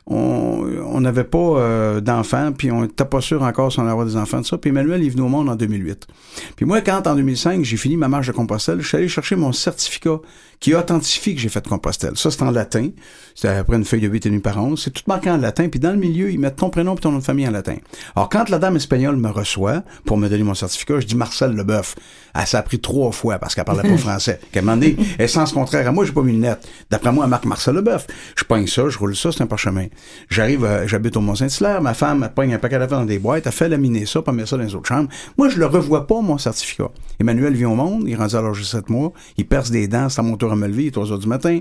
on 0.08 0.56
on 0.96 1.02
n'avait 1.02 1.24
pas 1.24 1.38
euh, 1.38 2.02
d'enfants, 2.02 2.52
puis 2.58 2.72
on 2.72 2.82
n'était 2.82 3.06
pas 3.06 3.22
sûr 3.22 3.44
encore 3.44 3.72
si 3.72 3.80
on 3.80 3.84
allait 3.84 3.92
avoir 3.92 4.06
des 4.06 4.16
enfants, 4.16 4.42
de 4.42 4.46
ça. 4.46 4.58
Puis 4.58 4.70
Emmanuel 4.70 5.04
est 5.04 5.10
venu 5.10 5.24
au 5.24 5.28
monde 5.28 5.50
en 5.50 5.56
2008. 5.56 6.08
Puis 6.56 6.66
moi, 6.66 6.82
quand 6.82 7.06
en 7.08 7.16
2005, 7.16 7.64
j'ai 7.64 7.78
fini 7.78 7.98
ma 7.98 8.08
marche 8.08 8.28
de 8.28 8.32
Compostelle, 8.32 8.82
je 8.82 8.88
suis 8.88 8.98
allé 8.98 9.08
chercher 9.08 9.36
mon 9.36 9.52
certificat 9.52 10.20
qui 10.60 10.74
authentifie 10.74 11.36
que 11.36 11.42
j'ai 11.42 11.50
fait 11.50 11.68
Compostelle. 11.68 12.18
Ça, 12.18 12.32
c'est 12.32 12.42
en 12.42 12.52
latin. 12.52 12.90
C'était 13.36 13.50
après 13.50 13.76
une 13.76 13.86
feuille 13.86 14.02
de 14.02 14.08
8 14.08 14.26
et 14.26 14.30
demi 14.30 14.42
par 14.42 14.58
11. 14.58 14.82
C'est 14.82 14.92
tout 14.92 15.04
marqué 15.08 15.30
en 15.30 15.38
latin. 15.38 15.68
Puis 15.68 15.80
dans 15.80 15.92
le 15.92 15.98
milieu, 15.98 16.32
ils 16.32 16.40
mettent 16.40 16.56
ton 16.56 16.70
prénom 16.70 16.96
et 16.96 17.00
ton 17.00 17.12
nom 17.12 17.20
de 17.20 17.24
famille 17.24 17.48
en 17.48 17.52
latin. 17.52 17.76
Alors, 18.16 18.30
quand 18.30 18.50
la 18.50 18.58
dame 18.58 18.78
espagnole 18.78 19.18
me 19.18 19.30
reçoit 19.30 19.84
pour 20.06 20.18
me 20.18 20.30
donner 20.30 20.44
mon 20.44 20.54
certificat, 20.54 21.02
je 21.02 21.08
dis 21.08 21.16
Marcel 21.16 21.52
Leboeuf. 21.52 21.96
Elle 22.34 22.48
s'est 22.48 22.58
appris 22.58 22.80
trois 22.80 23.12
fois 23.12 23.38
parce 23.38 23.54
qu'elle 23.54 23.66
parlait 23.66 23.88
pas 23.88 23.98
français. 23.98 24.40
Qu'à 24.52 24.62
un 24.62 24.64
moment 24.64 24.78
donné, 24.78 24.96
elle 25.20 25.30
sens 25.30 25.52
contraire 25.66 25.88
à 25.88 25.92
moi, 25.92 26.06
j'ai 26.06 26.12
pas 26.12 26.22
mis 26.22 26.32
une 26.32 26.44
lettre. 26.44 26.68
D'après 26.92 27.12
moi, 27.12 27.26
marque 27.26 27.46
Marcel 27.46 27.74
Leboeuf. 27.74 28.06
Je 28.38 28.44
pogne 28.44 28.68
ça, 28.68 28.88
je 28.88 29.00
roule 29.00 29.16
ça, 29.16 29.32
c'est 29.32 29.42
un 29.42 29.48
parchemin. 29.48 29.88
J'arrive, 30.30 30.64
euh, 30.64 30.88
j'habite 30.88 31.18
au 31.18 31.22
Mont-Saint-Hilaire. 31.22 31.82
Ma 31.82 31.96
femme, 31.96 32.30
elle 32.38 32.54
un 32.54 32.60
paquet 32.60 32.78
d'affaires 32.78 33.00
dans 33.00 33.06
des 33.06 33.18
boîtes. 33.18 33.48
Elle 33.48 33.52
fait 33.52 33.68
laminer 33.68 34.06
ça, 34.06 34.22
pas 34.22 34.32
mettre 34.32 34.50
ça 34.50 34.58
dans 34.58 34.64
les 34.64 34.76
autres 34.76 34.88
chambres. 34.88 35.10
Moi, 35.40 35.50
je 35.50 35.58
le 35.58 35.66
revois 35.66 36.06
pas, 36.06 36.22
mon 36.22 36.38
certificat. 36.38 36.92
Emmanuel 37.20 37.54
vient 37.56 37.70
au 37.70 37.76
monde, 37.76 38.04
il 38.06 38.14
est 38.14 38.16
rendu 38.16 38.36
à 38.36 38.42
l'âge 38.44 38.60
de 38.60 38.64
7 38.64 38.90
mois. 38.90 39.12
Il 39.38 39.48
perce 39.48 39.72
des 39.72 39.88
dents, 39.88 40.08
c'est 40.08 40.20
à 40.20 40.24
mon 40.24 40.38
tour 40.38 40.52
à 40.52 40.56
me 40.56 40.68
lever, 40.68 40.84
il 40.84 40.88
est 40.90 40.92
3 40.92 41.12
heures 41.12 41.20
du 41.20 41.28
matin. 41.28 41.60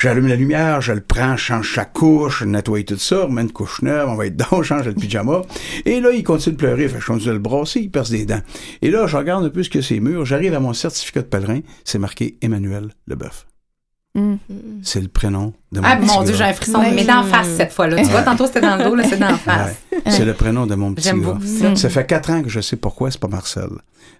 J'allume 0.00 0.26
la 0.26 0.36
lumière, 0.36 0.80
je 0.80 0.92
le 0.92 1.00
prends, 1.00 1.36
je 1.36 1.44
change 1.44 1.74
sa 1.74 1.84
couche, 1.84 2.40
je 2.40 2.44
nettoie 2.46 2.82
tout 2.82 2.96
ça, 2.96 3.26
remets 3.26 3.42
une 3.42 3.52
couche 3.52 3.82
neuve, 3.82 4.08
on 4.08 4.16
va 4.16 4.26
être 4.26 4.36
dedans, 4.36 4.62
je 4.62 4.68
change 4.68 4.86
le 4.86 4.94
pyjama. 4.94 5.42
Et 5.84 6.00
là, 6.00 6.10
il 6.10 6.24
continue 6.24 6.56
de 6.56 6.58
pleurer, 6.58 6.88
fait 6.88 7.00
je 7.00 7.06
continue 7.06 7.28
de 7.28 7.32
le 7.32 7.38
brasser, 7.38 7.80
il 7.80 7.90
perce 7.90 8.10
des 8.10 8.26
dents. 8.26 8.40
Et 8.82 8.90
là, 8.90 9.06
je 9.06 9.16
regarde 9.16 9.44
un 9.44 9.50
peu 9.50 9.62
ce 9.62 9.70
que 9.70 9.82
c'est 9.82 10.00
murs, 10.00 10.24
j'arrive 10.24 10.54
à 10.54 10.60
mon 10.60 10.72
certificat 10.72 11.22
de 11.22 11.26
pèlerin, 11.26 11.60
c'est 11.84 11.98
marqué 11.98 12.36
Emmanuel 12.42 12.88
Leboeuf. 13.20 13.46
Mm. 14.16 14.34
C'est 14.82 15.00
le 15.00 15.06
prénom 15.06 15.52
de 15.70 15.78
mon 15.78 15.86
Ah, 15.86 15.96
petit 15.96 16.06
mon 16.08 16.24
Dieu, 16.24 16.34
j'ai 16.34 16.42
un 16.42 16.52
frisson. 16.52 16.80
Mais 16.80 17.04
d'en 17.04 17.22
face, 17.22 17.46
cette 17.56 17.72
fois-là. 17.72 17.98
Tu 17.98 18.08
vois, 18.08 18.22
tantôt, 18.22 18.46
c'était 18.46 18.60
dans 18.60 18.76
le 18.76 18.82
dos, 18.84 18.94
là, 18.96 19.04
c'est 19.08 19.18
d'en 19.18 19.36
face. 19.36 19.76
Ouais. 19.92 20.00
C'est 20.10 20.24
le 20.24 20.34
prénom 20.34 20.66
de 20.66 20.74
mon 20.74 20.92
petit 20.94 21.04
J'aime 21.08 21.20
gars. 21.20 21.34
beaucoup 21.34 21.46
ça. 21.46 21.76
Ça 21.76 21.88
fait 21.90 22.06
quatre 22.06 22.30
ans 22.30 22.42
que 22.42 22.48
je 22.48 22.60
sais 22.60 22.74
pourquoi 22.76 23.12
c'est 23.12 23.20
pas 23.20 23.28
Marcel. 23.28 23.68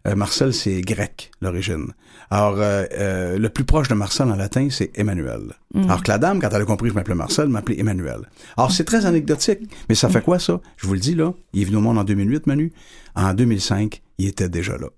Euh, 0.07 0.15
Marcel, 0.15 0.55
c'est 0.55 0.81
grec, 0.83 1.33
l'origine. 1.41 1.89
Alors, 2.31 2.55
euh, 2.59 2.85
euh, 2.93 3.39
le 3.39 3.49
plus 3.49 3.65
proche 3.65 3.89
de 3.89 3.95
Marcel 3.95 4.29
en 4.31 4.37
latin, 4.37 4.69
c'est 4.71 4.93
Emmanuel. 4.95 5.55
Alors 5.75 6.03
que 6.05 6.11
la 6.11 6.19
dame, 6.19 6.41
quand 6.41 6.51
elle 6.51 6.63
a 6.63 6.65
compris 6.65 6.85
que 6.89 6.91
je 6.91 6.95
m'appelais 6.95 7.17
Marcel, 7.17 7.49
m'appelait 7.49 7.81
Emmanuel. 7.81 8.21
Alors, 8.57 8.71
c'est 8.71 8.85
très 8.85 9.07
anecdotique. 9.07 9.59
Mais 9.89 9.97
ça 9.97 10.09
fait 10.09 10.23
quoi, 10.23 10.39
ça? 10.39 10.61
Je 10.77 10.87
vous 10.87 10.95
le 10.95 11.01
dis, 11.01 11.17
là. 11.17 11.33
Il 11.53 11.63
est 11.63 11.65
venu 11.65 11.79
au 11.79 11.81
monde 11.81 11.99
en 11.99 12.05
2008, 12.05 12.47
Manu. 12.47 12.73
En 13.17 13.35
2005, 13.35 14.03
il 14.23 14.29
était 14.29 14.49
déjà 14.49 14.77
là. 14.77 14.89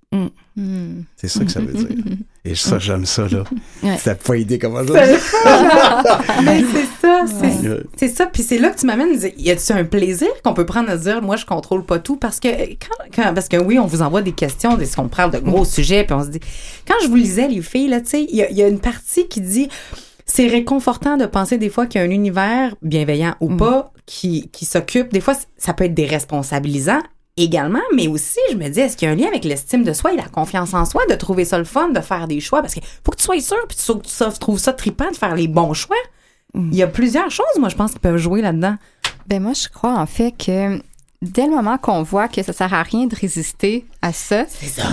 Mm. 0.56 1.02
C'est 1.16 1.28
ça 1.28 1.44
que 1.44 1.50
ça 1.50 1.60
veut 1.60 1.72
dire. 1.72 1.96
Et 2.44 2.54
ça, 2.54 2.78
j'aime 2.78 3.06
ça, 3.06 3.26
là. 3.28 3.44
Ouais. 3.82 3.96
T'as 4.02 4.14
pas 4.16 4.36
idée 4.36 4.58
comment 4.58 4.84
j'aime 4.84 5.16
ça. 5.18 6.20
Mais 6.44 6.62
c'est 6.72 6.86
ça, 7.06 7.24
c'est 7.26 7.68
Ouais. 7.68 7.82
c'est 7.96 8.08
ça. 8.08 8.26
Puis 8.26 8.42
c'est 8.42 8.58
là 8.58 8.70
que 8.70 8.78
tu 8.80 8.86
m'amènes. 8.86 9.18
Y 9.38 9.50
a-tu 9.50 9.72
un 9.72 9.84
plaisir 9.84 10.28
qu'on 10.44 10.52
peut 10.54 10.66
prendre 10.66 10.90
à 10.90 10.98
se 10.98 11.04
dire, 11.04 11.22
moi, 11.22 11.36
je 11.36 11.46
contrôle 11.46 11.84
pas 11.86 11.98
tout? 12.00 12.16
Parce 12.16 12.40
que, 12.40 12.48
quand, 12.48 13.04
quand- 13.14 13.32
parce 13.34 13.48
que 13.48 13.56
oui, 13.56 13.78
on 13.78 13.86
vous 13.86 14.02
envoie 14.02 14.22
des 14.22 14.32
questions, 14.32 14.76
des, 14.76 14.86
qu'on 14.88 15.08
parle 15.08 15.30
de 15.30 15.38
gros 15.38 15.64
sujets, 15.64 16.04
puis 16.04 16.14
on 16.14 16.24
se 16.24 16.28
dit. 16.30 16.40
Quand 16.86 16.96
je 17.02 17.08
vous 17.08 17.16
lisais, 17.16 17.48
les 17.48 17.62
filles, 17.62 17.88
là, 17.88 18.00
tu 18.00 18.08
sais, 18.10 18.26
il 18.28 18.36
y 18.36 18.42
a, 18.42 18.50
il 18.50 18.56
y 18.56 18.62
a 18.62 18.68
une 18.68 18.80
partie 18.80 19.28
qui 19.28 19.40
dit. 19.40 19.68
C'est 20.24 20.46
réconfortant 20.46 21.16
de 21.16 21.26
penser 21.26 21.58
des 21.58 21.68
fois 21.68 21.86
qu'il 21.86 22.00
y 22.00 22.04
a 22.04 22.06
un 22.06 22.10
univers, 22.10 22.74
bienveillant 22.80 23.34
ou 23.40 23.54
pas, 23.56 23.92
qui, 24.06 24.48
qui 24.52 24.64
s'occupe. 24.64 25.12
Des 25.12 25.20
fois, 25.20 25.34
ça 25.58 25.74
peut 25.74 25.84
être 25.84 25.94
déresponsabilisant 25.94 27.00
également, 27.36 27.80
mais 27.94 28.08
aussi, 28.08 28.38
je 28.50 28.56
me 28.56 28.68
dis, 28.68 28.80
est-ce 28.80 28.96
qu'il 28.96 29.08
y 29.08 29.10
a 29.10 29.14
un 29.14 29.16
lien 29.16 29.28
avec 29.28 29.44
l'estime 29.44 29.84
de 29.84 29.92
soi 29.92 30.12
et 30.12 30.16
la 30.16 30.28
confiance 30.28 30.74
en 30.74 30.84
soi, 30.84 31.02
de 31.08 31.14
trouver 31.14 31.44
ça 31.44 31.58
le 31.58 31.64
fun, 31.64 31.88
de 31.88 32.00
faire 32.00 32.28
des 32.28 32.40
choix? 32.40 32.60
Parce 32.60 32.74
que 32.74 32.80
faut 33.04 33.12
que 33.12 33.16
tu 33.16 33.24
sois 33.24 33.40
sûr, 33.40 33.56
puis 33.68 33.76
tu 33.76 33.92
tu 34.00 34.38
trouves 34.38 34.58
ça 34.58 34.72
trippant 34.72 35.10
de 35.10 35.16
faire 35.16 35.34
les 35.34 35.48
bons 35.48 35.74
choix. 35.74 35.96
Il 36.54 36.74
y 36.74 36.82
a 36.82 36.86
plusieurs 36.86 37.30
choses, 37.30 37.58
moi, 37.58 37.70
je 37.70 37.76
pense, 37.76 37.92
qui 37.92 37.98
peuvent 37.98 38.18
jouer 38.18 38.42
là-dedans. 38.42 38.76
Ben 39.26 39.42
moi, 39.42 39.52
je 39.54 39.68
crois 39.68 39.94
en 39.94 40.06
fait 40.06 40.32
que 40.32 40.78
dès 41.22 41.46
le 41.46 41.52
moment 41.54 41.78
qu'on 41.78 42.02
voit 42.02 42.28
que 42.28 42.42
ça 42.42 42.52
sert 42.52 42.74
à 42.74 42.82
rien 42.82 43.06
de 43.06 43.14
résister 43.14 43.86
à 44.02 44.12
ça, 44.12 44.44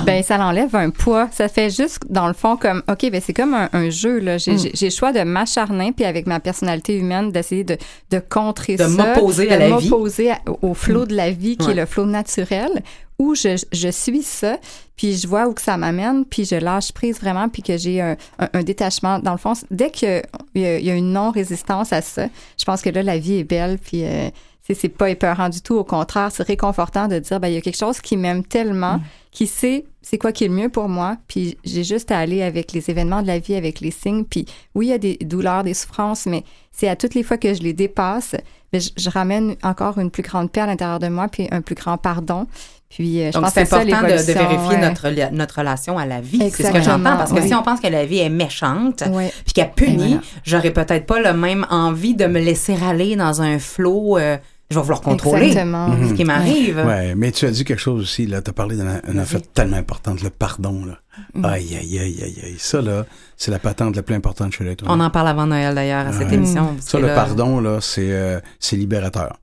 ben 0.05 0.23
ça 0.23 0.37
l'enlève 0.37 0.75
un 0.75 0.91
poids. 0.91 1.27
Ça 1.31 1.49
fait 1.49 1.69
juste, 1.69 1.99
dans 2.09 2.27
le 2.27 2.33
fond, 2.33 2.55
comme, 2.55 2.83
OK, 2.87 3.09
ben 3.11 3.19
c'est 3.21 3.33
comme 3.33 3.53
un, 3.55 3.67
un 3.73 3.89
jeu. 3.89 4.19
là. 4.19 4.35
Mm. 4.37 4.57
J'ai 4.73 4.85
le 4.87 4.91
choix 4.91 5.11
de 5.11 5.21
m'acharner, 5.23 5.91
puis 5.91 6.05
avec 6.05 6.27
ma 6.27 6.39
personnalité 6.39 6.95
humaine, 6.97 7.31
d'essayer 7.31 7.63
de, 7.63 7.77
de 8.11 8.19
contrer 8.19 8.75
De 8.77 8.83
ça. 8.83 8.89
m'opposer 8.89 9.51
à 9.51 9.55
de 9.57 9.59
la 9.71 9.77
vie. 9.77 9.89
M'opposer 9.89 10.31
au 10.61 10.73
flot 10.73 11.05
de 11.05 11.15
la 11.15 11.31
vie, 11.31 11.57
qui 11.57 11.65
Ouais. 11.65 11.71
est 11.73 11.75
le 11.75 11.85
flot 11.85 12.05
naturel, 12.05 12.83
où 13.17 13.35
je, 13.35 13.61
je 13.73 13.89
suis 13.89 14.21
ça, 14.23 14.57
puis 14.95 15.15
je 15.17 15.27
vois 15.27 15.47
où 15.47 15.53
que 15.53 15.61
ça 15.61 15.75
m'amène, 15.77 16.23
puis 16.25 16.45
je 16.45 16.55
lâche 16.55 16.91
prise 16.93 17.19
vraiment, 17.19 17.49
puis 17.49 17.61
que 17.63 17.75
j'ai 17.77 17.99
un, 18.01 18.15
un- 18.37 18.49
un 18.53 18.63
détachement. 18.63 19.19
Dans 19.19 19.31
le 19.33 19.37
fond, 19.37 19.53
dès 19.71 19.89
qu'il 19.89 20.21
y 20.55 20.59
y 20.61 20.89
a 20.89 20.93
une 20.95 21.11
non-résistance 21.11 21.91
à 21.91 22.01
ça, 22.01 22.27
je 22.57 22.63
pense 22.65 22.81
que 22.81 22.89
là, 22.89 23.03
la 23.03 23.17
vie 23.17 23.39
est 23.39 23.43
belle, 23.43 23.77
puis 23.77 24.03
euh, 24.05 24.29
c'est- 24.75 24.89
pas 24.89 25.09
épeurant 25.09 25.49
du 25.49 25.61
tout. 25.61 25.75
Au 25.75 25.83
contraire, 25.83 26.29
c'est 26.31 26.43
réconfortant 26.43 27.07
de 27.07 27.19
dire, 27.19 27.39
ben, 27.39 27.47
il 27.47 27.53
y 27.55 27.57
a 27.57 27.61
quelque 27.61 27.77
chose 27.77 28.01
qui 28.01 28.17
m'aime 28.17 28.43
tellement, 28.43 28.99
qui 29.31 29.47
sait 29.47 29.85
c'est 30.01 30.17
quoi 30.17 30.31
qui 30.31 30.45
est 30.45 30.47
le 30.47 30.53
mieux 30.55 30.69
pour 30.69 30.89
moi, 30.89 31.17
puis 31.27 31.57
j'ai 31.63 31.83
juste 31.83 32.09
à 32.11 32.17
aller 32.17 32.41
avec 32.41 32.71
les 32.73 32.89
événements 32.89 33.21
de 33.21 33.27
la 33.27 33.37
vie, 33.37 33.53
avec 33.55 33.79
les 33.79 33.91
signes, 33.91 34.23
puis 34.23 34.45
oui, 34.73 34.87
il 34.87 34.89
y 34.89 34.93
a 34.93 34.97
des 34.97 35.17
douleurs, 35.21 35.63
des 35.63 35.75
souffrances, 35.75 36.25
mais 36.25 36.43
c'est 36.71 36.87
à 36.89 36.95
toutes 36.95 37.13
les 37.13 37.21
fois 37.21 37.37
que 37.37 37.53
je 37.53 37.61
les 37.61 37.73
dépasse, 37.73 38.35
ben, 38.73 38.81
je, 38.81 38.89
je 38.97 39.09
ramène 39.09 39.55
encore 39.61 39.99
une 39.99 40.09
plus 40.09 40.23
grande 40.23 40.51
paix 40.51 40.61
à 40.61 40.65
l'intérieur 40.65 40.97
de 40.99 41.09
moi, 41.09 41.27
puis 41.27 41.47
un 41.51 41.61
plus 41.61 41.75
grand 41.75 41.97
pardon. 41.97 42.47
Puis 42.89 43.21
euh, 43.21 43.27
je 43.27 43.33
Donc, 43.33 43.43
pense 43.43 43.53
c'est 43.53 43.65
ça, 43.65 43.77
important 43.81 44.01
de, 44.01 44.13
vérifier 44.13 44.77
ouais. 44.77 44.81
notre, 44.81 45.31
notre 45.31 45.59
relation 45.59 45.99
à 45.99 46.07
la 46.07 46.21
vie. 46.21 46.49
C'est 46.51 46.63
ce 46.63 46.71
que 46.71 46.81
j'entends. 46.81 47.17
Parce 47.17 47.31
que 47.31 47.39
oui. 47.39 47.47
si 47.47 47.53
on 47.53 47.61
pense 47.61 47.79
que 47.79 47.87
la 47.87 48.03
vie 48.05 48.17
est 48.17 48.29
méchante, 48.29 49.03
puis 49.45 49.53
qu'elle 49.53 49.71
punit, 49.73 49.95
voilà. 49.97 50.21
j'aurais 50.43 50.71
peut-être 50.71 51.05
pas 51.05 51.19
le 51.19 51.33
même 51.33 51.67
envie 51.69 52.15
de 52.15 52.25
me 52.25 52.39
laisser 52.39 52.75
aller 52.83 53.15
dans 53.15 53.43
un 53.43 53.59
flot. 53.59 54.17
euh, 54.17 54.37
je 54.71 54.75
vais 54.75 54.81
vouloir 54.81 55.01
contrôler 55.01 55.47
Exactement. 55.47 55.89
ce 56.07 56.13
qui 56.13 56.23
m'arrive. 56.25 56.77
Ouais, 56.85 57.15
mais 57.15 57.31
tu 57.31 57.45
as 57.45 57.51
dit 57.51 57.63
quelque 57.65 57.79
chose 57.79 58.01
aussi, 58.03 58.27
là, 58.27 58.41
tu 58.41 58.51
as 58.51 58.53
parlé 58.53 58.75
d'un 58.77 59.01
un 59.07 59.17
affaire 59.17 59.41
tellement 59.53 59.77
importante, 59.77 60.21
le 60.21 60.29
pardon, 60.29 60.85
là. 60.85 60.99
Mm. 61.33 61.45
Aïe, 61.45 61.75
aïe, 61.75 61.99
aïe, 61.99 62.19
aïe, 62.23 62.37
aïe. 62.45 62.55
Ça, 62.59 62.81
là, 62.81 63.05
c'est 63.35 63.51
la 63.51 63.59
patente 63.59 63.95
la 63.95 64.03
plus 64.03 64.15
importante 64.15 64.53
chez 64.53 64.63
l'être 64.63 64.83
On 64.87 64.99
en 64.99 65.09
parle 65.09 65.27
avant 65.29 65.47
Noël 65.47 65.73
d'ailleurs 65.75 66.07
à 66.07 66.13
cette 66.13 66.27
Ouais. 66.29 66.35
émission. 66.35 66.75
Ça, 66.79 66.99
le 66.99 67.07
là- 67.07 67.15
pardon, 67.15 67.59
là, 67.59 67.79
c'est 67.81 68.11
euh, 68.11 68.39
c'est 68.59 68.75
libérateur. 68.75 69.37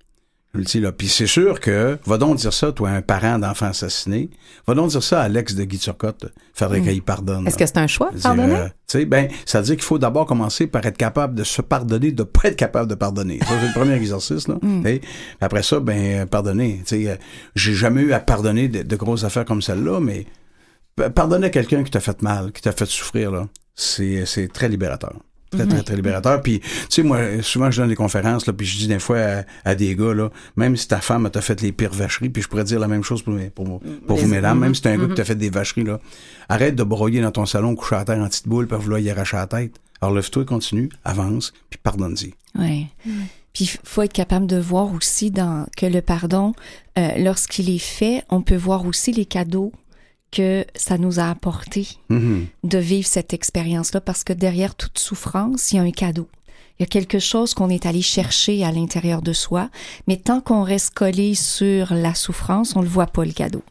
Puis 0.96 1.08
c'est 1.08 1.26
sûr 1.26 1.60
que, 1.60 1.98
va 2.06 2.18
donc 2.18 2.36
dire 2.36 2.52
ça, 2.52 2.72
toi, 2.72 2.90
un 2.90 3.02
parent 3.02 3.38
d'enfant 3.38 3.66
assassiné, 3.66 4.30
va 4.66 4.74
donc 4.74 4.90
dire 4.90 5.02
ça 5.02 5.22
à 5.22 5.28
l'ex 5.28 5.54
de 5.54 5.64
Guy 5.64 5.78
Turcotte. 5.78 6.26
Faudrait 6.54 6.80
qu'il 6.80 7.02
pardonne. 7.02 7.46
Est-ce 7.46 7.58
que 7.58 7.66
c'est 7.66 7.78
un 7.78 7.86
choix, 7.86 8.10
dire, 8.12 8.22
pardonner? 8.22 8.54
euh, 8.54 8.66
tu 8.86 8.98
sais, 8.98 9.04
ben, 9.04 9.28
ça 9.44 9.60
veut 9.60 9.66
dire 9.66 9.74
qu'il 9.76 9.84
faut 9.84 9.98
d'abord 9.98 10.26
commencer 10.26 10.66
par 10.66 10.84
être 10.86 10.96
capable 10.96 11.34
de 11.34 11.44
se 11.44 11.60
pardonner, 11.62 12.12
de 12.12 12.22
pas 12.22 12.48
être 12.48 12.56
capable 12.56 12.88
de 12.88 12.94
pardonner. 12.94 13.38
Ça, 13.40 13.54
c'est 13.60 13.66
le 13.66 13.72
premier 13.72 13.94
exercice, 13.94 14.48
là. 14.48 14.56
Mm. 14.62 14.82
sais. 14.84 15.00
Après 15.40 15.62
ça, 15.62 15.80
ben, 15.80 16.22
euh, 16.22 16.26
pardonner. 16.26 16.82
Tu 16.86 17.04
sais, 17.04 17.10
euh, 17.10 17.16
j'ai 17.54 17.74
jamais 17.74 18.02
eu 18.02 18.12
à 18.12 18.20
pardonner 18.20 18.68
de, 18.68 18.82
de 18.82 18.96
grosses 18.96 19.24
affaires 19.24 19.44
comme 19.44 19.62
celle-là, 19.62 20.00
mais 20.00 20.26
pardonner 21.14 21.46
à 21.46 21.50
quelqu'un 21.50 21.82
qui 21.82 21.90
t'a 21.90 22.00
fait 22.00 22.22
mal, 22.22 22.52
qui 22.52 22.62
t'a 22.62 22.72
fait 22.72 22.86
souffrir, 22.86 23.30
là, 23.30 23.48
c'est 23.74 24.50
très 24.52 24.68
libérateur. 24.68 25.14
Très, 25.50 25.66
très, 25.66 25.82
très 25.82 25.94
libérateur. 25.96 26.42
Puis, 26.42 26.58
tu 26.60 26.66
sais, 26.88 27.02
moi, 27.04 27.20
souvent, 27.42 27.70
je 27.70 27.80
donne 27.80 27.88
des 27.88 27.94
conférences, 27.94 28.46
là, 28.46 28.52
puis 28.52 28.66
je 28.66 28.78
dis 28.78 28.88
des 28.88 28.98
fois 28.98 29.18
à, 29.18 29.42
à 29.70 29.74
des 29.76 29.94
gars, 29.94 30.12
là, 30.12 30.30
même 30.56 30.76
si 30.76 30.88
ta 30.88 31.00
femme 31.00 31.30
t'a 31.30 31.40
fait 31.40 31.60
les 31.62 31.70
pires 31.72 31.92
vacheries, 31.92 32.30
puis 32.30 32.42
je 32.42 32.48
pourrais 32.48 32.64
dire 32.64 32.80
la 32.80 32.88
même 32.88 33.04
chose 33.04 33.22
pour, 33.22 33.32
mes- 33.32 33.50
pour, 33.50 33.80
pour 34.06 34.16
vous, 34.16 34.24
Les- 34.24 34.30
mesdames, 34.30 34.58
même 34.58 34.70
Mhm. 34.70 34.74
si 34.74 34.82
t'es 34.82 34.88
un 34.90 34.98
gars 34.98 35.06
qui 35.06 35.14
t'a 35.14 35.24
fait 35.24 35.36
des 35.36 35.50
vacheries, 35.50 35.84
là, 35.84 36.00
arrête 36.48 36.74
de 36.74 36.82
broyer 36.82 37.20
dans 37.20 37.30
ton 37.30 37.46
salon, 37.46 37.74
coucher 37.76 37.94
à 37.96 38.04
terre 38.04 38.18
en 38.18 38.26
petite 38.28 38.48
boule, 38.48 38.66
puis 38.66 38.76
vouloir 38.78 38.98
y 39.00 39.08
arracher 39.08 39.36
la 39.36 39.46
tête. 39.46 39.72
Alors, 40.00 40.14
lève-toi, 40.14 40.44
continue, 40.44 40.90
avance, 41.04 41.52
puis 41.70 41.78
pardonne-y. 41.82 42.34
Ouais. 42.60 42.86
Puis 43.52 43.64
il 43.64 43.78
faut 43.84 44.02
être 44.02 44.12
capable 44.12 44.46
de 44.46 44.58
voir 44.58 44.92
aussi 44.92 45.30
dans 45.30 45.66
que 45.76 45.86
le 45.86 46.02
pardon, 46.02 46.52
euh, 46.98 47.08
lorsqu'il 47.18 47.70
est 47.70 47.78
fait, 47.78 48.22
on 48.28 48.42
peut 48.42 48.56
voir 48.56 48.84
aussi 48.84 49.12
les 49.12 49.24
cadeaux 49.24 49.72
que 50.32 50.64
ça 50.74 50.98
nous 50.98 51.18
a 51.20 51.30
apporté 51.30 51.86
Mhm. 52.10 52.46
de 52.64 52.78
vivre 52.78 53.06
cette 53.06 53.32
expérience-là, 53.32 54.00
parce 54.00 54.24
que 54.24 54.32
derrière 54.32 54.74
toute 54.74 54.98
souffrance, 54.98 55.72
il 55.72 55.76
y 55.76 55.78
a 55.78 55.82
un 55.82 55.90
cadeau. 55.90 56.28
Il 56.78 56.82
y 56.82 56.84
a 56.84 56.86
quelque 56.88 57.18
chose 57.18 57.54
qu'on 57.54 57.70
est 57.70 57.86
allé 57.86 58.02
chercher 58.02 58.62
à 58.64 58.70
l'intérieur 58.70 59.22
de 59.22 59.32
soi, 59.32 59.70
mais 60.06 60.16
tant 60.18 60.40
qu'on 60.42 60.62
reste 60.62 60.92
collé 60.94 61.34
sur 61.34 61.94
la 61.94 62.14
souffrance, 62.14 62.76
on 62.76 62.80
ne 62.80 62.84
le 62.84 62.90
voit 62.90 63.06
pas 63.06 63.24
le 63.24 63.32
cadeau. 63.32 63.62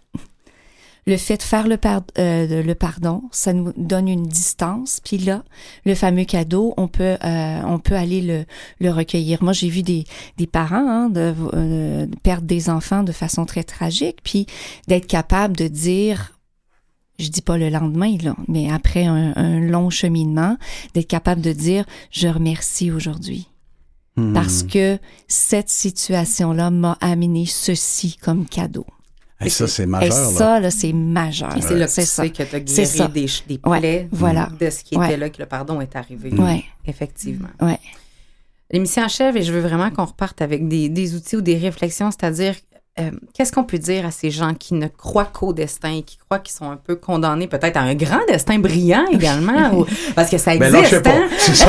Le 1.08 1.18
fait 1.18 1.38
de 1.38 1.44
faire 1.44 1.68
le, 1.68 1.78
par- 1.78 2.02
euh, 2.18 2.64
le 2.64 2.74
pardon, 2.74 3.22
ça 3.32 3.54
nous 3.54 3.72
donne 3.78 4.08
une 4.08 4.26
distance. 4.26 5.02
Puis 5.06 5.20
là, 5.20 5.44
le 5.86 5.94
fameux 5.94 6.24
cadeau, 6.26 6.74
on 6.78 6.88
peut 6.88 7.16
euh, 7.24 7.62
on 7.64 7.78
peut 7.78 7.94
aller 7.94 8.22
le, 8.22 8.46
le 8.80 8.90
recueillir. 8.90 9.44
Moi, 9.44 9.54
j'ai 9.54 9.70
vu 9.70 9.84
des, 9.84 10.06
des 10.38 10.48
parents 10.48 10.88
hein, 10.90 11.10
de, 11.12 11.36
euh, 11.54 12.08
de 12.08 12.16
perdre 12.24 12.48
des 12.48 12.72
enfants 12.72 13.04
de 13.04 13.12
façon 13.12 13.46
très 13.46 13.64
tragique, 13.64 14.18
puis 14.24 14.48
d'être 14.88 15.06
capable 15.06 15.56
de 15.56 15.68
dire 15.68 16.32
je 17.20 17.30
dis 17.30 17.42
pas 17.42 17.58
le 17.58 17.70
lendemain, 17.70 18.18
là, 18.22 18.36
mais 18.48 18.70
après 18.70 19.06
un, 19.06 19.34
un 19.36 19.60
long 19.60 19.90
cheminement, 19.90 20.58
d'être 20.94 21.08
capable 21.08 21.42
de 21.42 21.52
dire 21.54 21.86
je 22.12 22.28
remercie 22.28 22.92
aujourd'hui. 22.92 23.48
Mhm. 24.18 24.34
Parce 24.34 24.64
que 24.64 24.98
cette 25.28 25.70
situation-là 25.70 26.72
m'a 26.72 26.98
amené 27.02 27.46
ceci 27.46 28.16
comme 28.18 28.46
cadeau. 28.46 28.86
Hey, 29.42 29.50
ça, 29.50 29.68
c'est 29.68 29.84
Et 29.84 29.86
majeur, 29.88 30.10
là. 30.32 30.38
ça, 30.38 30.60
là, 30.62 30.72
c'est 30.72 30.94
majeur. 30.94 31.56
Et 31.58 31.62
c'est 31.62 31.76
là 31.76 31.88
que 31.88 31.92
tu 31.94 32.02
ça. 32.02 32.24
sais 32.24 32.30
que 32.30 32.44
tu 32.44 32.56
as 32.56 32.60
C'est 32.66 32.84
guéri 32.84 32.88
ça. 32.88 33.08
des, 33.10 33.26
des 33.48 33.60
Ouais, 33.66 33.80
plaies 33.80 34.08
voilà. 34.14 34.50
de 34.58 34.70
ce 34.70 34.82
qui 34.86 34.96
Ouais. 34.98 35.08
était 35.08 35.18
là, 35.18 35.30
que 35.30 35.40
le 35.42 35.46
pardon 35.46 35.82
est 35.82 35.94
arrivé. 35.98 36.32
Ouais, 36.34 36.64
Effectivement. 36.86 37.50
ouais. 37.62 37.80
L'émission 38.72 39.04
achève 39.04 39.36
et 39.36 39.44
je 39.44 39.52
veux 39.52 39.60
vraiment 39.60 39.92
qu'on 39.92 40.06
reparte 40.06 40.42
avec 40.42 40.68
des, 40.70 40.88
des 40.88 41.16
outils 41.16 41.36
ou 41.36 41.42
des 41.42 41.58
réflexions, 41.58 42.10
c'est-à-dire 42.12 42.56
euh, 42.98 43.12
qu'est-ce 43.34 43.52
qu'on 43.52 43.66
peut 43.66 43.78
dire 43.78 44.06
à 44.06 44.12
ces 44.12 44.32
gens 44.32 44.54
qui 44.54 44.74
ne 44.74 44.88
croient 44.88 45.26
qu'au 45.32 45.52
destin, 45.52 46.02
qui 46.06 46.18
croient 46.18 46.40
qu'ils 46.40 46.56
sont 46.56 46.72
un 46.72 46.78
peu 46.78 46.96
condamnés 46.96 47.48
peut-être 47.48 47.76
à 47.76 47.82
un 47.82 47.94
grand 47.94 48.22
destin 48.30 48.58
brillant 48.58 49.04
également, 49.12 49.74
ou, 49.74 49.86
parce 50.16 50.30
que 50.30 50.38
ça 50.38 50.56
Ben, 50.56 50.72
lâchez 50.72 50.96
existe. 50.98 51.04
pas. 51.04 51.10
hein? 51.12 51.28
C'est 51.38 51.56
ça. 51.56 51.68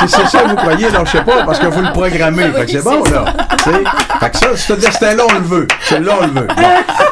Si 0.00 0.08
c'est 0.08 0.26
ça 0.28 0.42
que 0.44 0.48
vous 0.50 0.56
croyez, 0.56 0.88
lâchez 0.90 1.20
pas, 1.22 1.44
parce 1.44 1.58
que 1.58 1.66
vous 1.66 1.82
le 1.82 1.92
programmez. 1.92 2.50
Fait 2.52 2.66
que 2.66 2.70
c'est 2.72 2.82
bon, 2.84 3.02
là. 3.04 3.24
Tu 3.58 3.64
sais? 3.64 3.82
Fait 4.20 4.30
que 4.30 4.38
ça, 4.38 4.56
ce 4.56 4.72
destin-là, 4.74 5.24
on 5.28 5.34
le 5.34 5.44
veut. 5.44 5.68
Celui-là, 5.88 6.18
on 6.20 6.26
le 6.26 6.32
veut. 6.40 6.48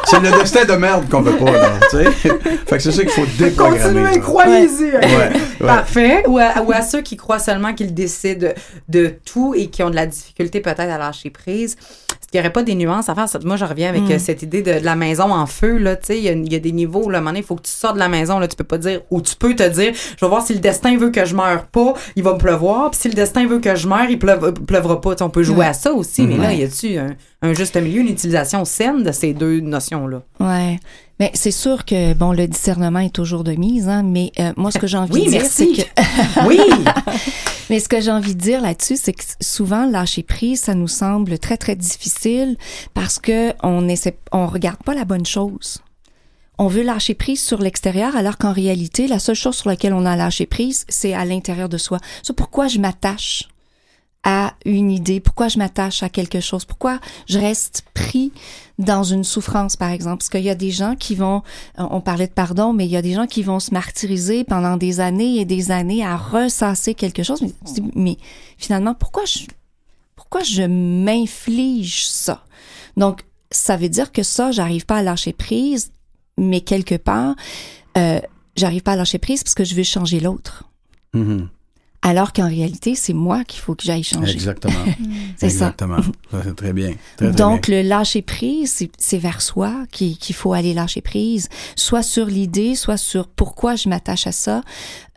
C'est 0.05 0.19
le 0.21 0.31
destin 0.31 0.65
de 0.65 0.73
merde 0.73 1.07
qu'on 1.09 1.21
veut 1.21 1.35
pas, 1.37 1.51
là. 1.51 1.71
Tu 1.89 1.97
sais? 1.97 2.11
Fait 2.11 2.77
que 2.77 2.79
c'est 2.79 2.91
ça 2.91 3.01
qu'il 3.03 3.11
faut 3.11 3.25
déprogrammer. 3.37 3.81
Continuez, 3.83 4.03
là. 4.15 4.19
croyez-y. 4.19 4.83
Ouais, 4.91 4.99
ouais. 5.01 5.67
Parfait. 5.67 6.23
Ou 6.27 6.37
à, 6.39 6.61
ou 6.65 6.71
à 6.71 6.81
ceux 6.81 7.01
qui 7.01 7.17
croient 7.17 7.39
seulement 7.39 7.73
qu'ils 7.73 7.93
décident 7.93 8.47
de 8.87 9.13
tout 9.25 9.53
et 9.55 9.67
qui 9.67 9.83
ont 9.83 9.89
de 9.89 9.95
la 9.95 10.05
difficulté 10.07 10.61
peut-être 10.61 10.79
à 10.79 10.97
lâcher 10.97 11.29
prise. 11.29 11.75
Qu'il 12.29 12.39
n'y 12.39 12.45
aurait 12.45 12.53
pas 12.53 12.63
des 12.63 12.75
nuances 12.75 13.09
à 13.09 13.15
faire? 13.15 13.25
Moi, 13.43 13.55
je 13.57 13.65
reviens 13.65 13.89
avec 13.89 14.03
Mm. 14.03 14.11
euh, 14.11 14.19
cette 14.19 14.41
idée 14.43 14.61
de, 14.61 14.79
de 14.79 14.85
la 14.85 14.95
maison 14.95 15.31
en 15.33 15.45
feu, 15.45 15.77
là, 15.77 15.95
tu 15.95 16.07
sais, 16.07 16.17
il 16.17 16.23
y, 16.23 16.29
a- 16.29 16.33
il 16.33 16.51
y 16.51 16.55
a 16.55 16.59
des 16.59 16.71
niveaux, 16.71 17.09
là, 17.09 17.17
à 17.17 17.19
un 17.19 17.21
moment 17.21 17.31
donné, 17.31 17.39
il 17.39 17.45
faut 17.45 17.55
que 17.55 17.63
tu 17.63 17.71
sortes 17.71 17.95
de 17.95 17.99
la 17.99 18.09
maison, 18.09 18.39
là, 18.39 18.47
tu 18.47 18.55
peux 18.55 18.63
pas 18.63 18.77
dire, 18.77 19.01
ou 19.09 19.21
tu 19.21 19.35
peux 19.35 19.55
te 19.55 19.67
dire, 19.67 19.93
je 19.93 20.25
vais 20.25 20.29
voir 20.29 20.45
si 20.45 20.53
le 20.53 20.59
destin 20.59 20.97
veut 20.97 21.09
que 21.11 21.25
je 21.25 21.35
meure 21.35 21.65
pas, 21.67 21.93
il 22.15 22.23
va 22.23 22.33
me 22.33 22.37
pleuvoir, 22.37 22.91
puis 22.91 22.99
si 23.01 23.07
le 23.09 23.13
destin 23.15 23.45
veut 23.47 23.59
que 23.59 23.75
je 23.75 23.87
meure, 23.87 24.09
il 24.09 24.17
pleuve- 24.19 24.53
pleuvra 24.53 25.01
pas. 25.01 25.15
On 25.21 25.29
peut 25.29 25.43
jouer 25.43 25.65
à 25.65 25.73
ça 25.73 25.91
aussi, 25.93 26.23
mais 26.27 26.37
là, 26.37 26.53
y 26.53 26.63
a-tu 26.63 26.97
un, 26.97 27.15
un 27.41 27.53
juste 27.53 27.75
milieu, 27.75 28.01
une 28.01 28.09
utilisation 28.09 28.63
saine 28.65 29.03
de 29.03 29.11
ces 29.11 29.33
deux 29.33 29.59
notions-là? 29.59 30.21
Ouais. 30.39 30.79
Mais 31.19 31.31
c'est 31.33 31.51
sûr 31.51 31.83
que, 31.83 32.13
bon, 32.13 32.31
le 32.31 32.47
discernement 32.47 32.99
est 32.99 33.13
toujours 33.13 33.43
de 33.43 33.51
mise, 33.51 33.89
hein, 33.89 34.03
mais 34.03 34.31
euh, 34.39 34.53
moi, 34.55 34.71
ce 34.71 34.77
que 34.79 34.87
j'ai 34.87 34.97
envie 34.97 35.13
Oui, 35.13 35.25
de 35.25 35.29
dire, 35.31 35.41
merci. 35.41 35.75
c'est 35.75 35.83
que... 35.83 36.47
Oui! 36.47 36.59
Mais 37.69 37.79
ce 37.79 37.87
que 37.87 38.01
j'ai 38.01 38.09
envie 38.09 38.33
de 38.33 38.41
dire 38.41 38.61
là-dessus, 38.61 38.97
c'est 38.97 39.13
que 39.13 39.23
souvent 39.41 39.85
lâcher 39.85 40.23
prise, 40.23 40.61
ça 40.61 40.73
nous 40.73 40.87
semble 40.87 41.37
très 41.37 41.55
très 41.55 41.75
difficile 41.75 42.57
parce 42.95 43.19
que 43.19 43.53
on 43.61 43.87
essaie, 43.87 44.17
on 44.31 44.47
regarde 44.47 44.81
pas 44.83 44.95
la 44.95 45.05
bonne 45.05 45.25
chose. 45.27 45.77
On 46.57 46.67
veut 46.67 46.81
lâcher 46.81 47.13
prise 47.13 47.41
sur 47.43 47.61
l'extérieur, 47.61 48.15
alors 48.15 48.39
qu'en 48.39 48.53
réalité, 48.53 49.07
la 49.07 49.19
seule 49.19 49.35
chose 49.35 49.55
sur 49.55 49.69
laquelle 49.69 49.93
on 49.93 50.05
a 50.07 50.15
lâché 50.15 50.47
prise, 50.47 50.83
c'est 50.89 51.13
à 51.13 51.25
l'intérieur 51.25 51.69
de 51.69 51.77
soi. 51.77 51.99
C'est 52.23 52.35
pourquoi 52.35 52.67
je 52.67 52.79
m'attache 52.79 53.47
à 54.23 54.53
une 54.65 54.91
idée, 54.91 55.19
pourquoi 55.19 55.47
je 55.47 55.57
m'attache 55.57 56.03
à 56.03 56.09
quelque 56.09 56.41
chose, 56.41 56.65
pourquoi 56.65 56.99
je 57.27 57.39
reste 57.39 57.83
pris 57.93 58.33
dans 58.77 59.03
une 59.03 59.23
souffrance, 59.23 59.77
par 59.77 59.91
exemple? 59.91 60.17
Parce 60.17 60.29
qu'il 60.29 60.43
y 60.43 60.49
a 60.49 60.55
des 60.55 60.71
gens 60.71 60.95
qui 60.95 61.15
vont, 61.15 61.41
on 61.77 62.01
parlait 62.01 62.27
de 62.27 62.33
pardon, 62.33 62.73
mais 62.73 62.85
il 62.85 62.91
y 62.91 62.97
a 62.97 63.01
des 63.01 63.13
gens 63.13 63.27
qui 63.27 63.43
vont 63.43 63.59
se 63.59 63.73
martyriser 63.73 64.43
pendant 64.43 64.75
des 64.75 64.99
années 64.99 65.37
et 65.37 65.45
des 65.45 65.71
années 65.71 66.05
à 66.05 66.17
ressasser 66.17 66.95
quelque 66.95 67.23
chose. 67.23 67.41
Mais, 67.95 68.17
finalement, 68.57 68.93
pourquoi 68.93 69.23
je, 69.25 69.39
pourquoi 70.15 70.43
je 70.43 70.63
m'inflige 70.63 72.05
ça? 72.05 72.43
Donc, 72.97 73.21
ça 73.51 73.77
veut 73.77 73.89
dire 73.89 74.11
que 74.11 74.23
ça, 74.23 74.51
j'arrive 74.51 74.85
pas 74.85 74.97
à 74.97 75.01
lâcher 75.01 75.33
prise, 75.33 75.91
mais 76.37 76.61
quelque 76.61 76.95
part, 76.95 77.35
euh, 77.97 78.19
j'arrive 78.57 78.83
pas 78.83 78.93
à 78.93 78.95
lâcher 78.97 79.17
prise 79.17 79.43
parce 79.43 79.55
que 79.55 79.63
je 79.63 79.75
veux 79.75 79.83
changer 79.83 80.19
l'autre. 80.19 80.65
Mhm. 81.13 81.49
Alors 82.01 82.31
qu'en 82.31 82.47
réalité, 82.47 82.95
c'est 82.95 83.11
moi 83.13 83.43
qu'il 83.43 83.59
faut 83.59 83.75
que 83.75 83.83
j'aille 83.83 84.03
changer. 84.03 84.31
Exactement. 84.31 84.73
C'est 85.37 85.49
ça. 85.49 85.67
Exactement. 85.73 85.97
Ça, 86.31 86.37
c'est 86.43 86.55
très 86.55 86.73
bien. 86.73 86.93
Très, 87.17 87.27
très 87.31 87.35
Donc, 87.37 87.67
bien. 87.69 87.81
le 87.81 87.87
lâcher 87.87 88.21
prise, 88.21 88.71
c'est- 88.73 88.91
c'est 88.97 89.17
vers 89.17 89.41
soi 89.41 89.73
qu'il 89.91 90.17
qu'il 90.17 90.35
faut 90.35 90.51
aller 90.53 90.73
lâcher 90.73 90.99
prise, 91.01 91.47
soit 91.77 92.03
sur 92.03 92.25
l'idée, 92.25 92.75
soit 92.75 92.97
sur 92.97 93.27
pourquoi 93.27 93.75
je 93.75 93.87
m'attache 93.89 94.27
à 94.27 94.31
ça, 94.33 94.61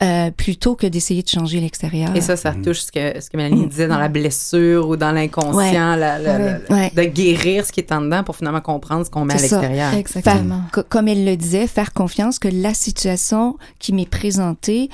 euh, 0.03 0.31
plutôt 0.31 0.75
que 0.77 0.87
d'essayer 0.87 1.23
de 1.23 1.29
changer 1.29 1.61
l'extérieur. 1.61 2.15
Et 2.17 2.21
ça, 2.21 2.37
ça 2.37 2.53
touche 2.53 2.81
ce 2.83 2.93
que, 2.93 3.21
ce 3.21 3.29
que 3.31 3.37
Mélanie 3.37 3.67
disait 3.67 3.89
dans 3.89 3.99
la 3.99 4.09
blessure 4.09 4.89
ou 4.89 4.97
dans 4.97 5.11
l'inconscient, 5.13 5.57
Ouais. 5.57 5.73
la- 5.73 6.19
la- 6.19 6.39
la- 6.39 6.59
Ouais. 6.71 6.93
de 6.95 7.03
guérir 7.05 7.65
ce 7.67 7.73
qui 7.73 7.81
est 7.81 7.91
en 7.93 8.01
dedans 8.01 8.23
pour 8.25 8.37
finalement 8.37 8.61
comprendre 8.61 9.05
ce 9.05 9.11
qu'on 9.11 9.25
met 9.25 9.35
à 9.35 9.39
ça. 9.39 9.61
l'extérieur. 9.61 9.95
Exactement. 9.95 10.63
Co- 10.73 10.83
comme 10.89 11.09
elle 11.09 11.25
le 11.25 11.37
disait, 11.37 11.67
faire 11.67 11.93
confiance 11.93 12.39
que 12.39 12.49
la 12.49 12.75
situation 12.75 13.57
qui 13.81 13.93
m'est 13.93 14.09
présentée 14.09 14.89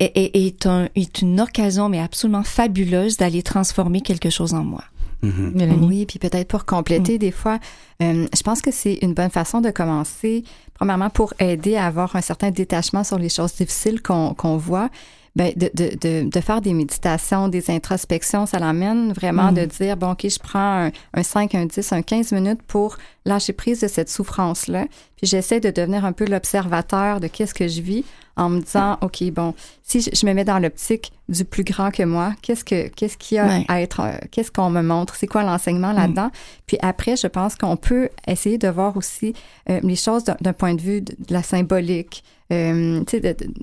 est, 0.00 0.12
est- 0.14 0.36
est 0.46 0.66
un- 0.66 0.88
est 0.94 1.20
une 1.22 1.25
occasion, 1.38 1.88
mais 1.88 2.00
absolument 2.00 2.42
fabuleuse 2.42 3.16
d'aller 3.16 3.42
transformer 3.42 4.00
quelque 4.00 4.30
chose 4.30 4.54
en 4.54 4.64
moi. 4.64 4.84
Mhm. 5.22 5.52
Mélanie? 5.54 5.86
Oui, 5.86 6.06
puis 6.06 6.18
peut-être 6.18 6.48
pour 6.48 6.64
compléter, 6.64 7.18
des 7.18 7.30
fois, 7.30 7.58
euh, 8.02 8.26
je 8.34 8.42
pense 8.42 8.60
que 8.60 8.70
c'est 8.70 8.98
une 9.02 9.14
bonne 9.14 9.30
façon 9.30 9.60
de 9.60 9.70
commencer, 9.70 10.44
premièrement 10.74 11.10
pour 11.10 11.32
aider 11.38 11.76
à 11.76 11.86
avoir 11.86 12.14
un 12.16 12.20
certain 12.20 12.50
détachement 12.50 13.04
sur 13.04 13.18
les 13.18 13.28
choses 13.28 13.54
difficiles 13.54 14.02
qu'on 14.02 14.56
voit. 14.56 14.90
Ben, 15.34 15.52
de, 15.54 15.70
de, 15.74 15.90
de, 16.00 16.30
de 16.30 16.40
faire 16.40 16.62
des 16.62 16.72
méditations, 16.72 17.48
des 17.48 17.70
introspections, 17.70 18.46
ça 18.46 18.58
l'amène 18.58 19.12
vraiment 19.12 19.52
de 19.52 19.66
dire, 19.66 19.94
bon, 19.98 20.12
OK, 20.12 20.26
je 20.26 20.38
prends 20.38 20.86
un, 20.86 20.90
un 21.12 21.22
5, 21.22 21.54
un 21.54 21.66
10, 21.66 21.92
un 21.92 22.00
15 22.00 22.32
minutes 22.32 22.62
pour 22.62 22.96
lâcher 23.26 23.52
prise 23.52 23.80
de 23.80 23.86
cette 23.86 24.08
souffrance-là. 24.08 24.86
Puis 25.18 25.26
j'essaie 25.26 25.60
de 25.60 25.70
devenir 25.70 26.06
un 26.06 26.12
peu 26.12 26.24
l'observateur 26.24 27.20
de 27.20 27.26
qu'est-ce 27.26 27.52
que 27.52 27.68
je 27.68 27.82
vis 27.82 28.02
en 28.36 28.50
me 28.50 28.60
disant, 28.60 28.98
OK, 29.00 29.22
bon, 29.32 29.54
si 29.82 30.00
je, 30.00 30.10
je 30.12 30.26
me 30.26 30.32
mets 30.34 30.44
dans 30.44 30.58
l'optique 30.58 31.12
du 31.28 31.44
plus 31.44 31.64
grand 31.64 31.90
que 31.90 32.02
moi, 32.02 32.32
qu'est-ce 32.42 32.64
que 32.64 32.88
qu'est-ce 32.88 33.16
qu'il 33.16 33.36
y 33.36 33.38
a 33.38 33.46
Ouais. 33.46 33.64
à 33.68 33.80
être, 33.80 34.00
euh, 34.00 34.12
qu'est-ce 34.30 34.50
qu'on 34.52 34.70
me 34.70 34.82
montre, 34.82 35.14
c'est 35.16 35.26
quoi 35.26 35.42
l'enseignement 35.42 35.92
là-dedans? 35.92 36.30
Puis 36.66 36.76
après, 36.82 37.16
je 37.16 37.26
pense 37.26 37.54
qu'on 37.56 37.76
peut 37.76 38.10
essayer 38.26 38.58
de 38.58 38.68
voir 38.68 38.96
aussi 38.96 39.34
euh, 39.70 39.80
les 39.82 39.96
choses 39.96 40.24
d'un 40.24 40.36
d'un 40.40 40.52
point 40.52 40.74
de 40.74 40.80
vue 40.82 41.00
de, 41.00 41.14
de 41.18 41.32
la 41.32 41.42
symbolique. 41.42 42.22
Euh, 42.52 43.02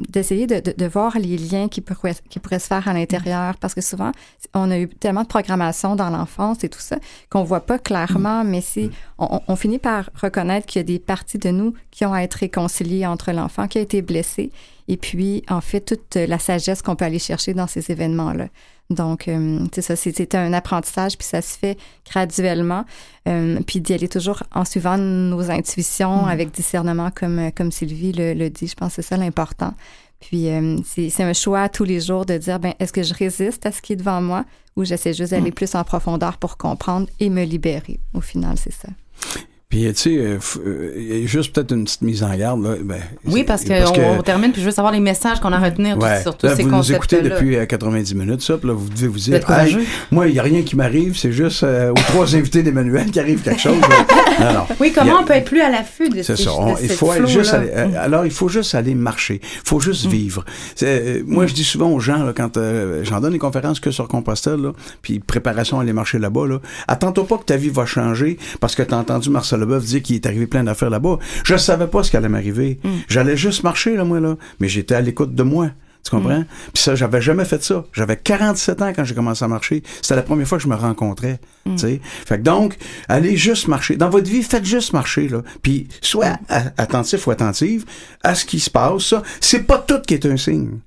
d'essayer 0.09 0.45
de, 0.45 0.59
de, 0.59 0.73
de 0.77 0.85
voir 0.85 1.17
les 1.17 1.37
liens 1.37 1.69
qui 1.69 1.79
pourraient, 1.79 2.15
qui 2.29 2.39
pourraient 2.39 2.59
se 2.59 2.67
faire 2.67 2.85
à 2.87 2.93
l'intérieur, 2.93 3.55
parce 3.57 3.73
que 3.73 3.79
souvent, 3.79 4.11
on 4.53 4.69
a 4.71 4.77
eu 4.77 4.89
tellement 4.89 5.21
de 5.23 5.27
programmation 5.27 5.95
dans 5.95 6.09
l'enfance 6.09 6.65
et 6.65 6.69
tout 6.69 6.81
ça 6.81 6.97
qu'on 7.29 7.43
voit 7.43 7.61
pas 7.65 7.79
clairement, 7.79 8.43
mais 8.43 8.59
si 8.59 8.91
on, 9.17 9.37
on- 9.37 9.41
on 9.47 9.55
finit 9.55 9.79
par 9.79 10.09
reconnaître 10.21 10.65
qu'il 10.67 10.79
y 10.79 10.81
a 10.81 10.83
des 10.83 10.99
parties 10.99 11.37
de 11.37 11.49
nous 11.49 11.73
qui 11.91 12.05
ont 12.05 12.13
à 12.13 12.23
être 12.23 12.33
réconciliées 12.33 13.05
entre 13.05 13.31
l'enfant 13.31 13.67
qui 13.69 13.77
a 13.77 13.81
été 13.81 14.01
blessé 14.01 14.51
et 14.89 14.97
puis, 14.97 15.43
en 15.49 15.61
fait, 15.61 15.79
toute 15.79 16.15
la 16.15 16.37
sagesse 16.37 16.81
qu'on 16.81 16.97
peut 16.97 17.05
aller 17.05 17.19
chercher 17.19 17.53
dans 17.53 17.67
ces 17.67 17.89
événements-là. 17.89 18.47
Donc, 18.89 19.27
euh, 19.27 19.59
c'est 19.73 19.81
ça, 19.81 19.95
c'est 19.95 20.35
un 20.35 20.53
apprentissage, 20.53 21.17
puis 21.17 21.25
ça 21.25 21.41
se 21.41 21.57
fait 21.57 21.77
graduellement, 22.09 22.85
euh, 23.27 23.59
puis 23.65 23.81
d'y 23.81 23.93
aller 23.93 24.09
toujours 24.09 24.43
en 24.53 24.65
suivant 24.65 24.97
nos 24.97 25.49
intuitions 25.49 26.25
avec 26.27 26.51
discernement, 26.51 27.09
comme, 27.09 27.51
comme 27.55 27.71
Sylvie 27.71 28.11
le, 28.11 28.33
le 28.33 28.49
dit. 28.49 28.67
Je 28.67 28.75
pense 28.75 28.95
que 28.95 29.01
c'est 29.01 29.09
ça 29.09 29.17
l'important. 29.17 29.73
Puis, 30.19 30.49
euh, 30.49 30.77
c'est 30.85 31.23
un 31.23 31.33
choix 31.33 31.67
tous 31.69 31.83
les 31.83 31.99
jours 31.99 32.25
de 32.25 32.37
dire, 32.37 32.59
ben, 32.59 32.73
est-ce 32.79 32.93
que 32.93 33.03
je 33.03 33.13
résiste 33.13 33.65
à 33.65 33.71
ce 33.71 33.81
qui 33.81 33.93
est 33.93 33.97
devant 33.97 34.21
moi 34.21 34.45
ou 34.75 34.83
j'essaie 34.83 35.13
juste 35.13 35.31
d'aller 35.31 35.51
plus 35.51 35.75
en 35.75 35.83
profondeur 35.83 36.37
pour 36.37 36.57
comprendre 36.57 37.07
et 37.19 37.29
me 37.29 37.43
libérer. 37.43 37.99
Au 38.13 38.21
final, 38.21 38.57
c'est 38.57 38.73
ça. 38.73 38.89
Puis, 39.73 39.91
tu 39.91 39.95
sais, 39.95 40.17
euh, 40.17 40.37
euh, 40.67 40.93
il 40.95 41.21
y 41.21 41.23
a 41.23 41.25
juste 41.25 41.51
peut-être 41.51 41.71
une 41.73 41.85
petite 41.85 42.03
mise 42.03 42.21
en 42.21 42.31
garde. 42.35 42.63
Là. 42.63 42.75
Ben, 42.83 42.99
Oui, 43.25 43.43
parce 43.43 43.63
qu'on 43.65 43.73
on 44.19 44.21
termine, 44.21 44.51
puis 44.51 44.61
je 44.61 44.67
veux 44.67 44.71
savoir 44.71 44.93
les 44.93 44.99
messages 44.99 45.39
qu'on 45.39 45.51
a 45.51 45.57
à 45.57 45.59
retenir 45.59 45.97
Ouais. 45.97 46.21
sur 46.21 46.37
tous 46.37 46.45
Là, 46.45 46.55
ces 46.55 46.61
vous 46.61 46.69
nous 46.69 46.91
écoutez 46.91 47.15
concepts-là. 47.17 47.35
depuis 47.39 47.55
euh, 47.55 47.65
90 47.65 48.13
minutes, 48.13 48.41
ça, 48.43 48.55
puis 48.59 48.67
là, 48.67 48.75
vous 48.75 48.87
devez 48.87 49.07
vous 49.07 49.13
Vous 49.13 49.19
dire. 49.19 49.49
Hey, 49.49 49.77
moi, 50.11 50.27
il 50.27 50.33
n'y 50.33 50.37
a 50.39 50.43
rien 50.43 50.61
qui 50.61 50.75
m'arrive, 50.75 51.17
c'est 51.17 51.31
juste 51.31 51.63
euh, 51.63 51.89
aux 51.89 51.93
trois 51.95 52.35
invités 52.35 52.61
d'Emmanuel 52.61 53.09
qui 53.09 53.19
arrive 53.19 53.41
quelque 53.41 53.59
chose. 53.61 53.81
là. 53.81 54.05
non, 54.45 54.59
non. 54.59 54.65
Oui, 54.79 54.89
Il 54.89 54.93
comment 54.93 55.17
a- 55.17 55.21
on 55.21 55.23
peut 55.25 55.33
être 55.33 55.45
plus 55.45 55.61
à 55.61 55.71
l'affût 55.71 56.07
de 56.09 56.21
C'est 56.21 56.35
ces 56.35 56.43
ça. 56.43 56.51
de 56.51 56.55
On- 56.55 56.77
il 56.77 56.87
cette 56.89 56.91
faut 56.99 57.09
aller 57.09 57.25
juste 57.25 57.49
flow-là? 57.49 57.81
aller, 57.81 57.95
euh, 57.95 57.99
alors, 58.05 58.25
il 58.27 58.31
faut 58.31 58.49
juste 58.49 58.75
aller 58.75 58.93
marcher. 58.93 59.41
Il 59.41 59.67
faut 59.67 59.79
juste 59.79 60.05
vivre. 60.05 60.45
C'est, 60.75 60.85
euh, 61.03 61.23
moi, 61.25 61.47
je 61.47 61.53
dis 61.55 61.63
souvent 61.63 61.89
aux 61.89 61.99
gens, 61.99 62.23
là, 62.23 62.31
quand 62.37 62.57
euh, 62.57 63.03
j'en 63.05 63.19
donne 63.21 63.33
des 63.33 63.39
conférences 63.39 63.79
que 63.79 63.89
sur 63.89 64.07
Compostelle, 64.07 64.71
puis 65.01 65.17
préparation 65.17 65.79
à 65.79 65.81
aller 65.81 65.93
marcher 65.93 66.19
là-bas, 66.19 66.45
là, 66.47 66.59
attends-toi 66.87 67.25
pas 67.27 67.37
que 67.39 67.45
ta 67.45 67.57
vie 67.57 67.69
va 67.69 67.87
changer 67.87 68.37
parce 68.59 68.75
que 68.75 68.83
tu 68.83 68.93
as 68.93 68.97
entendu 68.99 69.31
Marcel 69.31 69.62
Leboeuf 69.63 69.83
dire 69.85 70.01
qu'il 70.03 70.15
est 70.15 70.25
arrivé 70.25 70.47
plein 70.47 70.63
d'affaires 70.63 70.89
là-bas. 70.89 71.19
Je 71.45 71.55
savais 71.57 71.87
pas 71.87 72.03
ce 72.03 72.11
qui 72.11 72.17
allait 72.17 72.29
m'arriver. 72.29 72.79
J'allais 73.07 73.37
juste 73.37 73.63
marcher, 73.63 73.95
là, 73.95 74.03
moi, 74.03 74.19
là. 74.19 74.35
Mais 74.59 74.67
j'étais 74.69 74.95
à 74.95 75.01
l'écoute 75.01 75.33
de 75.35 75.43
moi. 75.43 75.71
Tu 76.03 76.11
comprends? 76.11 76.43
Puis 76.73 76.83
ça, 76.83 76.95
j'avais 76.95 77.21
jamais 77.21 77.45
fait 77.45 77.63
ça. 77.63 77.85
J'avais 77.93 78.17
47 78.17 78.81
ans 78.81 78.91
quand 78.93 79.05
j'ai 79.05 79.15
commencé 79.15 79.45
à 79.45 79.47
marcher. 79.47 79.83
C'était 80.01 80.17
la 80.17 80.21
première 80.23 80.45
fois 80.45 80.57
que 80.57 80.63
je 80.65 80.67
me 80.67 80.75
rencontrais. 80.75 81.39
Tu 81.65 81.77
sais? 81.77 82.01
Fait 82.25 82.39
que 82.39 82.43
donc, 82.43 82.77
allez 83.07 83.37
juste 83.37 83.69
marcher. 83.69 83.95
Dans 83.95 84.09
votre 84.09 84.29
vie, 84.29 84.43
faites 84.43 84.65
juste 84.65 84.91
marcher, 84.91 85.29
là. 85.29 85.43
Puis, 85.61 85.87
sois 86.01 86.37
a- 86.49 86.73
attentif 86.77 87.25
ou 87.25 87.31
attentive 87.31 87.85
à 88.21 88.35
ce 88.35 88.43
qui 88.43 88.59
se 88.59 88.69
passe. 88.69 89.03
Ça, 89.03 89.23
c'est 89.39 89.63
pas 89.63 89.77
tout 89.77 90.01
qui 90.05 90.13
est 90.15 90.25
un 90.25 90.35
signe. 90.35 90.79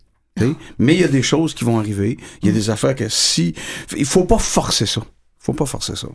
Mais 0.78 0.94
il 0.94 1.00
y 1.00 1.04
a 1.04 1.08
des 1.08 1.22
choses 1.22 1.54
qui 1.54 1.64
vont 1.64 1.78
arriver. 1.78 2.18
Il 2.42 2.48
y 2.48 2.50
a 2.50 2.52
des 2.54 2.68
affaires 2.68 2.94
que 2.94 3.08
si... 3.08 3.54
Il 3.96 4.04
faut 4.04 4.24
pas 4.24 4.36
forcer 4.38 4.84
ça. 4.84 5.00
faut 5.38 5.54
pas 5.54 5.64
forcer 5.64 5.96
ça. 5.96 6.08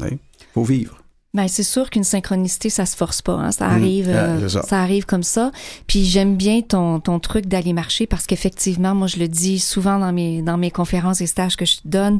Sais? 0.00 0.18
faut 0.54 0.64
vivre. 0.64 0.98
Ben, 1.34 1.48
c'est 1.48 1.64
sûr 1.64 1.90
qu'une 1.90 2.04
synchronicité, 2.04 2.70
ça 2.70 2.86
se 2.86 2.96
force 2.96 3.20
pas. 3.20 3.32
Hein. 3.34 3.50
Ça 3.50 3.66
Mm. 3.68 3.72
arrive, 3.72 4.08
Ah, 4.10 4.18
euh, 4.18 4.48
ça. 4.48 4.62
ça. 4.62 4.80
arrive 4.80 5.04
comme 5.04 5.24
ça. 5.24 5.50
Puis 5.88 6.04
j'aime 6.04 6.36
bien 6.36 6.60
ton, 6.62 7.00
ton 7.00 7.18
truc 7.18 7.46
d'aller 7.46 7.72
marcher 7.72 8.06
parce 8.06 8.26
qu'effectivement, 8.26 8.94
moi, 8.94 9.08
je 9.08 9.16
le 9.18 9.26
dis 9.28 9.58
souvent 9.58 9.98
dans 9.98 10.12
mes 10.12 10.42
dans 10.42 10.56
mes 10.56 10.70
conférences 10.70 11.20
et 11.20 11.26
stages 11.26 11.56
que 11.56 11.64
je 11.64 11.76
donne. 11.84 12.18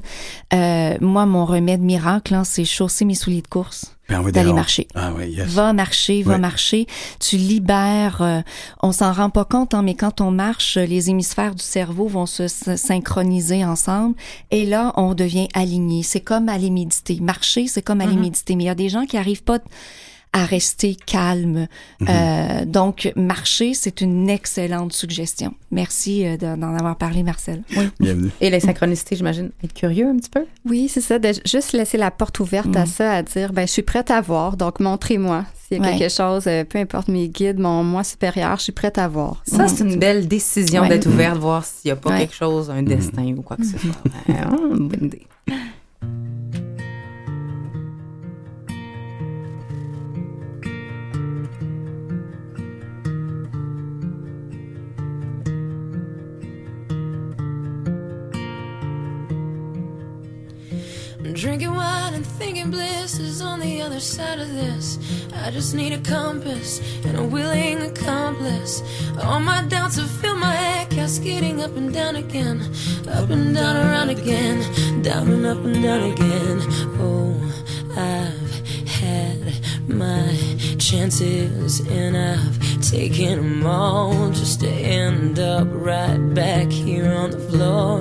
Euh, 0.53 0.97
moi, 1.01 1.27
mon 1.27 1.45
remède 1.47 1.81
miracle, 1.81 2.35
hein, 2.35 2.43
c'est 2.45 2.65
chausser 2.65 3.05
mes 3.05 3.15
souliers 3.15 3.43
de 3.43 3.47
course, 3.49 3.94
d'aller 4.09 4.45
dehors. 4.47 4.55
marcher. 4.55 4.87
Ah 4.95 5.13
oui, 5.17 5.31
yes. 5.31 5.49
Va 5.49 5.73
marcher, 5.73 6.23
va 6.23 6.39
marcher. 6.39 6.87
Tu 7.21 7.37
libères. 7.37 8.23
euh, 8.23 8.41
on 8.83 8.93
s'en 8.93 9.13
rend 9.13 9.31
pas 9.31 9.45
compte, 9.45 9.75
hein, 9.75 9.83
mais 9.83 9.95
quand 9.95 10.21
on 10.21 10.31
marche, 10.31 10.77
les 10.77 11.11
hémisphères 11.11 11.55
du 11.55 11.63
cerveau 11.63 12.07
vont 12.07 12.27
se 12.27 12.49
synchroniser 12.49 13.65
ensemble. 13.65 14.15
Et 14.51 14.67
là, 14.67 14.93
on 14.97 15.15
devient 15.15 15.49
aligné. 15.55 16.03
C'est 16.03 16.21
comme 16.21 16.49
aller 16.49 16.71
méditer. 16.71 17.19
Marcher, 17.21 17.67
c'est 17.67 17.83
comme 17.83 18.01
aller 18.01 18.17
méditer. 18.17 18.57
Mais 18.57 18.65
il 18.65 18.67
y 18.67 18.71
a 18.71 18.75
des 18.75 18.89
gens 18.89 19.07
qui 19.07 19.17
arrivent 19.17 19.43
pas 19.45 19.59
à 20.37 20.45
rester 20.45 20.97
calme. 20.97 21.69
Euh, 22.09 22.65
donc, 22.67 23.11
marcher, 23.15 23.73
c'est 23.73 24.01
une 24.01 24.29
excellente 24.29 24.93
suggestion. 24.93 25.55
Merci 25.71 26.27
euh, 26.27 26.37
de- 26.37 26.61
d'en 26.61 26.75
avoir 26.75 26.97
parlé, 26.97 27.23
Marcel. 27.23 27.63
Oui. 27.77 27.85
Bienvenue. 28.01 28.31
Et 28.41 28.51
les 28.51 28.59
synchronicités, 28.59 29.15
j'imagine, 29.15 29.51
être 29.63 29.73
curieux 29.73 30.09
un 30.09 30.17
petit 30.17 30.31
peu. 30.31 30.45
Oui, 30.69 30.89
c'est 30.89 31.01
ça, 31.01 31.21
de 31.21 31.31
juste 31.47 31.73
laisser 31.73 31.99
la 31.99 32.11
porte 32.11 32.41
ouverte 32.41 32.75
à 32.77 32.85
ça, 32.85 33.13
à 33.13 33.23
dire, 33.23 33.53
ben, 33.53 33.65
je 33.67 33.73
suis 33.73 33.83
prête 33.83 34.11
à 34.11 34.21
voir, 34.21 34.57
donc 34.57 34.81
montrez-moi 34.81 35.45
s'il 35.69 35.79
y 35.79 35.81
a 35.81 35.85
Ouais. 35.85 35.97
quelque 35.99 36.13
chose, 36.13 36.45
euh, 36.49 36.65
peu 36.65 36.79
importe 36.81 37.07
mes 37.09 37.29
guides, 37.29 37.59
mon 37.61 37.85
moi 37.85 38.03
supérieur, 38.05 38.57
je 38.59 38.65
suis 38.65 38.73
prête 38.73 38.99
à 38.99 39.07
voir. 39.07 39.41
Ça, 39.47 39.69
c'est 39.69 39.85
une 39.85 39.99
belle 40.01 40.27
décision 40.27 40.83
Ouais. 40.83 40.89
d'être 40.89 41.07
ouverte, 41.07 41.39
voir 41.39 41.65
s'il 41.65 41.89
n'y 41.89 41.93
a 41.93 41.97
pas 41.97 42.11
Ouais. 42.11 42.19
quelque 42.19 42.35
chose, 42.35 42.71
un 42.71 42.83
destin 42.83 43.25
ou 43.37 43.43
quoi 43.43 43.57
que 43.57 43.65
ce 43.65 43.79
soit. 43.79 44.03
Bonne 44.75 45.05
idée. 45.07 45.23
Drinking 61.35 61.75
wine 61.75 62.15
and 62.15 62.25
thinking 62.25 62.71
bliss 62.71 63.19
is 63.19 63.43
on 63.43 63.59
the 63.59 63.83
other 63.83 63.99
side 63.99 64.39
of 64.39 64.49
this. 64.55 64.99
I 65.35 65.51
just 65.51 65.75
need 65.75 65.93
a 65.93 65.99
compass 65.99 66.81
and 67.05 67.19
a 67.19 67.25
willing 67.25 67.83
accomplice. 67.83 68.83
All 69.21 69.41
my 69.41 69.63
doubts 69.65 69.97
have 69.97 70.09
filled 70.09 70.39
my 70.39 70.53
head, 70.53 70.91
cascading 70.91 71.61
up 71.61 71.77
and 71.77 71.93
down 71.93 72.15
again. 72.15 72.61
Up 73.09 73.31
and 73.31 73.53
down, 73.53 73.77
around 73.77 74.11
again. 74.11 75.03
Down 75.03 75.29
and 75.33 75.45
up 75.45 75.59
and 75.59 75.83
down 75.83 76.13
again. 76.13 76.61
Oh, 77.01 77.35
I've 77.97 78.89
had 78.89 79.89
my 79.89 80.37
chances 80.79 81.81
and 81.81 82.17
I've 82.17 82.81
taken 82.81 83.37
them 83.37 83.67
all 83.67 84.31
just 84.31 84.61
to 84.61 84.69
end 84.69 85.41
up 85.41 85.67
right 85.73 86.33
back 86.33 86.71
here 86.71 87.13
on 87.13 87.33
the 87.33 87.41
floor. 87.41 88.01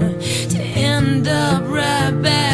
To 0.49 0.61
end 0.61 1.27
up 1.27 1.64
right 1.65 2.11
back 2.22 2.52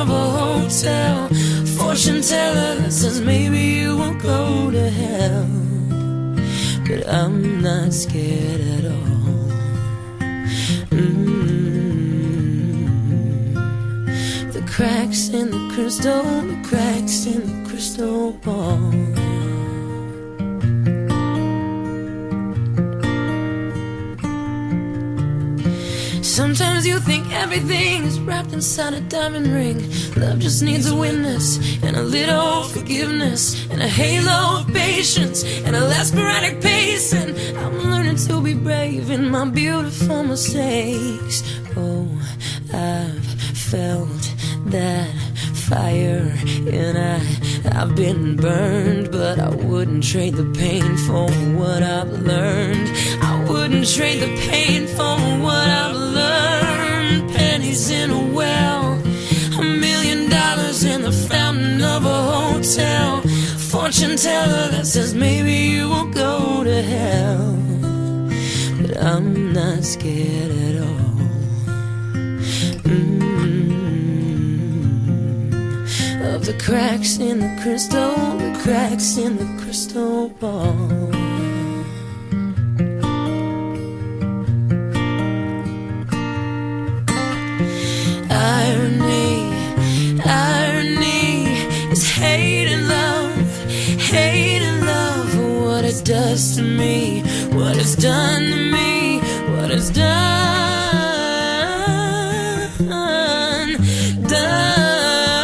of 0.00 0.08
a 0.08 0.30
hotel. 0.40 1.28
Fortune 1.76 2.22
teller 2.22 2.90
says 2.90 3.20
maybe 3.20 3.58
you 3.58 3.98
won't 3.98 4.22
go 4.22 4.70
to 4.70 4.88
hell. 4.88 5.46
But 6.86 7.06
I'm 7.06 7.60
not 7.60 7.92
scared 7.92 8.60
at 8.76 8.84
all. 8.86 9.50
Mm. 10.90 11.22
The 14.54 14.62
cracks 14.62 15.28
in 15.28 15.50
the 15.50 15.70
crystal, 15.74 16.22
the 16.22 16.60
cracks 16.68 17.26
in 17.26 17.40
the 17.46 17.68
crystal 17.68 18.32
ball. 18.44 18.92
Sometimes 26.22 26.86
you 26.86 26.99
everything 27.32 28.02
is 28.04 28.20
wrapped 28.20 28.52
inside 28.52 28.94
a 28.94 29.00
diamond 29.00 29.52
ring. 29.52 29.78
Love 30.16 30.38
just 30.38 30.62
needs 30.62 30.90
a 30.90 30.94
witness 30.94 31.58
and 31.82 31.96
a 31.96 32.02
little 32.02 32.64
forgiveness 32.64 33.68
and 33.70 33.82
a 33.82 33.88
halo 33.88 34.60
of 34.60 34.72
patience 34.72 35.44
and 35.64 35.76
a 35.76 35.80
less 35.80 36.08
sporadic 36.08 36.60
pace. 36.60 37.12
And 37.12 37.30
I'm 37.58 37.78
learning 37.78 38.16
to 38.28 38.40
be 38.40 38.54
brave 38.54 39.10
in 39.10 39.30
my 39.30 39.44
beautiful 39.48 40.22
mistakes. 40.24 41.42
Oh, 41.76 42.08
I've 42.72 43.24
felt 43.56 44.34
that 44.66 45.10
fire 45.70 46.34
and 46.72 46.98
I 46.98 47.80
I've 47.80 47.94
been 47.94 48.36
burned 48.36 49.12
but 49.12 49.38
I 49.38 49.50
wouldn't 49.50 50.02
trade 50.02 50.34
the 50.34 50.44
pain 50.58 50.96
for 51.06 51.30
what 51.58 51.82
I've 51.82 52.10
learned 52.10 52.90
I 53.22 53.46
wouldn't 53.48 53.86
trade 53.88 54.20
the 54.20 54.34
pain 54.50 54.88
for 54.88 55.16
what 55.44 55.68
I've 55.68 55.94
learned 55.94 56.79
in 57.70 58.10
a 58.10 58.34
well 58.34 58.94
a 59.58 59.62
million 59.62 60.28
dollars 60.28 60.82
in 60.82 61.02
the 61.02 61.12
fountain 61.12 61.80
of 61.80 62.04
a 62.04 62.22
hotel 62.32 63.20
fortune 63.70 64.16
teller 64.16 64.68
that 64.72 64.84
says 64.84 65.14
maybe 65.14 65.52
you 65.52 65.88
will 65.88 66.10
go 66.10 66.64
to 66.64 66.82
hell 66.82 67.56
but 68.80 68.96
I'm 69.00 69.52
not 69.52 69.84
scared 69.84 70.50
at 70.50 70.82
all 70.82 70.98
Mm. 74.90 76.34
of 76.34 76.44
the 76.44 76.54
cracks 76.58 77.18
in 77.18 77.38
the 77.38 77.62
crystal, 77.62 78.14
the 78.38 78.58
cracks 78.64 79.16
in 79.16 79.36
the 79.36 79.62
crystal 79.62 80.28
ball. 80.40 81.19
Does 96.10 96.56
to 96.56 96.62
me, 96.62 97.22
what 97.52 97.76
it's 97.76 97.94
done 97.94 98.42
to 98.42 98.56
me, 98.72 99.20
what 99.54 99.70
it's 99.70 99.90
done, 99.90 100.10
done. 104.26 105.38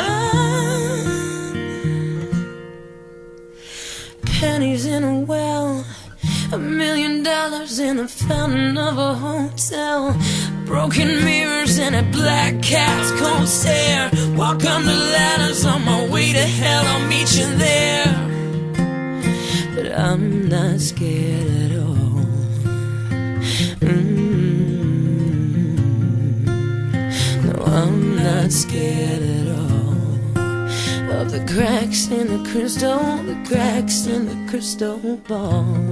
Pennies 4.24 4.86
in 4.86 5.04
a 5.04 5.20
well, 5.20 5.86
a 6.52 6.58
million 6.58 7.22
dollars 7.22 7.78
in 7.78 7.98
the 7.98 8.08
fountain 8.08 8.76
of 8.76 8.98
a 8.98 9.14
hotel. 9.14 10.16
Broken 10.64 11.24
mirrors 11.24 11.78
and 11.78 11.94
a 11.94 12.02
black 12.10 12.60
cat's 12.60 13.12
cold 13.20 13.46
stare. 13.46 14.10
Walk 14.34 14.64
under 14.64 14.90
ladders 15.14 15.64
on 15.64 15.84
my 15.84 16.08
way 16.08 16.32
to 16.32 16.42
hell. 16.58 16.84
I'll 16.84 17.06
meet 17.06 17.38
you 17.38 17.46
there. 17.56 18.35
But 19.76 19.92
I'm 19.92 20.48
not 20.48 20.80
scared 20.80 21.70
at 21.70 21.78
all. 21.78 22.24
Mm. 23.84 24.16
No, 27.44 27.62
I'm 27.62 28.16
not 28.16 28.50
scared 28.52 29.22
at 29.22 29.48
all. 29.48 31.20
Of 31.20 31.30
the 31.30 31.44
cracks 31.46 32.08
in 32.08 32.26
the 32.28 32.50
crystal, 32.50 33.18
the 33.18 33.36
cracks 33.46 34.06
in 34.06 34.24
the 34.24 34.50
crystal 34.50 35.18
ball. 35.28 35.85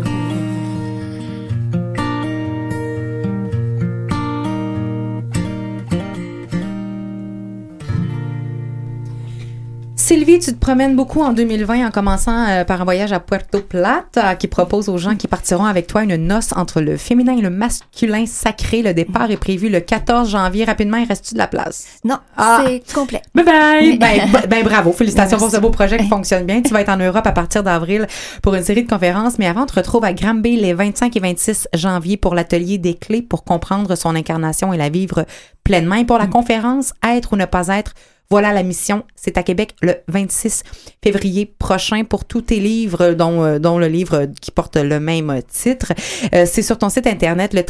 Sylvie, 10.15 10.39
tu 10.39 10.53
te 10.53 10.59
promènes 10.61 10.95
beaucoup 10.95 11.23
en 11.23 11.33
2020 11.33 11.89
en 11.89 11.91
commençant 11.91 12.47
euh, 12.49 12.63
par 12.63 12.81
un 12.81 12.85
voyage 12.85 13.13
à 13.13 13.19
Puerto 13.19 13.61
Plata 13.61 14.37
qui 14.37 14.47
propose 14.47 14.89
aux 14.89 14.97
gens 14.97 15.17
qui 15.17 15.27
partiront 15.27 15.65
avec 15.65 15.89
toi 15.89 16.05
une 16.05 16.15
noce 16.15 16.51
entre 16.55 16.81
le 16.81 16.97
féminin 16.97 17.37
et 17.37 17.41
le 17.41 17.51
masculin 17.51 18.25
sacré. 18.25 18.81
Le 18.83 18.95
départ 18.95 19.29
est 19.33 19.37
prévu 19.37 19.69
le 19.69 19.81
14 19.81 20.31
janvier. 20.31 20.67
Rapidement, 20.67 20.99
il 20.99 21.09
reste-tu 21.09 21.35
de 21.35 21.39
la 21.41 21.49
place? 21.49 21.87
Non, 22.05 22.19
Ah. 22.37 22.63
c'est 22.65 22.95
complet. 22.95 23.23
Bye 23.35 23.45
bye! 23.45 23.99
Ben, 23.99 24.21
ben, 24.49 24.63
bravo, 24.63 24.93
félicitations 24.93 25.37
pour 25.37 25.51
ce 25.51 25.57
beau 25.57 25.71
projet 25.71 25.97
qui 25.97 26.07
fonctionne 26.07 26.47
bien. 26.47 26.63
Tu 26.63 26.73
vas 26.73 26.83
être 26.83 26.91
en 26.91 26.97
Europe 26.97 27.27
à 27.27 27.33
partir 27.33 27.65
d'avril 27.65 28.07
pour 28.41 28.55
une 28.55 28.63
série 28.63 28.85
de 28.85 28.89
conférences, 28.89 29.41
mais 29.41 29.49
avant, 29.49 29.65
on 29.65 29.67
te 29.67 29.75
retrouve 29.75 30.05
à 30.05 30.13
Granby 30.13 30.55
les 30.61 30.75
25 30.75 31.17
et 31.17 31.21
26 31.21 31.67
janvier 31.75 32.17
pour 32.19 32.37
l'atelier 32.37 32.79
des 32.79 32.95
clés 32.95 33.23
pour 33.23 33.43
comprendre 33.43 33.97
son 33.97 34.15
incarnation 34.15 34.73
et 34.73 34.77
la 34.77 34.91
vivre 34.91 35.27
pleinement. 35.65 35.97
Et 35.97 36.05
pour 36.05 36.19
la 36.19 36.29
conférence 36.29 36.93
Être 37.05 37.33
ou 37.33 37.37
ne 37.37 37.47
pas 37.47 37.67
être, 37.67 37.95
voilà 38.31 38.53
la 38.53 38.63
mission. 38.63 39.05
C'est 39.15 39.39
à 39.39 39.43
Québec 39.43 39.75
le 39.83 39.95
26 40.09 40.63
février 41.03 41.47
prochain 41.47 42.05
pour 42.05 42.25
tous 42.25 42.43
tes 42.43 42.61
livres, 42.61 43.13
dont, 43.13 43.45
euh, 43.45 43.59
dont 43.59 43.79
le 43.79 43.87
livre 43.87 44.27
qui 44.41 44.51
porte 44.51 44.77
le 44.77 45.01
même 45.01 45.41
titre. 45.49 45.93
Euh, 46.35 46.47
c'est 46.47 46.63
sur 46.63 46.79
ton 46.79 46.89
site 46.89 47.07
internet, 47.07 47.55
le 47.55 47.63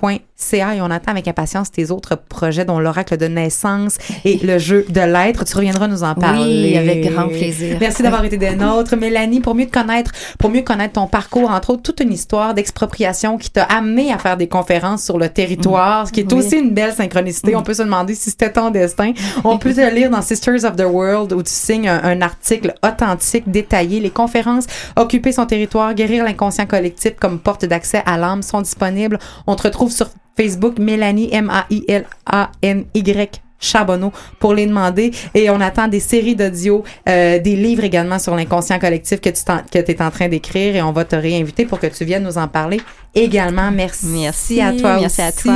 www.sylvieouellette.ca 0.00 0.74
et 0.74 0.80
on 0.80 0.90
attend 0.90 1.10
avec 1.12 1.28
impatience 1.28 1.70
tes 1.70 1.90
autres 1.90 2.16
projets, 2.16 2.64
dont 2.64 2.78
l'oracle 2.78 3.16
de 3.16 3.26
naissance 3.26 3.98
et 4.24 4.38
le 4.38 4.58
jeu 4.58 4.86
de 4.88 5.00
l'être. 5.00 5.44
Tu 5.44 5.56
reviendras 5.56 5.88
nous 5.88 6.02
en 6.02 6.14
parler. 6.14 6.70
Oui, 6.70 6.76
avec 6.76 7.12
grand 7.12 7.28
plaisir. 7.28 7.76
Merci 7.80 8.02
d'avoir 8.02 8.24
été 8.24 8.36
des 8.36 8.54
nôtres. 8.54 8.96
Mélanie, 8.96 9.40
pour 9.40 9.54
mieux 9.54 9.66
te 9.66 9.78
connaître, 9.78 10.12
pour 10.38 10.50
mieux 10.50 10.62
connaître 10.62 10.94
ton 10.94 11.06
parcours, 11.06 11.50
entre 11.50 11.70
autres, 11.70 11.82
toute 11.82 12.00
une 12.00 12.12
histoire 12.12 12.54
d'expropriation 12.54 13.38
qui 13.38 13.50
t'a 13.50 13.64
amené 13.64 14.12
à 14.12 14.18
faire 14.18 14.36
des 14.36 14.48
conférences 14.48 15.04
sur 15.04 15.18
le 15.18 15.28
territoire, 15.28 16.06
ce 16.06 16.12
qui 16.12 16.20
est 16.20 16.32
aussi 16.32 16.56
une 16.56 16.70
belle 16.70 16.94
synchronicité. 16.94 17.54
On 17.56 17.62
peut 17.62 17.74
se 17.74 17.82
demander 17.82 18.14
si 18.14 18.30
c'était 18.30 18.52
ton 18.52 18.70
destin. 18.70 19.12
On 19.44 19.58
peut 19.58 19.74
te 19.74 19.94
lire 19.94 20.10
dans 20.10 20.22
Sisters 20.22 20.64
of 20.64 20.76
the 20.76 20.86
World 20.86 21.32
où 21.32 21.42
tu 21.42 21.52
signes 21.52 21.88
un, 21.88 22.02
un 22.02 22.22
article 22.22 22.74
authentique, 22.82 23.50
détaillé. 23.50 24.00
Les 24.00 24.10
conférences 24.10 24.66
Occuper 24.96 25.32
son 25.32 25.46
territoire, 25.46 25.94
guérir 25.94 26.24
l'inconscient 26.24 26.66
collectif 26.66 27.12
comme 27.18 27.38
porte 27.38 27.64
d'accès 27.64 28.02
à 28.06 28.18
l'âme 28.18 28.42
sont 28.42 28.60
disponibles. 28.60 29.18
On 29.46 29.56
te 29.56 29.62
retrouve 29.64 29.79
sur 29.88 30.08
Facebook 30.36 30.78
Mélanie 30.78 31.28
M-A-I-L-A-N-Y 32.24 33.40
Charbonneau 33.62 34.10
pour 34.38 34.54
les 34.54 34.64
demander 34.66 35.10
et 35.34 35.50
on 35.50 35.60
attend 35.60 35.86
des 35.86 36.00
séries 36.00 36.34
d'audio, 36.34 36.82
euh, 37.08 37.38
des 37.38 37.56
livres 37.56 37.84
également 37.84 38.18
sur 38.18 38.34
l'inconscient 38.34 38.78
collectif 38.78 39.20
que 39.20 39.28
tu 39.28 39.44
t'en- 39.44 39.60
que 39.70 39.78
es 39.78 40.02
en 40.02 40.10
train 40.10 40.28
d'écrire 40.28 40.76
et 40.76 40.80
on 40.82 40.92
va 40.92 41.04
te 41.04 41.14
réinviter 41.14 41.66
pour 41.66 41.78
que 41.78 41.86
tu 41.88 42.06
viennes 42.06 42.24
nous 42.24 42.38
en 42.38 42.48
parler 42.48 42.80
également. 43.14 43.70
Merci, 43.70 44.06
Merci 44.06 44.60
à 44.62 44.72
toi 44.72 44.98
Merci 45.00 45.20
à 45.20 45.32
toi. 45.32 45.52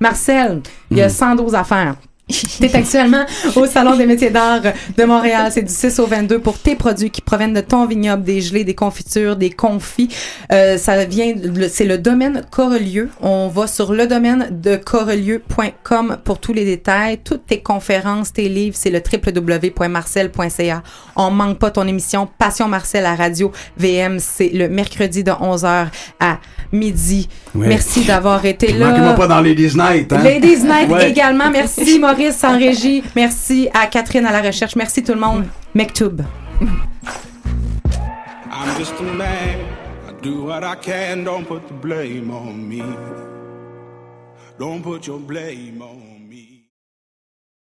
Marcel, 0.00 0.60
il 0.90 0.96
y 0.96 1.02
a 1.02 1.08
112 1.10 1.54
affaires. 1.54 1.96
Tu 2.26 2.64
es 2.64 2.74
actuellement 2.74 3.24
au 3.54 3.66
Salon 3.66 3.96
des 3.96 4.06
métiers 4.06 4.30
d'art 4.30 4.62
de 4.96 5.04
Montréal. 5.04 5.50
C'est 5.52 5.60
du 5.62 5.72
6 5.72 5.98
au 5.98 6.06
22 6.06 6.38
pour 6.38 6.58
tes 6.58 6.74
produits 6.74 7.10
qui 7.10 7.20
proviennent 7.20 7.52
de 7.52 7.60
ton 7.60 7.84
vignoble, 7.86 8.22
des 8.24 8.40
gelées, 8.40 8.64
des 8.64 8.74
confitures, 8.74 9.36
des 9.36 9.50
confits. 9.50 10.08
Euh, 10.50 10.78
ça 10.78 11.04
vient, 11.04 11.34
c'est 11.68 11.84
le 11.84 11.98
domaine 11.98 12.42
Corelieu. 12.50 13.10
On 13.20 13.48
va 13.48 13.66
sur 13.66 13.92
le 13.92 14.06
domaine 14.06 14.48
de 14.50 14.76
corelieu.com 14.76 16.16
pour 16.24 16.38
tous 16.38 16.54
les 16.54 16.64
détails. 16.64 17.18
Toutes 17.22 17.44
tes 17.46 17.60
conférences, 17.60 18.32
tes 18.32 18.48
livres, 18.48 18.76
c'est 18.78 18.90
le 18.90 19.02
www.marcel.ca. 19.02 20.82
On 21.16 21.30
manque 21.30 21.58
pas 21.58 21.70
ton 21.70 21.86
émission 21.86 22.26
Passion 22.38 22.68
Marcel 22.68 23.04
à 23.04 23.14
Radio 23.16 23.52
VM. 23.76 24.18
C'est 24.18 24.48
le 24.48 24.68
mercredi 24.70 25.24
de 25.24 25.30
11h 25.30 25.88
à 26.20 26.38
midi. 26.72 27.28
Merci 27.54 28.04
d'avoir 28.04 28.44
été 28.46 28.72
là. 28.72 28.88
Manquez-moi 28.90 29.12
pas 29.12 29.26
dans 29.26 29.40
Ladies 29.40 29.76
Night. 29.76 30.12
Hein? 30.12 30.22
Ladies 30.22 30.62
Night 30.62 30.88
Ouais. 30.90 31.10
également. 31.10 31.50
Merci 31.50 31.98
Maurice 32.14 32.44
en 32.44 32.56
régie. 32.56 33.02
Merci 33.16 33.68
à 33.74 33.88
Catherine 33.88 34.24
à 34.24 34.30
la 34.30 34.40
recherche. 34.40 34.76
Merci 34.76 35.02
tout 35.02 35.14
le 35.14 35.18
monde. 35.18 35.46
Mektoub. 35.74 36.20
I'm 38.52 38.78
just 38.78 38.92
a 39.00 39.02
man. 39.02 39.58
I 40.08 40.12
do 40.22 40.44
what 40.44 40.62
I 40.62 40.76
can. 40.76 41.24
Don't 41.24 41.44
put 41.44 41.66
the 41.66 41.74
blame 41.74 42.30
on 42.30 42.68
me. 42.68 42.84
Don't 44.60 44.80
put 44.80 45.08
your 45.08 45.18
blame 45.18 45.82
on 45.82 46.03